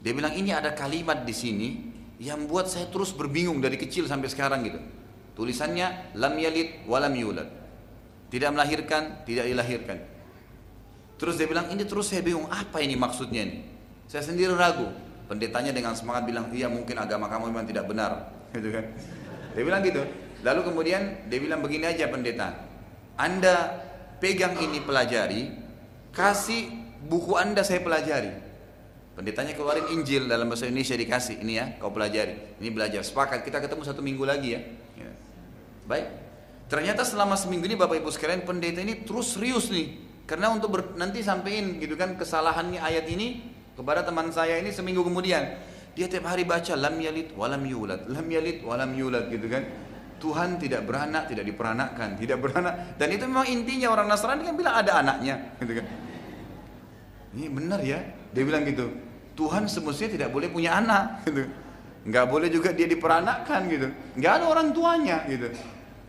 Dia 0.05 0.13
bilang 0.13 0.37
ini 0.37 0.53
ada 0.53 0.77
kalimat 0.77 1.25
di 1.25 1.33
sini 1.33 1.69
yang 2.21 2.45
buat 2.45 2.69
saya 2.69 2.93
terus 2.93 3.17
berbingung 3.17 3.65
dari 3.65 3.81
kecil 3.81 4.05
sampai 4.05 4.29
sekarang 4.29 4.61
gitu. 4.69 4.77
Tulisannya 5.41 6.13
lam 6.21 6.37
yalid 6.37 6.85
walam 6.85 7.17
yulad. 7.17 7.49
Tidak 8.29 8.53
melahirkan, 8.53 9.25
tidak 9.25 9.49
dilahirkan. 9.49 9.99
Terus 11.17 11.41
dia 11.41 11.49
bilang 11.49 11.73
ini 11.73 11.89
terus 11.89 12.13
saya 12.13 12.21
bingung 12.21 12.45
apa 12.53 12.77
ini 12.85 12.93
maksudnya 12.93 13.49
ini. 13.49 13.65
Saya 14.05 14.21
sendiri 14.21 14.53
ragu. 14.53 14.85
Pendetanya 15.33 15.73
dengan 15.73 15.97
semangat 15.97 16.29
bilang, 16.29 16.53
iya 16.53 16.69
mungkin 16.69 16.93
agama 17.01 17.25
kamu 17.25 17.49
memang 17.49 17.65
tidak 17.65 17.89
benar. 17.89 18.29
Gitu 18.53 18.69
kan. 18.69 18.85
Dia 19.53 19.63
bilang 19.63 19.83
gitu. 19.85 20.03
Lalu 20.43 20.61
kemudian 20.67 21.29
dia 21.31 21.39
bilang 21.39 21.63
begini 21.63 21.87
aja 21.87 22.11
pendeta. 22.11 22.57
Anda 23.15 23.85
pegang 24.19 24.59
ini 24.59 24.83
pelajari, 24.83 25.53
kasih 26.11 26.71
buku 27.07 27.39
Anda 27.39 27.63
saya 27.63 27.85
pelajari. 27.85 28.33
Pendetanya 29.13 29.53
keluarin 29.53 29.93
Injil 29.93 30.25
dalam 30.25 30.49
bahasa 30.49 30.65
Indonesia 30.65 30.97
dikasih. 30.97 31.45
Ini 31.45 31.53
ya, 31.53 31.65
kau 31.77 31.93
pelajari. 31.93 32.57
Ini 32.65 32.69
belajar. 32.73 33.05
Sepakat, 33.05 33.45
kita 33.45 33.61
ketemu 33.61 33.85
satu 33.85 34.01
minggu 34.01 34.25
lagi 34.25 34.57
ya. 34.57 34.61
ya. 34.97 35.11
Baik. 35.85 36.07
Ternyata 36.73 37.05
selama 37.05 37.37
seminggu 37.37 37.69
ini 37.69 37.77
Bapak 37.77 38.01
Ibu 38.01 38.09
sekalian 38.09 38.49
pendeta 38.49 38.81
ini 38.81 39.05
terus 39.05 39.37
serius 39.37 39.69
nih 39.69 39.93
Karena 40.25 40.49
untuk 40.49 40.73
ber, 40.73 40.97
nanti 40.97 41.21
sampein 41.21 41.77
gitu 41.77 41.93
kan 42.01 42.17
kesalahannya 42.17 42.81
ayat 42.81 43.05
ini 43.13 43.45
kepada 43.77 44.01
teman 44.01 44.33
saya 44.33 44.57
ini 44.57 44.73
seminggu 44.73 45.05
kemudian. 45.05 45.61
Dia 45.93 46.09
tiap 46.09 46.25
hari 46.25 46.49
baca 46.49 46.73
lam 46.73 46.97
yalid 46.97 47.37
walam 47.37 47.63
yulad, 47.69 48.09
lam 48.09 48.27
yalid 48.27 48.65
walam 48.65 48.97
yulad 48.97 49.29
gitu 49.29 49.45
kan. 49.49 49.65
Tuhan 50.23 50.55
tidak 50.57 50.87
beranak, 50.87 51.27
tidak 51.27 51.45
diperanakkan, 51.51 52.15
tidak 52.15 52.39
beranak. 52.39 52.95
Dan 52.95 53.11
itu 53.11 53.27
memang 53.27 53.47
intinya 53.51 53.91
orang 53.91 54.07
Nasrani 54.07 54.47
kan 54.47 54.55
bilang 54.55 54.75
ada 54.79 55.03
anaknya, 55.03 55.35
gitu 55.59 55.83
kan. 55.83 55.87
Ini 57.35 57.47
benar 57.51 57.81
ya, 57.83 57.99
dia 58.31 58.43
bilang 58.47 58.63
gitu. 58.63 58.87
Tuhan 59.35 59.67
semestinya 59.67 60.11
tidak 60.15 60.29
boleh 60.31 60.47
punya 60.47 60.79
anak, 60.79 61.27
gitu. 61.27 61.43
Nggak 62.03 62.27
boleh 62.31 62.49
juga 62.51 62.71
dia 62.71 62.87
diperanakkan 62.87 63.61
gitu. 63.71 63.87
Nggak 64.19 64.33
ada 64.39 64.45
orang 64.47 64.69
tuanya 64.75 65.23
gitu. 65.27 65.51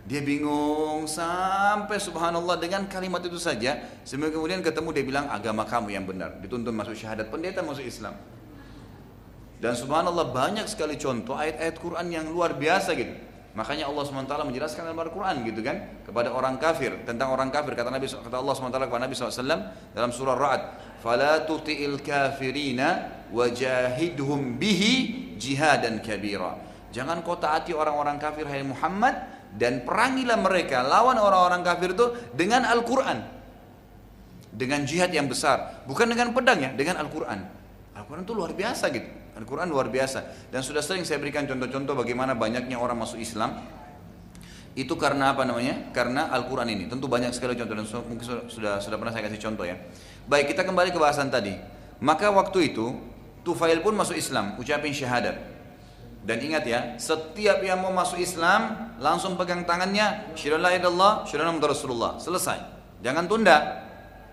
Dia 0.03 0.19
bingung 0.19 1.07
sampai 1.07 1.95
subhanallah 1.95 2.59
dengan 2.59 2.85
kalimat 2.91 3.23
itu 3.23 3.39
saja. 3.39 3.81
Sampai 4.03 4.33
kemudian 4.33 4.59
ketemu 4.59 4.89
dia 4.91 5.05
bilang 5.05 5.25
agama 5.31 5.63
kamu 5.63 5.95
yang 5.95 6.05
benar. 6.05 6.37
Dituntun 6.43 6.75
masuk 6.75 6.97
syahadat 6.97 7.31
pendeta 7.31 7.63
masuk 7.63 7.85
Islam. 7.85 8.17
Dan 9.63 9.79
subhanallah 9.79 10.35
banyak 10.35 10.67
sekali 10.67 10.99
contoh 10.99 11.39
ayat-ayat 11.39 11.79
Quran 11.79 12.11
yang 12.11 12.27
luar 12.27 12.51
biasa 12.59 12.99
gitu. 12.99 13.15
Makanya 13.55 13.87
Allah 13.87 14.03
SWT 14.03 14.27
menjelaskan 14.43 14.91
dalam 14.91 14.99
Al-Quran 14.99 15.45
gitu 15.47 15.63
kan 15.63 16.03
kepada 16.03 16.35
orang 16.35 16.59
kafir 16.59 16.91
tentang 17.07 17.31
orang 17.31 17.47
kafir. 17.47 17.71
Kata 17.71 17.87
Nabi 17.87 18.11
kata 18.11 18.43
Allah 18.43 18.55
SWT 18.59 18.75
kepada 18.75 19.03
Nabi 19.07 19.15
SAW 19.15 19.63
dalam 19.95 20.11
surah 20.11 20.35
Ra'ad 20.35 20.61
fala 20.99 21.47
tuti'il 21.47 22.03
kafirina 22.03 23.23
wajahidhum 23.31 24.59
bihi 24.59 24.91
jihadan 25.39 26.03
kabira. 26.03 26.59
Jangan 26.91 27.23
kau 27.23 27.39
taati 27.39 27.71
orang-orang 27.71 28.19
kafir 28.19 28.43
hai 28.51 28.67
Muhammad 28.67 29.15
dan 29.55 29.87
perangilah 29.87 30.43
mereka 30.43 30.83
lawan 30.83 31.15
orang-orang 31.15 31.63
kafir 31.63 31.95
itu 31.95 32.35
dengan 32.35 32.67
Al-Quran. 32.67 33.31
Dengan 34.51 34.83
jihad 34.83 35.13
yang 35.15 35.31
besar. 35.31 35.87
Bukan 35.87 36.11
dengan 36.11 36.35
pedang 36.35 36.59
ya 36.59 36.75
dengan 36.75 36.99
Al-Quran 36.99 37.62
Al-Quran 38.03 38.27
itu 38.27 38.35
luar 38.35 38.51
biasa 38.51 38.91
gitu 38.91 39.09
Al-Quran 39.39 39.67
luar 39.71 39.87
biasa 39.87 40.51
dan 40.51 40.61
sudah 40.61 40.83
sering 40.83 41.07
saya 41.07 41.17
berikan 41.23 41.47
contoh-contoh 41.47 41.95
bagaimana 41.95 42.35
banyaknya 42.35 42.75
orang 42.75 42.99
masuk 42.99 43.17
Islam 43.17 43.63
itu 44.73 44.97
karena 44.97 45.37
apa 45.37 45.45
namanya? 45.45 45.93
Karena 45.93 46.33
Al-Quran 46.33 46.65
ini. 46.65 46.89
Tentu 46.89 47.05
banyak 47.05 47.29
sekali 47.29 47.53
contoh 47.53 47.77
dan 47.77 47.85
mungkin 48.09 48.25
sudah 48.49 48.81
sudah 48.81 48.97
pernah 48.97 49.13
saya 49.13 49.29
kasih 49.29 49.37
contoh 49.37 49.69
ya. 49.69 49.77
Baik 50.25 50.49
kita 50.49 50.65
kembali 50.65 50.89
ke 50.89 50.97
bahasan 50.97 51.29
tadi. 51.29 51.53
Maka 52.01 52.33
waktu 52.33 52.73
itu 52.73 52.89
Tufail 53.43 53.83
pun 53.83 53.91
masuk 53.91 54.15
Islam, 54.15 54.55
ucapin 54.55 54.95
syahadat. 54.95 55.35
Dan 56.23 56.39
ingat 56.39 56.63
ya, 56.63 56.95
setiap 56.95 57.59
yang 57.59 57.83
mau 57.83 57.91
masuk 57.91 58.15
Islam 58.15 58.95
langsung 59.03 59.35
pegang 59.35 59.67
tangannya, 59.67 60.31
syirallah 60.39 60.71
Allah, 60.79 61.27
syirallah 61.27 61.59
Rasulullah. 61.59 62.15
Selesai. 62.15 62.63
Jangan 63.03 63.27
tunda. 63.27 63.83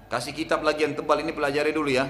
Kasih 0.07 0.31
kitab 0.31 0.63
lagi 0.63 0.87
yang 0.87 0.95
tebal 0.95 1.19
ini 1.19 1.35
pelajari 1.35 1.75
dulu 1.75 1.91
ya. 1.91 2.07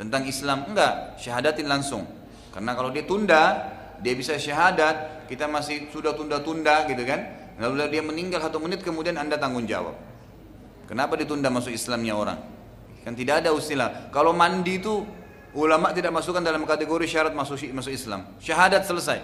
Tentang 0.00 0.24
Islam 0.24 0.64
enggak, 0.72 1.20
syahadatin 1.20 1.68
langsung. 1.68 2.08
Karena 2.56 2.72
kalau 2.72 2.88
dia 2.88 3.04
tunda, 3.04 3.68
dia 4.00 4.16
bisa 4.16 4.40
syahadat, 4.40 5.28
kita 5.28 5.44
masih 5.44 5.92
sudah 5.92 6.16
tunda-tunda 6.16 6.88
gitu 6.88 7.04
kan. 7.04 7.52
Lalu 7.60 7.92
dia 7.92 8.00
meninggal 8.00 8.40
satu 8.40 8.56
menit 8.56 8.80
kemudian 8.80 9.20
Anda 9.20 9.36
tanggung 9.36 9.68
jawab. 9.68 9.92
Kenapa 10.88 11.20
ditunda 11.20 11.52
masuk 11.52 11.76
Islamnya 11.76 12.16
orang? 12.16 12.40
Kan 13.04 13.12
tidak 13.12 13.44
ada 13.44 13.52
usilah. 13.52 14.08
Kalau 14.08 14.32
mandi 14.32 14.80
itu 14.80 15.04
ulama 15.52 15.92
tidak 15.92 16.16
masukkan 16.16 16.40
dalam 16.40 16.64
kategori 16.64 17.04
syarat 17.04 17.36
masuk 17.36 17.60
masuk 17.76 17.92
Islam. 17.92 18.24
Syahadat 18.40 18.88
selesai. 18.88 19.20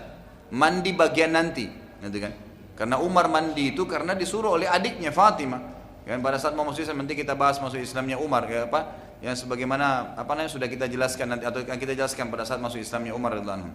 Mandi 0.53 0.93
bagian 0.93 1.33
nanti, 1.33 1.73
gitu 2.05 2.21
kan? 2.21 2.37
Karena 2.77 3.01
Umar 3.01 3.33
mandi 3.33 3.73
itu 3.73 3.89
karena 3.89 4.13
disuruh 4.13 4.61
oleh 4.61 4.69
adiknya 4.69 5.09
Fatimah. 5.09 5.76
Kan 6.07 6.23
pada 6.23 6.39
saat 6.39 6.55
mau 6.55 6.63
masuk 6.63 6.87
Islam 6.87 7.03
nanti 7.03 7.19
kita 7.19 7.35
bahas 7.35 7.59
masuk 7.59 7.83
Islamnya 7.83 8.15
Umar 8.23 8.47
ya 8.47 8.71
apa? 8.71 9.07
yang 9.25 9.33
sebagaimana 9.33 10.13
apa 10.15 10.37
namanya 10.37 10.53
sudah 10.53 10.69
kita 10.69 10.87
jelaskan 10.87 11.35
nanti 11.35 11.49
atau 11.49 11.65
kita 11.65 11.97
jelaskan 11.97 12.29
pada 12.29 12.45
saat 12.45 12.61
masuk 12.61 12.79
Islamnya 12.79 13.17
Umar 13.17 13.35
radhiallahu 13.35 13.73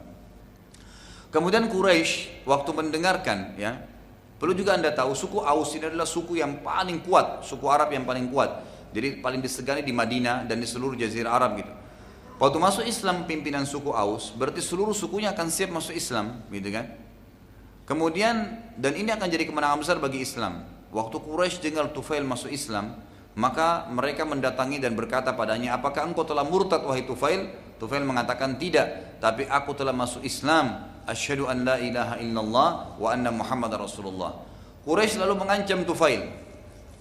Kemudian 1.34 1.66
Quraisy 1.68 2.45
waktu 2.48 2.72
mendengarkan 2.72 3.58
ya 3.58 3.84
perlu 4.38 4.53
juga 4.53 4.78
anda 4.78 4.94
tahu 4.94 5.12
suku 5.12 5.41
Aus 5.41 5.76
ini 5.76 5.91
adalah 5.91 6.06
suku 6.06 6.40
yang 6.40 6.62
paling 6.62 7.03
kuat 7.03 7.44
suku 7.44 7.66
Arab 7.68 7.90
yang 7.91 8.06
paling 8.06 8.30
kuat 8.30 8.64
jadi 8.91 9.24
paling 9.24 9.40
disegani 9.40 9.82
di 9.82 9.95
Madinah 9.95 10.44
dan 10.45 10.60
di 10.60 10.68
seluruh 10.68 10.99
Jazirah 10.99 11.32
Arab 11.32 11.60
gitu. 11.60 11.72
Waktu 12.41 12.58
masuk 12.58 12.84
Islam 12.86 13.24
pimpinan 13.30 13.64
suku 13.64 13.94
Aus 13.94 14.36
berarti 14.36 14.60
seluruh 14.60 14.95
sukunya 14.95 15.32
akan 15.32 15.48
siap 15.48 15.72
masuk 15.72 15.95
Islam 15.95 16.44
gitu 16.52 16.70
kan. 16.74 16.86
Kemudian 17.88 18.62
dan 18.76 18.94
ini 18.95 19.10
akan 19.10 19.28
jadi 19.28 19.48
kemenangan 19.48 19.80
besar 19.80 19.98
bagi 19.98 20.22
Islam. 20.24 20.68
Waktu 20.91 21.23
Quraisy 21.23 21.63
dengar 21.63 21.95
Tufail 21.95 22.27
masuk 22.27 22.51
Islam, 22.51 22.99
maka 23.39 23.88
mereka 23.88 24.27
mendatangi 24.27 24.84
dan 24.84 24.91
berkata 24.91 25.31
padanya, 25.31 25.80
apakah 25.80 26.03
engkau 26.03 26.27
telah 26.27 26.43
murtad 26.43 26.84
wahai 26.84 27.07
Tufail? 27.07 27.47
Tufail 27.80 28.03
mengatakan 28.03 28.59
tidak, 28.59 29.18
tapi 29.23 29.47
aku 29.47 29.72
telah 29.72 29.95
masuk 29.95 30.22
Islam. 30.27 30.91
Asyhadu 31.07 31.47
an 31.49 31.65
la 31.65 31.81
ilaha 31.81 32.15
illallah 32.22 32.69
wa 32.99 33.07
anna 33.09 33.31
Muhammad 33.31 33.72
Rasulullah. 33.73 34.35
Quraisy 34.84 35.18
lalu 35.18 35.39
mengancam 35.39 35.88
Tufail. 35.88 36.27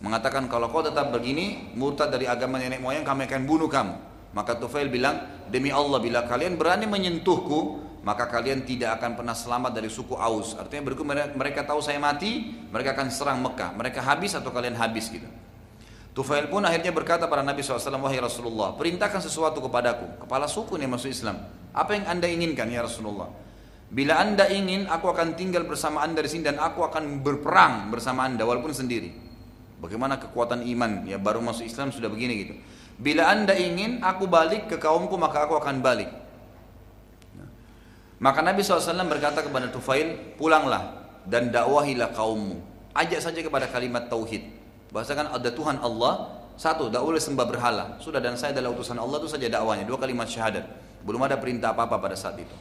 Mengatakan 0.01 0.49
kalau 0.49 0.71
kau 0.73 0.81
tetap 0.81 1.13
begini, 1.13 1.75
murtad 1.77 2.09
dari 2.15 2.25
agama 2.25 2.57
nenek 2.57 2.81
moyang, 2.81 3.05
kami 3.05 3.29
akan 3.29 3.43
bunuh 3.45 3.69
kamu. 3.69 3.95
Maka 4.31 4.57
Tufail 4.57 4.87
bilang, 4.87 5.45
demi 5.51 5.75
Allah 5.75 5.99
bila 5.99 6.25
kalian 6.31 6.55
berani 6.55 6.87
menyentuhku, 6.87 7.90
maka 8.01 8.25
kalian 8.33 8.65
tidak 8.65 8.97
akan 8.97 9.21
pernah 9.21 9.37
selamat 9.37 9.77
dari 9.77 9.93
suku 9.93 10.17
Aus. 10.17 10.57
Artinya 10.57 10.89
berikut 10.89 11.05
mereka 11.37 11.69
tahu 11.69 11.85
saya 11.85 12.01
mati, 12.01 12.49
mereka 12.73 12.97
akan 12.97 13.09
serang 13.13 13.39
Mekah. 13.45 13.77
Mereka 13.77 14.01
habis 14.01 14.33
atau 14.33 14.49
kalian 14.49 14.73
habis 14.77 15.13
gitu. 15.13 15.29
Tufail 16.11 16.51
pun 16.51 16.65
akhirnya 16.67 16.91
berkata 16.91 17.31
pada 17.31 17.45
Nabi 17.45 17.63
SAW, 17.63 18.01
Wahai 18.03 18.19
Rasulullah, 18.19 18.75
perintahkan 18.75 19.23
sesuatu 19.23 19.63
kepadaku. 19.63 20.27
Kepala 20.27 20.51
suku 20.51 20.75
ini 20.81 20.91
masuk 20.91 21.13
Islam. 21.13 21.39
Apa 21.71 21.95
yang 21.95 22.09
anda 22.11 22.27
inginkan 22.27 22.67
ya 22.67 22.83
Rasulullah? 22.83 23.31
Bila 23.91 24.19
anda 24.19 24.47
ingin, 24.51 24.91
aku 24.91 25.11
akan 25.11 25.39
tinggal 25.39 25.67
bersama 25.67 26.03
anda 26.03 26.23
di 26.23 26.31
sini 26.31 26.47
dan 26.47 26.59
aku 26.59 26.83
akan 26.83 27.23
berperang 27.23 27.91
bersama 27.95 28.27
anda 28.27 28.43
walaupun 28.43 28.75
sendiri. 28.75 29.11
Bagaimana 29.81 30.21
kekuatan 30.21 30.67
iman 30.77 31.09
ya 31.09 31.17
baru 31.17 31.41
masuk 31.41 31.65
Islam 31.65 31.91
sudah 31.91 32.07
begini 32.07 32.35
gitu. 32.43 32.55
Bila 33.01 33.33
anda 33.33 33.57
ingin, 33.57 34.05
aku 34.05 34.29
balik 34.29 34.69
ke 34.69 34.77
kaumku 34.77 35.17
maka 35.17 35.49
aku 35.49 35.57
akan 35.57 35.81
balik. 35.81 36.11
Maka 38.21 38.45
Nabi 38.45 38.61
SAW 38.61 39.01
berkata 39.09 39.41
kepada 39.41 39.73
Tufail, 39.73 40.37
pulanglah 40.37 41.09
dan 41.25 41.49
dakwahilah 41.49 42.13
kaummu. 42.13 42.61
Ajak 42.93 43.25
saja 43.25 43.41
kepada 43.41 43.65
kalimat 43.65 44.13
tauhid. 44.13 44.45
Bahasakan 44.93 45.33
ada 45.33 45.49
Tuhan 45.49 45.81
Allah, 45.81 46.29
satu, 46.61 46.93
boleh 46.93 47.17
sembah 47.17 47.47
berhala. 47.49 47.85
Sudah 47.97 48.21
dan 48.21 48.37
saya 48.37 48.53
adalah 48.53 48.77
utusan 48.77 49.01
Allah 49.01 49.25
itu 49.25 49.29
saja 49.33 49.49
dakwanya, 49.49 49.89
dua 49.89 49.97
kalimat 49.97 50.29
syahadat. 50.29 50.69
Belum 51.01 51.25
ada 51.25 51.41
perintah 51.41 51.73
apa-apa 51.73 51.97
pada 51.97 52.13
saat 52.13 52.37
itu. 52.37 52.53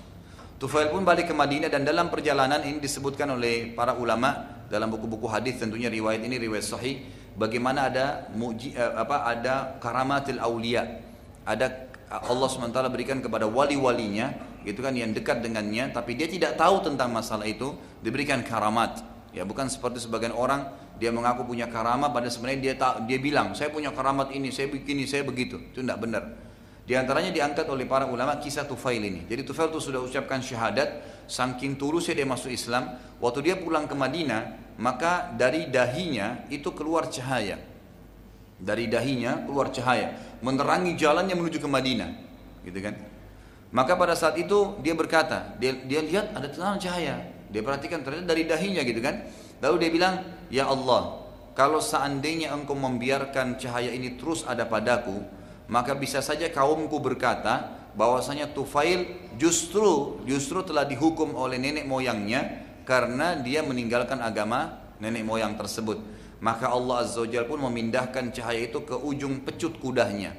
Tufail 0.60 0.88
pun 0.92 1.04
balik 1.04 1.28
ke 1.28 1.36
Madinah 1.36 1.68
dan 1.68 1.84
dalam 1.84 2.08
perjalanan 2.08 2.64
ini 2.64 2.80
disebutkan 2.80 3.28
oleh 3.36 3.76
para 3.76 3.96
ulama 4.00 4.64
dalam 4.72 4.92
buku-buku 4.92 5.28
hadis 5.28 5.60
tentunya 5.60 5.88
riwayat 5.88 6.20
ini 6.20 6.36
riwayat 6.36 6.68
sahih 6.68 7.00
bagaimana 7.40 7.88
ada 7.88 8.28
muji, 8.36 8.76
eh, 8.76 8.94
apa 8.96 9.24
ada 9.24 9.80
karamatil 9.80 10.36
aulia 10.44 11.00
ada 11.48 11.88
Allah 12.12 12.48
SWT 12.52 12.76
berikan 12.92 13.24
kepada 13.24 13.48
wali-walinya 13.48 14.49
gitu 14.68 14.84
kan 14.84 14.92
yang 14.92 15.16
dekat 15.16 15.40
dengannya 15.40 15.92
tapi 15.96 16.20
dia 16.20 16.28
tidak 16.28 16.60
tahu 16.60 16.84
tentang 16.84 17.12
masalah 17.16 17.48
itu 17.48 17.76
diberikan 18.04 18.44
karamat. 18.44 19.04
Ya 19.32 19.46
bukan 19.46 19.70
seperti 19.70 20.02
sebagian 20.02 20.34
orang 20.34 20.68
dia 21.00 21.14
mengaku 21.16 21.48
punya 21.48 21.70
karamat 21.70 22.12
pada 22.12 22.28
sebenarnya 22.28 22.60
dia 22.60 22.74
tak 22.76 23.08
dia 23.08 23.22
bilang 23.22 23.56
saya 23.56 23.72
punya 23.72 23.94
karamat 23.96 24.36
ini 24.36 24.52
saya 24.52 24.68
begini 24.68 25.08
saya 25.08 25.24
begitu. 25.24 25.62
Itu 25.72 25.80
tidak 25.80 26.00
benar. 26.04 26.24
Di 26.84 26.98
antaranya 26.98 27.30
diangkat 27.30 27.70
oleh 27.70 27.86
para 27.86 28.10
ulama 28.10 28.42
kisah 28.42 28.66
Tufail 28.66 29.00
ini. 29.00 29.22
Jadi 29.30 29.46
Tufail 29.46 29.70
itu 29.70 29.80
sudah 29.80 30.02
ucapkan 30.02 30.42
syahadat 30.42 31.06
saking 31.30 31.78
tulusnya 31.78 32.18
dia 32.18 32.28
masuk 32.28 32.50
Islam. 32.50 32.98
Waktu 33.22 33.40
dia 33.46 33.56
pulang 33.56 33.86
ke 33.86 33.96
Madinah 33.96 34.74
maka 34.82 35.30
dari 35.38 35.70
dahinya 35.70 36.50
itu 36.50 36.74
keluar 36.76 37.08
cahaya. 37.08 37.62
Dari 38.60 38.92
dahinya 38.92 39.48
keluar 39.48 39.72
cahaya 39.72 40.38
menerangi 40.44 41.00
jalannya 41.00 41.38
menuju 41.38 41.64
ke 41.64 41.70
Madinah. 41.70 42.12
Gitu 42.66 42.80
kan 42.84 43.09
maka 43.70 43.94
pada 43.94 44.18
saat 44.18 44.38
itu 44.42 44.78
dia 44.82 44.98
berkata 44.98 45.56
dia, 45.62 45.78
dia 45.86 46.02
lihat 46.02 46.34
ada 46.34 46.48
terang 46.50 46.82
cahaya 46.82 47.22
dia 47.50 47.62
perhatikan 47.62 48.02
ternyata 48.06 48.34
dari 48.34 48.46
dahinya 48.46 48.82
gitu 48.86 49.02
kan 49.02 49.26
Lalu 49.60 49.76
dia 49.80 49.92
bilang, 49.92 50.16
Ya 50.48 50.66
Allah, 50.66 51.28
kalau 51.54 51.84
seandainya 51.84 52.56
engkau 52.56 52.76
membiarkan 52.76 53.60
cahaya 53.60 53.92
ini 53.92 54.16
terus 54.16 54.48
ada 54.48 54.64
padaku, 54.64 55.20
maka 55.68 55.94
bisa 55.94 56.24
saja 56.24 56.48
kaumku 56.50 56.98
berkata 57.04 57.78
bahwasanya 57.94 58.56
Tufail 58.56 59.06
justru 59.36 60.24
justru 60.24 60.64
telah 60.64 60.88
dihukum 60.88 61.36
oleh 61.36 61.60
nenek 61.60 61.86
moyangnya 61.86 62.66
karena 62.88 63.38
dia 63.38 63.62
meninggalkan 63.62 64.24
agama 64.24 64.80
nenek 65.04 65.28
moyang 65.28 65.60
tersebut. 65.60 66.00
Maka 66.40 66.72
Allah 66.72 67.04
Azza 67.04 67.20
wa 67.20 67.44
pun 67.44 67.60
memindahkan 67.68 68.32
cahaya 68.32 68.72
itu 68.72 68.80
ke 68.88 68.96
ujung 68.96 69.44
pecut 69.44 69.76
kudanya. 69.84 70.32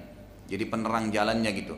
Jadi 0.49 0.65
penerang 0.65 1.13
jalannya 1.13 1.51
gitu. 1.53 1.77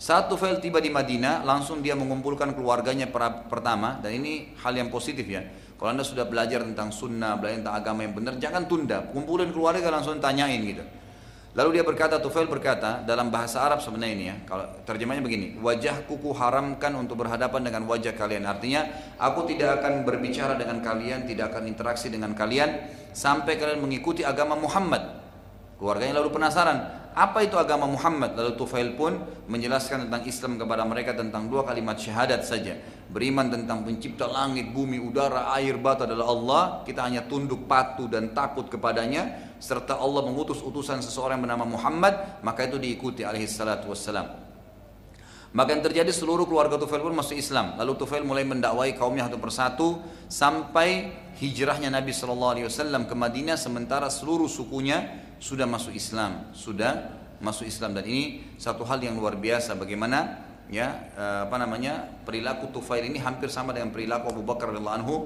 Saat 0.00 0.32
Tufail 0.32 0.56
tiba 0.64 0.80
di 0.80 0.88
Madinah, 0.88 1.44
langsung 1.44 1.84
dia 1.84 1.92
mengumpulkan 1.92 2.56
keluarganya 2.56 3.04
pertama 3.52 4.00
dan 4.00 4.16
ini 4.16 4.56
hal 4.64 4.72
yang 4.72 4.88
positif 4.88 5.28
ya. 5.28 5.44
Kalau 5.76 5.92
anda 5.92 6.00
sudah 6.00 6.24
belajar 6.24 6.64
tentang 6.64 6.88
sunnah, 6.88 7.36
belajar 7.36 7.60
tentang 7.60 7.76
agama 7.76 8.00
yang 8.08 8.16
benar, 8.16 8.40
jangan 8.40 8.64
tunda. 8.64 9.04
Kumpulin 9.12 9.52
keluarga 9.52 9.92
langsung 9.92 10.16
tanyain 10.16 10.56
gitu. 10.64 10.80
Lalu 11.52 11.76
dia 11.76 11.84
berkata, 11.84 12.16
Tufail 12.16 12.48
berkata, 12.48 13.04
dalam 13.04 13.28
bahasa 13.28 13.60
Arab 13.60 13.84
sebenarnya 13.84 14.12
ini 14.16 14.24
ya, 14.32 14.36
kalau 14.48 14.64
terjemahnya 14.88 15.20
begini, 15.20 15.60
wajahku 15.60 16.16
ku 16.16 16.32
haramkan 16.32 16.96
untuk 16.96 17.20
berhadapan 17.20 17.60
dengan 17.60 17.84
wajah 17.84 18.16
kalian. 18.16 18.48
Artinya, 18.48 18.88
aku 19.20 19.52
tidak 19.52 19.84
akan 19.84 20.08
berbicara 20.08 20.56
dengan 20.56 20.80
kalian, 20.80 21.28
tidak 21.28 21.52
akan 21.52 21.68
interaksi 21.68 22.08
dengan 22.08 22.32
kalian, 22.32 22.88
sampai 23.12 23.60
kalian 23.60 23.84
mengikuti 23.84 24.24
agama 24.24 24.56
Muhammad. 24.56 25.20
Keluarganya 25.76 26.22
lalu 26.22 26.32
penasaran, 26.32 26.99
apa 27.10 27.42
itu 27.42 27.58
agama 27.58 27.90
Muhammad? 27.90 28.38
Lalu 28.38 28.54
Tufail 28.54 28.94
pun 28.94 29.18
menjelaskan 29.50 30.06
tentang 30.06 30.22
Islam 30.22 30.62
kepada 30.62 30.86
mereka 30.86 31.10
tentang 31.10 31.50
dua 31.50 31.66
kalimat 31.66 31.98
syahadat 31.98 32.46
saja. 32.46 32.78
Beriman 33.10 33.50
tentang 33.50 33.82
pencipta 33.82 34.30
langit, 34.30 34.70
bumi, 34.70 35.02
udara, 35.02 35.50
air, 35.58 35.74
batu 35.74 36.06
adalah 36.06 36.26
Allah. 36.30 36.62
Kita 36.86 37.02
hanya 37.02 37.26
tunduk, 37.26 37.66
patuh 37.66 38.06
dan 38.06 38.30
takut 38.30 38.70
kepadanya. 38.70 39.54
Serta 39.58 39.98
Allah 39.98 40.22
mengutus 40.22 40.62
utusan 40.62 41.02
seseorang 41.02 41.42
yang 41.42 41.50
bernama 41.50 41.66
Muhammad. 41.66 42.42
Maka 42.46 42.70
itu 42.70 42.78
diikuti 42.78 43.26
alaihi 43.26 43.50
salatu 43.50 43.90
wassalam. 43.90 44.50
Maka 45.50 45.74
yang 45.74 45.82
terjadi 45.82 46.14
seluruh 46.14 46.46
keluarga 46.46 46.78
Tufail 46.78 47.02
pun 47.02 47.10
masuk 47.10 47.34
Islam. 47.34 47.74
Lalu 47.74 47.98
Tufail 47.98 48.22
mulai 48.22 48.46
mendakwai 48.46 48.94
kaumnya 48.94 49.26
satu 49.26 49.38
persatu 49.42 49.88
sampai 50.30 51.10
hijrahnya 51.42 51.90
Nabi 51.90 52.14
SAW 52.14 52.54
ke 52.86 53.14
Madinah 53.18 53.58
sementara 53.58 54.06
seluruh 54.06 54.46
sukunya 54.46 55.29
sudah 55.40 55.66
masuk 55.66 55.96
Islam, 55.96 56.52
sudah 56.52 57.16
masuk 57.40 57.66
Islam. 57.66 57.96
Dan 57.96 58.04
ini 58.06 58.54
satu 58.60 58.86
hal 58.86 59.00
yang 59.00 59.16
luar 59.16 59.40
biasa. 59.40 59.74
Bagaimana 59.74 60.46
ya 60.70 61.10
eh, 61.18 61.40
apa 61.50 61.56
namanya 61.58 62.06
perilaku 62.22 62.70
Tufail 62.70 63.08
ini 63.08 63.18
hampir 63.18 63.50
sama 63.50 63.74
dengan 63.74 63.90
perilaku 63.90 64.30
Abu 64.30 64.46
Bakar 64.46 64.70
radhiyallahu 64.70 64.98
anhu 65.02 65.16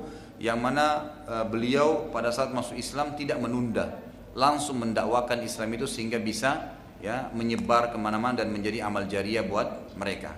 yang 0.42 0.58
mana 0.58 1.14
uh, 1.30 1.46
beliau 1.46 2.10
pada 2.10 2.34
saat 2.34 2.50
masuk 2.50 2.74
Islam 2.74 3.14
tidak 3.14 3.38
menunda 3.38 4.02
langsung 4.34 4.82
mendakwakan 4.82 5.46
Islam 5.46 5.70
itu 5.78 5.86
sehingga 5.86 6.18
bisa 6.18 6.74
ya 6.98 7.30
menyebar 7.30 7.94
ke 7.94 7.98
mana-mana 8.00 8.42
dan 8.42 8.50
menjadi 8.50 8.82
amal 8.82 9.06
jariah 9.06 9.46
buat 9.46 9.94
mereka. 9.94 10.34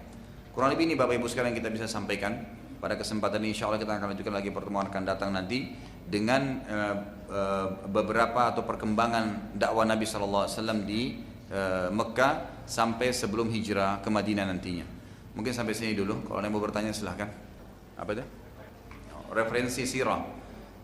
Kurang 0.52 0.72
lebih 0.72 0.88
ini 0.88 0.94
Bapak 0.96 1.16
Ibu 1.16 1.28
sekalian 1.28 1.56
kita 1.56 1.72
bisa 1.72 1.88
sampaikan. 1.88 2.36
Pada 2.76 2.92
kesempatan 2.92 3.40
ini 3.40 3.56
insya 3.56 3.72
Allah 3.72 3.80
kita 3.80 3.96
akan 3.96 4.12
lanjutkan 4.12 4.34
lagi 4.36 4.52
pertemuan 4.52 4.84
akan 4.92 5.02
datang 5.08 5.32
nanti 5.32 5.72
dengan 6.06 6.62
uh, 6.66 6.96
uh, 7.30 7.66
beberapa 7.90 8.54
atau 8.54 8.62
perkembangan 8.62 9.58
dakwah 9.58 9.82
Nabi 9.82 10.06
SAW 10.06 10.46
di 10.86 11.18
uh, 11.50 11.90
Mekah 11.90 12.64
sampai 12.66 13.10
sebelum 13.10 13.50
hijrah 13.50 14.02
ke 14.02 14.08
Madinah 14.10 14.46
nantinya. 14.46 14.86
Mungkin 15.36 15.52
sampai 15.52 15.76
sini 15.76 15.92
dulu. 15.92 16.24
Kalau 16.26 16.40
ada 16.40 16.48
yang 16.48 16.54
mau 16.56 16.64
bertanya 16.64 16.90
silahkan. 16.94 17.28
Apa 17.98 18.10
itu? 18.16 18.24
Referensi 19.34 19.84
sirah. 19.84 20.22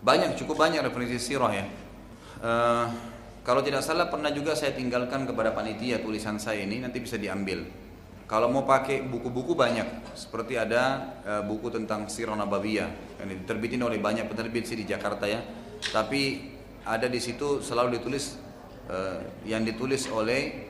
Banyak, 0.02 0.34
cukup 0.34 0.58
banyak 0.58 0.82
referensi 0.82 1.16
sirah 1.16 1.52
ya. 1.54 1.66
Uh, 2.42 2.86
kalau 3.42 3.62
tidak 3.62 3.82
salah 3.82 4.06
pernah 4.06 4.30
juga 4.30 4.54
saya 4.54 4.74
tinggalkan 4.74 5.26
kepada 5.26 5.50
panitia 5.50 5.98
tulisan 5.98 6.38
saya 6.38 6.62
ini 6.62 6.82
nanti 6.82 7.02
bisa 7.02 7.18
diambil. 7.18 7.66
Kalau 8.26 8.48
mau 8.48 8.64
pakai 8.64 9.04
buku-buku 9.04 9.52
banyak, 9.52 10.16
seperti 10.16 10.56
ada 10.56 11.12
uh, 11.26 11.42
buku 11.44 11.68
tentang 11.68 12.08
Sirah 12.08 12.32
Nabawiyah 12.32 13.20
yang 13.20 13.28
diterbitin 13.28 13.84
oleh 13.84 14.00
banyak 14.00 14.24
penerbit 14.24 14.64
sih 14.64 14.78
di 14.78 14.88
Jakarta 14.88 15.28
ya. 15.28 15.44
Tapi 15.92 16.52
ada 16.88 17.06
di 17.12 17.20
situ 17.20 17.60
selalu 17.60 18.00
ditulis 18.00 18.40
uh, 18.88 19.20
yang 19.44 19.66
ditulis 19.68 20.08
oleh 20.08 20.64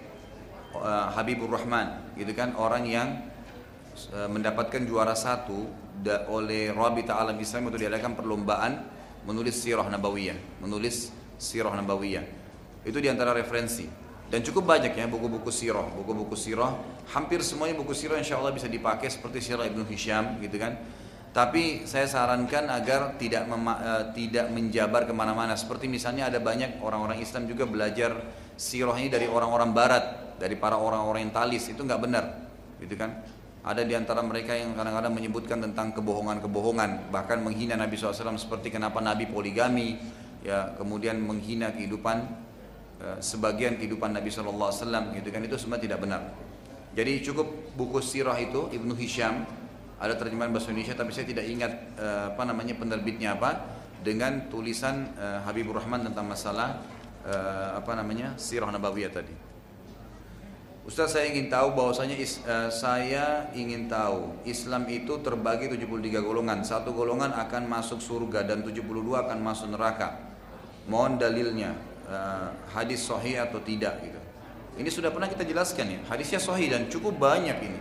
uh, 0.74 1.14
Habibur 1.14 1.54
Rahman, 1.54 2.18
gitu 2.18 2.34
kan 2.34 2.58
orang 2.58 2.82
yang 2.82 3.08
uh, 4.10 4.26
mendapatkan 4.26 4.82
juara 4.82 5.14
satu 5.14 5.70
da, 6.02 6.26
oleh 6.34 6.74
Rabita 6.74 7.14
Alam 7.14 7.38
Islam 7.38 7.70
untuk 7.70 7.78
diadakan 7.78 8.18
perlombaan 8.18 8.72
menulis 9.22 9.54
Sirah 9.62 9.86
Nabawiyah, 9.86 10.58
menulis 10.58 11.14
Sirah 11.38 11.78
Nabawiyah. 11.78 12.26
Itu 12.82 12.98
di 12.98 13.06
antara 13.06 13.30
referensi. 13.30 14.01
Dan 14.32 14.40
cukup 14.40 14.64
banyak 14.64 14.96
ya 14.96 15.04
buku-buku 15.12 15.52
sirah, 15.52 15.92
buku-buku 15.92 16.32
sirah. 16.40 16.72
Hampir 17.12 17.44
semuanya 17.44 17.76
buku 17.76 17.92
sirah 17.92 18.16
insya 18.16 18.40
Allah 18.40 18.56
bisa 18.56 18.64
dipakai 18.64 19.12
seperti 19.12 19.44
sirah 19.44 19.68
Ibnu 19.68 19.84
Hisham 19.84 20.40
gitu 20.40 20.56
kan. 20.56 20.80
Tapi 21.36 21.84
saya 21.84 22.08
sarankan 22.08 22.72
agar 22.72 23.20
tidak 23.20 23.44
uh, 23.44 24.08
tidak 24.16 24.48
menjabar 24.48 25.04
ke 25.04 25.12
mana-mana. 25.12 25.52
Seperti 25.52 25.84
misalnya 25.84 26.32
ada 26.32 26.40
banyak 26.40 26.80
orang-orang 26.80 27.20
Islam 27.20 27.44
juga 27.44 27.68
belajar 27.68 28.24
sirah 28.56 28.96
ini 28.96 29.12
dari 29.12 29.28
orang-orang 29.28 29.68
Barat, 29.76 30.04
dari 30.40 30.56
para 30.56 30.80
orang-orang 30.80 31.28
yang 31.28 31.34
talis 31.36 31.68
itu 31.68 31.84
nggak 31.84 32.00
benar, 32.00 32.24
gitu 32.80 32.96
kan? 32.96 33.20
Ada 33.60 33.84
di 33.84 33.92
antara 33.92 34.24
mereka 34.24 34.56
yang 34.56 34.72
kadang-kadang 34.72 35.12
menyebutkan 35.12 35.60
tentang 35.60 35.92
kebohongan-kebohongan, 35.92 37.12
bahkan 37.12 37.36
menghina 37.44 37.76
Nabi 37.76 38.00
SAW 38.00 38.40
seperti 38.40 38.72
kenapa 38.72 39.04
Nabi 39.04 39.28
poligami, 39.28 40.00
ya 40.40 40.72
kemudian 40.76 41.20
menghina 41.20 41.72
kehidupan 41.72 42.48
Eh, 42.51 42.51
sebagian 43.18 43.78
kehidupan 43.78 44.14
Nabi 44.14 44.30
Shallallahu 44.30 44.70
Alaihi 44.70 44.82
Wasallam 44.84 45.04
gitu 45.18 45.28
kan 45.34 45.42
itu 45.42 45.56
semua 45.58 45.78
tidak 45.78 45.98
benar. 46.02 46.22
Jadi 46.92 47.24
cukup 47.24 47.72
buku 47.74 48.04
sirah 48.04 48.36
itu 48.36 48.68
Ibnu 48.68 48.92
Hisham 48.94 49.48
ada 49.96 50.14
terjemahan 50.18 50.52
bahasa 50.52 50.74
Indonesia 50.74 50.98
tapi 50.98 51.10
saya 51.14 51.24
tidak 51.24 51.46
ingat 51.46 51.72
uh, 51.96 52.34
apa 52.34 52.42
namanya 52.44 52.74
penerbitnya 52.76 53.38
apa 53.38 53.80
dengan 54.02 54.50
tulisan 54.50 55.14
uh, 55.14 55.40
Habibur 55.46 55.78
Rahman 55.78 56.04
tentang 56.04 56.26
masalah 56.26 56.82
apa 57.78 57.94
namanya 57.94 58.34
sirah 58.34 58.66
nabawiyah 58.66 59.14
tadi. 59.14 59.30
Ustaz 60.82 61.14
saya 61.14 61.30
ingin 61.30 61.46
tahu 61.46 61.70
bahwasanya 61.78 62.18
saya 62.74 63.46
ingin 63.54 63.86
tahu 63.86 64.42
Islam 64.42 64.90
itu 64.90 65.22
terbagi 65.22 65.70
73 65.70 66.18
golongan. 66.18 66.66
Satu 66.66 66.90
golongan 66.90 67.30
akan 67.30 67.70
masuk 67.70 68.02
surga 68.02 68.42
dan 68.42 68.66
72 68.66 68.82
akan 68.98 69.38
masuk 69.38 69.70
neraka. 69.70 70.18
Mohon 70.90 71.22
dalilnya 71.22 71.78
uh, 72.12 72.52
hadis 72.76 73.02
sahih 73.02 73.40
atau 73.40 73.58
tidak 73.64 73.98
gitu. 74.04 74.20
Ini 74.72 74.88
sudah 74.88 75.12
pernah 75.12 75.28
kita 75.28 75.44
jelaskan 75.44 75.88
ya. 75.88 76.00
Hadisnya 76.08 76.40
sahih 76.40 76.72
dan 76.72 76.88
cukup 76.88 77.16
banyak 77.20 77.58
ini. 77.60 77.80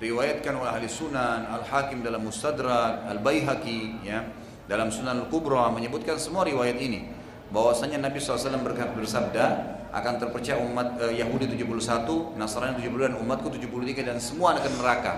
Riwayatkan 0.00 0.56
oleh 0.56 0.68
ahli 0.68 0.88
sunan, 0.88 1.44
Al-Hakim 1.48 2.00
dalam 2.00 2.24
Mustadrak, 2.24 3.04
Al-Baihaqi 3.04 4.00
ya, 4.00 4.24
dalam 4.64 4.88
Sunan 4.88 5.28
Al-Kubra 5.28 5.68
menyebutkan 5.68 6.16
semua 6.16 6.48
riwayat 6.48 6.80
ini 6.80 7.04
bahwasanya 7.52 8.00
Nabi 8.00 8.16
SAW 8.16 8.64
bersabda 8.96 9.44
akan 9.90 10.14
terpercaya 10.22 10.56
umat 10.62 10.96
uh, 11.02 11.12
Yahudi 11.12 11.52
71, 11.52 12.38
Nasrani 12.38 12.80
70 12.80 13.12
dan 13.12 13.14
umatku 13.20 13.52
73 13.52 14.06
dan 14.06 14.16
semua 14.22 14.56
akan 14.56 14.72
neraka. 14.78 15.14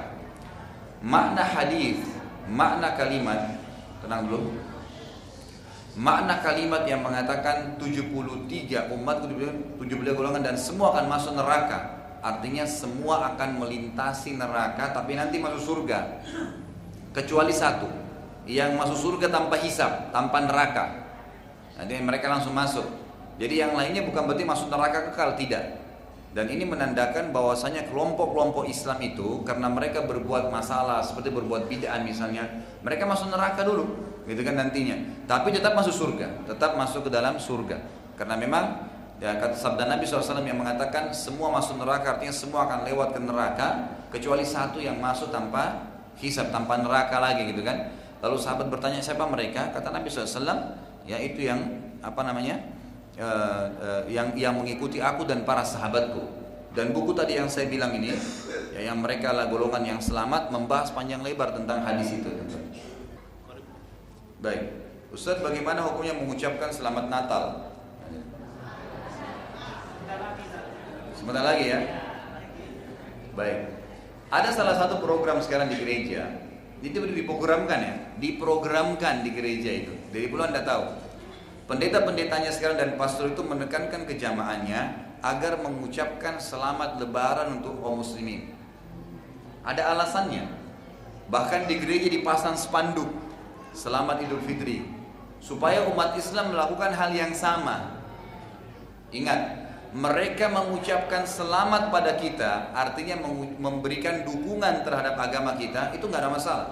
Makna 1.04 1.44
hadis, 1.44 1.98
makna 2.48 2.94
kalimat, 2.96 3.58
tenang 4.00 4.26
dulu, 4.30 4.54
Makna 5.92 6.40
kalimat 6.40 6.88
yang 6.88 7.04
mengatakan 7.04 7.76
73 7.76 8.88
umat 8.96 9.28
73 9.28 10.16
golongan 10.16 10.40
dan 10.40 10.56
semua 10.56 10.96
akan 10.96 11.04
masuk 11.04 11.36
neraka. 11.36 12.00
Artinya 12.24 12.64
semua 12.64 13.34
akan 13.34 13.60
melintasi 13.60 14.40
neraka 14.40 14.96
tapi 14.96 15.20
nanti 15.20 15.36
masuk 15.36 15.60
surga. 15.60 16.24
Kecuali 17.12 17.52
satu 17.52 17.92
yang 18.48 18.72
masuk 18.80 18.96
surga 18.96 19.28
tanpa 19.28 19.60
hisap, 19.60 20.08
tanpa 20.16 20.40
neraka. 20.40 21.12
Nanti 21.76 22.00
mereka 22.00 22.32
langsung 22.32 22.56
masuk. 22.56 22.88
Jadi 23.36 23.60
yang 23.60 23.76
lainnya 23.76 24.00
bukan 24.08 24.24
berarti 24.24 24.48
masuk 24.48 24.72
neraka 24.72 25.12
kekal, 25.12 25.36
tidak. 25.36 25.76
Dan 26.32 26.48
ini 26.48 26.64
menandakan 26.64 27.36
bahwasanya 27.36 27.92
kelompok-kelompok 27.92 28.64
Islam 28.64 28.96
itu 29.04 29.44
karena 29.44 29.68
mereka 29.68 30.08
berbuat 30.08 30.48
masalah 30.48 31.04
seperti 31.04 31.28
berbuat 31.28 31.68
bid'ah 31.68 32.00
misalnya, 32.00 32.48
mereka 32.80 33.04
masuk 33.04 33.28
neraka 33.28 33.60
dulu 33.60 34.11
gitu 34.26 34.40
kan 34.46 34.54
nantinya. 34.54 34.96
Tapi 35.26 35.50
tetap 35.50 35.74
masuk 35.74 35.94
surga, 35.94 36.46
tetap 36.46 36.78
masuk 36.78 37.06
ke 37.06 37.10
dalam 37.10 37.38
surga. 37.38 37.78
Karena 38.14 38.38
memang 38.38 38.64
ya 39.18 39.38
kata 39.38 39.54
sabda 39.54 39.86
Nabi 39.86 40.02
SAW 40.06 40.42
yang 40.42 40.58
mengatakan 40.58 41.10
semua 41.14 41.50
masuk 41.50 41.78
neraka 41.78 42.18
artinya 42.18 42.34
semua 42.34 42.66
akan 42.66 42.86
lewat 42.86 43.08
ke 43.14 43.20
neraka 43.22 43.68
kecuali 44.10 44.42
satu 44.46 44.82
yang 44.82 44.98
masuk 44.98 45.30
tanpa 45.30 45.90
hisab 46.18 46.50
tanpa 46.54 46.78
neraka 46.78 47.18
lagi 47.18 47.50
gitu 47.50 47.66
kan. 47.66 47.90
Lalu 48.22 48.36
sahabat 48.38 48.70
bertanya 48.70 49.02
siapa 49.02 49.26
mereka? 49.26 49.74
Kata 49.74 49.90
Nabi 49.90 50.06
SAW 50.06 50.78
ya 51.02 51.18
itu 51.18 51.42
yang 51.42 51.58
apa 51.98 52.22
namanya 52.22 52.62
uh, 53.18 53.66
uh, 53.82 54.02
yang 54.06 54.30
yang 54.38 54.54
mengikuti 54.54 55.02
aku 55.02 55.26
dan 55.26 55.42
para 55.42 55.66
sahabatku. 55.66 56.42
Dan 56.72 56.96
buku 56.96 57.12
tadi 57.12 57.36
yang 57.36 57.52
saya 57.52 57.68
bilang 57.68 57.92
ini 57.92 58.16
ya 58.72 58.80
yang 58.80 59.04
mereka 59.04 59.34
lah 59.34 59.50
golongan 59.52 59.84
yang 59.84 60.00
selamat 60.00 60.48
membahas 60.48 60.88
panjang 60.94 61.20
lebar 61.20 61.52
tentang 61.52 61.84
hadis 61.84 62.16
itu. 62.16 62.30
Baik. 64.42 64.74
Ustaz 65.14 65.38
bagaimana 65.38 65.86
hukumnya 65.86 66.18
mengucapkan 66.18 66.74
selamat 66.74 67.06
Natal? 67.06 67.70
Sebentar 71.14 71.46
lagi 71.46 71.70
ya. 71.70 71.80
Baik. 73.38 73.70
Ada 74.34 74.50
salah 74.50 74.74
satu 74.74 74.98
program 74.98 75.38
sekarang 75.38 75.70
di 75.70 75.78
gereja. 75.78 76.26
Itu 76.82 77.06
diprogramkan 77.06 77.78
ya, 77.78 77.94
diprogramkan 78.18 79.22
di 79.22 79.30
gereja 79.30 79.70
itu. 79.86 79.94
Dari 80.10 80.26
puluh 80.26 80.50
Anda 80.50 80.66
tahu. 80.66 80.90
Pendeta-pendetanya 81.70 82.50
sekarang 82.50 82.74
dan 82.82 82.90
pastor 82.98 83.30
itu 83.30 83.46
menekankan 83.46 84.10
kejamaahnya 84.10 85.06
agar 85.22 85.62
mengucapkan 85.62 86.42
selamat 86.42 86.98
lebaran 86.98 87.62
untuk 87.62 87.78
kaum 87.78 88.02
muslimin. 88.02 88.50
Ada 89.62 89.94
alasannya. 89.94 90.50
Bahkan 91.30 91.70
di 91.70 91.78
gereja 91.78 92.10
dipasang 92.10 92.58
spanduk 92.58 93.06
Selamat 93.72 94.20
Idul 94.20 94.44
Fitri 94.44 94.84
supaya 95.42 95.88
umat 95.90 96.14
Islam 96.14 96.52
melakukan 96.54 96.92
hal 96.94 97.10
yang 97.10 97.32
sama. 97.32 97.98
Ingat, 99.10 99.40
mereka 99.92 100.48
mengucapkan 100.48 101.26
selamat 101.26 101.92
pada 101.92 102.16
kita, 102.16 102.72
artinya 102.72 103.20
memberikan 103.60 104.24
dukungan 104.24 104.86
terhadap 104.86 105.18
agama 105.20 105.58
kita, 105.58 105.92
itu 105.92 106.04
nggak 106.08 106.22
ada 106.22 106.32
masalah. 106.32 106.68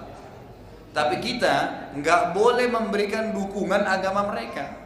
Tapi 0.93 1.21
kita 1.21 1.89
nggak 1.97 2.33
boleh 2.33 2.69
memberikan 2.69 3.33
dukungan 3.33 3.85
agama 3.85 4.31
mereka. 4.31 4.81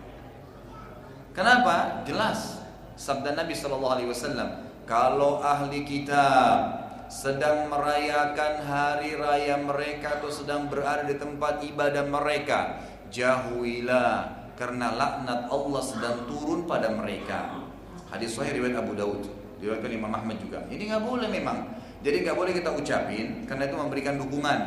Kenapa? 1.36 2.04
Jelas. 2.08 2.64
Sabda 2.96 3.36
Nabi 3.36 3.52
Shallallahu 3.52 3.96
Alaihi 4.00 4.08
Wasallam, 4.08 4.50
kalau 4.88 5.44
ahli 5.44 5.84
kitab 5.84 6.85
sedang 7.08 7.70
merayakan 7.70 8.66
hari 8.66 9.14
raya 9.18 9.56
mereka 9.62 10.20
atau 10.22 10.30
sedang 10.30 10.68
berada 10.68 11.06
di 11.06 11.16
tempat 11.18 11.62
ibadah 11.62 12.04
mereka, 12.06 12.82
jauhilah 13.14 14.50
karena 14.56 14.96
laknat 14.96 15.52
Allah 15.52 15.84
sedang 15.84 16.26
turun 16.26 16.66
pada 16.66 16.90
mereka. 16.92 17.66
Hadis 18.10 18.34
sahih 18.34 18.58
riwayat 18.58 18.82
Abu 18.82 18.96
Daud, 18.96 19.22
diriwayatkan 19.60 19.92
Imam 19.92 20.14
Ahmad 20.14 20.40
juga. 20.40 20.64
Ini 20.72 20.90
nggak 20.90 21.04
boleh 21.04 21.28
memang. 21.30 21.58
Jadi 22.06 22.22
nggak 22.22 22.38
boleh 22.38 22.52
kita 22.54 22.70
ucapin 22.72 23.44
karena 23.50 23.66
itu 23.66 23.76
memberikan 23.76 24.16
dukungan. 24.22 24.60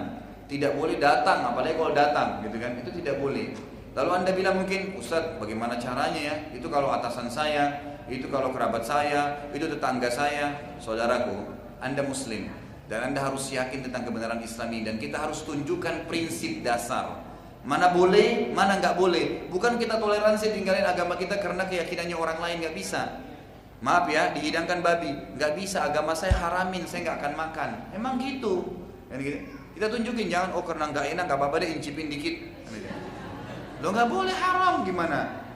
Tidak 0.49 0.81
boleh 0.81 0.97
datang, 0.97 1.53
apalagi 1.53 1.77
kalau 1.77 1.93
datang, 1.93 2.41
gitu 2.41 2.57
kan? 2.57 2.73
Itu 2.81 2.89
tidak 2.97 3.21
boleh. 3.21 3.53
Lalu 3.93 4.11
anda 4.17 4.31
bilang 4.33 4.65
mungkin, 4.65 4.97
Ustadz 4.97 5.37
bagaimana 5.37 5.77
caranya 5.77 6.17
ya? 6.17 6.35
Itu 6.57 6.73
kalau 6.73 6.89
atasan 6.89 7.29
saya, 7.29 7.85
itu 8.09 8.33
kalau 8.33 8.57
kerabat 8.57 8.81
saya, 8.81 9.45
itu 9.53 9.69
tetangga 9.69 10.09
saya, 10.09 10.57
saudaraku, 10.81 11.58
anda 11.83 12.03
muslim. 12.07 12.51
Dan 12.89 13.13
anda 13.13 13.21
harus 13.21 13.53
yakin 13.53 13.85
tentang 13.85 14.09
kebenaran 14.09 14.41
islami. 14.41 14.83
Dan 14.87 14.97
kita 14.97 15.21
harus 15.21 15.45
tunjukkan 15.45 16.09
prinsip 16.09 16.65
dasar. 16.65 17.25
Mana 17.67 17.93
boleh, 17.93 18.49
mana 18.55 18.81
nggak 18.81 18.97
boleh. 18.97 19.51
Bukan 19.53 19.77
kita 19.77 20.01
toleransi 20.01 20.57
tinggalin 20.57 20.87
agama 20.87 21.19
kita 21.19 21.37
karena 21.37 21.69
keyakinannya 21.69 22.17
orang 22.17 22.39
lain 22.41 22.57
nggak 22.65 22.77
bisa. 22.77 23.21
Maaf 23.79 24.11
ya, 24.11 24.35
dihidangkan 24.35 24.83
babi, 24.83 25.11
nggak 25.37 25.53
bisa. 25.55 25.87
Agama 25.87 26.17
saya 26.17 26.35
haramin, 26.35 26.89
saya 26.89 27.07
nggak 27.07 27.19
akan 27.23 27.35
makan. 27.37 27.71
Emang 27.95 28.17
gitu. 28.19 28.75
gitu. 29.13 29.39
Kita 29.79 29.87
tunjukin 29.95 30.27
jangan 30.27 30.59
oh 30.59 30.65
karena 30.67 30.91
nggak 30.91 31.07
enak 31.15 31.25
nggak 31.31 31.39
apa-apa 31.39 31.57
deh 31.63 31.71
incipin 31.71 32.11
dikit. 32.11 32.35
Lo 33.79 33.95
nggak 33.95 34.11
boleh 34.11 34.35
haram 34.35 34.83
gimana? 34.83 35.48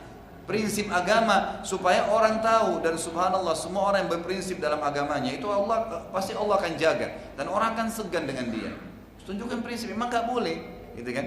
Prinsip 0.43 0.91
agama 0.91 1.63
supaya 1.63 2.11
orang 2.11 2.43
tahu 2.43 2.83
dan 2.83 2.99
subhanallah 2.99 3.55
semua 3.55 3.95
orang 3.95 4.07
yang 4.07 4.11
berprinsip 4.19 4.59
dalam 4.59 4.83
agamanya 4.83 5.31
itu 5.31 5.47
Allah 5.47 6.11
pasti 6.11 6.35
Allah 6.35 6.59
akan 6.59 6.75
jaga 6.75 7.15
dan 7.39 7.47
orang 7.47 7.79
akan 7.79 7.87
segan 7.87 8.27
dengan 8.27 8.51
dia. 8.51 8.75
Tunjukkan 9.23 9.63
prinsip 9.63 9.95
memang 9.95 10.11
nggak 10.11 10.27
boleh, 10.27 10.57
gitu 10.99 11.11
kan? 11.15 11.27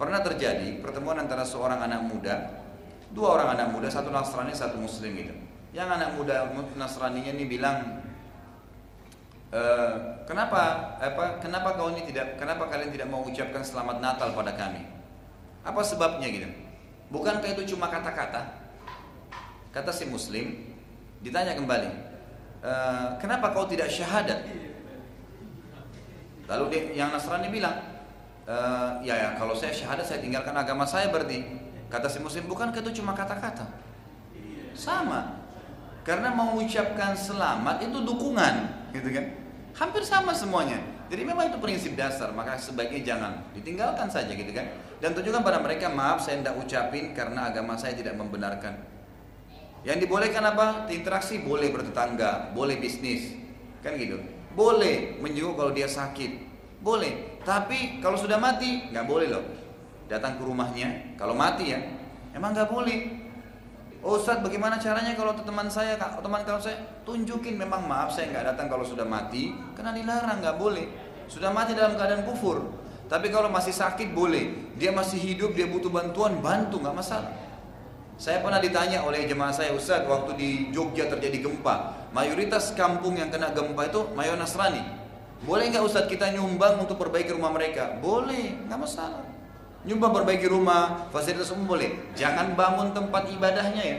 Pernah 0.00 0.24
terjadi 0.24 0.80
pertemuan 0.80 1.20
antara 1.20 1.44
seorang 1.44 1.84
anak 1.84 2.08
muda, 2.08 2.64
dua 3.12 3.36
orang 3.36 3.60
anak 3.60 3.76
muda, 3.76 3.92
satu 3.92 4.08
Nasrani, 4.08 4.56
satu 4.56 4.80
Muslim 4.80 5.12
gitu. 5.12 5.36
Yang 5.76 5.88
anak 6.00 6.10
muda 6.16 6.48
Nasraninya 6.80 7.36
ini 7.36 7.44
bilang, 7.44 8.00
e, 9.52 9.62
kenapa 10.24 10.96
apa 10.96 11.44
kenapa 11.44 11.76
kau 11.76 11.92
ini 11.92 12.08
tidak 12.08 12.40
kenapa 12.40 12.72
kalian 12.72 12.88
tidak 12.88 13.08
mau 13.12 13.20
ucapkan 13.20 13.60
selamat 13.60 14.00
Natal 14.00 14.32
pada 14.32 14.56
kami? 14.56 14.88
Apa 15.60 15.84
sebabnya 15.84 16.32
gitu? 16.32 16.65
Bukankah 17.06 17.54
itu 17.54 17.76
cuma 17.76 17.86
kata-kata? 17.86 18.66
Kata 19.70 19.92
si 19.94 20.08
Muslim, 20.08 20.74
ditanya 21.22 21.54
kembali, 21.54 21.90
e, 22.64 22.72
kenapa 23.20 23.52
kau 23.52 23.68
tidak 23.68 23.92
syahadat? 23.92 24.42
Lalu 26.48 26.64
dia, 26.72 26.82
yang 27.04 27.14
Nasrani 27.14 27.52
bilang, 27.52 27.76
e, 28.42 28.56
ya 29.06 29.14
ya 29.14 29.28
kalau 29.38 29.54
saya 29.54 29.70
syahadat 29.70 30.02
saya 30.02 30.18
tinggalkan 30.24 30.56
agama 30.56 30.82
saya 30.88 31.12
berarti. 31.12 31.68
Kata 31.86 32.10
si 32.10 32.18
Muslim, 32.18 32.50
bukankah 32.50 32.82
itu 32.82 32.98
cuma 32.98 33.14
kata-kata? 33.14 33.70
Sama. 34.74 35.38
Karena 36.02 36.34
mengucapkan 36.34 37.14
selamat 37.14 37.86
itu 37.86 38.02
dukungan, 38.02 38.54
gitu 38.90 39.06
kan? 39.14 39.26
Hampir 39.78 40.02
sama 40.02 40.34
semuanya. 40.34 40.95
Jadi 41.06 41.22
memang 41.22 41.54
itu 41.54 41.58
prinsip 41.62 41.94
dasar, 41.94 42.34
maka 42.34 42.58
sebaiknya 42.58 43.14
jangan 43.14 43.32
ditinggalkan 43.54 44.10
saja 44.10 44.34
gitu 44.34 44.50
kan. 44.50 44.66
Dan 44.98 45.14
tunjukkan 45.14 45.42
pada 45.46 45.62
mereka, 45.62 45.86
maaf 45.86 46.24
saya 46.24 46.42
tidak 46.42 46.58
ucapin 46.58 47.14
karena 47.14 47.46
agama 47.46 47.78
saya 47.78 47.94
tidak 47.94 48.18
membenarkan. 48.18 48.74
Yang 49.86 50.08
dibolehkan 50.08 50.42
apa? 50.42 50.90
Interaksi 50.90 51.38
boleh 51.38 51.70
bertetangga, 51.70 52.50
boleh 52.50 52.82
bisnis, 52.82 53.38
kan 53.86 53.94
gitu. 53.94 54.18
Boleh 54.58 55.20
menjenguk 55.22 55.54
kalau 55.54 55.70
dia 55.70 55.86
sakit, 55.86 56.42
boleh. 56.82 57.38
Tapi 57.46 58.02
kalau 58.02 58.18
sudah 58.18 58.40
mati, 58.42 58.90
nggak 58.90 59.06
boleh 59.06 59.30
loh. 59.30 59.44
Datang 60.10 60.38
ke 60.38 60.42
rumahnya, 60.42 61.14
kalau 61.14 61.38
mati 61.38 61.70
ya, 61.70 61.78
emang 62.34 62.50
nggak 62.50 62.66
boleh. 62.66 63.25
Oh 64.06 64.22
bagaimana 64.22 64.78
caranya 64.78 65.18
kalau 65.18 65.34
teman 65.34 65.66
saya, 65.66 65.98
teman 65.98 66.46
kalau 66.46 66.62
saya 66.62 66.78
tunjukin 67.02 67.58
memang 67.58 67.90
maaf 67.90 68.14
saya 68.14 68.30
nggak 68.30 68.54
datang 68.54 68.70
kalau 68.70 68.86
sudah 68.86 69.02
mati 69.02 69.50
karena 69.74 69.90
dilarang 69.90 70.38
nggak 70.38 70.54
boleh. 70.62 70.86
Sudah 71.26 71.50
mati 71.50 71.74
dalam 71.74 71.98
keadaan 71.98 72.22
kufur. 72.22 72.70
Tapi 73.10 73.34
kalau 73.34 73.50
masih 73.50 73.74
sakit 73.74 74.14
boleh. 74.14 74.70
Dia 74.78 74.94
masih 74.94 75.18
hidup 75.18 75.58
dia 75.58 75.66
butuh 75.66 75.90
bantuan 75.90 76.38
bantu 76.38 76.78
nggak 76.78 76.94
masalah. 76.94 77.34
Saya 78.14 78.46
pernah 78.46 78.62
ditanya 78.62 79.02
oleh 79.02 79.26
jemaah 79.26 79.50
saya 79.50 79.74
Ustaz 79.74 80.06
waktu 80.06 80.38
di 80.38 80.48
Jogja 80.70 81.10
terjadi 81.10 81.42
gempa. 81.42 82.06
Mayoritas 82.14 82.78
kampung 82.78 83.18
yang 83.18 83.34
kena 83.34 83.50
gempa 83.58 83.90
itu 83.90 84.06
mayoritas 84.14 84.54
Nasrani. 84.54 84.86
Boleh 85.42 85.66
nggak 85.66 85.82
Ustaz 85.82 86.06
kita 86.06 86.30
nyumbang 86.30 86.78
untuk 86.78 86.94
perbaiki 86.94 87.34
rumah 87.34 87.50
mereka? 87.50 87.98
Boleh, 87.98 88.54
nggak 88.70 88.78
masalah. 88.78 89.35
Nyumbang 89.86 90.10
perbaiki 90.10 90.50
rumah, 90.50 91.06
fasilitas 91.14 91.54
umum 91.54 91.78
boleh. 91.78 91.94
Jangan 92.18 92.58
bangun 92.58 92.90
tempat 92.90 93.30
ibadahnya 93.30 93.82
ya. 93.86 93.98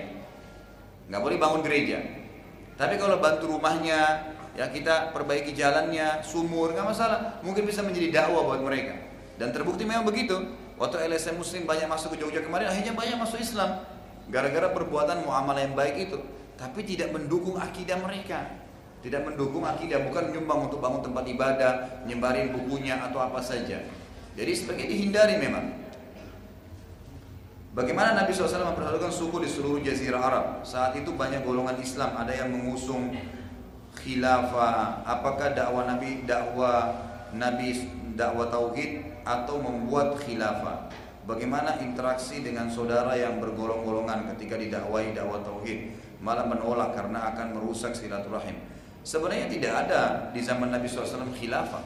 Nggak 1.08 1.22
boleh 1.24 1.38
bangun 1.40 1.62
gereja. 1.64 2.04
Tapi 2.76 3.00
kalau 3.00 3.24
bantu 3.24 3.56
rumahnya, 3.56 4.36
ya 4.60 4.68
kita 4.68 5.16
perbaiki 5.16 5.56
jalannya, 5.56 6.20
sumur, 6.28 6.76
nggak 6.76 6.92
masalah. 6.92 7.40
Mungkin 7.40 7.64
bisa 7.64 7.88
menjadi 7.88 8.12
dakwah 8.12 8.52
buat 8.52 8.62
mereka. 8.68 9.00
Dan 9.40 9.56
terbukti 9.56 9.88
memang 9.88 10.04
begitu. 10.04 10.36
Waktu 10.76 11.08
LSM 11.08 11.40
Muslim 11.40 11.64
banyak 11.64 11.88
masuk 11.88 12.14
ke 12.14 12.18
Jogja 12.20 12.44
kemarin, 12.44 12.68
akhirnya 12.68 12.92
banyak 12.92 13.18
masuk 13.18 13.40
Islam. 13.40 13.82
Gara-gara 14.28 14.68
perbuatan 14.76 15.24
muamalah 15.24 15.64
yang 15.64 15.74
baik 15.74 16.12
itu. 16.12 16.20
Tapi 16.60 16.84
tidak 16.84 17.16
mendukung 17.16 17.56
akidah 17.56 17.96
mereka. 17.96 18.44
Tidak 19.00 19.24
mendukung 19.24 19.64
akidah, 19.64 20.04
bukan 20.04 20.36
nyumbang 20.36 20.68
untuk 20.68 20.84
bangun 20.84 21.00
tempat 21.00 21.24
ibadah, 21.32 21.74
nyebarin 22.04 22.52
bukunya 22.52 23.00
atau 23.00 23.24
apa 23.24 23.40
saja. 23.40 23.80
Jadi 24.38 24.52
sebagai 24.54 24.86
dihindari 24.86 25.42
memang. 25.42 25.66
Bagaimana 27.74 28.14
Nabi 28.14 28.34
SAW 28.34 28.74
memperhatikan 28.74 29.10
suku 29.10 29.42
di 29.42 29.50
seluruh 29.50 29.82
jazirah 29.82 30.22
Arab? 30.22 30.46
Saat 30.62 30.98
itu 30.98 31.14
banyak 31.14 31.42
golongan 31.42 31.78
Islam, 31.82 32.14
ada 32.14 32.34
yang 32.34 32.54
mengusung 32.54 33.14
khilafah, 33.98 35.02
apakah 35.06 35.58
dakwah 35.58 35.90
Nabi 35.90 36.26
dakwah 36.26 36.94
Nabi 37.34 37.86
dakwah 38.14 38.50
tauhid 38.50 39.22
atau 39.26 39.62
membuat 39.62 40.22
khilafah? 40.22 40.90
Bagaimana 41.26 41.82
interaksi 41.82 42.42
dengan 42.42 42.70
saudara 42.70 43.14
yang 43.14 43.42
bergolong-golongan 43.42 44.32
ketika 44.38 44.58
didakwai 44.58 45.14
dakwah 45.14 45.42
tauhid? 45.42 45.98
Malah 46.22 46.50
menolak 46.50 46.98
karena 46.98 47.30
akan 47.34 47.62
merusak 47.62 47.94
silaturahim. 47.94 48.58
Sebenarnya 49.06 49.54
tidak 49.54 49.74
ada 49.86 50.02
di 50.34 50.42
zaman 50.42 50.74
Nabi 50.74 50.90
SAW 50.90 51.30
khilafah. 51.30 51.84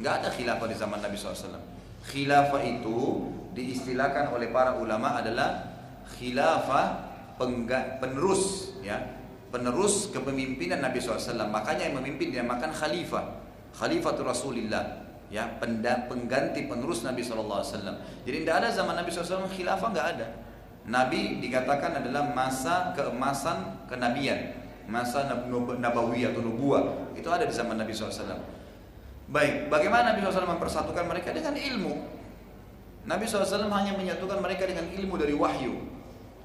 Nggak 0.00 0.14
ada 0.24 0.28
khilafah 0.32 0.68
di 0.68 0.76
zaman 0.76 1.00
Nabi 1.04 1.16
SAW 1.16 1.75
khilafah 2.06 2.62
itu 2.62 3.28
diistilahkan 3.56 4.30
oleh 4.30 4.52
para 4.54 4.78
ulama 4.78 5.18
adalah 5.18 5.74
khilafah 6.16 7.08
penerus 8.00 8.76
ya. 8.84 9.00
Penerus 9.46 10.10
kepemimpinan 10.10 10.82
Nabi 10.82 11.00
SAW 11.00 11.48
makanya 11.48 11.88
yang 11.88 11.96
memimpin 11.98 12.34
dinamakan 12.34 12.70
khalifah. 12.74 13.40
Khalifatul 13.74 14.28
Rasulillah 14.28 15.06
ya. 15.32 15.58
Pengganti 15.58 16.68
penerus 16.68 17.02
Nabi 17.02 17.24
SAW 17.24 17.64
jadi 18.22 18.36
tidak 18.44 18.56
ada 18.62 18.68
zaman 18.70 18.94
Nabi 18.98 19.10
SAW 19.10 19.48
khilafah 19.50 19.88
nggak 19.90 20.08
ada. 20.18 20.26
Nabi 20.86 21.42
dikatakan 21.42 21.98
adalah 21.98 22.30
masa 22.30 22.94
keemasan 22.94 23.88
kenabian. 23.90 24.62
Masa 24.86 25.26
nabawi 25.82 26.22
atau 26.30 26.46
nubuah. 26.46 27.10
Itu 27.18 27.26
ada 27.26 27.42
di 27.42 27.50
zaman 27.50 27.74
Nabi 27.74 27.90
SAW 27.90 28.55
Baik, 29.26 29.66
bagaimana 29.66 30.14
Nabi 30.14 30.22
SAW 30.22 30.46
mempersatukan 30.54 31.02
mereka 31.10 31.34
dengan 31.34 31.58
ilmu? 31.58 31.98
Nabi 33.06 33.26
SAW 33.26 33.66
hanya 33.70 33.98
menyatukan 33.98 34.38
mereka 34.38 34.70
dengan 34.70 34.86
ilmu 34.86 35.14
dari 35.18 35.34
wahyu. 35.34 35.82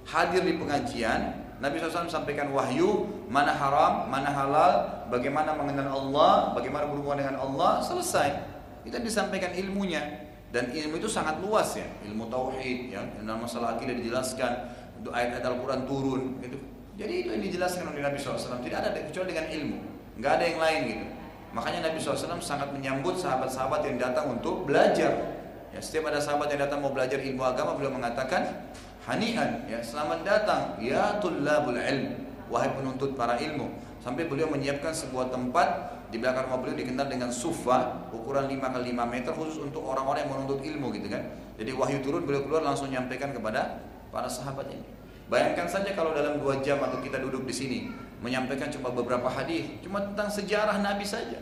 Hadir 0.02 0.41
di 0.41 0.58
pengajian, 0.58 1.45
Nabi 1.62 1.78
SAW 1.78 2.10
sampaikan 2.10 2.49
wahyu, 2.49 3.06
mana 3.30 3.53
haram, 3.53 4.10
mana 4.10 4.34
halal, 4.34 4.74
bagaimana 5.14 5.53
mengenal 5.53 5.94
Allah, 5.94 6.58
bagaimana 6.58 6.90
berhubungan 6.90 7.22
dengan 7.22 7.38
Allah, 7.38 7.86
selesai. 7.86 8.34
Kita 8.82 8.98
disampaikan 8.98 9.53
ilmunya. 9.53 10.26
Dan 10.49 10.74
ilmu 10.74 10.99
itu 10.99 11.08
sangat 11.08 11.40
luas 11.40 11.78
ya, 11.78 11.86
ilmu 12.10 12.28
tauhid, 12.28 12.91
ya, 12.91 12.99
dalam 13.24 13.45
masalah 13.45 13.78
akidah 13.78 13.94
dijelaskan, 13.94 14.52
untuk 14.99 15.14
ayat-ayat 15.14 15.48
Al-Quran 15.48 15.82
turun, 15.86 16.22
gitu. 16.44 16.58
Jadi 16.98 17.14
itu 17.24 17.30
yang 17.30 17.44
dijelaskan 17.45 17.94
oleh 17.94 18.03
Nabi 18.03 18.18
SAW. 18.20 18.60
Tidak 18.60 18.78
ada 18.78 18.90
kecuali 18.91 19.32
dengan 19.32 19.48
ilmu, 19.48 19.78
nggak 20.18 20.32
ada 20.34 20.44
yang 20.49 20.60
lain 20.60 20.82
gitu. 20.91 21.06
Makanya 21.52 21.91
Nabi 21.91 21.99
SAW 21.99 22.40
sangat 22.40 22.72
menyambut 22.72 23.19
sahabat-sahabat 23.19 23.84
yang 23.84 23.99
datang 23.99 24.40
untuk 24.40 24.64
belajar. 24.64 25.36
Ya, 25.72 25.80
setiap 25.80 26.11
ada 26.11 26.19
sahabat 26.19 26.52
yang 26.52 26.64
datang 26.68 26.80
mau 26.84 26.91
belajar 26.91 27.19
ilmu 27.19 27.44
agama, 27.44 27.76
beliau 27.76 27.91
mengatakan, 27.91 28.72
Hanian, 29.03 29.65
ya, 29.68 29.80
selamat 29.84 30.23
datang, 30.23 30.78
ya 30.80 31.19
tullabul 31.19 31.80
ilm. 31.80 32.30
wahai 32.52 32.68
penuntut 32.76 33.15
para 33.15 33.40
ilmu. 33.40 33.72
Sampai 34.03 34.28
beliau 34.28 34.52
menyiapkan 34.52 34.91
sebuah 34.91 35.32
tempat 35.32 36.02
di 36.11 36.19
belakang 36.19 36.52
rumah 36.52 36.60
beliau 36.60 36.76
dikenal 36.76 37.07
dengan 37.07 37.32
sufa 37.32 38.11
ukuran 38.11 38.52
5 38.52 38.60
kali 38.60 38.91
5 38.91 39.07
meter 39.07 39.32
khusus 39.32 39.64
untuk 39.64 39.88
orang-orang 39.88 40.28
yang 40.28 40.32
menuntut 40.36 40.60
ilmu 40.60 40.91
gitu 40.91 41.07
kan. 41.07 41.23
Jadi 41.56 41.72
wahyu 41.72 42.03
turun 42.03 42.28
beliau 42.28 42.44
keluar 42.44 42.68
langsung 42.68 42.91
nyampaikan 42.91 43.32
kepada 43.32 43.80
para 44.11 44.28
sahabat 44.28 44.68
ini. 44.68 44.84
Bayangkan 45.32 45.64
saja 45.64 45.95
kalau 45.95 46.11
dalam 46.11 46.44
dua 46.44 46.60
jam 46.60 46.84
atau 46.84 46.99
kita 46.99 47.23
duduk 47.23 47.48
di 47.48 47.56
sini 47.56 47.80
menyampaikan 48.22 48.69
cuma 48.69 48.93
beberapa 48.93 49.26
hadis, 49.27 49.65
cuma 49.81 49.99
tentang 50.06 50.30
sejarah 50.30 50.77
Nabi 50.77 51.03
saja. 51.03 51.41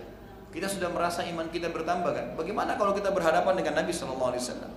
Kita 0.50 0.66
sudah 0.66 0.90
merasa 0.90 1.22
iman 1.30 1.46
kita 1.52 1.70
bertambah 1.70 2.10
kan? 2.10 2.26
Bagaimana 2.34 2.74
kalau 2.74 2.98
kita 2.98 3.14
berhadapan 3.14 3.54
dengan 3.62 3.84
Nabi 3.84 3.94
Shallallahu 3.94 4.34
Alaihi 4.34 4.42
Wasallam? 4.42 4.72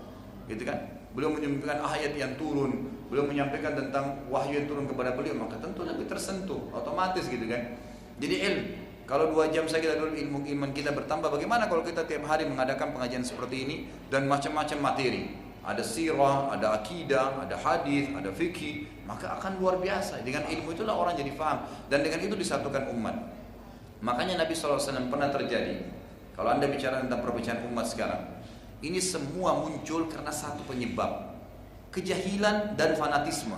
Gitu 0.51 0.63
kan? 0.69 0.79
Beliau 1.17 1.33
menyampaikan 1.33 1.81
ayat 1.81 2.13
yang 2.13 2.37
turun, 2.37 2.93
beliau 3.09 3.25
menyampaikan 3.25 3.73
tentang 3.73 4.29
wahyu 4.29 4.61
yang 4.61 4.67
turun 4.69 4.85
kepada 4.85 5.17
beliau, 5.17 5.39
maka 5.39 5.57
tentu 5.63 5.89
Nabi 5.89 6.05
tersentuh, 6.05 6.69
otomatis 6.77 7.25
gitu 7.25 7.49
kan. 7.49 7.81
Jadi 8.21 8.35
ilmu, 8.45 8.65
kalau 9.09 9.33
dua 9.33 9.49
jam 9.49 9.65
saja 9.65 9.89
kita 9.89 9.97
dulu 9.97 10.13
ilmu 10.13 10.39
iman 10.45 10.71
kita 10.77 10.93
bertambah, 10.93 11.33
bagaimana 11.33 11.71
kalau 11.73 11.81
kita 11.81 12.05
tiap 12.05 12.29
hari 12.29 12.45
mengadakan 12.45 12.93
pengajian 12.93 13.25
seperti 13.25 13.57
ini 13.65 13.77
dan 14.13 14.29
macam-macam 14.29 14.93
materi? 14.93 15.41
Ada 15.63 15.81
sirah, 15.81 16.53
ada 16.53 16.77
akidah, 16.77 17.49
ada 17.49 17.55
hadis, 17.55 18.11
ada 18.13 18.29
fikih, 18.29 18.92
maka 19.07 19.39
akan 19.39 19.59
luar 19.59 19.79
biasa. 19.83 20.23
Dengan 20.23 20.47
ilmu 20.47 20.75
itulah 20.75 20.95
orang 20.95 21.19
jadi 21.19 21.33
faham 21.35 21.67
dan 21.91 22.03
dengan 22.07 22.21
itu 22.23 22.35
disatukan 22.39 22.91
umat. 22.95 23.17
Makanya 24.03 24.43
Nabi 24.43 24.55
SAW 24.55 25.11
pernah 25.11 25.31
terjadi. 25.31 25.79
Kalau 26.33 26.49
anda 26.49 26.67
bicara 26.67 27.05
tentang 27.05 27.21
perbincangan 27.23 27.69
umat 27.71 27.87
sekarang, 27.87 28.23
ini 28.83 28.99
semua 28.99 29.63
muncul 29.63 30.11
karena 30.11 30.33
satu 30.33 30.65
penyebab. 30.67 31.39
Kejahilan 31.93 32.75
dan 32.75 32.97
fanatisme. 32.97 33.55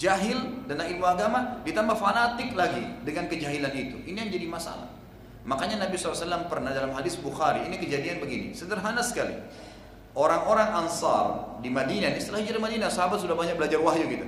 Jahil 0.00 0.64
dan 0.64 0.80
ilmu 0.80 1.04
agama 1.04 1.60
ditambah 1.60 1.92
fanatik 1.98 2.56
lagi 2.56 3.04
dengan 3.04 3.28
kejahilan 3.28 3.74
itu. 3.74 4.00
Ini 4.08 4.16
yang 4.16 4.30
jadi 4.32 4.46
masalah. 4.48 4.88
Makanya 5.44 5.84
Nabi 5.84 5.96
SAW 5.96 6.48
pernah 6.48 6.72
dalam 6.72 6.92
hadis 6.96 7.16
Bukhari, 7.20 7.68
ini 7.68 7.76
kejadian 7.76 8.20
begini, 8.20 8.52
sederhana 8.56 9.00
sekali. 9.04 9.36
Orang-orang 10.12 10.84
Ansar 10.84 11.58
di 11.60 11.68
Madinah, 11.68 12.16
setelah 12.16 12.40
hijrah 12.44 12.60
Madinah, 12.60 12.88
sahabat 12.88 13.20
sudah 13.20 13.36
banyak 13.36 13.56
belajar 13.56 13.80
wahyu 13.80 14.08
gitu. 14.08 14.26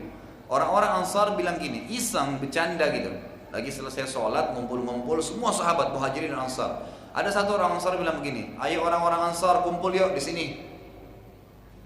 Orang-orang 0.53 1.01
Ansar 1.01 1.33
bilang 1.33 1.57
gini, 1.57 1.89
iseng, 1.89 2.37
bercanda 2.37 2.93
gitu. 2.93 3.09
Lagi 3.49 3.73
selesai 3.73 4.05
sholat, 4.05 4.53
ngumpul-ngumpul, 4.53 5.17
semua 5.25 5.49
sahabat 5.49 5.97
muhajirin 5.97 6.29
dan 6.29 6.45
Ansar. 6.45 6.85
Ada 7.17 7.41
satu 7.41 7.57
orang 7.57 7.81
Ansar 7.81 7.97
bilang 7.97 8.21
begini, 8.21 8.53
ayo 8.61 8.85
orang-orang 8.85 9.33
Ansar 9.33 9.65
kumpul 9.65 9.97
yuk 9.97 10.13
di 10.13 10.21
sini. 10.21 10.45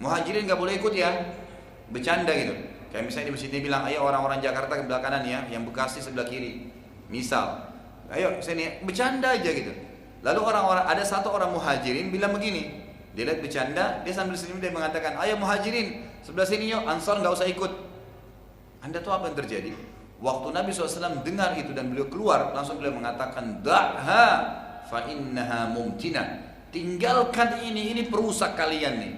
Muhajirin 0.02 0.50
nggak 0.50 0.58
boleh 0.58 0.82
ikut 0.82 0.90
ya, 0.98 1.14
bercanda 1.94 2.34
gitu. 2.34 2.58
Kayak 2.90 3.06
misalnya 3.06 3.26
di 3.30 3.32
masjid 3.38 3.50
bilang, 3.62 3.86
ayo 3.86 4.02
orang-orang 4.02 4.42
Jakarta 4.42 4.82
ke 4.82 4.82
kanan 4.82 5.22
ya, 5.22 5.46
yang 5.46 5.62
Bekasi 5.62 6.02
sebelah 6.02 6.26
kiri. 6.26 6.66
Misal, 7.06 7.70
ayo 8.10 8.34
sini, 8.42 8.82
bercanda 8.82 9.30
aja 9.30 9.46
gitu. 9.46 9.70
Lalu 10.26 10.42
orang-orang 10.42 10.90
ada 10.90 11.06
satu 11.06 11.30
orang 11.30 11.54
muhajirin 11.54 12.10
bilang 12.10 12.34
begini, 12.34 12.82
dia 13.14 13.30
lihat 13.30 13.38
bercanda, 13.46 14.02
dia 14.02 14.10
sambil 14.10 14.34
senyum 14.34 14.58
dia 14.58 14.74
mengatakan, 14.74 15.14
ayo 15.22 15.38
muhajirin 15.38 16.02
sebelah 16.26 16.50
sini 16.50 16.74
yuk, 16.74 16.82
Ansar 16.82 17.22
nggak 17.22 17.30
usah 17.30 17.46
ikut. 17.46 17.85
Anda 18.80 18.98
tahu 19.00 19.12
apa 19.12 19.24
yang 19.32 19.38
terjadi? 19.38 19.70
Waktu 20.16 20.48
Nabi 20.56 20.72
SAW 20.72 21.20
dengar 21.20 21.52
itu 21.60 21.76
dan 21.76 21.92
beliau 21.92 22.08
keluar, 22.08 22.56
langsung 22.56 22.80
beliau 22.80 22.96
mengatakan, 22.96 23.60
Da'ha 23.60 24.26
fa 24.88 25.04
innaha 25.12 25.68
mumtina. 25.68 26.24
Tinggalkan 26.72 27.60
ini, 27.64 27.92
ini 27.92 28.02
perusak 28.08 28.56
kalian 28.56 28.94
nih. 28.96 29.14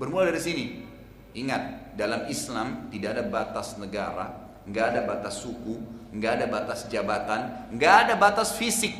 Bermula 0.00 0.32
dari 0.32 0.40
sini. 0.40 0.64
Ingat, 1.36 1.94
dalam 1.98 2.26
Islam 2.30 2.88
tidak 2.88 3.20
ada 3.20 3.24
batas 3.26 3.76
negara, 3.76 4.32
nggak 4.64 4.86
ada 4.94 5.00
batas 5.04 5.44
suku, 5.44 5.76
nggak 6.14 6.32
ada 6.40 6.46
batas 6.46 6.86
jabatan, 6.88 7.40
nggak 7.74 7.94
ada 8.06 8.14
batas 8.16 8.54
fisik. 8.54 8.94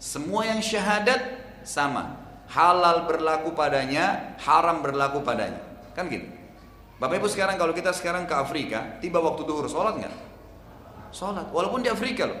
Semua 0.00 0.46
yang 0.48 0.60
syahadat 0.60 1.20
sama. 1.66 2.22
Halal 2.48 3.08
berlaku 3.08 3.56
padanya, 3.56 4.36
haram 4.44 4.84
berlaku 4.84 5.24
padanya. 5.24 5.58
Kan 5.96 6.12
gitu. 6.12 6.28
Bapak 6.98 7.18
Ibu 7.18 7.28
sekarang 7.28 7.58
kalau 7.58 7.74
kita 7.74 7.90
sekarang 7.90 8.24
ke 8.24 8.34
Afrika, 8.34 8.98
tiba 9.02 9.18
waktu 9.18 9.42
duhur, 9.42 9.66
sholat 9.66 9.98
nggak? 9.98 10.14
Sholat, 11.10 11.50
walaupun 11.50 11.82
di 11.82 11.90
Afrika 11.90 12.30
loh. 12.30 12.38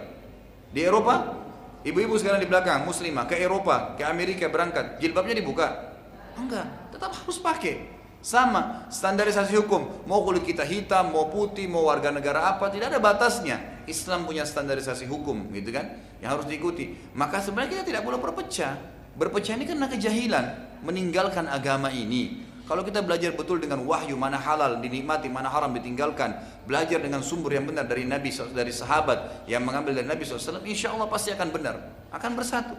Di 0.74 0.82
Eropa, 0.82 1.44
Ibu-ibu 1.84 2.16
sekarang 2.16 2.40
di 2.40 2.48
belakang, 2.48 2.88
muslimah, 2.88 3.28
ke 3.28 3.36
Eropa, 3.36 3.92
ke 3.92 4.08
Amerika 4.08 4.48
berangkat, 4.48 4.96
jilbabnya 5.04 5.36
dibuka? 5.36 5.92
Enggak, 6.32 6.64
tetap 6.88 7.12
harus 7.12 7.36
pakai. 7.36 7.92
Sama, 8.24 8.88
standarisasi 8.88 9.52
hukum. 9.60 10.08
Mau 10.08 10.24
kulit 10.24 10.48
kita 10.48 10.64
hitam, 10.64 11.12
mau 11.12 11.28
putih, 11.28 11.68
mau 11.68 11.84
warga 11.84 12.08
negara 12.08 12.56
apa, 12.56 12.72
tidak 12.72 12.88
ada 12.88 13.04
batasnya. 13.04 13.84
Islam 13.84 14.24
punya 14.24 14.48
standarisasi 14.48 15.04
hukum, 15.04 15.52
gitu 15.52 15.76
kan? 15.76 16.00
Yang 16.24 16.30
harus 16.40 16.46
diikuti. 16.48 16.96
Maka 17.12 17.44
sebenarnya 17.44 17.76
kita 17.76 17.84
tidak 17.84 18.02
boleh 18.08 18.16
berpecah. 18.16 18.80
Berpecah 19.20 19.52
ini 19.52 19.68
karena 19.68 19.84
kejahilan, 19.84 20.44
meninggalkan 20.88 21.44
agama 21.44 21.92
ini. 21.92 22.48
Kalau 22.64 22.80
kita 22.80 23.04
belajar 23.04 23.36
betul 23.36 23.60
dengan 23.60 23.84
wahyu 23.84 24.16
mana 24.16 24.40
halal 24.40 24.80
dinikmati, 24.80 25.28
mana 25.28 25.52
haram 25.52 25.68
ditinggalkan, 25.76 26.32
belajar 26.64 26.96
dengan 26.96 27.20
sumber 27.20 27.60
yang 27.60 27.68
benar 27.68 27.84
dari 27.84 28.08
Nabi 28.08 28.32
dari 28.56 28.72
sahabat 28.72 29.44
yang 29.44 29.60
mengambil 29.68 30.00
dari 30.00 30.08
Nabi 30.08 30.24
SAW, 30.24 30.64
insya 30.64 30.96
Allah 30.96 31.04
pasti 31.04 31.28
akan 31.36 31.48
benar, 31.52 31.76
akan 32.08 32.32
bersatu. 32.32 32.72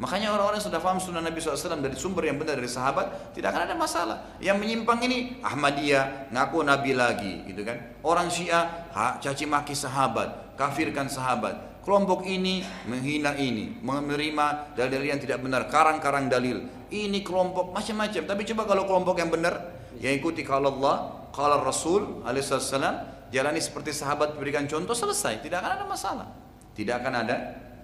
Makanya 0.00 0.32
orang-orang 0.32 0.60
yang 0.60 0.68
sudah 0.72 0.80
paham 0.80 0.96
sunnah 0.96 1.20
Nabi 1.24 1.40
SAW 1.40 1.80
dari 1.80 1.92
sumber 1.96 2.24
yang 2.24 2.40
benar 2.40 2.56
dari 2.56 2.68
sahabat 2.68 3.36
tidak 3.36 3.52
akan 3.52 3.62
ada 3.68 3.76
masalah. 3.76 4.16
Yang 4.40 4.56
menyimpang 4.60 5.00
ini 5.04 5.40
Ahmadiyah 5.44 6.32
ngaku 6.32 6.58
Nabi 6.64 6.92
lagi, 6.96 7.32
gitu 7.48 7.64
kan? 7.64 7.80
Orang 8.00 8.32
Syiah 8.32 8.88
ha, 8.92 9.20
caci 9.20 9.44
maki 9.48 9.76
sahabat, 9.76 10.56
kafirkan 10.56 11.08
sahabat. 11.08 11.69
Kelompok 11.80 12.28
ini 12.28 12.60
menghina 12.84 13.32
ini, 13.40 13.80
menerima 13.80 14.76
dalil 14.76 15.00
yang 15.00 15.16
tidak 15.16 15.40
benar, 15.40 15.64
karang-karang 15.72 16.28
dalil. 16.28 16.60
Ini 16.92 17.24
kelompok 17.24 17.72
macam-macam. 17.72 18.22
Tapi 18.28 18.42
coba 18.52 18.62
kalau 18.68 18.84
kelompok 18.84 19.16
yang 19.16 19.32
benar, 19.32 19.80
yang 19.96 20.12
ikuti 20.12 20.44
kalau 20.44 20.76
Allah, 20.76 21.24
kalau 21.32 21.64
Rasul 21.64 22.20
alaihissalam, 22.20 23.28
jalani 23.32 23.64
seperti 23.64 23.96
sahabat 23.96 24.36
berikan 24.36 24.68
contoh 24.68 24.92
selesai, 24.92 25.40
tidak 25.40 25.64
akan 25.64 25.72
ada 25.80 25.84
masalah. 25.88 26.28
Tidak 26.76 26.94
akan 27.00 27.14
ada 27.16 27.36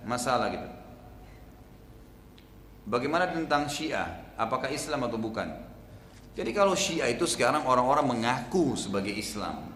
masalah 0.04 0.46
gitu. 0.52 0.68
Bagaimana 2.86 3.32
tentang 3.32 3.66
Syiah? 3.66 4.22
Apakah 4.36 4.68
Islam 4.70 5.08
atau 5.08 5.18
bukan? 5.18 5.48
Jadi 6.36 6.52
kalau 6.52 6.76
Syiah 6.76 7.08
itu 7.08 7.24
sekarang 7.24 7.64
orang-orang 7.64 8.04
mengaku 8.04 8.76
sebagai 8.76 9.10
Islam. 9.10 9.72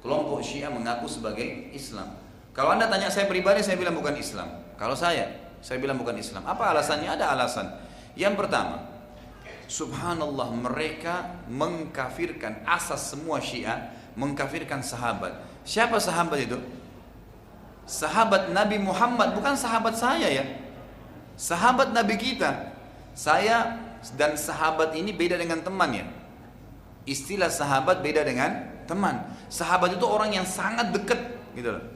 Kelompok 0.00 0.38
Syiah 0.46 0.70
mengaku 0.70 1.10
sebagai 1.10 1.74
Islam. 1.74 2.14
Kalau 2.56 2.72
anda 2.72 2.88
tanya 2.88 3.12
saya 3.12 3.28
pribadi, 3.28 3.60
saya 3.60 3.76
bilang 3.76 3.92
bukan 3.92 4.16
Islam. 4.16 4.48
Kalau 4.80 4.96
saya, 4.96 5.28
saya 5.60 5.76
bilang 5.76 6.00
bukan 6.00 6.16
Islam. 6.16 6.40
Apa 6.48 6.72
alasannya? 6.72 7.12
Ada 7.12 7.36
alasan. 7.36 7.68
Yang 8.16 8.40
pertama, 8.40 8.80
Subhanallah 9.68 10.56
mereka 10.56 11.42
mengkafirkan 11.52 12.64
asas 12.64 13.12
semua 13.12 13.44
Syiah, 13.44 13.92
mengkafirkan 14.16 14.80
sahabat. 14.80 15.36
Siapa 15.68 16.00
sahabat 16.00 16.48
itu? 16.48 16.56
Sahabat 17.84 18.54
Nabi 18.56 18.80
Muhammad, 18.80 19.36
bukan 19.36 19.52
sahabat 19.52 19.92
saya 19.92 20.32
ya. 20.32 20.44
Sahabat 21.36 21.92
Nabi 21.92 22.16
kita. 22.16 22.72
Saya 23.12 23.84
dan 24.16 24.38
sahabat 24.38 24.96
ini 24.96 25.12
beda 25.12 25.36
dengan 25.36 25.60
teman 25.60 25.92
ya. 25.92 26.06
Istilah 27.04 27.52
sahabat 27.52 28.00
beda 28.00 28.24
dengan 28.24 28.64
teman. 28.88 29.28
Sahabat 29.52 29.92
itu 29.98 30.06
orang 30.08 30.32
yang 30.32 30.46
sangat 30.48 30.94
dekat 30.94 31.20
gitu 31.52 31.74
loh. 31.74 31.95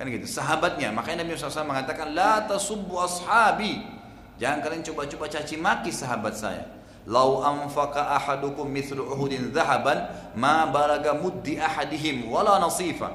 Kan 0.00 0.08
gitu, 0.08 0.24
sahabatnya. 0.24 0.88
Makanya 0.96 1.28
Nabi 1.28 1.36
SAW 1.36 1.68
mengatakan, 1.68 2.16
La 2.16 2.48
tasubbu 2.48 2.96
ashabi. 3.04 3.84
Jangan 4.40 4.64
kalian 4.64 4.80
coba-coba 4.80 5.28
caci 5.28 5.60
maki 5.60 5.92
sahabat 5.92 6.40
saya. 6.40 6.64
Lau 7.04 7.44
anfaqa 7.44 8.16
ahadukum 8.16 8.64
mithlu 8.64 9.04
uhudin 9.04 9.52
zahaban, 9.52 10.08
ma 10.40 10.64
balaga 10.72 11.12
muddi 11.12 11.60
ahadihim, 11.60 12.32
wala 12.32 12.56
nasifa. 12.56 13.12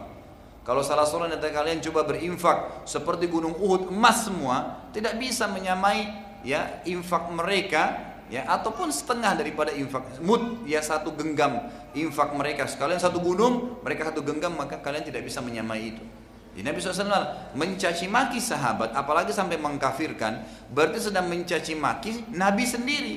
Kalau 0.62 0.86
salah 0.86 1.10
seorang 1.10 1.34
dari 1.34 1.49
kalian 1.49 1.82
coba 1.82 2.06
berinfak 2.06 2.86
seperti 2.86 3.34
gunung 3.34 3.57
Uhud 3.57 3.90
emas 3.90 4.30
semua, 4.30 4.86
tidak 4.94 5.18
bisa 5.18 5.49
menyamai 5.49 6.06
ya 6.45 6.86
infak 6.86 7.34
mereka 7.34 7.98
ya 8.30 8.45
ataupun 8.45 8.94
setengah 8.94 9.38
daripada 9.38 9.74
infak 9.74 10.22
mud 10.22 10.66
ya 10.66 10.82
satu 10.82 11.14
genggam 11.14 11.70
infak 11.94 12.34
mereka 12.34 12.66
sekalian 12.66 12.98
satu 12.98 13.22
gunung 13.22 13.78
mereka 13.86 14.10
satu 14.10 14.26
genggam 14.26 14.57
maka 14.57 14.82
kalian 14.82 15.06
tidak 15.06 15.22
bisa 15.22 15.45
menyamai 15.45 15.94
itu 15.94 16.02
jadi 16.56 16.72
Nabi 16.72 16.80
SAW 16.80 17.52
mencaci 17.52 18.07
maki 18.07 18.40
sahabat, 18.40 18.95
apalagi 18.95 19.36
sampai 19.36 19.60
mengkafirkan, 19.60 20.40
berarti 20.72 21.11
sedang 21.11 21.27
mencaci 21.27 21.76
maki 21.76 22.32
Nabi 22.32 22.64
sendiri. 22.64 23.15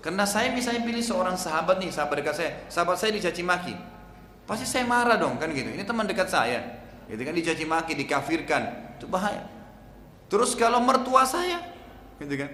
Karena 0.00 0.24
saya 0.24 0.48
misalnya 0.48 0.88
pilih 0.88 1.04
seorang 1.04 1.36
sahabat 1.36 1.76
nih, 1.76 1.92
sahabat 1.92 2.24
dekat 2.24 2.34
saya, 2.40 2.50
sahabat 2.72 2.96
saya 2.96 3.12
dicaci 3.12 3.44
maki, 3.44 3.76
pasti 4.48 4.64
saya 4.64 4.88
marah 4.88 5.20
dong 5.20 5.36
kan 5.36 5.52
gitu. 5.52 5.68
Ini 5.68 5.84
teman 5.84 6.08
dekat 6.08 6.32
saya, 6.32 6.80
gitu 7.12 7.20
kan 7.20 7.36
dicaci 7.36 7.64
maki, 7.68 7.92
dikafirkan, 7.92 8.96
itu 8.96 9.04
bahaya. 9.04 9.44
Terus 10.32 10.56
kalau 10.56 10.80
mertua 10.80 11.28
saya, 11.28 11.60
gitu 12.24 12.40
kan, 12.40 12.48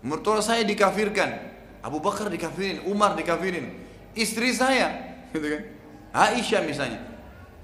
mertua 0.00 0.40
saya 0.40 0.64
dikafirkan, 0.64 1.52
Abu 1.84 2.00
Bakar 2.00 2.32
dikafirin, 2.32 2.80
Umar 2.88 3.12
dikafirin, 3.20 3.68
istri 4.16 4.48
saya, 4.56 5.12
gitu 5.36 5.44
kan, 5.44 5.62
Aisyah 6.16 6.64
misalnya, 6.64 7.13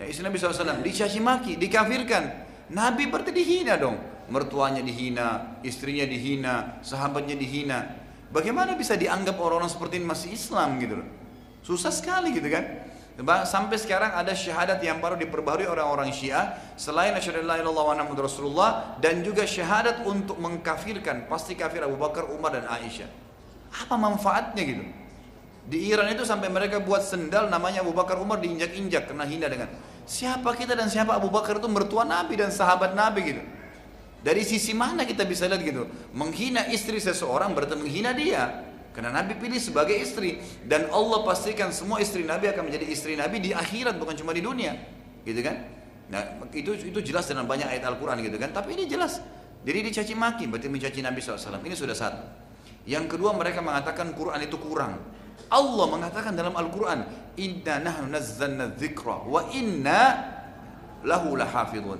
Ya, 0.01 0.09
istri 0.09 0.24
Nabi 0.24 0.40
SAW 0.40 0.81
dicaci 0.81 1.20
maki, 1.20 1.60
dikafirkan. 1.60 2.48
Nabi 2.72 3.05
berarti 3.12 3.36
dihina 3.36 3.77
dong. 3.77 4.01
Mertuanya 4.32 4.81
dihina, 4.81 5.60
istrinya 5.60 6.09
dihina, 6.09 6.81
sahabatnya 6.81 7.36
dihina. 7.36 7.85
Bagaimana 8.32 8.78
bisa 8.78 8.97
dianggap 8.97 9.36
orang-orang 9.36 9.68
seperti 9.68 10.01
ini 10.01 10.06
masih 10.09 10.32
Islam 10.32 10.81
gitu 10.81 11.02
loh. 11.02 11.09
Susah 11.60 11.93
sekali 11.93 12.32
gitu 12.32 12.48
kan. 12.48 12.64
Sampai 13.44 13.77
sekarang 13.77 14.16
ada 14.16 14.32
syahadat 14.32 14.81
yang 14.81 15.02
baru 15.02 15.20
diperbarui 15.20 15.68
orang-orang 15.68 16.09
Syiah 16.09 16.56
selain 16.81 17.12
asyhadu 17.12 17.44
illallah 17.44 18.01
Rasulullah 18.16 18.97
dan 19.02 19.20
juga 19.20 19.44
syahadat 19.44 20.09
untuk 20.09 20.40
mengkafirkan 20.40 21.28
pasti 21.28 21.52
kafir 21.52 21.85
Abu 21.85 22.01
Bakar, 22.01 22.32
Umar 22.32 22.56
dan 22.56 22.64
Aisyah. 22.64 23.10
Apa 23.85 24.01
manfaatnya 24.01 24.62
gitu? 24.64 24.99
Di 25.69 25.93
Iran 25.93 26.09
itu 26.09 26.24
sampai 26.24 26.49
mereka 26.49 26.81
buat 26.81 27.05
sendal 27.05 27.53
namanya 27.53 27.85
Abu 27.85 27.93
Bakar 27.93 28.16
Umar 28.16 28.41
diinjak-injak 28.41 29.12
karena 29.12 29.28
hina 29.28 29.47
dengan 29.47 29.69
siapa 30.09 30.57
kita 30.57 30.73
dan 30.73 30.89
siapa 30.89 31.15
Abu 31.15 31.28
Bakar 31.28 31.61
itu 31.61 31.69
mertua 31.69 32.03
Nabi 32.09 32.41
dan 32.41 32.49
sahabat 32.49 32.97
Nabi 32.97 33.20
gitu. 33.35 33.43
Dari 34.20 34.45
sisi 34.45 34.77
mana 34.77 35.09
kita 35.09 35.24
bisa 35.24 35.49
lihat 35.49 35.65
gitu? 35.65 35.89
Menghina 36.12 36.69
istri 36.69 37.01
seseorang 37.01 37.57
berarti 37.57 37.77
menghina 37.77 38.12
dia. 38.12 38.69
Karena 38.91 39.15
Nabi 39.15 39.39
pilih 39.39 39.57
sebagai 39.62 39.95
istri 39.95 40.43
dan 40.66 40.91
Allah 40.91 41.23
pastikan 41.23 41.70
semua 41.70 42.03
istri 42.03 42.27
Nabi 42.27 42.51
akan 42.51 42.69
menjadi 42.69 42.91
istri 42.91 43.15
Nabi 43.15 43.39
di 43.39 43.55
akhirat 43.55 43.97
bukan 43.97 44.19
cuma 44.19 44.35
di 44.35 44.43
dunia, 44.43 44.74
gitu 45.23 45.41
kan? 45.47 45.62
Nah 46.11 46.43
itu 46.51 46.74
itu 46.74 46.99
jelas 46.99 47.31
dalam 47.31 47.47
banyak 47.47 47.70
ayat 47.70 47.87
Al-Quran 47.87 48.19
gitu 48.27 48.37
kan. 48.37 48.51
Tapi 48.51 48.74
ini 48.74 48.91
jelas. 48.91 49.23
Jadi 49.62 49.78
dicaci 49.87 50.12
maki 50.19 50.51
berarti 50.51 50.66
mencaci 50.66 51.01
Nabi 51.07 51.23
SAW. 51.23 51.62
Ini 51.62 51.77
sudah 51.78 51.95
satu. 51.95 52.24
Yang 52.85 53.15
kedua 53.15 53.31
mereka 53.31 53.62
mengatakan 53.62 54.11
Quran 54.12 54.43
itu 54.43 54.59
kurang. 54.59 54.99
Allah 55.51 55.86
mengatakan 55.90 56.39
dalam 56.39 56.55
Al-Quran, 56.55 57.02
Inna 57.39 57.82
nahnu 57.82 58.14
nazzalna 58.14 58.70
dzikra 58.74 59.27
wa 59.27 59.51
inna 59.51 60.01
lahu 61.02 61.35
lahafidhun. 61.35 61.98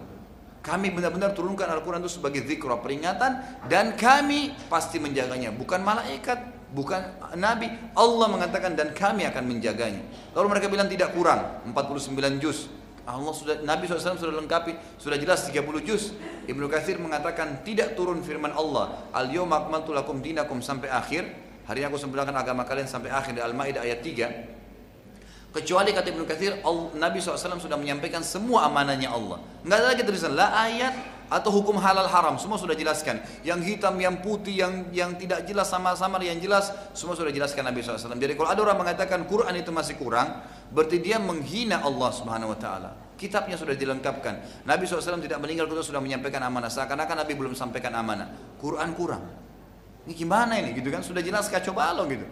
Kami 0.61 0.93
benar-benar 0.93 1.33
turunkan 1.33 1.73
Al-Quran 1.73 2.05
itu 2.05 2.21
sebagai 2.21 2.45
zikra 2.45 2.77
peringatan 2.77 3.65
dan 3.65 3.97
kami 3.97 4.53
pasti 4.69 5.01
menjaganya. 5.01 5.57
Bukan 5.57 5.81
malaikat, 5.81 6.37
bukan 6.77 7.01
Nabi. 7.41 7.73
Allah 7.97 8.27
mengatakan 8.29 8.77
dan 8.77 8.93
kami 8.93 9.25
akan 9.25 9.41
menjaganya. 9.49 10.05
Lalu 10.37 10.47
mereka 10.53 10.69
bilang 10.69 10.93
tidak 10.93 11.17
kurang, 11.17 11.65
49 11.73 12.45
juz. 12.45 12.69
Allah 13.09 13.33
sudah 13.33 13.57
Nabi 13.65 13.89
SAW 13.89 14.21
sudah 14.21 14.37
lengkapi, 14.37 15.01
sudah 15.01 15.17
jelas 15.17 15.49
30 15.49 15.81
juz. 15.81 16.13
Ibnu 16.45 16.69
Katsir 16.69 17.01
mengatakan 17.01 17.65
tidak 17.65 17.97
turun 17.97 18.21
firman 18.21 18.53
Allah, 18.53 19.09
"Al-yawma 19.17 19.67
akmaltu 19.67 19.97
lakum 19.97 20.21
dinakum" 20.21 20.61
sampai 20.61 20.93
akhir. 20.93 21.50
Hari 21.71 21.87
ini 21.87 21.87
aku 21.87 22.03
sempurnakan 22.03 22.35
agama 22.35 22.67
kalian 22.67 22.91
sampai 22.91 23.15
akhir 23.15 23.31
di 23.31 23.39
Al-Maidah 23.39 23.87
ayat 23.87 24.03
3. 24.03 25.55
Kecuali 25.55 25.95
kata 25.95 26.11
Ibnu 26.11 26.27
Katsir, 26.27 26.59
Nabi 26.99 27.23
SAW 27.23 27.63
sudah 27.63 27.79
menyampaikan 27.79 28.27
semua 28.27 28.67
amanahnya 28.67 29.15
Allah. 29.15 29.39
Enggak 29.63 29.79
ada 29.79 29.87
lagi 29.95 30.03
tulisan 30.03 30.35
la 30.35 30.51
ayat 30.51 30.91
atau 31.31 31.55
hukum 31.55 31.79
halal 31.79 32.11
haram, 32.11 32.43
semua 32.43 32.59
sudah 32.59 32.75
jelaskan. 32.75 33.23
Yang 33.47 33.71
hitam, 33.71 33.95
yang 34.03 34.19
putih, 34.19 34.67
yang 34.67 34.91
yang 34.91 35.15
tidak 35.15 35.47
jelas 35.47 35.71
sama-sama 35.71 36.19
yang 36.19 36.43
jelas, 36.43 36.75
semua 36.91 37.15
sudah 37.15 37.31
jelaskan 37.31 37.63
Nabi 37.63 37.87
SAW. 37.87 38.19
Jadi 38.19 38.35
kalau 38.35 38.51
ada 38.51 38.67
orang 38.67 38.83
mengatakan 38.83 39.23
Quran 39.31 39.55
itu 39.55 39.71
masih 39.71 39.95
kurang, 39.95 40.43
berarti 40.75 40.99
dia 40.99 41.23
menghina 41.23 41.87
Allah 41.87 42.11
Subhanahu 42.11 42.51
Wa 42.51 42.59
Taala. 42.59 42.91
Kitabnya 43.15 43.55
sudah 43.55 43.79
dilengkapkan. 43.79 44.67
Nabi 44.67 44.91
SAW 44.91 45.23
tidak 45.23 45.39
meninggal 45.39 45.71
kita 45.71 45.87
sudah 45.87 46.03
menyampaikan 46.03 46.43
amanah. 46.43 46.67
Seakan-akan 46.67 47.23
Nabi 47.23 47.39
belum 47.39 47.55
sampaikan 47.55 47.95
amanah. 47.95 48.59
Quran 48.59 48.91
kurang. 48.99 49.50
Ini 50.09 50.13
gimana 50.17 50.57
ini 50.57 50.73
gitu 50.77 50.89
kan? 50.89 51.05
Sudah 51.05 51.21
jelas 51.21 51.51
kacau 51.51 51.77
balau 51.77 52.09
gitu. 52.09 52.25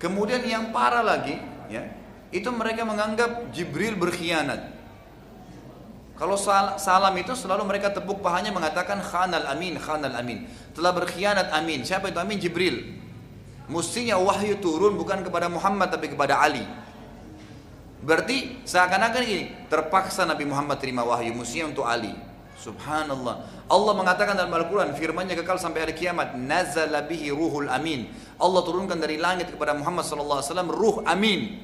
Kemudian 0.00 0.44
yang 0.44 0.72
parah 0.72 1.04
lagi, 1.04 1.40
ya, 1.68 1.84
itu 2.34 2.48
mereka 2.50 2.84
menganggap 2.84 3.48
Jibril 3.54 3.96
berkhianat. 3.96 4.74
Kalau 6.14 6.38
salam 6.38 7.14
itu 7.18 7.34
selalu 7.34 7.66
mereka 7.66 7.90
tepuk 7.90 8.22
pahanya 8.22 8.54
mengatakan 8.54 9.02
khanal 9.02 9.50
amin, 9.50 9.74
khanal 9.82 10.14
amin. 10.14 10.46
Telah 10.70 10.94
berkhianat 10.94 11.50
amin. 11.50 11.82
Siapa 11.82 12.10
itu 12.10 12.18
amin? 12.22 12.38
Jibril. 12.38 13.02
Mestinya 13.66 14.20
wahyu 14.20 14.60
turun 14.60 14.94
bukan 14.94 15.24
kepada 15.24 15.50
Muhammad 15.50 15.90
tapi 15.90 16.12
kepada 16.12 16.38
Ali. 16.38 16.62
Berarti 18.04 18.60
seakan-akan 18.68 19.22
ini 19.24 19.48
terpaksa 19.72 20.28
Nabi 20.28 20.44
Muhammad 20.44 20.76
terima 20.76 21.00
wahyu 21.02 21.32
mestinya 21.32 21.72
untuk 21.72 21.88
Ali. 21.88 22.12
Subhanallah. 22.64 23.68
Allah 23.68 23.92
mengatakan 23.92 24.32
dalam 24.32 24.48
Al-Quran 24.48 24.96
firmannya 24.96 25.36
kekal 25.36 25.60
sampai 25.60 25.84
hari 25.84 25.92
kiamat. 25.92 26.32
Nazala 26.32 27.04
bihi 27.04 27.28
ruhul 27.28 27.68
amin. 27.68 28.08
Allah 28.40 28.60
turunkan 28.64 28.96
dari 28.96 29.20
langit 29.20 29.52
kepada 29.52 29.76
Muhammad 29.76 30.08
SAW 30.08 30.40
ruh 30.72 31.04
amin. 31.04 31.60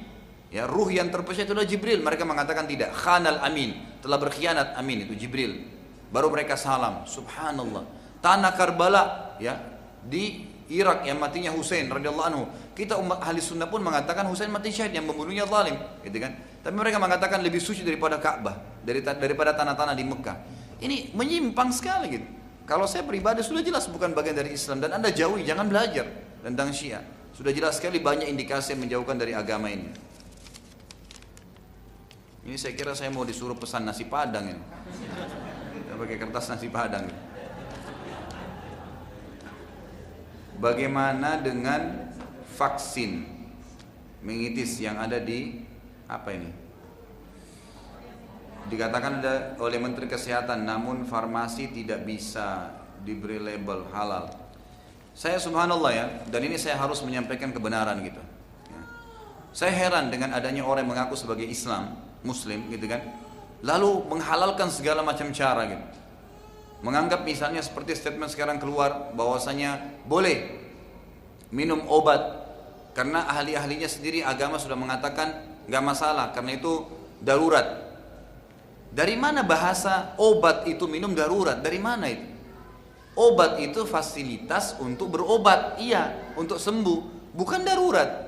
Ya, 0.53 0.69
ruh 0.69 0.93
yang 0.93 1.09
terpercaya 1.09 1.47
itu 1.47 1.57
adalah 1.57 1.65
Jibril. 1.65 2.05
Mereka 2.05 2.21
mengatakan 2.21 2.69
tidak. 2.69 2.93
Khanal 2.93 3.41
amin. 3.41 3.97
Telah 4.05 4.21
berkhianat 4.21 4.77
amin 4.77 5.09
itu 5.09 5.17
Jibril. 5.25 5.65
Baru 6.13 6.29
mereka 6.29 6.53
salam. 6.53 7.07
Subhanallah. 7.09 7.81
Tanah 8.21 8.53
Karbala 8.53 9.33
ya 9.41 9.57
di 10.05 10.45
Irak 10.71 11.03
yang 11.03 11.19
matinya 11.19 11.51
Husain 11.51 11.89
radhiyallahu 11.89 12.27
anhu. 12.31 12.43
Kita 12.71 12.95
umat 13.01 13.19
ahli 13.19 13.43
sunnah 13.43 13.67
pun 13.67 13.83
mengatakan 13.83 14.23
Husain 14.29 14.47
mati 14.47 14.71
syahid 14.71 14.95
yang 14.95 15.03
membunuhnya 15.03 15.43
zalim, 15.43 15.75
gitu 16.05 16.15
kan? 16.15 16.31
Tapi 16.63 16.71
mereka 16.71 16.95
mengatakan 16.95 17.43
lebih 17.43 17.59
suci 17.59 17.83
daripada 17.83 18.15
Ka'bah, 18.15 18.55
daripada 18.87 19.51
tanah-tanah 19.51 19.91
di 19.91 20.07
Mekah. 20.07 20.37
Ini 20.81 21.13
menyimpang 21.13 21.69
sekali 21.69 22.17
gitu. 22.17 22.27
Kalau 22.65 22.89
saya 22.89 23.05
pribadi 23.05 23.45
sudah 23.45 23.61
jelas 23.61 23.85
bukan 23.85 24.17
bagian 24.17 24.33
dari 24.33 24.57
Islam 24.57 24.81
dan 24.81 24.97
Anda 24.97 25.13
jauhi, 25.13 25.45
jangan 25.45 25.69
belajar 25.69 26.09
tentang 26.41 26.73
Syiah. 26.73 27.05
Sudah 27.37 27.53
jelas 27.53 27.77
sekali 27.77 28.01
banyak 28.01 28.27
indikasi 28.27 28.73
yang 28.73 28.81
menjauhkan 28.85 29.17
dari 29.17 29.37
agama 29.37 29.69
ini. 29.69 29.87
Ini 32.41 32.57
saya 32.57 32.73
kira 32.73 32.97
saya 32.97 33.13
mau 33.13 33.21
disuruh 33.21 33.53
pesan 33.53 33.85
nasi 33.85 34.09
padang 34.09 34.57
ini. 34.57 34.63
Saya 35.85 35.95
pakai 36.01 36.17
kertas 36.17 36.49
nasi 36.49 36.67
padang. 36.73 37.05
Bagaimana 40.57 41.41
dengan 41.41 42.13
vaksin 42.57 43.25
mengitis 44.21 44.77
yang 44.81 44.97
ada 44.97 45.21
di 45.21 45.65
apa 46.09 46.33
ini? 46.33 46.70
Dikatakan 48.69 49.23
oleh 49.57 49.79
Menteri 49.81 50.05
Kesehatan, 50.05 50.67
namun 50.67 51.07
farmasi 51.07 51.73
tidak 51.73 52.05
bisa 52.05 52.75
diberi 53.01 53.41
label 53.41 53.89
halal. 53.89 54.29
Saya 55.11 55.41
subhanallah 55.41 55.91
ya, 55.91 56.05
dan 56.29 56.41
ini 56.45 56.55
saya 56.55 56.79
harus 56.79 57.03
menyampaikan 57.03 57.51
kebenaran 57.51 57.99
gitu. 58.05 58.21
Ya. 58.69 58.81
Saya 59.51 59.73
heran 59.75 60.07
dengan 60.13 60.31
adanya 60.31 60.63
orang 60.63 60.87
yang 60.87 60.95
mengaku 60.95 61.19
sebagai 61.19 61.43
Islam, 61.43 61.99
muslim 62.21 62.69
gitu 62.69 62.85
kan 62.85 63.01
lalu 63.61 64.05
menghalalkan 64.09 64.69
segala 64.69 65.05
macam 65.05 65.29
cara 65.33 65.69
gitu 65.69 65.85
menganggap 66.81 67.21
misalnya 67.21 67.61
seperti 67.61 67.93
statement 67.93 68.33
sekarang 68.33 68.57
keluar 68.57 69.13
bahwasanya 69.13 70.01
boleh 70.09 70.57
minum 71.53 71.85
obat 71.85 72.41
karena 72.97 73.29
ahli-ahlinya 73.29 73.85
sendiri 73.85 74.25
agama 74.25 74.57
sudah 74.57 74.73
mengatakan 74.73 75.45
nggak 75.69 75.83
masalah 75.85 76.33
karena 76.33 76.57
itu 76.57 76.89
darurat 77.21 77.90
dari 78.91 79.15
mana 79.15 79.47
bahasa 79.47 80.19
obat 80.19 80.67
itu 80.67 80.83
minum 80.83 81.15
darurat? 81.15 81.63
Dari 81.63 81.79
mana 81.79 82.11
itu? 82.11 82.27
Obat 83.15 83.59
itu 83.63 83.87
fasilitas 83.87 84.75
untuk 84.83 85.15
berobat. 85.15 85.79
Iya 85.79 86.35
untuk 86.35 86.59
sembuh. 86.59 87.31
Bukan 87.31 87.63
darurat. 87.63 88.27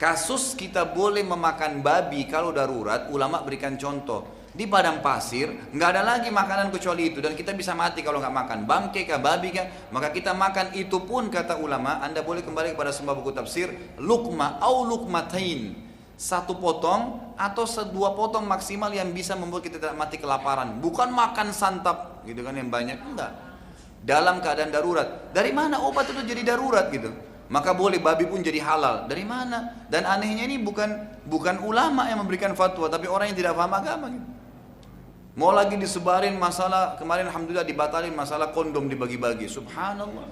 Kasus 0.00 0.56
kita 0.56 0.88
boleh 0.88 1.20
memakan 1.20 1.84
babi 1.84 2.24
kalau 2.24 2.52
darurat, 2.52 3.12
ulama 3.12 3.44
berikan 3.44 3.76
contoh. 3.76 4.40
Di 4.50 4.64
padang 4.64 5.04
pasir, 5.04 5.72
nggak 5.72 5.88
ada 5.92 6.02
lagi 6.02 6.32
makanan 6.32 6.72
kecuali 6.72 7.12
itu. 7.12 7.20
Dan 7.20 7.36
kita 7.36 7.52
bisa 7.52 7.76
mati 7.76 8.00
kalau 8.00 8.20
nggak 8.20 8.32
makan. 8.32 8.58
Bangke 8.64 9.04
kah 9.04 9.20
babi 9.20 9.52
kah? 9.52 9.92
Maka 9.92 10.12
kita 10.12 10.32
makan 10.32 10.72
itu 10.76 11.04
pun 11.04 11.28
kata 11.28 11.60
ulama 11.60 12.00
anda 12.00 12.20
boleh 12.24 12.40
kembali 12.44 12.76
kepada 12.76 12.92
sebuah 12.92 13.16
buku 13.20 13.32
tafsir 13.32 13.96
lukma 14.00 14.60
au 14.60 14.84
lukmatain 14.88 15.89
satu 16.20 16.60
potong 16.60 17.32
atau 17.40 17.64
dua 17.88 18.12
potong 18.12 18.44
maksimal 18.44 18.92
yang 18.92 19.08
bisa 19.16 19.32
membuat 19.32 19.64
kita 19.64 19.80
tidak 19.80 19.96
mati 19.96 20.20
kelaparan 20.20 20.76
bukan 20.76 21.08
makan 21.08 21.48
santap 21.56 22.20
gitu 22.28 22.44
kan 22.44 22.52
yang 22.52 22.68
banyak 22.68 23.00
enggak 23.00 23.32
dalam 24.04 24.44
keadaan 24.44 24.68
darurat 24.68 25.32
dari 25.32 25.48
mana 25.56 25.80
obat 25.80 26.12
itu 26.12 26.20
jadi 26.20 26.52
darurat 26.52 26.92
gitu 26.92 27.08
maka 27.50 27.74
boleh 27.74 27.98
babi 27.98 28.30
pun 28.30 28.38
jadi 28.38 28.62
halal. 28.62 29.10
Dari 29.10 29.26
mana? 29.26 29.74
Dan 29.90 30.06
anehnya 30.06 30.46
ini 30.46 30.62
bukan 30.62 31.18
bukan 31.26 31.58
ulama 31.66 32.06
yang 32.06 32.22
memberikan 32.22 32.54
fatwa, 32.54 32.86
tapi 32.86 33.10
orang 33.10 33.34
yang 33.34 33.38
tidak 33.42 33.58
paham 33.58 33.74
agama. 33.74 34.06
Gitu. 34.06 34.26
Mau 35.34 35.50
lagi 35.50 35.74
disebarin 35.74 36.38
masalah 36.38 36.94
kemarin 36.94 37.26
alhamdulillah 37.26 37.66
dibatalin 37.66 38.14
masalah 38.14 38.54
kondom 38.54 38.86
dibagi-bagi. 38.86 39.50
Subhanallah. 39.50 40.30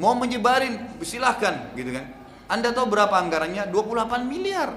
Mau 0.00 0.16
menyebarin 0.16 0.96
silahkan 1.04 1.76
gitu 1.76 1.92
kan. 1.92 2.08
Anda 2.48 2.72
tahu 2.76 2.92
berapa 2.92 3.14
anggarannya? 3.14 3.72
28 3.72 4.24
miliar. 4.28 4.70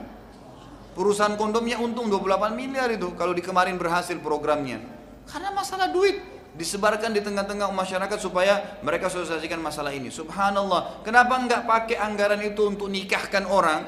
Perusahaan 0.98 1.38
kondomnya 1.38 1.77
untung 1.77 2.10
28 2.10 2.57
miliar 2.57 2.89
itu 2.89 3.14
kalau 3.14 3.35
di 3.35 3.44
kemarin 3.45 3.77
berhasil 3.77 4.18
programnya. 4.18 4.81
Karena 5.30 5.53
masalah 5.53 5.94
duit 5.94 6.18
disebarkan 6.57 7.14
di 7.14 7.22
tengah-tengah 7.22 7.69
masyarakat 7.69 8.18
supaya 8.18 8.81
mereka 8.81 9.11
sosialisasikan 9.14 9.61
masalah 9.61 9.94
ini. 9.94 10.10
Subhanallah, 10.10 11.06
kenapa 11.06 11.38
enggak 11.38 11.69
pakai 11.69 12.02
anggaran 12.02 12.41
itu 12.41 12.65
untuk 12.65 12.89
nikahkan 12.89 13.45
orang? 13.45 13.85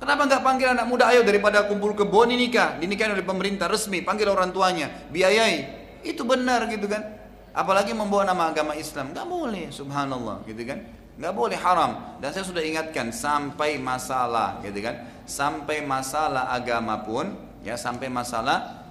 Kenapa 0.00 0.26
nggak 0.26 0.42
panggil 0.42 0.72
anak 0.72 0.88
muda 0.88 1.12
ayo 1.12 1.20
daripada 1.22 1.68
kumpul 1.68 1.92
kebun 1.92 2.32
ini 2.32 2.48
nikah, 2.48 2.80
dinikahin 2.80 3.12
oleh 3.14 3.22
pemerintah 3.22 3.68
resmi, 3.68 4.00
panggil 4.00 4.32
orang 4.32 4.50
tuanya, 4.50 4.88
biayai. 5.12 5.78
Itu 6.02 6.24
benar 6.24 6.66
gitu 6.72 6.88
kan. 6.88 7.20
Apalagi 7.52 7.92
membawa 7.92 8.24
nama 8.24 8.48
agama 8.48 8.72
Islam, 8.74 9.12
nggak 9.12 9.26
boleh, 9.28 9.68
subhanallah 9.68 10.42
gitu 10.48 10.64
kan. 10.64 10.99
Nggak 11.20 11.34
boleh 11.36 11.58
haram. 11.60 12.16
Dan 12.16 12.32
saya 12.32 12.48
sudah 12.48 12.64
ingatkan 12.64 13.12
sampai 13.12 13.76
masalah 13.76 14.64
gitu 14.64 14.80
kan, 14.80 15.04
sampai 15.28 15.84
masalah 15.84 16.48
agama 16.56 17.04
pun, 17.04 17.36
ya 17.60 17.76
sampai 17.76 18.08
masalah 18.08 18.88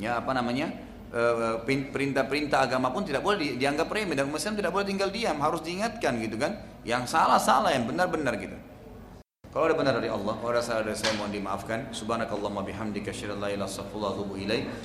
ya 0.00 0.16
apa 0.16 0.32
namanya 0.32 0.72
eh, 1.12 1.60
perintah-perintah 1.92 2.64
agama 2.64 2.88
pun 2.88 3.04
tidak 3.04 3.20
boleh 3.20 3.60
dianggap 3.60 3.92
remeh 3.92 4.16
dan 4.16 4.32
Muslim 4.32 4.56
tidak 4.56 4.72
boleh 4.72 4.88
tinggal 4.88 5.12
diam 5.12 5.36
harus 5.44 5.60
diingatkan 5.60 6.16
gitu 6.24 6.40
kan 6.40 6.56
yang 6.88 7.04
salah 7.04 7.36
salah 7.36 7.76
yang 7.76 7.84
benar 7.84 8.08
benar 8.08 8.40
gitu 8.40 8.56
kalau 9.50 9.66
ada 9.66 9.74
benar 9.74 9.98
dari 9.98 10.06
Allah, 10.06 10.38
kalau 10.38 10.54
ada 10.54 10.62
salah 10.62 10.86
dari 10.86 10.94
saya 10.94 11.10
mohon 11.18 11.34
dimaafkan. 11.34 11.90
Subhanakallahumma 11.90 12.62
bihamdika 12.62 13.10
asyhadu 13.10 13.34
an 13.34 13.50
la 13.50 13.50
ilaha. 13.50 13.82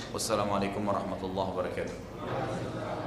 Wassalamualaikum 0.10 0.82
warahmatullahi 0.82 1.50
wabarakatuh. 1.54 3.05